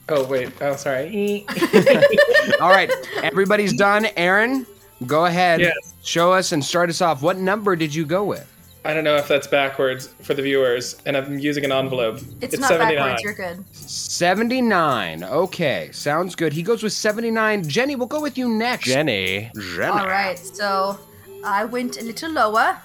Oh 0.09 0.25
wait. 0.25 0.51
Oh 0.59 0.75
sorry. 0.75 1.45
All 2.59 2.71
right, 2.71 2.91
everybody's 3.21 3.73
done. 3.73 4.07
Aaron, 4.17 4.65
go 5.05 5.25
ahead. 5.25 5.61
Yes. 5.61 5.93
Show 6.01 6.33
us 6.33 6.51
and 6.51 6.65
start 6.65 6.89
us 6.89 6.99
off. 6.99 7.21
What 7.21 7.37
number 7.37 7.75
did 7.75 7.93
you 7.93 8.03
go 8.03 8.23
with? 8.23 8.51
I 8.85 8.93
don't 8.93 9.03
know 9.05 9.15
if 9.15 9.27
that's 9.29 9.47
backwards 9.47 10.07
for 10.07 10.33
the 10.33 10.41
viewers, 10.41 10.97
and 11.05 11.15
I'm 11.15 11.39
using 11.39 11.63
an 11.63 11.71
envelope. 11.71 12.19
It's, 12.41 12.57
not 12.57 12.69
backwards. 12.69 13.23
You're 13.23 13.33
good. 13.33 13.63
79. 13.73 15.23
Okay, 15.23 15.89
sounds 15.93 16.35
good. 16.35 16.51
He 16.51 16.63
goes 16.63 16.83
with 16.83 16.91
79. 16.91 17.67
Jenny, 17.69 17.95
we'll 17.95 18.07
go 18.07 18.21
with 18.21 18.37
you 18.37 18.49
next. 18.49 18.85
Jenny. 18.85 19.49
Jenny. 19.55 19.85
All 19.85 20.07
right. 20.07 20.37
So 20.37 20.99
I 21.45 21.63
went 21.63 22.01
a 22.01 22.03
little 22.03 22.31
lower. 22.31 22.77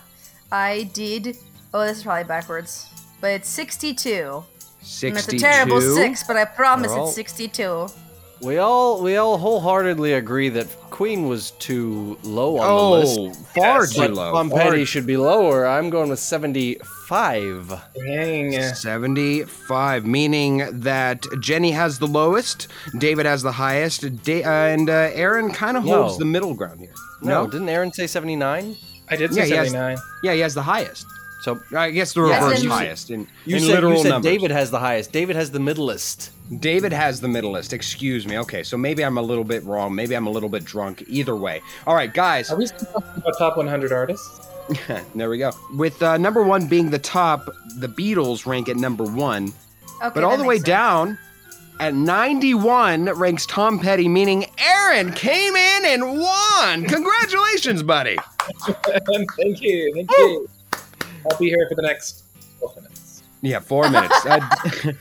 I 0.53 0.89
did. 0.95 1.37
Oh, 1.75 1.85
this 1.85 1.99
is 1.99 2.03
probably 2.05 2.25
backwards. 2.25 2.89
But 3.21 3.33
it's 3.33 3.49
62. 3.49 4.45
62. 4.81 5.07
And 5.09 5.17
it's 5.19 5.29
a 5.29 5.39
terrible 5.39 5.81
six, 5.81 6.23
but 6.23 6.37
I 6.37 6.45
promise 6.45 6.93
Well- 6.93 7.07
it's 7.07 7.17
62. 7.17 7.89
We 8.41 8.59
all 8.59 9.03
we 9.03 9.17
all 9.17 9.37
wholeheartedly 9.37 10.13
agree 10.13 10.49
that 10.51 10.69
Queen 10.91 11.27
was 11.29 11.51
too 11.53 12.17
low 12.23 12.59
on 12.59 12.67
Oh, 12.69 12.95
the 12.95 12.99
list. 13.01 13.19
Oh, 13.21 13.33
far 13.61 13.87
too 13.87 14.15
low, 14.15 14.33
Tom 14.33 14.49
far- 14.51 14.61
Petty 14.61 14.85
should 14.85 15.07
be 15.07 15.17
lower. 15.17 15.67
I'm 15.67 15.91
going 15.91 16.09
with 16.09 16.21
75. 16.21 17.83
Dang. 17.97 18.63
75, 18.75 20.07
meaning 20.07 20.69
that 20.81 21.25
Jenny 21.41 21.73
has 21.73 21.99
the 21.99 22.07
lowest, 22.07 22.69
David 22.99 23.27
has 23.27 23.43
the 23.43 23.53
highest, 23.53 24.23
da- 24.23 24.45
uh, 24.45 24.49
and 24.69 24.89
uh, 24.89 25.11
Aaron 25.15 25.51
kind 25.53 25.77
of 25.77 25.83
holds 25.83 26.15
No. 26.15 26.19
the 26.21 26.25
middle 26.25 26.55
ground 26.55 26.81
here. 26.81 26.95
No, 27.23 27.47
didn't 27.49 27.69
Aaron 27.69 27.93
say 27.93 28.07
79? 28.07 28.77
I 29.11 29.17
did 29.17 29.31
Yeah, 29.35 29.43
say 29.43 29.49
he 29.51 29.57
has- 29.57 29.71
79. 29.73 29.97
Yeah, 30.23 30.35
he 30.35 30.41
has 30.41 30.55
the 30.55 30.63
highest. 30.63 31.07
So 31.49 31.59
I 31.79 31.91
guess 31.91 32.13
the 32.13 32.27
Yes, 32.27 32.43
reverse 32.43 32.61
and- 32.63 32.71
highest 32.73 33.11
in, 33.11 33.27
You 33.47 33.57
in 33.57 33.63
said, 33.63 33.71
literal 33.77 33.93
you 33.97 34.03
said 34.03 34.09
numbers. 34.11 34.31
David 34.33 34.51
has 34.51 34.71
the 34.71 34.79
highest. 34.79 35.13
David 35.13 35.35
has 35.37 35.51
the 35.51 35.59
middleist. 35.61 36.31
David 36.61 36.93
has 36.93 37.21
the 37.23 37.29
middleist. 37.29 37.73
Excuse 37.73 38.27
me. 38.27 38.39
Okay, 38.39 38.63
so 38.63 38.77
maybe 38.77 39.03
I'm 39.03 39.17
a 39.17 39.23
little 39.23 39.45
bit 39.45 39.65
wrong. 39.65 39.95
Maybe 39.95 40.15
I'm 40.15 40.27
a 40.27 40.31
little 40.31 40.51
bit 40.51 40.65
drunk. 40.65 41.05
Either 41.09 41.35
way. 41.37 41.63
All 41.87 41.95
right, 41.95 42.13
guys. 42.13 42.51
Are 42.51 42.57
we 42.57 42.67
still 42.67 42.87
talking 42.93 43.23
about 43.23 43.39
top 43.39 43.57
100 43.57 43.93
artists? 43.93 44.47
there 45.15 45.31
we 45.31 45.39
go. 45.39 45.53
With 45.75 46.03
uh, 46.03 46.19
number 46.19 46.43
one 46.43 46.67
being 46.67 46.91
the 46.91 46.99
top, 46.99 47.49
the 47.77 47.89
Beatles 47.89 48.45
rank 48.45 48.69
at 48.69 48.77
number 48.77 49.05
one. 49.05 49.45
Okay, 50.03 50.11
but 50.15 50.23
all 50.25 50.33
that 50.33 50.37
the 50.39 50.45
way 50.45 50.57
makes 50.57 50.67
sense. 50.67 50.67
down 50.67 51.19
at 51.81 51.95
91 51.95 53.07
ranks 53.07 53.47
Tom 53.47 53.79
Petty, 53.79 54.07
meaning 54.09 54.45
Aaron 54.59 55.13
came 55.13 55.57
in 55.57 55.85
and 55.87 56.19
won. 56.21 56.85
Congratulations, 56.85 57.83
buddy. 57.83 58.19
thank 58.67 59.63
you. 59.63 59.93
Thank 59.95 60.11
you. 60.11 60.49
I'll 61.31 61.39
be 61.39 61.49
here 61.49 61.67
for 61.69 61.75
the 61.75 61.83
next 61.83 62.25
12 62.59 62.77
minutes. 62.77 63.23
Yeah, 63.43 63.61
four 63.61 63.89
minutes. 63.91 64.27
Uh, 64.27 64.93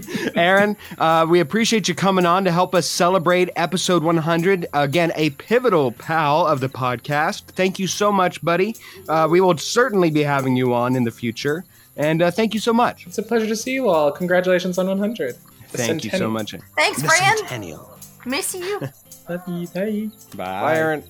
Aaron, 0.34 0.76
uh, 0.96 1.26
we 1.28 1.40
appreciate 1.40 1.86
you 1.86 1.94
coming 1.94 2.24
on 2.24 2.44
to 2.44 2.50
help 2.50 2.74
us 2.74 2.88
celebrate 2.88 3.50
episode 3.56 4.02
100. 4.02 4.66
Again, 4.72 5.12
a 5.16 5.30
pivotal 5.30 5.92
pal 5.92 6.46
of 6.46 6.60
the 6.60 6.68
podcast. 6.68 7.42
Thank 7.42 7.78
you 7.78 7.86
so 7.86 8.10
much, 8.10 8.42
buddy. 8.42 8.74
Uh, 9.06 9.28
we 9.30 9.42
will 9.42 9.56
certainly 9.58 10.10
be 10.10 10.22
having 10.22 10.56
you 10.56 10.72
on 10.72 10.96
in 10.96 11.04
the 11.04 11.10
future. 11.10 11.64
And 11.96 12.22
uh, 12.22 12.30
thank 12.30 12.54
you 12.54 12.60
so 12.60 12.72
much. 12.72 13.06
It's 13.06 13.18
a 13.18 13.22
pleasure 13.22 13.46
to 13.46 13.54
see 13.56 13.72
you 13.72 13.90
all. 13.90 14.10
Congratulations 14.10 14.78
on 14.78 14.86
100. 14.86 15.36
The 15.72 15.78
Thank 15.78 16.04
you 16.04 16.10
so 16.10 16.30
much. 16.30 16.54
Thanks, 16.74 17.02
The 17.02 17.08
Fran. 17.08 17.36
centennial. 17.38 17.98
Miss 18.24 18.54
you. 18.54 18.80
Love 19.28 19.42
you. 19.46 19.66
Bye. 19.68 20.10
Bye. 20.34 20.60
Bye, 20.60 20.76
Aaron. 20.76 21.04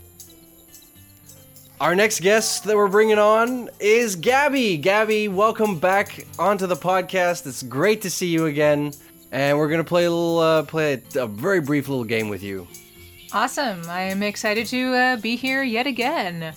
Our 1.83 1.97
next 1.97 2.21
guest 2.21 2.63
that 2.63 2.77
we're 2.77 2.87
bringing 2.87 3.19
on 3.19 3.69
is 3.81 4.15
Gabby. 4.15 4.77
Gabby, 4.77 5.27
welcome 5.27 5.81
back 5.81 6.25
onto 6.39 6.69
the 6.69 6.77
podcast. 6.77 7.45
It's 7.45 7.65
great 7.65 8.03
to 8.03 8.11
see 8.11 8.29
you 8.29 8.47
again, 8.47 8.93
and 9.33 9.59
we're 9.59 9.69
gonna 9.69 9.83
play 9.83 10.05
a 10.05 10.11
little, 10.11 10.39
uh, 10.39 10.63
play 10.63 11.03
a, 11.17 11.23
a 11.25 11.27
very 11.27 11.61
brief 11.61 11.89
little 11.89 12.05
game 12.05 12.29
with 12.29 12.41
you. 12.41 12.69
Awesome. 13.33 13.83
I 13.89 14.03
am 14.03 14.23
excited 14.23 14.69
to 14.69 14.95
uh, 14.95 15.17
be 15.17 15.35
here 15.35 15.65
yet 15.65 15.89
again. 15.89 16.55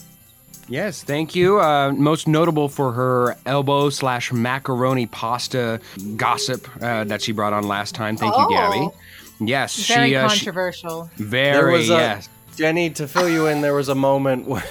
Yes, 0.67 1.01
thank 1.01 1.33
you. 1.33 1.59
Uh, 1.59 1.91
most 1.93 2.27
notable 2.27 2.69
for 2.69 2.91
her 2.91 3.35
elbow 3.47 3.89
slash 3.89 4.31
macaroni 4.31 5.07
pasta 5.07 5.79
gossip 6.17 6.67
uh, 6.83 7.03
that 7.05 7.23
she 7.23 7.31
brought 7.31 7.53
on 7.53 7.67
last 7.67 7.95
time. 7.95 8.15
Thank 8.15 8.35
you, 8.37 8.47
Gabby. 8.47 8.77
Oh. 8.77 8.93
Yes, 9.39 9.87
Very 9.87 10.09
she, 10.09 10.15
uh, 10.17 10.27
she- 10.27 10.37
controversial. 10.45 11.09
very 11.15 11.51
there 11.53 11.67
was 11.71 11.89
a, 11.89 11.93
yes. 11.93 12.29
Jenny, 12.55 12.91
to 12.91 13.07
fill 13.07 13.27
you 13.27 13.47
in, 13.47 13.61
there 13.61 13.73
was 13.73 13.89
a 13.89 13.95
moment 13.95 14.47
where, 14.47 14.63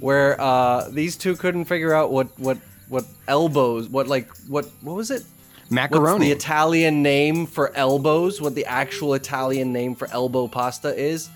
where 0.00 0.40
uh, 0.40 0.88
these 0.90 1.16
two 1.16 1.36
couldn't 1.36 1.66
figure 1.66 1.94
out 1.94 2.10
what 2.10 2.36
what 2.38 2.58
what 2.88 3.04
elbows, 3.28 3.88
what 3.88 4.08
like 4.08 4.28
what 4.48 4.66
what 4.82 4.96
was 4.96 5.10
it? 5.10 5.22
What's 5.22 5.70
Macaroni. 5.70 6.26
the 6.26 6.32
Italian 6.32 7.02
name 7.02 7.46
for 7.46 7.72
elbows? 7.76 8.40
What 8.40 8.54
the 8.56 8.66
actual 8.66 9.14
Italian 9.14 9.72
name 9.72 9.94
for 9.94 10.08
elbow 10.10 10.48
pasta 10.48 10.88
is? 10.98 11.28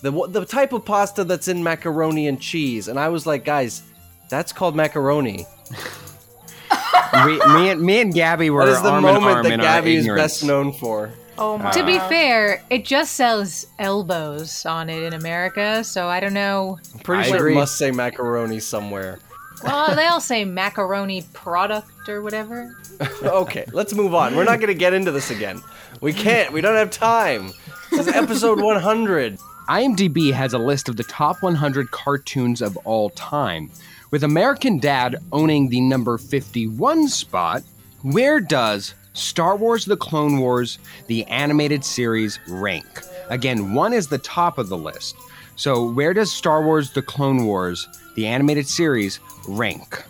The 0.00 0.10
what- 0.10 0.32
the 0.32 0.44
type 0.46 0.72
of 0.72 0.84
pasta 0.86 1.24
that's 1.24 1.48
in 1.48 1.62
macaroni 1.62 2.26
and 2.26 2.40
cheese. 2.40 2.88
And 2.88 2.98
I 2.98 3.08
was 3.08 3.26
like, 3.26 3.44
guys, 3.44 3.82
that's 4.30 4.52
called 4.52 4.74
macaroni. 4.74 5.46
we, 7.26 7.38
me 7.54 7.68
and 7.70 7.80
me 7.82 8.00
and 8.00 8.14
Gabby 8.14 8.48
were 8.50 8.64
That 8.64 8.72
is 8.72 8.82
the 8.82 9.00
moment 9.00 9.44
that 9.46 9.60
Gabby 9.60 9.96
is 9.96 10.04
ignorance. 10.04 10.22
best 10.22 10.44
known 10.44 10.72
for. 10.72 11.10
Oh 11.38 11.58
my. 11.58 11.70
to 11.70 11.84
be 11.84 11.98
fair, 11.98 12.62
it 12.70 12.84
just 12.84 13.14
sells 13.14 13.66
elbows 13.78 14.66
on 14.66 14.90
it 14.90 15.02
in 15.02 15.14
America, 15.14 15.82
so 15.82 16.08
I 16.08 16.20
don't 16.20 16.34
know. 16.34 16.78
I'm 16.92 17.00
pretty 17.00 17.22
I 17.24 17.26
sure 17.28 17.36
agree. 17.36 17.52
it 17.52 17.56
must 17.56 17.76
say 17.78 17.90
macaroni 17.90 18.60
somewhere. 18.60 19.18
Well, 19.64 19.94
they 19.94 20.06
all 20.06 20.20
say 20.20 20.44
macaroni 20.44 21.24
product 21.32 22.08
or 22.08 22.20
whatever. 22.22 22.76
okay, 23.22 23.64
let's 23.72 23.94
move 23.94 24.14
on. 24.14 24.34
We're 24.36 24.44
not 24.44 24.56
going 24.58 24.68
to 24.68 24.74
get 24.74 24.92
into 24.92 25.10
this 25.10 25.30
again. 25.30 25.62
We 26.00 26.12
can't. 26.12 26.52
We 26.52 26.60
don't 26.60 26.74
have 26.76 26.90
time. 26.90 27.52
This 27.90 28.08
is 28.08 28.14
episode 28.14 28.60
100. 28.62 29.38
IMDb 29.68 30.32
has 30.32 30.52
a 30.52 30.58
list 30.58 30.88
of 30.88 30.96
the 30.96 31.04
top 31.04 31.42
100 31.42 31.90
cartoons 31.92 32.60
of 32.60 32.76
all 32.78 33.10
time, 33.10 33.70
with 34.10 34.24
American 34.24 34.78
Dad 34.78 35.16
owning 35.30 35.68
the 35.68 35.80
number 35.80 36.18
51 36.18 37.08
spot. 37.08 37.62
Where 38.02 38.40
does 38.40 38.94
Star 39.14 39.56
Wars 39.56 39.84
The 39.84 39.96
Clone 39.96 40.38
Wars, 40.38 40.78
the 41.06 41.24
animated 41.26 41.84
series, 41.84 42.38
rank? 42.48 42.86
Again, 43.28 43.74
one 43.74 43.92
is 43.92 44.08
the 44.08 44.18
top 44.18 44.58
of 44.58 44.68
the 44.68 44.76
list. 44.76 45.14
So, 45.56 45.86
where 45.90 46.14
does 46.14 46.32
Star 46.32 46.62
Wars 46.62 46.92
The 46.92 47.02
Clone 47.02 47.44
Wars, 47.44 47.86
the 48.16 48.26
animated 48.26 48.66
series, 48.66 49.20
rank? 49.46 50.02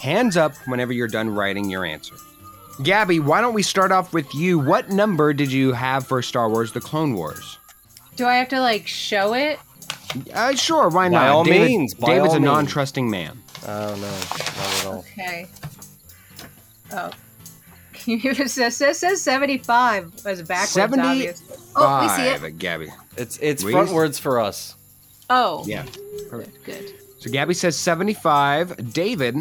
Hands 0.00 0.36
up 0.36 0.54
whenever 0.66 0.92
you're 0.92 1.08
done 1.08 1.28
writing 1.34 1.68
your 1.68 1.84
answer. 1.84 2.14
Gabby, 2.82 3.20
why 3.20 3.40
don't 3.40 3.54
we 3.54 3.62
start 3.62 3.90
off 3.90 4.12
with 4.12 4.32
you? 4.34 4.58
What 4.58 4.90
number 4.90 5.32
did 5.32 5.50
you 5.50 5.72
have 5.72 6.06
for 6.06 6.22
Star 6.22 6.48
Wars 6.48 6.72
The 6.72 6.80
Clone 6.80 7.14
Wars? 7.14 7.58
Do 8.16 8.26
I 8.26 8.34
have 8.36 8.48
to 8.48 8.60
like 8.60 8.86
show 8.86 9.34
it? 9.34 9.58
Uh, 10.32 10.54
sure, 10.54 10.88
why 10.88 11.08
not? 11.08 11.18
By 11.20 11.26
not? 11.26 11.34
all 11.34 11.44
David- 11.44 11.66
means, 11.68 11.94
by 11.94 12.06
David's 12.14 12.34
all 12.34 12.36
a 12.36 12.40
non-trusting 12.40 13.10
man. 13.10 13.38
Oh, 13.66 13.94
no. 13.94 14.00
Not 14.00 14.40
at 14.80 14.86
all. 14.86 14.98
Okay. 14.98 15.46
Oh. 16.92 17.10
It 18.06 18.50
says, 18.50 18.76
says, 18.76 18.98
says 18.98 19.22
75 19.22 20.26
as 20.26 20.42
backwards, 20.42 20.70
70 20.70 21.02
obviously. 21.02 21.56
Oh, 21.76 22.02
we 22.02 22.08
see 22.08 22.46
it. 22.46 22.58
Gabby. 22.58 22.88
It's 23.16 23.38
it's 23.38 23.62
We- 23.64 23.72
frontwards 23.72 24.20
for 24.20 24.40
us. 24.40 24.74
Oh. 25.28 25.64
Yeah. 25.66 25.84
Good, 26.30 26.50
good. 26.64 26.92
So 27.18 27.30
Gabby 27.30 27.54
says 27.54 27.76
75. 27.76 28.92
David, 28.92 29.36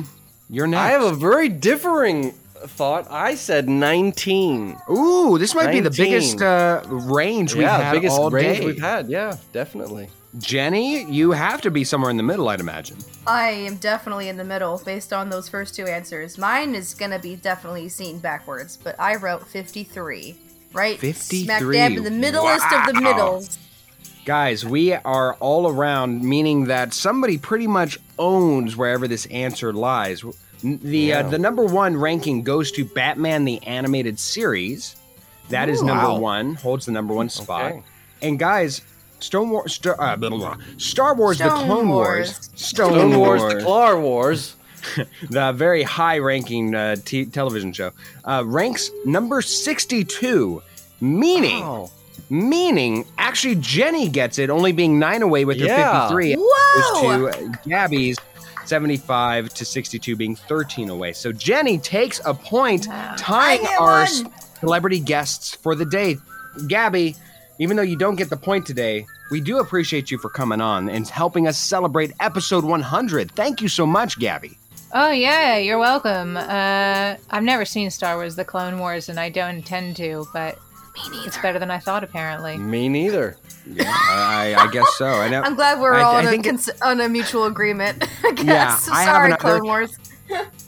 you're 0.49 0.67
next. 0.67 0.81
I 0.81 0.89
have 0.91 1.03
a 1.03 1.13
very 1.13 1.49
differing 1.49 2.31
thought. 2.31 3.07
I 3.11 3.35
said 3.35 3.69
19. 3.69 4.77
Ooh, 4.89 5.37
this 5.37 5.53
might 5.53 5.71
be 5.71 5.79
the 5.81 5.89
19. 5.89 6.05
biggest 6.05 6.41
uh, 6.41 6.81
range 6.87 7.53
we've 7.53 7.63
yeah, 7.63 7.77
had 7.77 7.91
biggest 7.93 8.17
all 8.17 8.31
range 8.31 8.59
day. 8.59 8.65
we've 8.65 8.79
had. 8.79 9.07
Yeah, 9.09 9.37
definitely. 9.53 10.09
Jenny, 10.37 11.03
you 11.11 11.31
have 11.31 11.61
to 11.61 11.71
be 11.71 11.83
somewhere 11.83 12.11
in 12.11 12.17
the 12.17 12.23
middle, 12.23 12.49
I'd 12.49 12.59
imagine. 12.59 12.97
I 13.25 13.49
am 13.51 13.75
definitely 13.77 14.27
in 14.29 14.37
the 14.37 14.43
middle 14.43 14.81
based 14.83 15.13
on 15.13 15.29
those 15.29 15.47
first 15.47 15.75
two 15.75 15.85
answers. 15.85 16.37
Mine 16.37 16.75
is 16.75 16.93
gonna 16.93 17.19
be 17.19 17.35
definitely 17.35 17.89
seen 17.89 18.19
backwards, 18.19 18.77
but 18.77 18.99
I 18.99 19.15
wrote 19.15 19.47
53. 19.47 20.35
Right? 20.73 20.99
Smack 21.15 21.61
dab 21.61 21.93
in 21.93 22.03
the 22.03 22.11
middlest 22.11 22.65
of 22.65 22.85
the 22.87 22.93
Wow. 22.95 22.99
middles. 22.99 23.57
Guys, 24.25 24.65
we 24.65 24.93
are 24.93 25.35
all 25.35 25.69
around, 25.69 26.23
meaning 26.23 26.65
that 26.65 26.93
somebody 26.93 27.37
pretty 27.37 27.67
much 27.67 27.97
owns 28.19 28.75
wherever 28.75 29.07
this 29.07 29.25
answer 29.27 29.71
lies. 29.71 30.23
The 30.63 30.97
Yeah. 30.99 31.19
uh, 31.19 31.29
the 31.29 31.37
number 31.39 31.63
one 31.63 31.95
ranking 31.95 32.41
goes 32.41 32.71
to 32.73 32.83
Batman 32.83 33.45
the 33.45 33.63
Animated 33.65 34.19
Series. 34.19 34.95
That 35.49 35.69
is 35.69 35.81
Ooh. 35.81 35.85
number 35.85 36.07
Wow. 36.07 36.17
one, 36.19 36.55
holds 36.55 36.87
the 36.87 36.91
number 36.91 37.13
one 37.13 37.29
spot. 37.29 37.71
Okay. 37.71 37.83
And 38.23 38.39
guys, 38.39 38.81
Stone 39.19 39.49
War, 39.49 39.67
Star, 39.67 39.95
uh, 39.99 40.15
blah, 40.15 40.29
blah, 40.29 40.37
blah. 40.37 40.57
Star 40.77 41.15
Wars: 41.15 41.37
The 41.39 41.49
Clone 41.49 41.89
Wars. 41.89 42.27
Wars, 42.29 42.49
Stone, 42.55 42.91
Stone 42.93 43.17
Wars, 43.17 43.41
Wars, 43.41 43.53
the 43.53 43.61
Clar 43.61 43.99
Wars. 43.99 44.55
the 45.31 45.51
very 45.53 45.81
high-ranking 45.81 46.75
uh, 46.75 46.95
t- 47.03 47.25
television 47.25 47.73
show, 47.73 47.91
uh, 48.25 48.43
ranks 48.45 48.91
number 49.05 49.41
sixty-two, 49.41 50.61
meaning. 51.01 51.61
Wow. 51.61 51.89
Meaning, 52.31 53.05
actually, 53.19 53.53
Jenny 53.55 54.09
gets 54.09 54.39
it, 54.39 54.49
only 54.49 54.71
being 54.71 54.97
nine 54.97 55.21
away 55.21 55.45
with 55.45 55.59
her 55.59 55.65
Yeah. 55.67 56.07
53. 56.09 56.35
Whoa! 56.39 57.29
To 57.31 57.51
Gabby's 57.67 58.17
75 58.65 59.53
to 59.53 59.63
62, 59.63 60.15
being 60.15 60.35
13 60.35 60.89
away. 60.89 61.13
So 61.13 61.31
Jenny 61.31 61.77
takes 61.77 62.19
a 62.25 62.33
point, 62.33 62.87
tying 63.17 63.65
our 63.79 64.05
one. 64.05 64.31
celebrity 64.59 64.99
guests 64.99 65.53
for 65.55 65.75
the 65.75 65.85
day. 65.85 66.17
Gabby, 66.67 67.15
even 67.59 67.77
though 67.77 67.83
you 67.83 67.97
don't 67.97 68.15
get 68.15 68.29
the 68.29 68.37
point 68.37 68.65
today, 68.65 69.05
we 69.31 69.41
do 69.41 69.59
appreciate 69.59 70.11
you 70.11 70.17
for 70.17 70.29
coming 70.29 70.61
on 70.61 70.89
and 70.89 71.07
helping 71.07 71.47
us 71.47 71.57
celebrate 71.57 72.11
episode 72.19 72.63
100. 72.63 73.31
Thank 73.31 73.61
you 73.61 73.67
so 73.67 73.85
much, 73.85 74.19
Gabby. 74.19 74.57
Oh 74.93 75.11
yeah, 75.11 75.57
you're 75.57 75.79
welcome. 75.79 76.37
Uh, 76.37 77.15
I've 77.29 77.43
never 77.43 77.65
seen 77.65 77.89
Star 77.89 78.15
Wars: 78.15 78.35
The 78.35 78.45
Clone 78.45 78.79
Wars, 78.79 79.09
and 79.09 79.19
I 79.19 79.29
don't 79.29 79.55
intend 79.57 79.97
to, 79.97 80.25
but 80.31 80.57
it's 81.25 81.37
better 81.39 81.59
than 81.59 81.69
I 81.69 81.79
thought. 81.79 82.03
Apparently. 82.03 82.57
Me 82.57 82.87
neither. 82.87 83.35
Yeah, 83.67 83.83
I, 83.89 84.53
I- 84.57 84.63
I 84.65 84.71
guess 84.71 84.85
so. 84.97 85.07
I 85.07 85.27
know. 85.27 85.41
I'm 85.41 85.55
glad 85.55 85.81
we're 85.81 85.95
I- 85.95 86.01
all 86.03 86.15
I 86.15 86.19
on, 86.19 86.27
a 86.27 86.29
think 86.29 86.45
it- 86.45 86.49
cons- 86.49 86.81
on 86.81 87.01
a 87.01 87.09
mutual 87.09 87.45
agreement. 87.45 88.07
I 88.23 88.31
guess. 88.31 88.45
Yeah, 88.87 88.93
I 88.93 89.03
have 89.03 89.15
Sorry, 89.15 89.25
another- 89.27 89.41
Clone 89.41 89.63
Wars. 89.63 89.97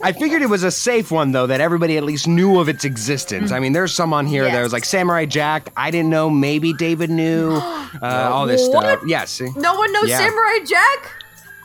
I 0.02 0.12
figured 0.12 0.42
it 0.42 0.48
was 0.48 0.62
a 0.62 0.70
safe 0.70 1.10
one 1.10 1.32
though 1.32 1.46
that 1.48 1.60
everybody 1.60 1.96
at 1.96 2.04
least 2.04 2.28
knew 2.28 2.60
of 2.60 2.68
its 2.68 2.84
existence. 2.84 3.50
I 3.50 3.58
mean, 3.58 3.72
there's 3.72 3.92
some 3.92 4.12
on 4.12 4.26
here 4.26 4.44
that 4.44 4.62
was 4.62 4.72
like 4.72 4.84
Samurai 4.84 5.24
Jack. 5.24 5.72
I 5.76 5.90
didn't 5.90 6.10
know. 6.10 6.30
Maybe 6.30 6.72
David 6.72 7.10
knew. 7.10 7.60
Uh, 8.02 8.28
all 8.30 8.46
this 8.46 8.66
stuff. 8.66 9.00
Yeah, 9.06 9.24
No 9.56 9.74
one 9.74 9.90
knows 9.94 10.10
Yeah. 10.10 10.18
Samurai 10.18 10.58
Jack. 10.66 11.10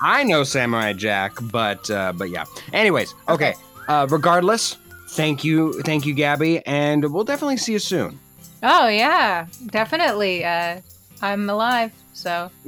I 0.02 0.24
know 0.24 0.46
Samurai 0.46 0.94
Jack, 0.94 1.34
but 1.52 1.90
uh, 1.92 2.14
but 2.14 2.30
yeah. 2.30 2.46
Anyways, 2.72 3.14
okay. 3.28 3.56
Uh, 3.90 4.08
regardless, 4.10 4.78
thank 5.10 5.44
you, 5.44 5.82
thank 5.82 6.06
you, 6.06 6.14
Gabby, 6.14 6.66
and 6.66 7.14
we'll 7.14 7.26
definitely 7.26 7.58
see 7.58 7.74
you 7.74 7.80
soon. 7.80 8.20
Oh 8.64 8.88
yeah, 8.88 9.48
definitely. 9.68 10.46
Uh, 10.46 10.80
I'm 11.22 11.50
alive, 11.50 11.92
so 12.14 12.50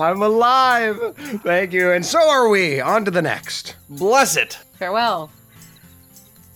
I'm 0.00 0.22
alive. 0.22 1.14
Thank 1.42 1.72
you, 1.72 1.92
and 1.92 2.04
so 2.04 2.18
are 2.18 2.48
we. 2.48 2.80
On 2.80 3.04
to 3.04 3.10
the 3.10 3.22
next. 3.22 3.76
Bless 3.88 4.36
it. 4.36 4.58
farewell. 4.78 5.30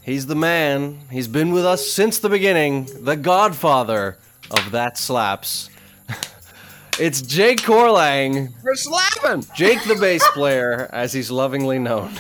He's 0.03 0.27
the 0.27 0.35
man. 0.35 0.99
He's 1.11 1.29
been 1.29 1.53
with 1.53 1.65
us 1.65 1.89
since 1.91 2.19
the 2.19 2.29
beginning. 2.29 2.89
The 3.05 3.17
godfather 3.17 4.19
of 4.51 4.73
that 4.73 4.97
slaps. 4.99 5.69
it's 6.99 7.23
Jake 7.23 7.61
Corlang. 7.61 8.53
We're 8.63 8.75
slapping. 8.75 9.45
Jake 9.55 9.83
the 9.85 9.97
bass 9.97 10.27
player, 10.31 10.89
as 10.93 11.13
he's 11.13 11.31
lovingly 11.31 11.79
known. 11.79 12.13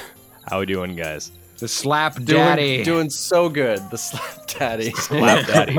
How 0.48 0.56
are 0.56 0.60
we 0.60 0.66
doing, 0.66 0.94
guys? 0.94 1.32
The 1.60 1.68
slap 1.68 2.14
Doing, 2.14 2.26
daddy. 2.26 2.82
doing 2.84 3.10
so 3.10 3.48
good. 3.48 3.78
The 3.90 3.98
slap 3.98 4.46
daddy. 4.46 4.90
Slap 4.96 5.46
daddy. 5.46 5.78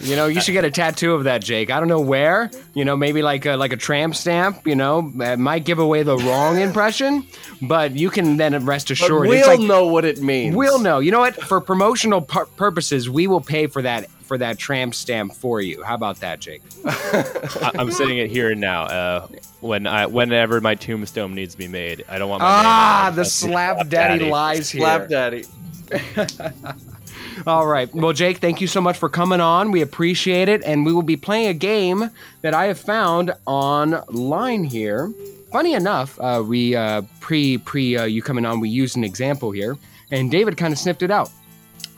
You 0.00 0.14
know, 0.16 0.26
you 0.26 0.40
should 0.40 0.52
get 0.52 0.64
a 0.64 0.70
tattoo 0.70 1.12
of 1.14 1.24
that, 1.24 1.42
Jake. 1.42 1.70
I 1.70 1.78
don't 1.78 1.88
know 1.88 2.00
where. 2.00 2.50
You 2.74 2.84
know, 2.84 2.96
maybe 2.96 3.22
like 3.22 3.46
a, 3.46 3.56
like 3.56 3.72
a 3.72 3.76
tramp 3.76 4.14
stamp. 4.14 4.66
You 4.66 4.76
know, 4.76 5.10
it 5.20 5.38
might 5.38 5.64
give 5.64 5.78
away 5.78 6.02
the 6.02 6.16
wrong 6.18 6.58
impression, 6.60 7.26
but 7.62 7.92
you 7.92 8.10
can 8.10 8.36
then 8.36 8.64
rest 8.64 8.88
But 8.88 8.92
assured. 9.00 9.28
we'll 9.28 9.32
it's 9.38 9.46
like, 9.48 9.60
know 9.60 9.86
what 9.86 10.04
it 10.04 10.20
means. 10.22 10.54
We'll 10.54 10.78
know. 10.78 10.98
You 11.00 11.10
know 11.10 11.20
what? 11.20 11.34
For 11.34 11.60
promotional 11.60 12.20
pur- 12.20 12.44
purposes, 12.46 13.08
we 13.10 13.26
will 13.26 13.40
pay 13.40 13.66
for 13.66 13.82
that 13.82 14.08
for 14.26 14.36
that 14.38 14.58
tramp 14.58 14.94
stamp 14.94 15.32
for 15.32 15.60
you. 15.60 15.82
How 15.82 15.94
about 15.94 16.20
that, 16.20 16.40
Jake? 16.40 16.62
I, 16.84 17.72
I'm 17.78 17.90
sitting 17.90 18.18
it 18.18 18.30
here 18.30 18.50
and 18.50 18.60
now. 18.60 18.82
Uh, 18.84 19.28
when 19.60 19.86
I, 19.86 20.06
whenever 20.06 20.60
my 20.60 20.74
tombstone 20.74 21.34
needs 21.34 21.54
to 21.54 21.58
be 21.58 21.68
made, 21.68 22.04
I 22.08 22.18
don't 22.18 22.28
want 22.28 22.42
my 22.42 22.48
Ah, 22.48 23.02
name 23.06 23.16
the 23.16 23.22
That's 23.22 23.32
slap 23.32 23.88
daddy 23.88 24.28
lies 24.30 24.68
here. 24.70 24.80
Slap 24.82 25.08
daddy. 25.08 25.44
All 27.46 27.66
right. 27.66 27.92
Well, 27.94 28.12
Jake, 28.12 28.38
thank 28.38 28.60
you 28.60 28.66
so 28.66 28.80
much 28.80 28.96
for 28.98 29.08
coming 29.08 29.40
on. 29.40 29.70
We 29.70 29.82
appreciate 29.82 30.48
it. 30.48 30.62
And 30.64 30.86
we 30.86 30.92
will 30.92 31.02
be 31.02 31.16
playing 31.16 31.48
a 31.48 31.54
game 31.54 32.10
that 32.42 32.54
I 32.54 32.66
have 32.66 32.78
found 32.78 33.32
online 33.46 34.64
here. 34.64 35.12
Funny 35.52 35.74
enough, 35.74 36.18
uh, 36.20 36.42
we 36.46 36.74
uh, 36.74 37.02
pre 37.20 37.58
pre 37.58 37.96
uh, 37.96 38.04
you 38.04 38.20
coming 38.22 38.44
on, 38.44 38.58
we 38.60 38.68
used 38.68 38.96
an 38.96 39.04
example 39.04 39.52
here, 39.52 39.76
and 40.10 40.30
David 40.30 40.56
kind 40.56 40.72
of 40.72 40.78
sniffed 40.78 41.02
it 41.02 41.10
out. 41.10 41.30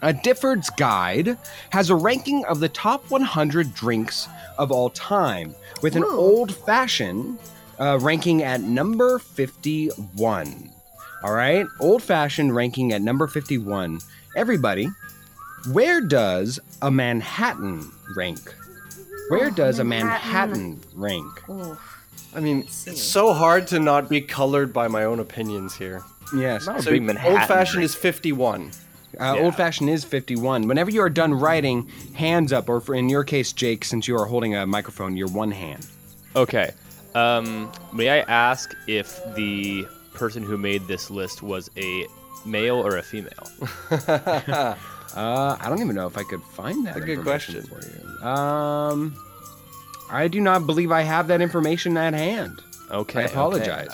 A 0.03 0.13
Difford's 0.13 0.71
Guide 0.71 1.37
has 1.71 1.91
a 1.91 1.95
ranking 1.97 2.45
of 2.45 2.61
the 2.61 2.69
top 2.69 3.11
100 3.11 3.75
drinks 3.75 4.29
of 4.57 4.71
all 4.71 4.91
time, 4.91 5.55
with 5.83 5.97
an 5.97 6.05
Ooh. 6.05 6.11
old 6.11 6.55
fashioned 6.55 7.39
uh, 7.81 7.99
ranking 8.01 8.43
at 8.43 8.61
number 8.61 9.19
51. 9.19 10.71
All 11.25 11.33
right, 11.33 11.67
old 11.81 12.03
fashioned 12.03 12.55
ranking 12.55 12.93
at 12.93 13.03
number 13.03 13.27
51. 13.27 13.99
Everybody, 14.37 14.89
where 15.73 16.01
does 16.01 16.61
a 16.81 16.91
Manhattan 16.91 17.91
rank? 18.17 18.55
Where 19.31 19.49
Oh, 19.49 19.51
does 19.51 19.79
a 19.81 19.85
Manhattan. 19.85 20.81
Manhattan 20.95 21.41
rank? 21.49 21.79
I 22.35 22.41
mean, 22.41 22.61
it's 22.61 23.03
so 23.03 23.33
hard 23.33 23.67
to 23.69 23.81
not 23.81 24.09
be 24.09 24.21
colored 24.21 24.73
by 24.73 24.87
my 24.87 25.05
own 25.05 25.19
opinions 25.19 25.75
here. 25.75 26.03
Yes. 26.35 26.65
So 26.65 26.93
old 26.93 27.43
fashioned 27.47 27.83
is 27.83 27.95
51. 27.95 28.71
Uh, 29.19 29.37
Old 29.39 29.55
fashioned 29.57 29.91
is 29.91 30.05
51. 30.05 30.69
Whenever 30.69 30.91
you 30.91 31.01
are 31.03 31.11
done 31.11 31.35
writing, 31.35 31.89
hands 32.15 32.53
up, 32.53 32.69
or 32.69 32.81
for, 32.81 32.95
in 32.95 33.09
your 33.09 33.25
case, 33.25 33.53
Jake, 33.53 33.85
since 33.85 34.07
you 34.07 34.17
are 34.17 34.27
holding 34.27 34.55
a 34.55 34.67
microphone, 34.67 35.17
your 35.17 35.29
one 35.29 35.51
hand. 35.51 35.87
Okay. 36.37 36.71
Um, 37.15 37.71
may 37.93 38.11
I 38.11 38.19
ask 38.21 38.75
if 38.87 39.21
the 39.35 39.87
person 40.15 40.43
who 40.43 40.57
made 40.57 40.87
this 40.87 41.11
list 41.11 41.43
was 41.43 41.71
a 41.77 42.07
male 42.45 42.77
or 42.77 42.99
a 42.99 43.03
female? 43.03 43.49
Uh, 45.15 45.57
I 45.59 45.69
don't 45.69 45.81
even 45.81 45.97
know 45.97 46.07
if 46.07 46.19
I 46.19 46.23
could 46.23 46.43
find 46.43 46.87
that. 46.87 46.95
That's 46.95 47.05
a 47.05 47.07
good 47.07 47.23
question 47.23 47.63
for 47.63 47.81
you. 47.81 48.27
Um, 48.27 49.17
I 50.11 50.29
do 50.29 50.41
not 50.41 50.67
believe 50.67 50.93
I 50.93 51.03
have 51.03 51.29
that 51.29 51.41
information 51.41 51.97
at 51.97 52.15
hand. 52.15 52.61
Okay. 52.91 53.25
I 53.25 53.25
okay. 53.25 53.89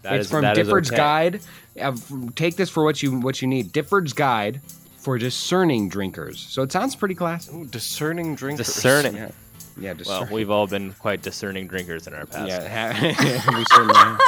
Apologize. 0.00 0.02
That 0.02 0.14
it's 0.14 0.24
is- 0.26 0.30
from 0.30 0.42
that 0.42 0.58
is 0.58 0.66
Difford's 0.66 0.88
okay. 0.90 0.96
Guide. 0.96 1.40
Uh, 1.80 1.96
take 2.34 2.56
this 2.56 2.68
for 2.70 2.84
what 2.84 3.02
you 3.02 3.18
what 3.20 3.40
you 3.40 3.48
need. 3.48 3.72
Difford's 3.72 4.12
Guide 4.12 4.60
for 4.98 5.16
discerning 5.18 5.88
drinkers. 5.88 6.38
So 6.40 6.62
it 6.62 6.72
sounds 6.72 6.94
pretty 6.94 7.14
classy. 7.14 7.54
Ooh, 7.56 7.64
discerning 7.64 8.34
drinkers. 8.34 8.66
Discerning. 8.66 9.16
Yeah, 9.16 9.30
yeah 9.78 9.94
Well, 10.06 10.28
we've 10.30 10.50
all 10.50 10.66
been 10.66 10.92
quite 10.94 11.22
discerning 11.22 11.68
drinkers 11.68 12.06
in 12.06 12.12
our 12.14 12.26
past. 12.26 12.48
yeah, 12.48 12.92
we 13.56 13.64
certainly 13.72 13.94
have. 13.94 14.20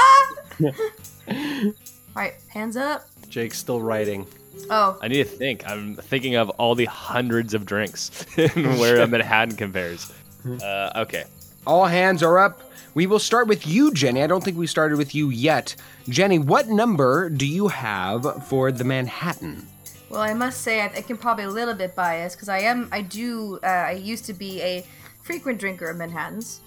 All 2.15 2.23
right, 2.23 2.35
hands 2.49 2.77
up. 2.77 3.07
Jake's 3.29 3.59
still 3.59 3.81
writing. 3.81 4.27
Oh, 4.71 4.99
I 5.01 5.09
need 5.09 5.17
to 5.19 5.25
think. 5.25 5.67
I'm 5.69 5.97
thinking 5.97 6.35
of 6.37 6.51
all 6.51 6.75
the 6.75 6.85
hundreds 6.85 7.55
of 7.55 7.65
drinks 7.65 8.27
and 8.37 8.79
where 8.79 9.01
a 9.01 9.07
Manhattan 9.07 9.57
compares. 9.57 10.13
Uh, 10.47 10.91
okay. 10.97 11.25
All 11.67 11.87
hands 11.87 12.23
are 12.23 12.39
up. 12.39 12.61
We 12.95 13.07
will 13.07 13.19
start 13.19 13.49
with 13.49 13.67
you, 13.67 13.93
Jenny. 13.93 14.23
I 14.23 14.27
don't 14.27 14.45
think 14.45 14.57
we 14.59 14.67
started 14.67 14.99
with 14.99 15.15
you 15.15 15.31
yet. 15.31 15.75
Jenny, 16.09 16.39
what 16.39 16.69
number 16.69 17.31
do 17.31 17.47
you 17.47 17.69
have 17.69 18.47
for 18.47 18.71
the 18.71 18.85
Manhattan? 18.85 19.67
well, 20.11 20.21
I 20.21 20.35
must 20.35 20.61
say 20.61 20.83
I 20.83 20.89
think 20.89 21.09
I'm 21.09 21.17
probably 21.17 21.45
a 21.45 21.51
little 21.51 21.73
bit 21.73 21.95
biased 21.95 22.37
because 22.37 22.51
I 22.51 22.59
am. 22.61 22.89
I 22.93 23.01
do. 23.01 23.59
Uh, 23.63 23.67
I 23.67 23.93
used 23.93 24.27
to 24.27 24.35
be 24.35 24.61
a 24.61 24.85
frequent 25.23 25.59
drinker 25.59 25.89
of 25.89 25.97
Manhattans, 25.97 26.61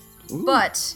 but 0.45 0.95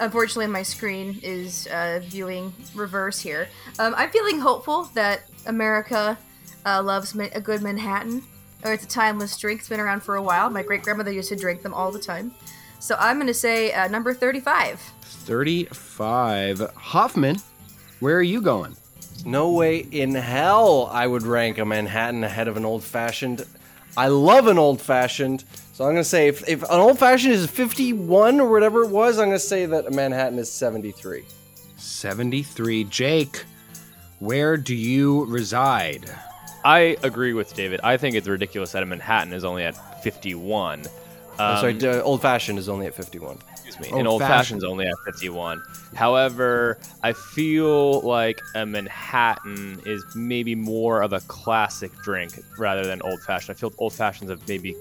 unfortunately, 0.00 0.46
my 0.46 0.62
screen 0.62 1.20
is 1.22 1.66
uh, 1.66 2.00
viewing 2.04 2.54
reverse 2.74 3.20
here. 3.20 3.48
Um, 3.78 3.94
I'm 3.98 4.08
feeling 4.10 4.40
hopeful 4.40 4.84
that 4.94 5.24
America 5.44 6.16
uh, 6.64 6.82
loves 6.82 7.14
ma- 7.14 7.28
a 7.34 7.40
good 7.40 7.60
Manhattan. 7.60 8.22
Or 8.62 8.74
it's 8.74 8.84
a 8.84 8.88
timeless 8.88 9.38
drink. 9.38 9.60
It's 9.60 9.70
been 9.70 9.80
around 9.80 10.02
for 10.02 10.16
a 10.16 10.22
while. 10.22 10.50
My 10.50 10.62
great 10.62 10.82
grandmother 10.82 11.10
used 11.10 11.30
to 11.30 11.36
drink 11.36 11.62
them 11.62 11.72
all 11.72 11.90
the 11.90 11.98
time. 11.98 12.34
So 12.80 12.96
I'm 12.98 13.16
going 13.18 13.26
to 13.26 13.34
say 13.34 13.72
uh, 13.72 13.88
number 13.88 14.12
35. 14.14 14.80
35. 14.80 16.60
Hoffman, 16.74 17.36
where 18.00 18.16
are 18.16 18.22
you 18.22 18.40
going? 18.40 18.74
No 19.26 19.52
way 19.52 19.78
in 19.90 20.14
hell 20.14 20.88
I 20.90 21.06
would 21.06 21.22
rank 21.22 21.58
a 21.58 21.64
Manhattan 21.66 22.24
ahead 22.24 22.48
of 22.48 22.56
an 22.56 22.64
old 22.64 22.82
fashioned. 22.82 23.44
I 23.96 24.08
love 24.08 24.46
an 24.46 24.58
old 24.58 24.80
fashioned. 24.80 25.44
So 25.74 25.84
I'm 25.84 25.92
going 25.92 26.02
to 26.02 26.04
say 26.04 26.28
if, 26.28 26.48
if 26.48 26.62
an 26.62 26.80
old 26.80 26.98
fashioned 26.98 27.34
is 27.34 27.46
51 27.50 28.40
or 28.40 28.50
whatever 28.50 28.82
it 28.82 28.90
was, 28.90 29.18
I'm 29.18 29.26
going 29.26 29.36
to 29.36 29.38
say 29.38 29.66
that 29.66 29.86
a 29.86 29.90
Manhattan 29.90 30.38
is 30.38 30.50
73. 30.50 31.24
73. 31.76 32.84
Jake, 32.84 33.44
where 34.20 34.56
do 34.56 34.74
you 34.74 35.26
reside? 35.26 36.10
I 36.64 36.96
agree 37.02 37.34
with 37.34 37.54
David. 37.54 37.80
I 37.82 37.98
think 37.98 38.16
it's 38.16 38.28
ridiculous 38.28 38.72
that 38.72 38.82
a 38.82 38.86
Manhattan 38.86 39.34
is 39.34 39.44
only 39.44 39.64
at 39.64 40.02
51. 40.02 40.84
Oh, 41.38 41.56
sorry, 41.60 41.72
Um, 41.72 41.78
d- 41.78 41.88
old 41.88 42.20
fashioned 42.22 42.58
is 42.58 42.68
only 42.68 42.86
at 42.86 42.94
51. 42.94 43.38
Excuse 43.52 43.78
me. 43.80 43.88
Old 43.90 43.98
and 43.98 44.08
old 44.08 44.20
fashioned. 44.20 44.36
fashioned's 44.60 44.64
only 44.64 44.86
at 44.86 44.94
51. 45.06 45.62
However, 45.94 46.78
I 47.02 47.12
feel 47.12 48.00
like 48.02 48.40
a 48.54 48.66
Manhattan 48.66 49.80
is 49.86 50.04
maybe 50.14 50.54
more 50.54 51.02
of 51.02 51.12
a 51.12 51.20
classic 51.20 51.92
drink 52.02 52.32
rather 52.58 52.84
than 52.84 53.00
old 53.02 53.20
fashioned. 53.22 53.56
I 53.56 53.58
feel 53.60 53.72
old 53.78 53.92
fashions 53.92 54.30
have 54.30 54.46
maybe 54.48 54.74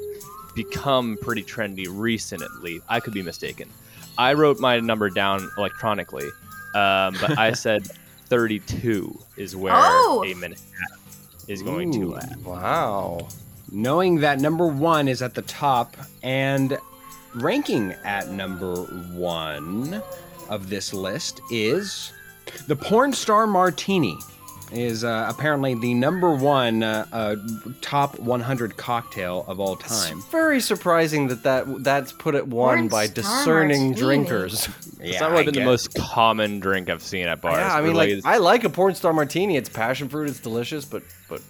become 0.56 1.18
pretty 1.22 1.44
trendy 1.44 1.88
recently. 1.90 2.82
I 2.90 3.00
could 3.00 3.14
be 3.14 3.22
mistaken. 3.22 3.70
I 4.18 4.34
wrote 4.34 4.60
my 4.60 4.80
number 4.82 5.10
down 5.10 5.50
electronically, 5.58 6.26
um, 6.76 7.16
but 7.22 7.38
I 7.38 7.54
said 7.66 7.88
32 8.28 9.18
is 9.38 9.56
where 9.56 9.74
Oh! 9.76 10.24
a 10.26 10.34
Manhattan 10.34 10.58
is 11.48 11.62
going 11.64 11.92
to 11.94 12.10
land. 12.10 12.44
Wow. 12.46 13.28
Knowing 13.72 14.18
that 14.22 14.40
number 14.40 14.68
one 14.68 15.08
is 15.08 15.22
at 15.22 15.34
the 15.36 15.42
top 15.44 15.96
and 16.24 16.78
ranking 17.36 17.92
at 18.04 18.30
number 18.30 18.76
one 19.14 20.02
of 20.50 20.70
this 20.70 20.94
list 20.94 21.42
is 21.52 22.12
the 22.68 22.76
Porn 22.76 23.14
Star 23.14 23.46
Martini. 23.48 24.18
Is 24.72 25.04
uh, 25.04 25.26
apparently 25.28 25.74
the 25.74 25.96
number 25.96 26.30
one 26.36 26.84
uh, 26.84 27.04
uh, 27.12 27.38
top 27.82 28.20
100 28.20 28.78
cocktail 28.78 29.44
of 29.48 29.60
all 29.60 29.76
time. 29.76 30.22
Very 30.30 30.60
surprising 30.62 31.28
that, 31.30 31.42
that 31.42 31.84
that's 31.84 32.12
put 32.12 32.36
at 32.36 32.48
one 32.48 32.78
Porn 32.78 32.88
by 32.88 33.06
Star 33.08 33.16
discerning 33.16 33.88
Martini. 33.88 33.96
drinkers. 34.00 34.70
It's 35.00 35.20
not 35.20 35.32
really 35.32 35.46
been 35.46 35.56
the 35.56 35.66
most 35.66 35.96
common 35.96 36.60
drink 36.60 36.88
I've 36.88 37.02
seen 37.02 37.26
at 37.28 37.42
bars. 37.42 37.58
Yeah, 37.58 37.74
I 37.74 37.82
mean, 37.82 37.94
Really, 37.94 38.16
like 38.18 38.26
I 38.26 38.38
like 38.38 38.64
a 38.64 38.70
porn 38.70 38.94
star 38.94 39.12
martini. 39.12 39.58
It's 39.58 39.70
passion 39.70 40.08
fruit. 40.08 40.30
It's 40.30 40.40
delicious, 40.40 40.86
but 40.86 41.02
but 41.28 41.42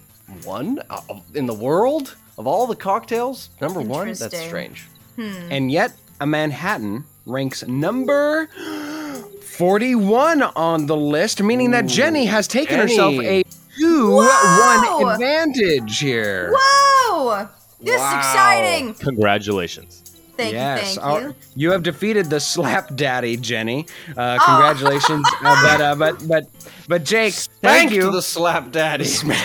one 0.44 0.80
Uh, 0.90 1.00
in 1.34 1.46
the 1.46 1.54
world 1.54 2.16
of 2.38 2.46
all 2.46 2.66
the 2.66 2.76
cocktails, 2.76 3.50
number 3.60 3.80
one. 3.80 4.06
That's 4.12 4.38
strange. 4.38 4.86
Hmm. 5.16 5.32
And 5.50 5.70
yet, 5.70 5.92
a 6.20 6.26
Manhattan 6.26 7.04
ranks 7.26 7.66
number 7.66 8.48
41 9.42 10.42
on 10.42 10.86
the 10.86 10.96
list, 10.96 11.42
meaning 11.42 11.70
that 11.72 11.86
Jenny 11.86 12.24
has 12.26 12.48
taken 12.48 12.76
Jenny. 12.78 12.92
herself 12.92 13.14
a 13.14 13.42
2 13.78 14.10
Whoa! 14.16 14.98
1 15.04 15.12
advantage 15.14 15.98
here. 15.98 16.52
Whoa! 16.56 17.48
This 17.80 18.00
is 18.00 18.12
exciting. 18.14 18.94
Congratulations. 18.94 20.02
Thank 20.40 20.52
yes, 20.54 20.96
you, 20.96 21.02
our- 21.02 21.20
thank 21.20 21.34
you. 21.34 21.34
you 21.56 21.70
have 21.72 21.82
defeated 21.82 22.30
the 22.30 22.40
slap 22.40 22.94
daddy, 22.96 23.36
Jenny. 23.36 23.86
Uh, 24.16 24.38
congratulations, 24.44 25.26
uh, 25.42 25.62
but 25.62 25.80
uh, 25.80 25.94
but 25.96 26.28
but 26.28 26.44
but 26.88 27.04
Jake, 27.04 27.34
thank 27.34 27.92
you. 27.92 28.02
to 28.02 28.10
the 28.10 28.22
slap 28.22 28.72
daddy. 28.72 29.04
Spank 29.04 29.38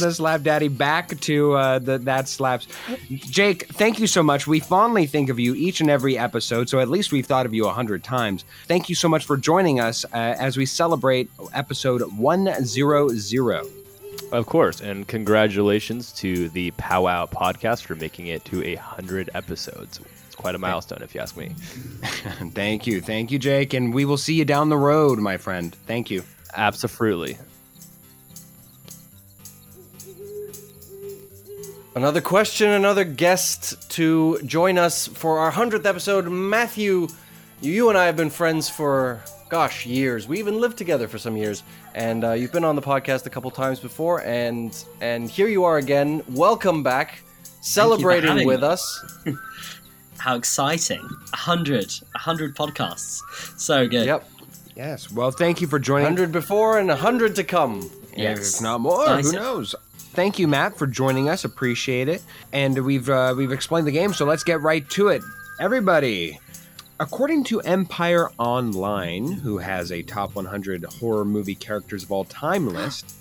the 0.00 0.12
slap 0.12 0.42
daddy. 0.42 0.68
Back 0.68 1.18
to 1.20 1.52
uh, 1.54 1.78
the 1.78 1.98
that 1.98 2.28
slaps. 2.28 2.66
Jake, 3.10 3.66
thank 3.68 3.98
you 3.98 4.06
so 4.06 4.22
much. 4.22 4.46
We 4.46 4.60
fondly 4.60 5.06
think 5.06 5.28
of 5.30 5.38
you 5.38 5.54
each 5.54 5.80
and 5.80 5.88
every 5.90 6.18
episode, 6.18 6.68
so 6.68 6.80
at 6.80 6.88
least 6.88 7.12
we've 7.12 7.26
thought 7.26 7.46
of 7.46 7.54
you 7.54 7.66
a 7.66 7.72
hundred 7.72 8.04
times. 8.04 8.44
Thank 8.66 8.88
you 8.88 8.94
so 8.94 9.08
much 9.08 9.24
for 9.24 9.36
joining 9.36 9.80
us 9.80 10.04
uh, 10.12 10.16
as 10.16 10.56
we 10.56 10.66
celebrate 10.66 11.30
episode 11.54 12.02
one 12.16 12.48
zero 12.64 13.08
zero. 13.08 13.64
Of 14.30 14.46
course, 14.46 14.80
and 14.80 15.06
congratulations 15.06 16.10
to 16.14 16.48
the 16.50 16.70
Powwow 16.72 17.26
podcast 17.26 17.82
for 17.82 17.94
making 17.94 18.28
it 18.28 18.44
to 18.46 18.64
a 18.64 18.76
hundred 18.76 19.28
episodes. 19.34 20.00
It's 20.42 20.44
quite 20.44 20.56
a 20.56 20.58
milestone, 20.58 21.02
if 21.02 21.14
you 21.14 21.20
ask 21.20 21.36
me. 21.36 21.50
thank 22.52 22.84
you, 22.84 23.00
thank 23.00 23.30
you, 23.30 23.38
Jake, 23.38 23.74
and 23.74 23.94
we 23.94 24.04
will 24.04 24.16
see 24.16 24.34
you 24.34 24.44
down 24.44 24.70
the 24.70 24.76
road, 24.76 25.20
my 25.20 25.36
friend. 25.36 25.72
Thank 25.86 26.10
you. 26.10 26.24
Absolutely. 26.52 27.38
Another 31.94 32.20
question, 32.20 32.70
another 32.70 33.04
guest 33.04 33.88
to 33.92 34.42
join 34.42 34.78
us 34.78 35.06
for 35.06 35.38
our 35.38 35.52
100th 35.52 35.86
episode. 35.86 36.28
Matthew, 36.28 37.06
you 37.60 37.88
and 37.88 37.96
I 37.96 38.06
have 38.06 38.16
been 38.16 38.28
friends 38.28 38.68
for, 38.68 39.22
gosh, 39.48 39.86
years. 39.86 40.26
We 40.26 40.40
even 40.40 40.60
lived 40.60 40.76
together 40.76 41.06
for 41.06 41.18
some 41.18 41.36
years. 41.36 41.62
And 41.94 42.24
uh, 42.24 42.32
you've 42.32 42.50
been 42.50 42.64
on 42.64 42.74
the 42.74 42.82
podcast 42.82 43.26
a 43.26 43.30
couple 43.30 43.52
times 43.52 43.78
before, 43.78 44.22
and 44.22 44.74
and 45.00 45.30
here 45.30 45.46
you 45.46 45.62
are 45.62 45.76
again. 45.76 46.24
Welcome 46.30 46.82
back, 46.82 47.20
celebrating 47.60 48.44
with 48.44 48.62
me. 48.62 48.66
us. 48.66 49.04
How 50.22 50.36
exciting! 50.36 51.04
A 51.32 51.36
hundred, 51.36 51.92
a 52.14 52.18
hundred 52.18 52.54
podcasts. 52.54 53.20
So 53.58 53.88
good. 53.88 54.06
Yep. 54.06 54.28
Yes. 54.76 55.10
Well, 55.10 55.32
thank 55.32 55.60
you 55.60 55.66
for 55.66 55.80
joining. 55.80 56.04
100 56.04 56.30
before 56.30 56.78
and 56.78 56.88
100 56.88 57.34
to 57.36 57.44
come. 57.44 57.90
Yes. 58.16 58.54
If 58.56 58.62
not 58.62 58.80
more, 58.80 59.04
Nice. 59.04 59.32
who 59.32 59.36
knows? 59.36 59.74
Thank 60.14 60.38
you, 60.38 60.46
Matt, 60.46 60.78
for 60.78 60.86
joining 60.86 61.28
us. 61.28 61.44
Appreciate 61.44 62.08
it. 62.08 62.22
And 62.52 62.84
we've 62.84 63.08
uh, 63.10 63.34
we've 63.36 63.50
explained 63.50 63.88
the 63.88 63.90
game, 63.92 64.14
so 64.14 64.24
let's 64.24 64.44
get 64.44 64.60
right 64.60 64.88
to 64.90 65.08
it. 65.08 65.22
Everybody, 65.58 66.38
according 67.00 67.42
to 67.44 67.60
Empire 67.62 68.30
Online, 68.38 69.32
who 69.32 69.58
has 69.58 69.90
a 69.90 70.02
top 70.02 70.36
100 70.36 70.84
horror 70.84 71.24
movie 71.24 71.56
characters 71.56 72.04
of 72.04 72.12
all 72.12 72.24
time 72.26 72.68
list. 72.68 73.16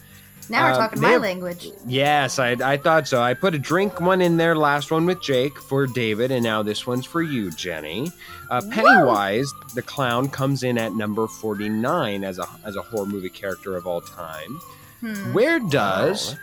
Now 0.49 0.65
we're 0.65 0.71
uh, 0.73 0.77
talking 0.77 1.01
my 1.01 1.09
have- 1.11 1.21
language. 1.21 1.69
Yes, 1.85 2.39
I, 2.39 2.51
I 2.51 2.77
thought 2.77 3.07
so. 3.07 3.21
I 3.21 3.33
put 3.33 3.55
a 3.55 3.59
drink 3.59 4.01
one 4.01 4.21
in 4.21 4.37
there, 4.37 4.55
last 4.55 4.91
one 4.91 5.05
with 5.05 5.21
Jake 5.21 5.57
for 5.57 5.87
David, 5.87 6.31
and 6.31 6.43
now 6.43 6.61
this 6.63 6.85
one's 6.85 7.05
for 7.05 7.21
you, 7.21 7.51
Jenny. 7.51 8.11
Uh, 8.49 8.61
Pennywise, 8.69 9.51
the 9.75 9.81
clown, 9.81 10.27
comes 10.29 10.63
in 10.63 10.77
at 10.77 10.93
number 10.93 11.27
49 11.27 12.23
as 12.23 12.37
a, 12.39 12.45
as 12.65 12.75
a 12.75 12.81
horror 12.81 13.05
movie 13.05 13.29
character 13.29 13.77
of 13.77 13.87
all 13.87 14.01
time. 14.01 14.59
Hmm. 14.99 15.33
Where 15.33 15.59
does. 15.59 16.35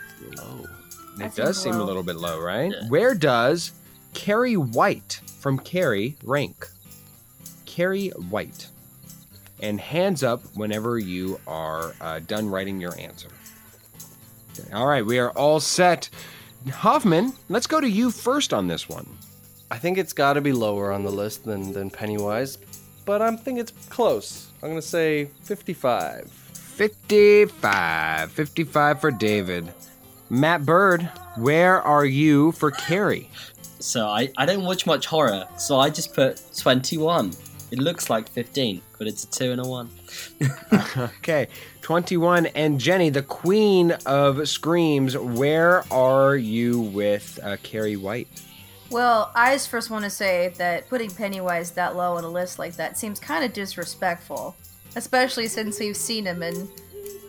That 1.17 1.25
It 1.27 1.35
does 1.35 1.61
seems 1.61 1.75
seem 1.75 1.81
a 1.81 1.83
little 1.83 2.03
bit 2.03 2.15
low, 2.15 2.39
right? 2.41 2.73
Where 2.87 3.13
does 3.13 3.73
Carrie 4.13 4.57
White 4.57 5.21
from 5.39 5.59
Carrie 5.59 6.15
rank? 6.23 6.67
Carrie 7.65 8.09
White. 8.29 8.67
And 9.61 9.79
hands 9.79 10.23
up 10.23 10.41
whenever 10.55 10.97
you 10.97 11.39
are 11.45 11.93
uh, 11.99 12.19
done 12.19 12.47
writing 12.49 12.79
your 12.79 12.97
answer. 12.97 13.27
Okay, 14.59 14.73
All 14.73 14.87
right, 14.87 15.05
we 15.05 15.19
are 15.19 15.31
all 15.31 15.59
set. 15.59 16.09
Hoffman, 16.71 17.33
let's 17.47 17.67
go 17.67 17.79
to 17.79 17.89
you 17.89 18.11
first 18.11 18.53
on 18.53 18.67
this 18.67 18.89
one. 18.89 19.07
I 19.71 19.77
think 19.77 19.97
it's 19.97 20.13
got 20.13 20.33
to 20.33 20.41
be 20.41 20.51
lower 20.51 20.91
on 20.91 21.03
the 21.03 21.11
list 21.11 21.45
than, 21.45 21.73
than 21.73 21.89
Pennywise, 21.89 22.57
but 23.05 23.21
I 23.21 23.35
think 23.35 23.59
it's 23.59 23.71
close. 23.89 24.47
I'm 24.61 24.69
going 24.69 24.81
to 24.81 24.87
say 24.87 25.25
55. 25.43 26.29
55. 26.29 28.31
55 28.31 29.01
for 29.01 29.11
David. 29.11 29.71
Matt 30.29 30.65
Bird, 30.65 31.03
where 31.37 31.81
are 31.81 32.05
you 32.05 32.51
for 32.53 32.71
Carrie? 32.71 33.29
So 33.79 34.07
I, 34.07 34.29
I 34.37 34.45
don't 34.45 34.63
watch 34.63 34.85
much 34.85 35.05
horror, 35.05 35.45
so 35.57 35.79
I 35.79 35.89
just 35.89 36.13
put 36.13 36.41
21. 36.57 37.31
It 37.71 37.79
looks 37.79 38.09
like 38.09 38.27
15, 38.29 38.81
but 38.97 39.07
it's 39.07 39.23
a 39.23 39.27
2 39.27 39.51
and 39.51 39.61
a 39.61 39.67
1. 39.67 39.89
okay, 41.17 41.47
21. 41.89 42.45
And 42.45 42.79
Jenny, 42.79 43.09
the 43.09 43.23
queen 43.23 43.93
of 44.05 44.47
screams, 44.47 45.17
where 45.17 45.83
are 45.91 46.35
you 46.35 46.81
with 46.81 47.39
uh, 47.41 47.57
Carrie 47.63 47.95
White? 47.95 48.27
Well, 48.91 49.31
I 49.33 49.55
just 49.55 49.69
first 49.69 49.89
want 49.89 50.03
to 50.03 50.11
say 50.11 50.53
that 50.59 50.87
putting 50.87 51.09
Pennywise 51.09 51.71
that 51.71 51.95
low 51.95 52.15
on 52.15 52.23
a 52.23 52.29
list 52.29 52.59
like 52.59 52.75
that 52.75 52.95
seems 52.95 53.19
kind 53.19 53.43
of 53.43 53.53
disrespectful, 53.53 54.55
especially 54.95 55.47
since 55.47 55.79
we've 55.79 55.97
seen 55.97 56.25
him 56.25 56.43
in 56.43 56.69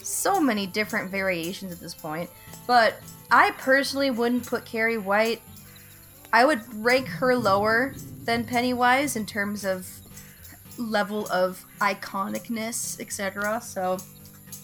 so 0.03 0.39
many 0.39 0.66
different 0.66 1.11
variations 1.11 1.73
at 1.73 1.81
this 1.81 1.95
point. 1.95 2.28
But 2.66 3.01
I 3.31 3.53
personally 3.53 4.11
wouldn't 4.11 4.45
put 4.45 4.66
Carrie 4.66 4.99
White. 4.99 5.41
I 6.35 6.45
would 6.45 6.61
rank 6.85 7.07
her 7.07 7.35
lower 7.35 7.95
than 8.24 8.45
Pennywise 8.45 9.16
in 9.16 9.24
terms 9.24 9.65
of 9.65 9.89
level 10.77 11.27
of 11.32 11.65
iconicness, 11.81 13.01
etc. 13.01 13.62
So 13.62 13.97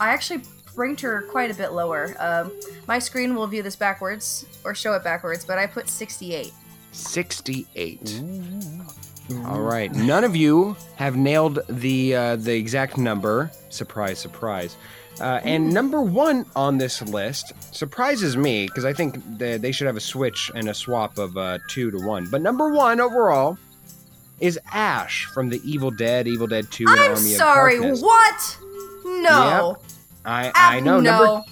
I 0.00 0.10
actually 0.10 0.42
ranked 0.74 1.00
her 1.00 1.22
quite 1.22 1.50
a 1.50 1.54
bit 1.54 1.72
lower. 1.72 2.14
Um, 2.18 2.52
my 2.86 2.98
screen 2.98 3.34
will 3.34 3.46
view 3.46 3.62
this 3.62 3.76
backwards 3.76 4.46
or 4.64 4.74
show 4.74 4.92
it 4.94 5.02
backwards, 5.02 5.44
but 5.44 5.58
I 5.58 5.66
put 5.66 5.88
68. 5.88 6.52
68. 6.92 8.22
All 9.46 9.60
right. 9.60 9.92
None 9.92 10.22
of 10.24 10.36
you 10.36 10.76
have 10.96 11.16
nailed 11.16 11.60
the 11.68 12.14
uh, 12.14 12.36
the 12.36 12.54
exact 12.54 12.96
number. 12.96 13.50
Surprise, 13.70 14.18
surprise. 14.18 14.76
Uh, 15.20 15.40
and 15.44 15.72
number 15.72 16.02
one 16.02 16.44
on 16.54 16.76
this 16.76 17.00
list 17.02 17.52
surprises 17.74 18.36
me 18.36 18.66
because 18.66 18.84
I 18.84 18.92
think 18.92 19.16
they, 19.38 19.56
they 19.56 19.72
should 19.72 19.86
have 19.86 19.96
a 19.96 20.00
switch 20.00 20.50
and 20.54 20.68
a 20.68 20.74
swap 20.74 21.16
of 21.16 21.36
uh, 21.38 21.58
two 21.68 21.90
to 21.90 21.98
one. 22.06 22.28
But 22.30 22.42
number 22.42 22.70
one 22.70 23.00
overall 23.00 23.58
is 24.40 24.58
Ash 24.72 25.24
from 25.24 25.48
the 25.48 25.60
Evil 25.64 25.90
Dead, 25.90 26.28
Evil 26.28 26.46
Dead 26.46 26.70
Two, 26.70 26.84
and 26.86 27.00
I'm 27.00 27.12
Army 27.12 27.30
sorry, 27.30 27.76
of 27.76 27.82
Darkness. 27.82 28.02
what? 28.02 28.58
No. 29.06 29.76
Yep. 29.80 29.90
I 30.24 30.52
I 30.54 30.80
know. 30.80 31.00
no. 31.00 31.10
Number 31.18 31.44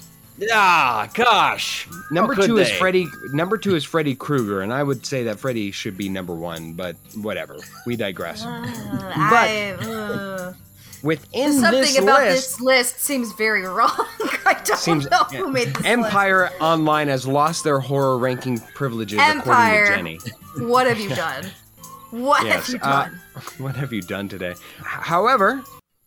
Ah, 0.51 1.09
gosh. 1.13 1.87
Number 2.11 2.33
How 2.33 2.41
could 2.41 2.47
two 2.47 2.57
is? 2.57 2.69
Freddy. 2.71 3.07
Number 3.31 3.57
two 3.57 3.75
is 3.75 3.85
Freddy 3.85 4.15
Krueger, 4.15 4.61
and 4.61 4.73
I 4.73 4.83
would 4.83 5.05
say 5.05 5.23
that 5.23 5.39
Freddy 5.39 5.71
should 5.71 5.97
be 5.97 6.09
number 6.09 6.35
one, 6.35 6.73
but 6.73 6.97
whatever. 7.15 7.57
We 7.85 7.95
digress. 7.95 8.43
I, 8.45 9.77
uh, 9.79 10.53
Within 11.03 11.53
something 11.53 11.81
this 11.81 11.99
about 11.99 12.21
list, 12.23 12.49
this 12.57 12.61
list 12.61 12.99
seems 12.99 13.31
very 13.33 13.61
wrong. 13.61 13.91
I 14.45 14.59
don't 14.65 14.77
seems 14.77 15.09
know 15.09 15.23
who 15.25 15.51
made 15.51 15.73
this 15.73 15.85
Empire 15.85 16.49
Online 16.59 17.07
has 17.07 17.27
lost 17.27 17.63
their 17.63 17.79
horror 17.79 18.17
ranking 18.17 18.59
privileges, 18.73 19.19
Empire. 19.19 19.83
according 19.83 20.19
to 20.19 20.25
Jenny. 20.55 20.67
What 20.67 20.87
have 20.87 20.99
you 20.99 21.09
done? 21.09 21.45
What 22.09 22.43
Yes, 22.45 22.67
have 22.67 22.73
you 22.73 22.79
uh, 22.81 23.03
done? 23.05 23.21
what 23.59 23.75
have 23.75 23.93
you 23.93 24.01
done 24.01 24.27
today? 24.27 24.55
However, 24.81 25.63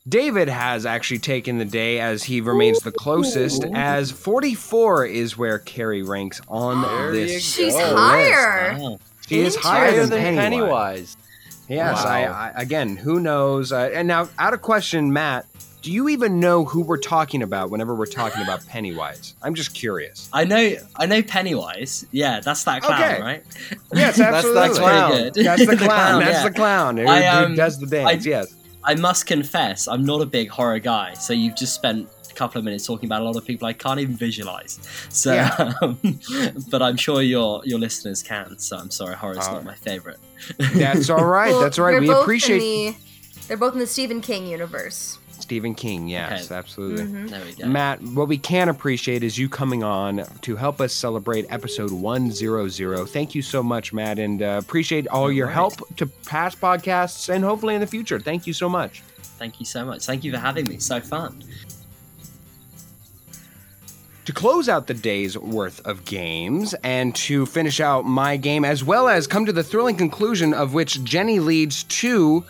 David 0.07 0.49
has 0.49 0.87
actually 0.87 1.19
taken 1.19 1.59
the 1.59 1.65
day 1.65 2.01
as 2.01 2.25
he 2.25 2.41
remains 2.41 2.81
the 2.81 2.93
closest, 2.93 3.65
as 3.75 4.11
44 4.11 5.05
is 5.07 5.37
where 5.37 5.59
Carrie 5.59 6.03
ranks 6.03 6.41
on 6.49 7.13
this. 7.13 7.43
She's 7.43 7.75
list. 7.75 7.93
higher. 7.95 8.97
She 9.27 9.41
is 9.41 9.57
higher 9.57 9.91
Higher 9.91 10.01
than, 10.07 10.11
than 10.11 10.37
Pennywise. 10.37 11.17
Pennywise. 11.17 11.17
Yes, 11.69 12.05
I, 12.05 12.23
Wow. 12.23 12.33
I 12.57 12.63
again, 12.63 12.97
who 12.97 13.21
knows? 13.21 13.73
Uh, 13.73 13.91
and 13.93 14.09
now, 14.09 14.31
out 14.39 14.55
of 14.55 14.63
question, 14.63 15.13
Matt, 15.13 15.45
do 15.83 15.93
you 15.93 16.09
even 16.09 16.41
know 16.41 16.65
who 16.65 16.81
we're 16.83 16.97
talking 16.97 17.43
about 17.43 17.69
whenever 17.71 17.95
we're 17.95 18.07
talking 18.07 18.41
about 18.43 18.67
Pennywise? 18.69 19.35
I'm 19.43 19.55
just 19.55 19.75
curious. 19.75 20.31
I 20.33 20.45
know, 20.45 20.75
I 20.97 21.05
know 21.05 21.23
Pennywise. 21.23 22.07
Yeah, 22.11 22.41
that's 22.41 22.65
that 22.65 22.81
clown, 22.83 23.03
Okay. 23.03 23.21
right? 23.23 23.43
Yes, 23.93 24.19
absolutely. 24.21 24.21
That's 24.21 24.21
absolutely. 24.21 24.55
that 24.55 24.75
clown. 24.81 25.11
Pretty 25.11 25.31
good. 25.33 25.45
That's 25.45 25.67
the 25.67 25.77
clown. 25.77 26.21
That's 26.25 26.39
yeah. 26.39 26.49
the 26.49 26.55
clown 26.55 26.97
who, 26.97 27.07
I, 27.07 27.21
who 27.23 27.45
um, 27.45 27.55
does 27.55 27.79
the 27.79 27.87
dance. 27.87 28.27
I- 28.27 28.29
yes. 28.31 28.55
I 28.85 28.95
must 28.95 29.27
confess, 29.27 29.89
I'm 29.89 30.05
not 30.05 30.21
a 30.23 30.27
big 30.27 30.49
horror 30.49 30.79
guy. 30.79 31.15
So 31.15 31.33
you've 31.33 31.57
just 31.57 31.75
spent 31.75 32.09
a 32.31 32.35
couple 32.35 32.59
of 32.59 32.65
minutes 32.65 32.87
talking 32.87 33.09
about 33.09 33.23
a 33.23 33.25
lot 33.25 33.37
of 33.37 33.45
people 33.45 33.67
I 33.67 33.73
can't 33.73 33.99
even 34.01 34.17
visualize. 34.17 34.79
So, 35.11 35.35
Yeah. 35.35 35.73
um, 35.83 35.99
but 36.71 36.83
I'm 36.83 36.97
sure 36.97 37.23
your 37.23 37.61
your 37.65 37.79
listeners 37.79 38.23
can. 38.23 38.59
So 38.59 38.77
I'm 38.77 38.91
sorry, 38.91 39.15
horror's 39.17 39.39
Uh, 39.47 39.53
not 39.55 39.65
my 39.65 39.75
favorite. 39.75 40.21
That's 40.59 41.11
all 41.11 41.25
right. 41.25 41.51
Well, 41.51 41.61
That's 41.61 41.79
all 41.79 41.87
right. 41.87 42.01
We 42.01 42.11
appreciate 42.11 42.61
the, 42.61 42.97
they're 43.49 43.57
both 43.57 43.73
in 43.73 43.81
the 43.81 43.87
Stephen 43.87 44.21
King 44.21 44.47
universe. 44.47 45.19
Stephen 45.49 45.75
King. 45.75 46.09
Yes, 46.09 46.51
absolutely. 46.53 47.05
Mhm. 47.05 47.31
There 47.31 47.43
we 47.43 47.53
go. 47.55 47.67
Matt, 47.67 48.03
what 48.03 48.29
we 48.29 48.37
can 48.37 48.69
appreciate 48.69 49.23
is 49.23 49.39
you 49.39 49.49
coming 49.49 49.83
on 49.83 50.23
to 50.43 50.57
help 50.57 50.79
us 50.79 50.93
celebrate 50.93 51.47
episode 51.49 51.91
100. 51.91 53.07
Thank 53.09 53.35
you 53.35 53.41
so 53.41 53.63
much, 53.63 53.95
Matt, 53.95 54.19
and 54.19 54.43
uh, 54.43 54.61
appreciate 54.63 55.09
all 55.09 55.33
your 55.33 55.47
right. 55.47 55.55
help 55.55 55.97
to 55.97 56.05
past 56.27 56.61
podcasts 56.61 57.31
and 57.31 57.43
hopefully 57.43 57.75
in 57.75 57.81
the 57.81 57.87
future. 57.87 58.21
Thank 58.21 58.47
you 58.47 58.53
so 58.53 58.69
much. 58.69 59.03
Thank 59.39 59.59
you 59.59 59.65
so 59.65 59.87
much. 59.87 60.05
Thank 60.05 60.23
you 60.23 60.33
for 60.33 60.39
having 60.39 60.69
me. 60.69 60.77
So 60.81 61.01
fun. 61.01 61.43
To 64.27 64.35
close 64.35 64.69
out 64.69 64.87
the 64.87 64.93
day's 64.93 65.39
worth 65.39 65.81
of 65.87 66.05
games 66.05 66.75
and 66.85 67.15
to 67.15 67.47
finish 67.47 67.81
out 67.81 68.05
my 68.05 68.37
game, 68.37 68.63
as 68.63 68.85
well 68.85 69.09
as 69.09 69.27
come 69.27 69.47
to 69.47 69.53
the 69.55 69.65
thrilling 69.65 69.97
conclusion 69.97 70.53
of 70.53 70.75
which 70.75 71.03
Jenny 71.03 71.41
leads 71.41 71.85
two 71.85 72.45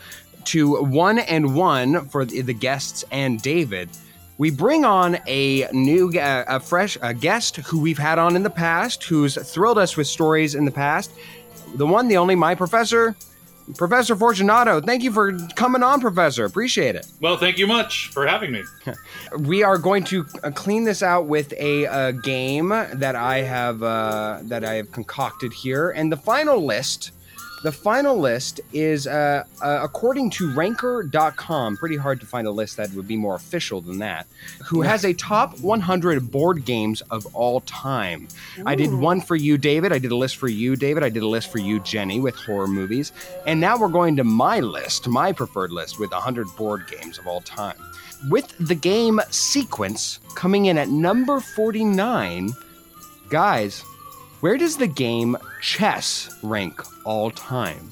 to 0.45 0.83
one 0.83 1.19
and 1.19 1.55
one 1.55 2.07
for 2.09 2.25
the 2.25 2.41
the 2.41 2.53
guests 2.53 3.03
and 3.11 3.41
David. 3.41 3.89
We 4.37 4.51
bring 4.51 4.85
on 4.85 5.17
a 5.27 5.67
new, 5.73 6.17
uh, 6.17 6.45
a 6.47 6.59
fresh 6.61 6.97
a 7.01 7.13
guest 7.13 7.57
who 7.57 7.79
we've 7.79 7.97
had 7.97 8.17
on 8.17 8.35
in 8.37 8.43
the 8.43 8.49
past, 8.49 9.03
who's 9.03 9.35
thrilled 9.35 9.77
us 9.77 9.97
with 9.97 10.07
stories 10.07 10.55
in 10.55 10.63
the 10.63 10.71
past. 10.71 11.11
The 11.75 11.85
one, 11.85 12.07
the 12.07 12.17
only, 12.17 12.35
my 12.35 12.55
professor, 12.55 13.15
Professor 13.77 14.15
Fortunato. 14.15 14.81
Thank 14.81 15.03
you 15.03 15.11
for 15.11 15.37
coming 15.55 15.83
on, 15.83 16.01
Professor. 16.01 16.45
Appreciate 16.45 16.95
it. 16.95 17.05
Well, 17.21 17.37
thank 17.37 17.57
you 17.57 17.67
much 17.67 18.07
for 18.07 18.25
having 18.25 18.51
me. 18.51 18.63
We 19.37 19.61
are 19.61 19.77
going 19.77 20.05
to 20.05 20.25
uh, 20.43 20.49
clean 20.51 20.85
this 20.85 21.03
out 21.03 21.27
with 21.27 21.53
a, 21.53 21.85
uh 21.85 22.11
game 22.11 22.69
that 22.69 23.15
I 23.15 23.41
have 23.41 23.83
uh, 23.83 24.39
that 24.43 24.63
I 24.65 24.73
have 24.75 24.91
concocted 24.91 25.53
here, 25.53 25.91
and 25.91 26.11
the 26.11 26.17
final 26.17 26.65
list. 26.65 27.11
The 27.61 27.71
final 27.71 28.17
list 28.17 28.61
is 28.71 29.05
uh, 29.05 29.43
uh, 29.61 29.79
according 29.83 30.29
to 30.31 30.53
Ranker.com. 30.53 31.77
Pretty 31.77 31.97
hard 31.97 32.19
to 32.21 32.25
find 32.25 32.47
a 32.47 32.51
list 32.51 32.77
that 32.77 32.91
would 32.93 33.07
be 33.07 33.17
more 33.17 33.35
official 33.35 33.81
than 33.81 33.99
that. 33.99 34.27
Who 34.65 34.81
has 34.81 35.03
a 35.03 35.13
top 35.13 35.59
100 35.59 36.31
board 36.31 36.63
games 36.63 37.01
of 37.11 37.25
all 37.35 37.61
time? 37.61 38.27
I 38.65 38.75
did 38.75 38.93
one 38.93 39.19
for 39.19 39.35
you, 39.35 39.57
David. 39.57 39.91
I 39.91 39.99
did 39.99 40.11
a 40.11 40.15
list 40.15 40.37
for 40.37 40.47
you, 40.47 40.75
David. 40.75 41.03
I 41.03 41.09
did 41.09 41.23
a 41.23 41.27
list 41.27 41.51
for 41.51 41.59
you, 41.59 41.79
Jenny, 41.81 42.19
with 42.19 42.35
horror 42.35 42.67
movies. 42.67 43.11
And 43.45 43.59
now 43.59 43.77
we're 43.77 43.89
going 43.89 44.15
to 44.17 44.23
my 44.23 44.61
list, 44.61 45.07
my 45.07 45.33
preferred 45.33 45.71
list, 45.71 45.99
with 45.99 46.11
100 46.11 46.47
board 46.55 46.85
games 46.87 47.17
of 47.17 47.27
all 47.27 47.41
time 47.41 47.75
with 48.27 48.53
the 48.59 48.75
game 48.75 49.21
sequence 49.29 50.19
coming 50.35 50.65
in 50.65 50.77
at 50.77 50.89
number 50.89 51.39
49. 51.39 52.51
Guys, 53.29 53.83
where 54.41 54.57
does 54.57 54.77
the 54.77 54.87
game 54.87 55.37
chess 55.61 56.29
rank 56.41 56.81
all 57.05 57.29
time? 57.29 57.91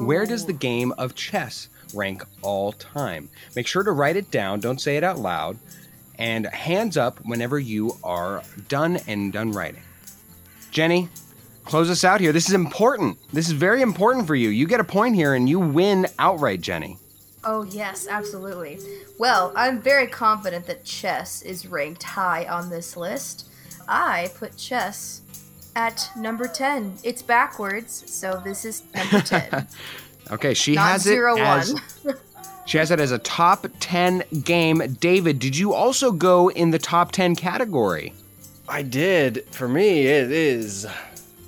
Where 0.00 0.26
does 0.26 0.44
the 0.44 0.52
oh. 0.52 0.56
game 0.56 0.92
of 0.98 1.14
chess 1.14 1.68
rank 1.94 2.24
all 2.42 2.72
time? 2.72 3.30
Make 3.54 3.66
sure 3.66 3.82
to 3.82 3.92
write 3.92 4.16
it 4.16 4.30
down, 4.30 4.60
don't 4.60 4.80
say 4.80 4.96
it 4.96 5.04
out 5.04 5.18
loud, 5.18 5.56
and 6.18 6.46
hands 6.46 6.96
up 6.96 7.18
whenever 7.24 7.58
you 7.58 7.96
are 8.02 8.42
done 8.68 8.98
and 9.06 9.32
done 9.32 9.52
writing. 9.52 9.82
Jenny, 10.72 11.08
close 11.64 11.88
us 11.90 12.02
out 12.02 12.20
here. 12.20 12.32
This 12.32 12.48
is 12.48 12.54
important. 12.54 13.18
This 13.32 13.46
is 13.46 13.52
very 13.52 13.82
important 13.82 14.26
for 14.26 14.34
you. 14.34 14.48
You 14.48 14.66
get 14.66 14.80
a 14.80 14.84
point 14.84 15.14
here 15.14 15.34
and 15.34 15.48
you 15.48 15.60
win 15.60 16.06
outright, 16.18 16.60
Jenny. 16.60 16.98
Oh, 17.44 17.64
yes, 17.64 18.06
absolutely. 18.08 18.78
Well, 19.18 19.52
I'm 19.56 19.80
very 19.80 20.06
confident 20.06 20.66
that 20.66 20.84
chess 20.84 21.42
is 21.42 21.66
ranked 21.66 22.02
high 22.02 22.46
on 22.46 22.70
this 22.70 22.96
list. 22.96 23.48
I 23.88 24.30
put 24.38 24.56
chess 24.56 25.22
at 25.74 26.10
number 26.16 26.46
10. 26.46 26.98
It's 27.02 27.22
backwards, 27.22 28.04
so 28.10 28.40
this 28.44 28.64
is 28.64 28.82
number 28.94 29.20
10. 29.24 29.66
Okay, 30.30 30.54
she 30.54 30.74
Not 30.74 30.92
has 30.92 31.02
zero 31.02 31.36
it 31.36 31.40
as 31.40 31.74
one. 32.04 32.16
she 32.66 32.78
has 32.78 32.90
it 32.90 33.00
as 33.00 33.10
a 33.12 33.18
top 33.18 33.66
10 33.80 34.24
game. 34.44 34.96
David, 35.00 35.38
did 35.38 35.56
you 35.56 35.72
also 35.74 36.12
go 36.12 36.48
in 36.50 36.70
the 36.70 36.78
top 36.78 37.12
10 37.12 37.36
category? 37.36 38.12
I 38.68 38.82
did. 38.82 39.44
For 39.50 39.68
me, 39.68 40.06
it 40.06 40.30
is 40.30 40.86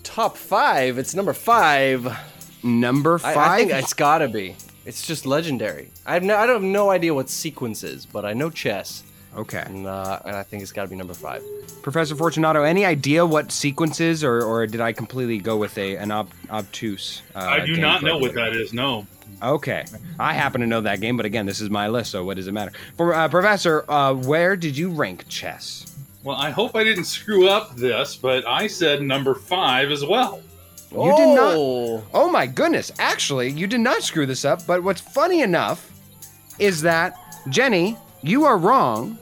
top 0.03 0.37
five. 0.37 0.99
It's 0.99 1.15
number 1.15 1.33
five. 1.33 2.17
Number 2.63 3.21
I, 3.23 3.31
I 3.31 3.35
five? 3.35 3.59
think 3.69 3.73
it's 3.83 3.95
gotta 3.95 4.29
be. 4.29 4.57
It's 4.85 5.07
just 5.07 5.25
legendary. 5.25 5.91
I 6.05 6.15
have 6.15 6.23
no, 6.23 6.37
I 6.37 6.47
don't 6.47 6.57
have 6.63 6.71
no 6.71 6.91
idea 6.91 7.15
what 7.15 7.31
sequence 7.31 7.83
is, 7.83 8.05
but 8.05 8.25
I 8.25 8.33
know 8.35 8.51
chess. 8.51 9.03
Okay. 9.37 9.63
And, 9.67 9.87
uh, 9.87 10.21
and 10.25 10.37
I 10.37 10.43
think 10.43 10.63
it's 10.63 10.73
gotta 10.73 10.89
be 10.89 10.97
number 10.97 11.15
five. 11.15 11.43
Professor 11.83 12.15
Fortunato, 12.15 12.63
any 12.63 12.85
idea 12.85 13.27
what 13.27 13.53
sequence 13.53 14.01
is, 14.01 14.25
or, 14.25 14.43
or 14.43 14.67
did 14.67 14.81
I 14.81 14.93
completely 14.93 15.39
go 15.39 15.57
with 15.57 15.77
a 15.77 15.97
an 15.97 16.11
ob- 16.11 16.33
obtuse? 16.51 17.23
Uh, 17.35 17.41
I 17.41 17.61
do 17.61 17.75
game 17.75 17.83
not 17.83 18.03
know 18.03 18.17
what 18.17 18.35
that 18.35 18.55
is. 18.55 18.73
No. 18.73 19.07
Okay, 19.43 19.85
I 20.19 20.33
happen 20.33 20.61
to 20.63 20.67
know 20.67 20.81
that 20.83 21.01
game, 21.01 21.17
but 21.17 21.27
again, 21.27 21.45
this 21.45 21.61
is 21.61 21.69
my 21.69 21.89
list, 21.89 22.13
so 22.13 22.25
what 22.25 22.37
does 22.37 22.47
it 22.47 22.53
matter? 22.53 22.73
For 22.97 23.13
uh, 23.13 23.29
Professor, 23.29 23.85
uh, 23.91 24.15
where 24.15 24.57
did 24.57 24.79
you 24.79 24.91
rank 24.91 25.29
chess? 25.29 25.95
Well, 26.23 26.37
I 26.37 26.51
hope 26.51 26.75
I 26.75 26.85
didn't 26.85 27.05
screw 27.05 27.49
up 27.49 27.77
this, 27.77 28.17
but 28.17 28.47
I 28.47 28.67
said 28.67 29.03
number 29.03 29.35
five 29.35 29.91
as 29.91 30.07
well. 30.07 30.41
You 30.91 31.17
did 31.17 31.35
not. 31.35 31.55
Oh 32.15 32.31
my 32.33 32.47
goodness! 32.47 32.93
Actually, 32.99 33.51
you 33.51 33.67
did 33.67 33.81
not 33.81 34.03
screw 34.03 34.25
this 34.27 34.45
up. 34.45 34.65
But 34.67 34.83
what's 34.85 35.01
funny 35.01 35.43
enough 35.43 35.91
is 36.59 36.81
that 36.83 37.19
Jenny, 37.49 37.99
you 38.23 38.45
are 38.45 38.57
wrong 38.57 39.19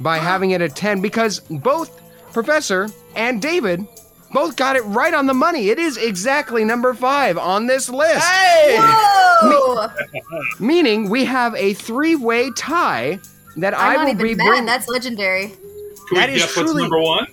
by 0.00 0.18
having 0.18 0.50
it 0.52 0.60
at 0.60 0.74
ten 0.76 1.00
because 1.00 1.40
both 1.40 2.00
Professor 2.32 2.88
and 3.14 3.40
David 3.40 3.86
both 4.32 4.56
got 4.56 4.74
it 4.76 4.82
right 4.82 5.14
on 5.14 5.26
the 5.26 5.34
money. 5.34 5.68
It 5.68 5.78
is 5.78 5.96
exactly 5.96 6.64
number 6.64 6.92
five 6.94 7.38
on 7.38 7.66
this 7.66 7.88
list. 7.88 8.24
Hey! 8.26 8.76
Whoa! 8.78 9.88
Meaning 10.58 11.08
we 11.10 11.24
have 11.24 11.54
a 11.54 11.74
three-way 11.74 12.50
tie 12.56 13.18
that 13.56 13.74
I'm 13.78 13.80
I 13.90 13.94
not 13.94 14.04
will 14.04 14.10
even 14.12 14.26
be 14.26 14.34
mad. 14.34 14.46
bringing. 14.46 14.66
That's 14.66 14.88
legendary. 14.88 15.48
Can 16.08 16.16
That 16.18 16.28
we 16.28 16.34
is 16.36 16.42
guess 16.42 16.56
what's 16.56 16.70
truly- 16.70 16.82
number 16.82 17.00
one? 17.00 17.26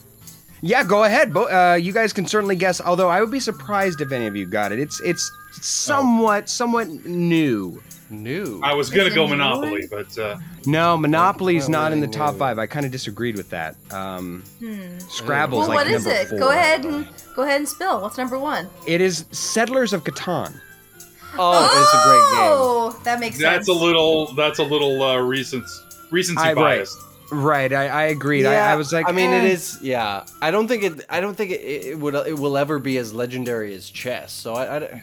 Yeah, 0.64 0.84
go 0.84 1.04
ahead. 1.06 1.34
Bo- 1.34 1.50
uh, 1.50 1.74
you 1.74 1.92
guys 1.92 2.14
can 2.14 2.28
certainly 2.28 2.56
guess. 2.56 2.80
Although 2.80 3.10
I 3.10 3.20
would 3.20 3.32
be 3.32 3.40
surprised 3.40 4.00
if 4.00 4.12
any 4.12 4.28
of 4.28 4.36
you 4.36 4.46
got 4.46 4.72
it. 4.72 4.78
It's 4.80 5.02
it's 5.02 5.32
somewhat 5.54 6.48
somewhat 6.50 6.88
new. 7.06 7.82
New. 8.12 8.60
I 8.64 8.74
was 8.74 8.90
gonna 8.90 9.10
go 9.10 9.24
new? 9.26 9.32
Monopoly, 9.38 9.88
but 9.90 10.18
uh, 10.18 10.38
No, 10.66 10.98
Monopoly's 10.98 11.68
not 11.70 11.82
not 11.82 11.94
in 11.94 12.02
the 12.02 12.08
top 12.08 12.36
five. 12.36 12.60
I 12.60 12.68
kind 12.68 12.86
of 12.86 12.92
disagreed 12.92 13.36
with 13.38 13.50
that. 13.52 13.76
Um, 13.92 14.44
Hmm. 14.60 15.00
Scrabble's 15.00 15.68
Well, 15.68 15.78
like 15.78 15.86
what 15.86 15.88
is 15.88 16.06
it? 16.06 16.28
four. 16.28 16.38
Go 16.40 16.50
ahead 16.52 16.86
and 16.86 17.08
go 17.36 17.44
ahead 17.44 17.58
and 17.58 17.68
spill. 17.70 18.02
What's 18.02 18.18
number 18.18 18.38
one? 18.38 18.70
It 18.86 19.02
is 19.02 19.26
Settlers 19.32 19.94
of 19.94 20.04
Catan. 20.04 20.54
Oh, 21.40 21.64
it's 21.64 21.94
a 21.94 22.08
great 22.10 22.40
game. 22.40 22.52
Oh, 22.52 23.02
that 23.06 23.20
makes 23.20 23.40
that's 23.40 23.66
sense. 23.66 23.70
a 23.70 23.84
little 23.86 24.34
that's 24.34 24.60
a 24.60 24.64
little 24.64 25.02
uh, 25.02 25.18
recent 25.18 25.64
recency 26.12 26.42
I- 26.42 26.48
right. 26.54 26.56
bias. 26.56 26.98
Right, 27.34 27.72
I, 27.72 27.88
I 27.88 28.04
agreed. 28.08 28.46
I, 28.46 28.74
I 28.74 28.76
was 28.76 28.92
like, 28.92 29.08
I 29.08 29.14
mean, 29.14 29.30
it 29.32 29.46
eh. 29.46 29.54
is. 29.54 29.80
Yeah, 29.82 30.26
I 30.42 30.52
don't 30.52 30.68
think 30.68 30.84
it. 30.84 31.06
I 31.10 31.22
don't 31.22 31.34
think 31.34 31.52
it, 31.52 31.62
it 31.62 31.98
would. 31.98 32.14
It 32.14 32.38
will 32.38 32.58
ever 32.58 32.78
be 32.78 32.98
as 32.98 33.14
legendary 33.14 33.74
as 33.74 33.90
chess. 33.90 34.34
So 34.34 34.54
I, 34.56 34.80
I 34.84 35.02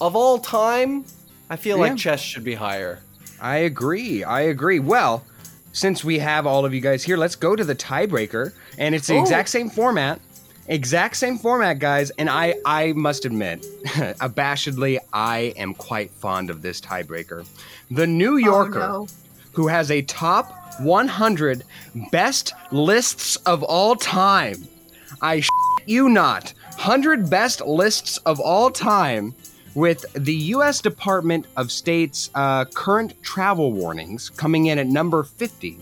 of 0.00 0.14
all 0.14 0.38
time, 0.38 1.04
I 1.50 1.56
feel 1.56 1.76
Yeah. 1.76 1.82
like 1.84 1.96
chess 1.96 2.20
should 2.20 2.44
be 2.44 2.54
higher. 2.54 3.00
I 3.40 3.58
agree. 3.58 4.24
I 4.24 4.42
agree. 4.42 4.78
Well, 4.78 5.24
since 5.72 6.02
we 6.02 6.18
have 6.20 6.46
all 6.46 6.64
of 6.64 6.72
you 6.74 6.80
guys 6.80 7.04
here, 7.04 7.16
let's 7.16 7.36
go 7.36 7.54
to 7.54 7.64
the 7.64 7.74
tiebreaker, 7.74 8.52
and 8.78 8.94
it's 8.94 9.06
the 9.06 9.16
Oh. 9.16 9.22
exact 9.22 9.48
same 9.50 9.68
format. 9.70 10.20
Exact 10.68 11.16
same 11.16 11.38
format, 11.38 11.78
guys. 11.78 12.10
And 12.18 12.28
I, 12.28 12.54
I 12.64 12.92
must 12.92 13.24
admit, 13.24 13.64
abashedly, 14.20 14.98
I 15.12 15.52
am 15.56 15.74
quite 15.74 16.10
fond 16.10 16.50
of 16.50 16.62
this 16.62 16.80
tiebreaker. 16.80 17.46
The 17.90 18.06
New 18.06 18.34
oh, 18.34 18.36
Yorker, 18.38 18.82
Oh, 18.82 18.88
no. 19.02 19.06
who 19.52 19.68
has 19.68 19.90
a 19.90 20.02
top 20.02 20.80
100 20.80 21.62
best 22.10 22.52
lists 22.72 23.36
of 23.46 23.62
all 23.62 23.94
time. 23.94 24.66
I 25.22 25.40
sh- 25.42 25.48
you 25.86 26.08
not. 26.08 26.52
100 26.74 27.30
best 27.30 27.60
lists 27.60 28.16
of 28.26 28.40
all 28.40 28.70
time 28.70 29.34
with 29.76 30.06
the 30.14 30.34
U.S. 30.56 30.80
Department 30.80 31.46
of 31.56 31.70
State's 31.70 32.30
uh, 32.34 32.64
current 32.64 33.22
travel 33.22 33.72
warnings 33.72 34.30
coming 34.30 34.66
in 34.66 34.78
at 34.78 34.86
number 34.86 35.22
50. 35.22 35.78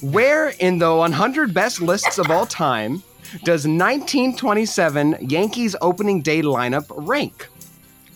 Where 0.00 0.48
in 0.58 0.78
the 0.78 0.92
100 0.94 1.52
best 1.52 1.82
lists 1.82 2.18
of 2.18 2.30
all 2.30 2.46
time 2.46 3.02
does 3.44 3.66
1927 3.66 5.18
Yankees 5.20 5.76
opening 5.82 6.22
day 6.22 6.40
lineup 6.40 6.86
rank? 6.96 7.46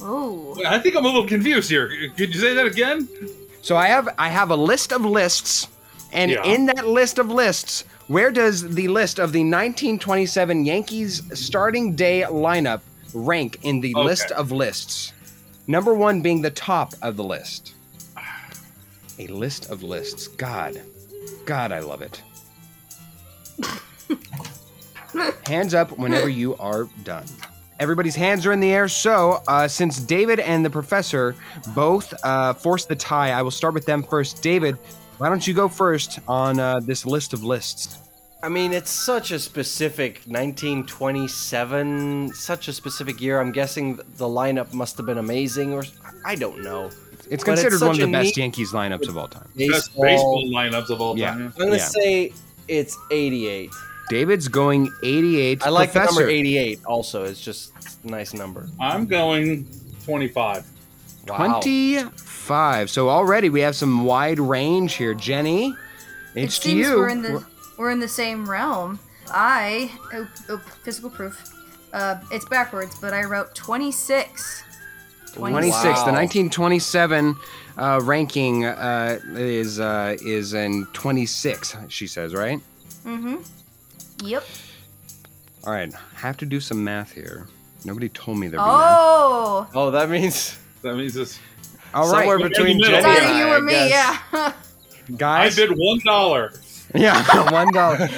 Oh. 0.01 0.59
I 0.67 0.79
think 0.79 0.97
I'm 0.97 1.05
a 1.05 1.09
little 1.09 1.27
confused 1.29 1.69
here. 1.69 1.91
Could 2.17 2.35
you 2.35 2.41
say 2.41 2.55
that 2.55 2.67
again? 2.67 3.07
So 3.61 3.77
I 3.77 3.87
have 3.89 4.09
I 4.19 4.29
have 4.31 4.51
a 4.51 4.57
list 4.57 4.91
of 4.93 5.05
lists, 5.05 5.69
and 6.13 6.31
Yeah. 6.31 6.43
in 6.45 6.67
that 6.67 6.87
list 6.89 7.19
of 7.19 7.29
lists, 7.31 7.85
where 8.09 8.31
does 8.31 8.75
the 8.75 8.89
list 8.89 9.19
of 9.19 9.33
the 9.33 9.41
1927 9.41 10.65
Yankees 10.65 11.23
starting 11.35 11.95
day 11.95 12.25
lineup 12.29 12.81
rank 13.15 13.59
in 13.63 13.81
the 13.81 13.95
Okay. 13.95 14.05
list 14.05 14.31
of 14.33 14.53
lists? 14.53 15.13
Number 15.67 15.95
one 15.95 16.21
being 16.21 16.43
the 16.43 16.51
top 16.51 16.95
of 17.01 17.17
the 17.17 17.25
list. 17.25 17.75
A 19.19 19.27
list 19.29 19.71
of 19.71 19.83
lists. 19.83 20.29
God, 20.29 20.81
God, 21.47 21.73
I 21.73 21.79
love 21.79 22.03
it. 22.03 22.21
hands 25.47 25.75
up 25.75 25.97
whenever 25.99 26.29
you 26.29 26.57
are 26.57 26.89
done. 27.05 27.25
Everybody's 27.81 28.15
hands 28.15 28.47
are 28.47 28.53
in 28.53 28.61
the 28.61 28.73
air. 28.73 28.89
So, 28.89 29.43
uh, 29.49 29.67
since 29.69 29.99
David 30.01 30.41
and 30.41 30.65
the 30.65 30.71
professor 30.71 31.35
both 31.75 32.13
uh, 32.25 32.55
forced 32.55 32.89
the 32.89 32.97
tie, 32.97 33.31
I 33.31 33.43
will 33.43 33.51
start 33.51 33.75
with 33.75 33.85
them 33.87 34.03
first. 34.03 34.43
David, 34.43 34.77
why 35.19 35.29
don't 35.29 35.47
you 35.47 35.55
go 35.55 35.69
first 35.69 36.19
on 36.29 36.59
uh, 36.61 36.81
this 36.81 37.05
list 37.07 37.33
of 37.33 37.43
lists? 37.45 37.99
I 38.45 38.51
mean, 38.51 38.75
it's 38.75 38.91
such 38.91 39.31
a 39.31 39.39
specific 39.39 40.21
1927, 40.27 42.35
such 42.35 42.69
a 42.69 42.75
specific 42.75 43.19
year. 43.19 43.41
I'm 43.41 43.53
guessing 43.53 43.97
the 43.97 44.27
lineup 44.27 44.75
must 44.75 44.99
have 44.99 45.07
been 45.07 45.17
amazing, 45.17 45.73
or 45.73 45.83
I 46.27 46.35
don't 46.35 46.63
know. 46.63 46.91
It's 47.31 47.43
But 47.43 47.53
considered 47.57 47.81
one 47.81 47.93
of 47.93 47.97
the 47.97 48.07
best 48.07 48.37
Yankees 48.37 48.73
lineups 48.73 49.09
of 49.09 49.17
all 49.17 49.29
time. 49.29 49.49
Best 49.57 49.99
baseball 49.99 50.45
lineups 50.55 50.91
of 50.91 51.01
all 51.01 51.15
time. 51.15 51.21
Yeah. 51.21 51.31
time. 51.31 51.53
I'm 51.59 51.65
gonna 51.69 51.77
Yeah. 51.79 51.85
say 51.87 52.33
it's 52.69 52.99
88. 53.11 53.71
David's 54.11 54.49
going 54.49 54.93
88. 55.03 55.63
I 55.67 55.71
like 55.71 55.91
Professor. 55.93 56.13
the 56.17 56.21
number 56.21 56.31
88. 56.31 56.81
Also, 56.85 57.25
it's 57.25 57.41
just 57.41 57.73
a 58.05 58.11
nice 58.11 58.35
number. 58.35 58.69
I'm 58.79 59.07
going 59.07 59.67
25. 60.05 60.65
Wow. 61.27 61.37
25. 61.63 62.91
So 62.91 63.09
already 63.09 63.49
we 63.49 63.61
have 63.61 63.75
some 63.75 64.05
wide 64.05 64.39
range 64.39 64.97
here. 64.97 65.15
Jenny, 65.15 65.75
It 66.35 66.45
it's 66.45 66.59
to 66.59 66.77
you. 66.77 66.99
we're 66.99 67.09
in 67.09 67.23
the 67.23 67.43
we're 67.77 67.91
in 67.91 68.01
the 68.01 68.09
same 68.09 68.49
realm. 68.49 68.99
I 69.29 69.91
oh, 70.13 70.29
oh, 70.51 70.59
physical 70.83 71.11
proof. 71.11 71.51
Uh, 71.93 72.21
it's 72.31 72.45
backwards, 72.47 72.99
but 73.01 73.15
I 73.15 73.23
wrote 73.25 73.55
26. 73.55 74.65
26. 75.33 75.83
The 75.83 75.89
1927 76.13 77.37
uh, 77.77 78.01
ranking 78.03 78.65
uh, 78.65 79.19
is 79.35 79.81
uh, 79.81 80.17
is 80.25 80.55
in 80.55 80.87
26. 80.93 81.77
She 81.89 82.07
says, 82.07 82.35
right? 82.35 82.61
Mm-hmm. 83.05 83.37
Yep. 84.27 84.45
All 85.65 85.73
right. 85.73 85.93
Have 86.17 86.37
to 86.39 86.47
do 86.47 86.61
some 86.61 86.85
math 86.85 87.13
here. 87.13 87.49
Nobody 87.85 88.09
told 88.09 88.39
me 88.39 88.49
there'd 88.49 88.61
be 88.63 88.65
math. 88.67 88.97
Oh. 88.99 89.67
Oh, 89.75 89.91
that 89.91 90.09
means 90.11 90.59
that 90.83 90.95
means 90.97 91.17
it's 91.17 91.39
All 91.93 92.11
right. 92.11 92.21
somewhere 92.21 92.39
between 92.49 92.79
middle. 92.79 93.01
Jenny 93.01 93.09
It's 93.13 93.21
and 93.21 93.27
either 93.27 93.39
you 93.39 93.47
I, 93.47 93.51
or 93.51 93.57
I 93.57 93.61
me, 93.61 93.73
guess. 93.73 94.21
yeah. 94.33 94.53
Guys, 95.17 95.59
I 95.59 95.67
bid 95.67 95.77
one 95.77 96.01
dollar. 96.05 96.53
Yeah, 96.95 97.51
one 97.51 97.73
dollar. 97.73 98.09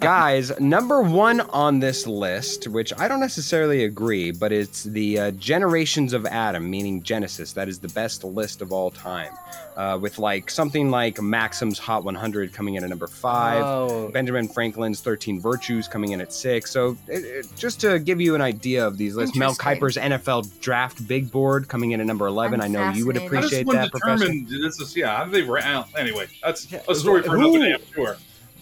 Guys, 0.00 0.58
number 0.58 1.02
one 1.02 1.40
on 1.40 1.80
this 1.80 2.06
list, 2.06 2.66
which 2.68 2.92
I 2.98 3.06
don't 3.06 3.20
necessarily 3.20 3.84
agree, 3.84 4.30
but 4.30 4.50
it's 4.50 4.84
the 4.84 5.18
uh, 5.18 5.30
Generations 5.32 6.12
of 6.12 6.24
Adam, 6.26 6.70
meaning 6.70 7.02
Genesis. 7.02 7.52
That 7.52 7.68
is 7.68 7.80
the 7.80 7.88
best 7.88 8.24
list 8.24 8.62
of 8.62 8.72
all 8.72 8.90
time, 8.90 9.32
uh, 9.76 9.98
with 10.00 10.18
like 10.18 10.50
something 10.50 10.90
like 10.90 11.20
Maxim's 11.20 11.78
Hot 11.78 12.04
100 12.04 12.52
coming 12.52 12.74
in 12.74 12.84
at 12.84 12.90
number 12.90 13.06
five, 13.06 13.62
Oh. 13.64 14.10
Benjamin 14.12 14.46
Franklin's 14.48 15.00
13 15.00 15.40
Virtues 15.40 15.88
coming 15.88 16.12
in 16.12 16.20
at 16.20 16.32
six. 16.32 16.70
So, 16.70 16.96
it, 17.08 17.24
it- 17.24 17.46
just 17.56 17.80
to 17.80 17.98
give 17.98 18.20
you 18.20 18.34
an 18.34 18.40
idea 18.42 18.86
of 18.86 18.98
these 18.98 19.14
lists, 19.16 19.36
Mel 19.36 19.50
Interesting. 19.50 19.80
Kiper's 19.80 19.96
NFL 19.96 20.60
Draft 20.60 21.06
Big 21.08 21.30
Board 21.30 21.68
coming 21.68 21.92
in 21.92 22.00
at 22.00 22.06
number 22.06 22.26
11. 22.26 22.60
I'm 22.60 22.64
I 22.64 22.68
know 22.68 22.90
you 22.90 23.06
would 23.06 23.16
fascinated. 23.16 23.22
How 23.22 23.40
does 23.40 23.52
appreciate 23.52 23.66
one 23.66 23.76
that, 23.76 23.90
Professor. 23.90 24.24
determine 24.26 24.62
this 24.62 24.80
is 24.80 24.96
yeah? 24.96 25.16
How 25.16 25.24
do 25.24 25.30
they 25.30 25.42
ra- 25.42 25.84
anyway? 25.96 26.26
That's 26.42 26.70
a 26.88 26.94
story 26.94 27.22
for 27.22 27.36
another 27.36 27.58
day. 27.58 27.72
I'm 27.74 27.80
sure. 27.94 28.16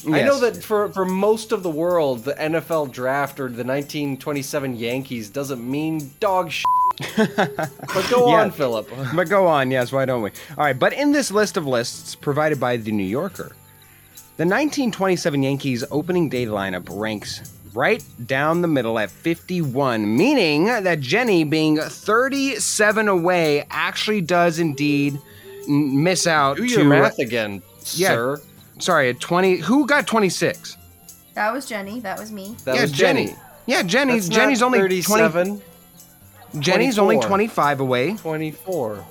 I 0.06 0.22
know 0.22 0.38
that 0.40 0.62
for, 0.62 0.88
for 0.90 1.04
most 1.04 1.52
of 1.52 1.62
the 1.62 1.68
world, 1.70 2.24
the 2.24 2.32
NFL 2.32 2.90
draft 2.90 3.38
or 3.38 3.48
the 3.48 3.64
1927 3.64 4.76
Yankees 4.76 5.28
doesn't 5.28 5.62
mean 5.68 6.12
dog 6.20 6.50
shit. 6.50 6.64
But 7.16 8.06
go 8.10 8.28
Yeah. 8.30 8.42
on, 8.42 8.50
Philip. 8.50 8.90
but 9.14 9.28
go 9.28 9.46
on, 9.46 9.70
yes, 9.70 9.92
why 9.92 10.04
don't 10.04 10.22
we? 10.22 10.30
All 10.56 10.64
right, 10.64 10.78
but 10.78 10.92
in 10.92 11.12
this 11.12 11.30
list 11.30 11.56
of 11.56 11.66
lists 11.66 12.14
provided 12.14 12.60
by 12.60 12.76
The 12.76 12.92
New 12.92 13.04
Yorker, 13.04 13.52
the 14.36 14.46
1927 14.46 15.42
Yankees 15.42 15.84
opening 15.90 16.28
day 16.28 16.46
lineup 16.46 16.86
ranks 16.90 17.56
right 17.74 18.02
down 18.26 18.62
the 18.62 18.68
middle 18.68 18.98
at 18.98 19.10
51, 19.10 20.16
meaning 20.16 20.64
that 20.64 21.00
Jenny, 21.00 21.44
being 21.44 21.78
37 21.78 23.08
away, 23.08 23.64
actually 23.70 24.20
does 24.22 24.58
indeed 24.58 25.18
n- 25.68 26.02
miss 26.02 26.26
out 26.26 26.56
Do 26.56 26.66
to 26.66 26.72
your 26.74 26.84
math 26.84 27.18
again, 27.18 27.62
Yeah. 27.94 28.08
sir. 28.08 28.40
Sorry, 28.78 29.10
at 29.10 29.20
20. 29.20 29.56
Who 29.58 29.86
got 29.86 30.06
26? 30.06 30.76
That 31.34 31.52
was 31.52 31.66
Jenny. 31.66 32.00
That 32.00 32.18
was 32.18 32.32
me. 32.32 32.56
That 32.64 32.74
yeah, 32.74 32.82
was 32.82 32.92
Jenny. 32.92 33.36
Yeah, 33.66 33.82
Jenny. 33.82 34.14
That's 34.14 34.28
not 34.30 34.34
Jenny's 34.36 34.62
only 34.62 34.78
20 34.80 35.02
37. 36.52 36.62
Jenny's 36.62 36.98
only 36.98 37.18
25 37.18 37.80
away. 37.80 38.14
24. 38.16 39.04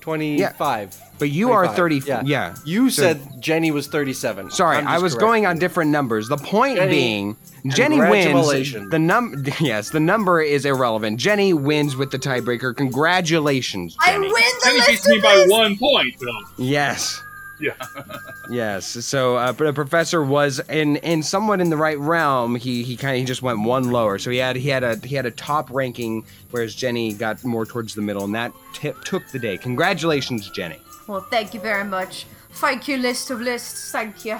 25. 0.00 1.00
But 1.18 1.30
you 1.30 1.52
are 1.52 1.66
25. 1.66 1.76
30. 1.76 2.28
Yeah. 2.28 2.54
You 2.64 2.90
So- 2.90 3.02
said 3.02 3.40
Jenny 3.40 3.70
was 3.70 3.86
37. 3.86 4.50
Sorry, 4.50 4.76
I'm 4.78 4.86
I 4.88 4.94
just 4.94 5.02
was 5.02 5.12
correcting 5.14 5.28
going 5.28 5.46
on 5.46 5.58
different 5.58 5.90
numbers. 5.92 6.28
The 6.28 6.36
point 6.36 6.76
Jenny, 6.76 6.90
being, 6.90 7.36
Jenny 7.68 8.00
wins. 8.00 8.72
The 8.90 8.98
num 8.98 9.44
yes, 9.60 9.90
the 9.90 10.00
number 10.00 10.40
is 10.42 10.64
irrelevant. 10.64 11.18
Jenny 11.20 11.52
wins 11.52 11.94
with 11.96 12.10
the 12.10 12.18
tiebreaker. 12.18 12.76
Congratulations, 12.76 13.96
Jenny. 14.04 14.10
I 14.10 14.18
Jenny. 14.18 14.32
win 14.32 14.42
the 14.42 14.70
Jenny 14.70 14.80
beats 14.92 15.08
me 15.08 15.18
by 15.20 15.46
one 15.48 15.78
point, 15.78 16.16
though. 16.20 16.40
Yes. 16.64 17.22
Yes. 18.50 18.86
So 19.06 19.36
uh, 19.36 19.52
the 19.52 19.72
professor 19.72 20.22
was 20.22 20.60
in 20.68 20.96
in 20.96 21.22
somewhat 21.22 21.60
in 21.60 21.70
the 21.70 21.76
right 21.76 21.98
realm. 21.98 22.56
He 22.56 22.82
he 22.82 22.96
kind 22.96 23.20
of 23.20 23.26
just 23.26 23.40
went 23.40 23.60
one 23.60 23.90
lower. 23.90 24.18
So 24.18 24.30
he 24.30 24.38
had 24.38 24.56
he 24.56 24.68
had 24.68 24.82
a 24.82 24.96
he 24.96 25.14
had 25.14 25.26
a 25.26 25.30
top 25.30 25.70
ranking, 25.70 26.24
whereas 26.50 26.74
Jenny 26.74 27.14
got 27.14 27.42
more 27.44 27.64
towards 27.64 27.94
the 27.94 28.02
middle, 28.02 28.24
and 28.24 28.34
that 28.34 28.52
tip 28.74 29.02
took 29.04 29.26
the 29.28 29.38
day. 29.38 29.56
Congratulations, 29.56 30.50
Jenny. 30.50 30.80
Well, 31.06 31.24
thank 31.30 31.54
you 31.54 31.60
very 31.60 31.84
much. 31.84 32.26
Thank 32.54 32.88
you, 32.88 32.98
list 32.98 33.30
of 33.30 33.40
lists. 33.40 33.92
Thank 33.92 34.24
you. 34.24 34.38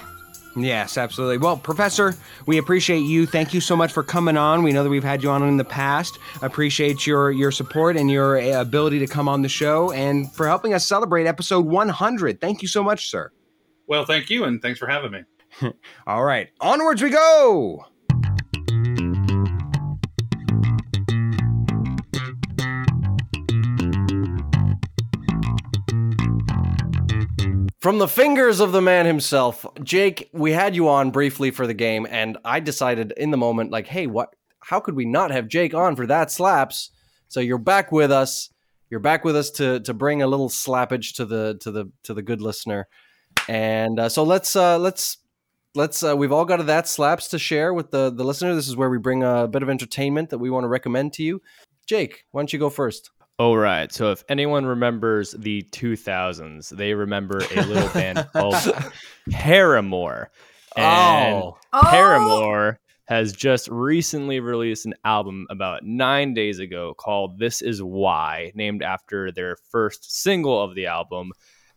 Yes, 0.54 0.98
absolutely. 0.98 1.38
Well, 1.38 1.56
Professor, 1.56 2.14
we 2.46 2.58
appreciate 2.58 3.00
you. 3.00 3.26
Thank 3.26 3.54
you 3.54 3.60
so 3.60 3.74
much 3.74 3.92
for 3.92 4.02
coming 4.02 4.36
on. 4.36 4.62
We 4.62 4.72
know 4.72 4.82
that 4.82 4.90
we've 4.90 5.02
had 5.02 5.22
you 5.22 5.30
on 5.30 5.42
in 5.42 5.56
the 5.56 5.64
past. 5.64 6.18
Appreciate 6.42 7.06
your 7.06 7.30
your 7.30 7.50
support 7.50 7.96
and 7.96 8.10
your 8.10 8.38
uh, 8.38 8.60
ability 8.60 8.98
to 8.98 9.06
come 9.06 9.28
on 9.28 9.42
the 9.42 9.48
show 9.48 9.92
and 9.92 10.30
for 10.32 10.46
helping 10.46 10.74
us 10.74 10.86
celebrate 10.86 11.26
episode 11.26 11.64
100. 11.64 12.40
Thank 12.40 12.60
you 12.60 12.68
so 12.68 12.82
much, 12.82 13.08
sir. 13.08 13.32
Well, 13.86 14.04
thank 14.04 14.30
you, 14.30 14.44
and 14.44 14.60
thanks 14.60 14.78
for 14.78 14.86
having 14.86 15.12
me. 15.12 15.72
All 16.06 16.24
right, 16.24 16.50
onwards 16.60 17.02
we 17.02 17.10
go. 17.10 17.86
From 27.82 27.98
the 27.98 28.06
fingers 28.06 28.60
of 28.60 28.70
the 28.70 28.80
man 28.80 29.06
himself, 29.06 29.66
Jake, 29.82 30.30
we 30.32 30.52
had 30.52 30.76
you 30.76 30.88
on 30.88 31.10
briefly 31.10 31.50
for 31.50 31.66
the 31.66 31.74
game, 31.74 32.06
and 32.08 32.38
I 32.44 32.60
decided 32.60 33.12
in 33.16 33.32
the 33.32 33.36
moment, 33.36 33.72
like, 33.72 33.88
hey, 33.88 34.06
what? 34.06 34.36
How 34.60 34.78
could 34.78 34.94
we 34.94 35.04
not 35.04 35.32
have 35.32 35.48
Jake 35.48 35.74
on 35.74 35.96
for 35.96 36.06
that 36.06 36.30
slaps? 36.30 36.90
So 37.26 37.40
you're 37.40 37.58
back 37.58 37.90
with 37.90 38.12
us. 38.12 38.50
You're 38.88 39.00
back 39.00 39.24
with 39.24 39.34
us 39.34 39.50
to 39.52 39.80
to 39.80 39.94
bring 39.94 40.22
a 40.22 40.28
little 40.28 40.48
slappage 40.48 41.16
to 41.16 41.26
the 41.26 41.58
to 41.58 41.72
the 41.72 41.90
to 42.04 42.14
the 42.14 42.22
good 42.22 42.40
listener, 42.40 42.86
and 43.48 43.98
uh, 43.98 44.08
so 44.08 44.22
let's 44.22 44.54
uh, 44.54 44.78
let's 44.78 45.18
let's 45.74 46.04
uh, 46.04 46.16
we've 46.16 46.30
all 46.30 46.44
got 46.44 46.64
that 46.64 46.86
slaps 46.86 47.26
to 47.28 47.38
share 47.40 47.74
with 47.74 47.90
the 47.90 48.12
the 48.12 48.22
listener. 48.22 48.54
This 48.54 48.68
is 48.68 48.76
where 48.76 48.90
we 48.90 48.98
bring 48.98 49.24
a 49.24 49.48
bit 49.48 49.64
of 49.64 49.68
entertainment 49.68 50.30
that 50.30 50.38
we 50.38 50.50
want 50.50 50.62
to 50.62 50.68
recommend 50.68 51.14
to 51.14 51.24
you. 51.24 51.42
Jake, 51.84 52.26
why 52.30 52.42
don't 52.42 52.52
you 52.52 52.60
go 52.60 52.70
first? 52.70 53.10
All 53.38 53.56
right. 53.56 53.92
So 53.92 54.12
if 54.12 54.22
anyone 54.28 54.66
remembers 54.66 55.32
the 55.32 55.62
2000s, 55.72 56.68
they 56.70 56.94
remember 56.94 57.38
a 57.38 57.62
little 57.62 57.88
band 57.88 58.26
called 58.32 58.54
Paramore. 59.30 60.30
And 60.76 61.34
Oh. 61.34 61.58
Paramore 61.82 62.78
has 63.08 63.32
just 63.32 63.68
recently 63.68 64.40
released 64.40 64.86
an 64.86 64.94
album 65.04 65.46
about 65.50 65.82
nine 65.84 66.34
days 66.34 66.58
ago 66.60 66.94
called 66.94 67.38
This 67.38 67.60
Is 67.62 67.82
Why, 67.82 68.52
named 68.54 68.82
after 68.82 69.32
their 69.32 69.56
first 69.70 70.22
single 70.22 70.62
of 70.62 70.74
the 70.74 70.86
album. 70.86 71.32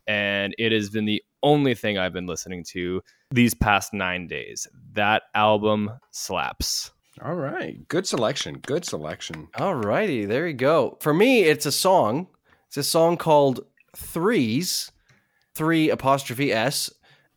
And 0.07 0.53
it 0.59 0.71
has 0.71 0.89
been 0.89 1.05
the 1.05 1.23
only 1.41 1.73
thing 1.73 1.97
I've 1.97 2.13
been 2.13 2.27
listening 2.27 2.63
to 2.71 3.01
these 3.31 3.53
past 3.53 3.91
nine 3.93 4.27
days. 4.27 4.67
That 4.93 5.23
album 5.33 5.91
slaps. 6.11 6.91
All 7.23 7.35
right. 7.35 7.87
Good 7.87 8.05
selection. 8.05 8.59
Good 8.59 8.85
selection. 8.85 9.47
All 9.57 9.75
righty, 9.75 10.25
there 10.25 10.47
you 10.47 10.53
go. 10.53 10.97
For 10.99 11.13
me, 11.13 11.43
it's 11.43 11.65
a 11.65 11.71
song. 11.71 12.27
It's 12.67 12.77
a 12.77 12.83
song 12.83 13.15
called 13.17 13.61
Threes, 13.95 14.91
three 15.53 15.89
apostrophe 15.89 16.51
S, 16.51 16.91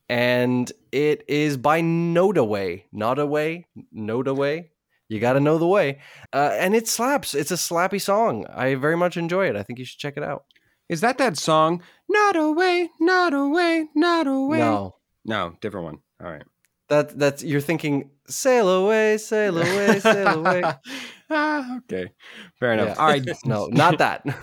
and 0.08 0.70
it 0.90 1.24
is 1.28 1.56
by 1.56 1.80
Nodaway. 1.80 2.84
Nodaway? 2.92 3.64
Nodaway? 3.94 4.70
You 5.08 5.20
got 5.20 5.34
to 5.34 5.40
know 5.40 5.58
the 5.58 5.66
way. 5.66 6.00
Uh, 6.32 6.50
and 6.54 6.74
it 6.74 6.88
slaps. 6.88 7.34
It's 7.34 7.50
a 7.50 7.54
slappy 7.54 8.00
song. 8.00 8.46
I 8.52 8.74
very 8.74 8.96
much 8.96 9.16
enjoy 9.16 9.48
it. 9.48 9.56
I 9.56 9.62
think 9.62 9.78
you 9.78 9.84
should 9.84 9.98
check 10.00 10.16
it 10.16 10.22
out. 10.22 10.44
Is 10.88 11.02
that 11.02 11.18
that 11.18 11.36
song? 11.36 11.82
Not 12.08 12.36
away, 12.36 12.90
not 12.98 13.32
away, 13.32 13.88
not 13.94 14.26
away. 14.26 14.58
No. 14.58 14.96
No, 15.24 15.54
different 15.60 15.84
one. 15.84 15.98
All 16.22 16.30
right. 16.30 16.44
That 16.88 17.18
that's 17.18 17.42
you're 17.44 17.60
thinking 17.60 18.10
sail 18.28 18.68
away, 18.68 19.18
sail 19.18 19.58
away, 19.58 20.00
sail 20.00 20.46
away. 20.46 20.62
ah, 21.30 21.78
okay. 21.78 22.10
Fair 22.58 22.74
enough. 22.74 22.88
Yeah. 22.88 23.02
All 23.02 23.08
right. 23.08 23.28
no, 23.44 23.66
not 23.66 23.98
that. 23.98 24.24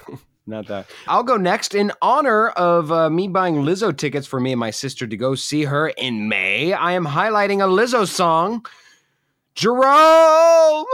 Not 0.47 0.67
that. 0.67 0.87
I'll 1.07 1.23
go 1.23 1.37
next 1.37 1.73
in 1.73 1.91
honor 2.03 2.49
of 2.49 2.91
uh, 2.91 3.09
me 3.09 3.27
buying 3.27 3.55
Lizzo 3.55 3.97
tickets 3.97 4.27
for 4.27 4.39
me 4.39 4.51
and 4.51 4.59
my 4.59 4.69
sister 4.69 5.07
to 5.07 5.17
go 5.17 5.33
see 5.33 5.63
her 5.63 5.87
in 5.87 6.29
May. 6.29 6.71
I 6.71 6.91
am 6.91 7.03
highlighting 7.03 7.63
a 7.63 7.67
Lizzo 7.67 8.07
song. 8.07 8.63
Jerome! 9.55 10.85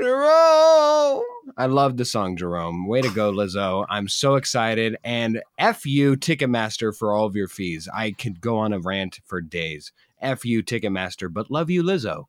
Jerome! 0.00 1.24
I 1.56 1.66
love 1.66 1.96
the 1.96 2.04
song, 2.04 2.36
Jerome. 2.36 2.86
Way 2.86 3.02
to 3.02 3.10
go, 3.10 3.32
Lizzo. 3.32 3.86
I'm 3.88 4.06
so 4.06 4.36
excited. 4.36 4.96
And 5.02 5.42
F 5.58 5.84
you, 5.84 6.14
Ticketmaster, 6.14 6.96
for 6.96 7.12
all 7.12 7.26
of 7.26 7.34
your 7.34 7.48
fees. 7.48 7.88
I 7.92 8.12
could 8.12 8.40
go 8.40 8.58
on 8.58 8.72
a 8.72 8.78
rant 8.78 9.18
for 9.24 9.40
days. 9.40 9.90
F 10.20 10.44
you, 10.44 10.62
Ticketmaster, 10.62 11.32
but 11.32 11.50
love 11.50 11.70
you, 11.70 11.82
Lizzo. 11.82 12.24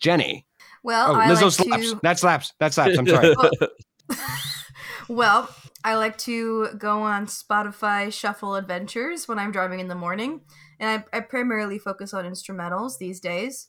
Jenny. 0.00 0.46
Well, 0.82 1.12
oh, 1.12 1.14
I 1.14 1.26
Lizzo 1.26 1.42
like 1.42 1.52
slaps. 1.52 1.90
to. 1.90 2.00
That 2.02 2.18
slaps. 2.18 2.52
That 2.60 2.74
slaps. 2.74 2.98
I'm 2.98 3.06
sorry. 3.06 3.34
Well, 5.08 5.48
I 5.84 5.94
like 5.94 6.18
to 6.18 6.68
go 6.76 7.00
on 7.00 7.26
Spotify 7.26 8.12
Shuffle 8.12 8.56
Adventures 8.56 9.26
when 9.26 9.38
I'm 9.38 9.52
driving 9.52 9.80
in 9.80 9.88
the 9.88 9.94
morning, 9.94 10.42
and 10.78 11.02
I, 11.12 11.16
I 11.16 11.20
primarily 11.20 11.78
focus 11.78 12.12
on 12.12 12.26
instrumentals 12.26 12.98
these 12.98 13.18
days. 13.18 13.68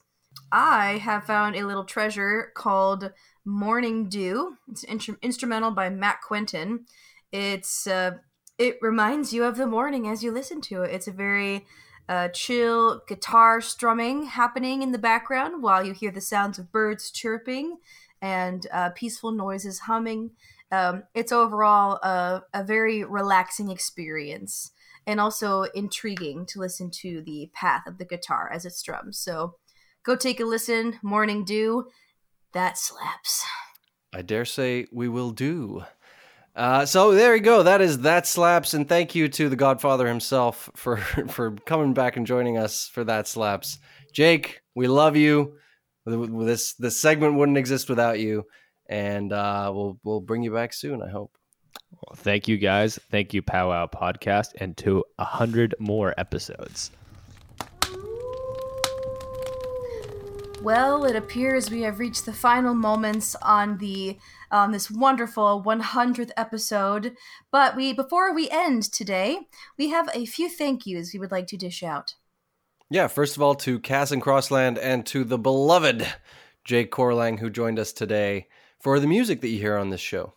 I 0.52 0.98
have 0.98 1.24
found 1.24 1.56
a 1.56 1.66
little 1.66 1.86
treasure 1.86 2.52
called 2.56 3.14
Morning 3.46 4.10
Dew. 4.10 4.58
It's 4.70 4.84
an 4.84 5.18
instrumental 5.22 5.72
by 5.72 5.90
Matt 5.90 6.18
Quentin. 6.22 6.86
It's 7.32 7.88
uh, 7.88 8.18
it 8.58 8.78
reminds 8.82 9.32
you 9.32 9.46
of 9.46 9.56
the 9.56 9.66
morning 9.66 10.10
as 10.10 10.22
you 10.22 10.32
listen 10.32 10.60
to 10.62 10.84
it. 10.84 10.94
It's 10.94 11.08
a 11.08 11.14
very 11.14 11.66
uh, 12.10 12.28
chill 12.30 13.02
guitar 13.08 13.62
strumming 13.62 14.24
happening 14.24 14.82
in 14.82 14.92
the 14.92 14.98
background 14.98 15.62
while 15.62 15.86
you 15.86 15.94
hear 15.94 16.12
the 16.12 16.20
sounds 16.20 16.58
of 16.58 16.72
birds 16.72 17.12
chirping 17.12 17.78
and 18.20 18.66
uh, 18.74 18.90
peaceful 18.90 19.32
noises 19.32 19.80
humming. 19.80 20.32
Um, 20.72 21.04
it's 21.14 21.32
overall 21.32 21.94
a, 22.04 22.44
a 22.54 22.64
very 22.64 23.04
relaxing 23.04 23.70
experience 23.70 24.72
and 25.06 25.20
also 25.20 25.64
intriguing 25.76 26.48
to 26.48 26.60
listen 26.60 26.90
to 27.02 27.22
the 27.22 27.52
path 27.54 27.84
of 27.86 28.00
the 28.00 28.06
guitar 28.06 28.52
as 28.52 28.66
it 28.66 28.74
strums. 28.74 29.20
So 29.20 29.56
go 30.04 30.16
take 30.16 30.40
a 30.40 30.46
listen. 30.46 31.00
Morning 31.04 31.46
Dew, 31.46 31.88
that 32.54 32.78
slaps. 32.78 33.46
I 34.12 34.24
dare 34.24 34.46
say 34.46 34.88
we 34.92 35.08
will 35.08 35.32
do. 35.32 35.84
Uh, 36.60 36.86
so 36.86 37.14
there 37.14 37.34
you 37.38 37.42
go. 37.42 37.64
That 37.64 37.80
is 37.80 38.00
that 38.00 38.28
slaps, 38.28 38.74
and 38.74 38.86
thank 38.86 39.16
you 39.16 39.30
to 39.30 39.48
the 39.48 39.56
Godfather 39.56 40.06
himself 40.06 40.70
for 40.76 40.98
for 41.30 41.52
coming 41.66 41.94
back 41.94 42.18
and 42.18 42.28
joining 42.28 42.58
us 42.58 42.90
for 42.90 43.06
that 43.06 43.30
slaps. 43.30 43.80
Jake, 44.12 44.60
we 44.76 44.90
love 44.90 45.16
you. 45.16 45.54
This 46.06 46.74
this 46.74 47.00
segment 47.00 47.36
wouldn't 47.36 47.58
exist 47.58 47.88
without 47.88 48.20
you, 48.20 48.44
and 48.90 49.32
uh, 49.32 49.72
we'll 49.74 50.00
we'll 50.04 50.20
bring 50.20 50.44
you 50.44 50.52
back 50.52 50.74
soon. 50.74 51.02
I 51.02 51.10
hope. 51.10 51.32
Well, 51.92 52.18
thank 52.18 52.50
you 52.50 52.58
guys. 52.58 53.00
Thank 53.10 53.34
you, 53.34 53.42
Powwow 53.42 53.88
Podcast, 53.88 54.50
and 54.60 54.76
to 54.80 55.06
a 55.18 55.24
hundred 55.24 55.76
more 55.80 56.14
episodes. 56.18 56.92
Well, 60.62 61.06
it 61.06 61.16
appears 61.16 61.72
we 61.72 61.84
have 61.84 62.00
reached 62.00 62.26
the 62.26 62.34
final 62.34 62.74
moments 62.74 63.34
on 63.42 63.78
the 63.78 64.18
on 64.52 64.72
this 64.72 64.92
wonderful 64.92 65.64
100th 65.66 66.32
episode. 66.36 67.16
But 67.50 67.78
we 67.78 67.94
before 67.94 68.34
we 68.34 68.50
end 68.50 68.84
today, 68.84 69.40
we 69.78 69.90
have 69.90 70.10
a 70.14 70.26
few 70.26 70.50
thank 70.50 70.86
yous 70.86 71.14
we 71.14 71.20
would 71.20 71.32
like 71.32 71.48
to 71.48 71.58
dish 71.58 71.82
out. 71.82 72.16
Yeah, 72.90 73.08
first 73.08 73.38
of 73.38 73.42
all, 73.42 73.56
to 73.56 73.80
Cass 73.80 74.12
and 74.12 74.22
Crossland 74.22 74.78
and 74.78 75.06
to 75.06 75.24
the 75.24 75.38
beloved 75.38 76.06
Jake 76.66 76.92
Corlang, 76.92 77.40
who 77.40 77.50
joined 77.50 77.80
us 77.80 77.94
today 77.94 78.48
for 78.82 79.00
the 79.00 79.08
music 79.08 79.40
that 79.42 79.50
you 79.50 79.60
hear 79.60 79.78
on 79.78 79.92
this 79.92 80.02
show. 80.02 80.34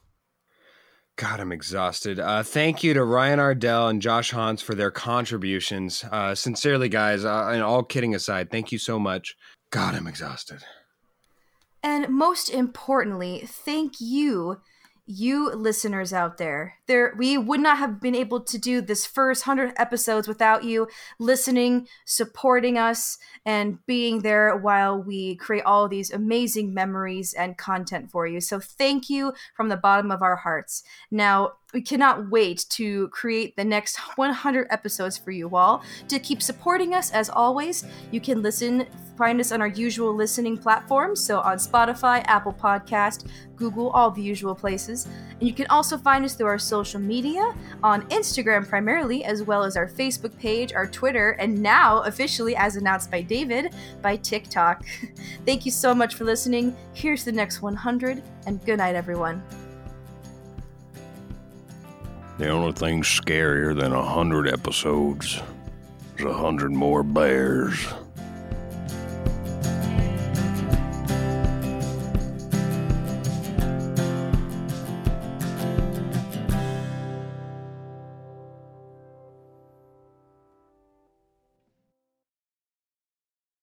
God, 1.17 1.41
I'm 1.41 1.53
exhausted. 1.53 2.19
Uh, 2.19 2.43
thank 2.43 2.83
you 2.83 2.95
to 2.95 3.05
Ryan 3.05 3.39
Ardell 3.39 3.89
and 3.89 4.01
Josh 4.01 4.31
Hans 4.31 4.63
for 4.63 4.75
their 4.75 4.91
contributions. 4.91 6.05
Uh, 6.11 6.35
sincerely, 6.35 6.89
guys, 6.89 7.25
uh, 7.25 7.51
and 7.53 7.63
all 7.63 7.83
kidding 7.83 8.15
aside, 8.15 8.51
thank 8.51 8.73
you 8.73 8.79
so 8.79 8.99
much. 8.99 9.37
God, 9.73 9.95
I'm 9.95 10.07
exhausted. 10.07 10.63
And 11.83 12.11
most 12.11 12.51
importantly, 12.51 13.43
thank 13.47 13.95
you, 14.01 14.61
you 15.07 15.51
listeners 15.51 16.13
out 16.13 16.37
there. 16.37 16.75
There 16.93 17.15
we 17.17 17.39
would 17.39 17.61
not 17.61 17.79
have 17.79 18.03
been 18.03 18.15
able 18.15 18.43
to 18.43 18.59
do 18.59 18.83
this 18.83 19.07
first 19.07 19.47
100 19.47 19.73
episodes 19.79 20.29
without 20.29 20.63
you 20.63 20.89
listening, 21.19 21.89
supporting 22.05 22.77
us, 22.77 23.17
and 23.47 23.79
being 23.87 24.21
there 24.21 24.55
while 24.55 25.03
we 25.03 25.37
create 25.37 25.65
all 25.65 25.89
these 25.89 26.13
amazing 26.13 26.75
memories 26.75 27.33
and 27.33 27.57
content 27.57 28.11
for 28.11 28.27
you. 28.27 28.43
So 28.43 28.61
thank 28.61 29.09
you 29.09 29.33
from 29.57 29.71
the 29.71 29.77
bottom 29.79 30.11
of 30.11 30.21
our 30.21 30.37
hearts. 30.37 30.83
Now, 31.11 31.53
we 31.73 31.81
cannot 31.81 32.31
wait 32.31 32.67
to 32.71 33.09
create 33.09 33.57
the 33.57 33.65
next 33.65 33.97
100 34.17 34.67
episodes 34.71 35.17
for 35.17 35.31
you 35.31 35.57
all. 35.57 35.83
To 36.09 36.19
keep 36.19 36.43
supporting 36.43 36.93
us, 36.93 37.11
as 37.13 37.31
always, 37.31 37.85
you 38.11 38.21
can 38.21 38.43
listen, 38.43 38.87
find 39.17 39.41
us 39.41 39.53
on 39.53 39.63
our 39.63 39.69
usual 39.69 40.15
listening 40.15 40.59
platforms. 40.59 41.25
So 41.25 41.41
on 41.41 41.57
Spotify, 41.57 42.23
Apple 42.27 42.53
Podcast, 42.53 43.27
Google, 43.57 43.91
all 43.91 44.11
the 44.11 44.21
usual 44.21 44.55
places. 44.55 45.07
And 45.41 45.49
you 45.49 45.55
can 45.55 45.67
also 45.69 45.97
find 45.97 46.25
us 46.25 46.35
through 46.35 46.49
our 46.49 46.59
social 46.83 47.01
media 47.01 47.55
on 47.85 48.03
Instagram 48.09 48.69
primarily, 48.69 49.25
as 49.25 49.45
well 49.45 49.63
as 49.63 49.77
our 49.77 49.87
Facebook 49.87 50.37
page, 50.39 50.73
our 50.73 50.87
Twitter, 50.87 51.33
and 51.33 51.63
now 51.63 52.01
officially, 52.01 52.57
as 52.57 52.75
announced 52.75 53.09
by 53.09 53.23
David, 53.23 53.73
by 54.03 54.17
TikTok. 54.17 54.85
Thank 55.47 55.65
you 55.65 55.71
so 55.71 55.95
much 55.95 56.17
for 56.17 56.25
listening. 56.25 56.75
Here's 56.93 57.25
the 57.25 57.31
next 57.31 57.63
100, 57.63 58.21
and 58.47 58.65
good 58.65 58.79
night, 58.79 58.97
everyone. 58.97 59.41
The 62.39 62.49
only 62.49 62.73
thing 62.73 63.03
scarier 63.03 63.79
than 63.79 63.93
a 63.93 64.05
hundred 64.05 64.49
episodes 64.49 65.41
is 66.19 66.25
a 66.25 66.35
hundred 66.35 66.73
more 66.73 67.05
bears. 67.05 67.87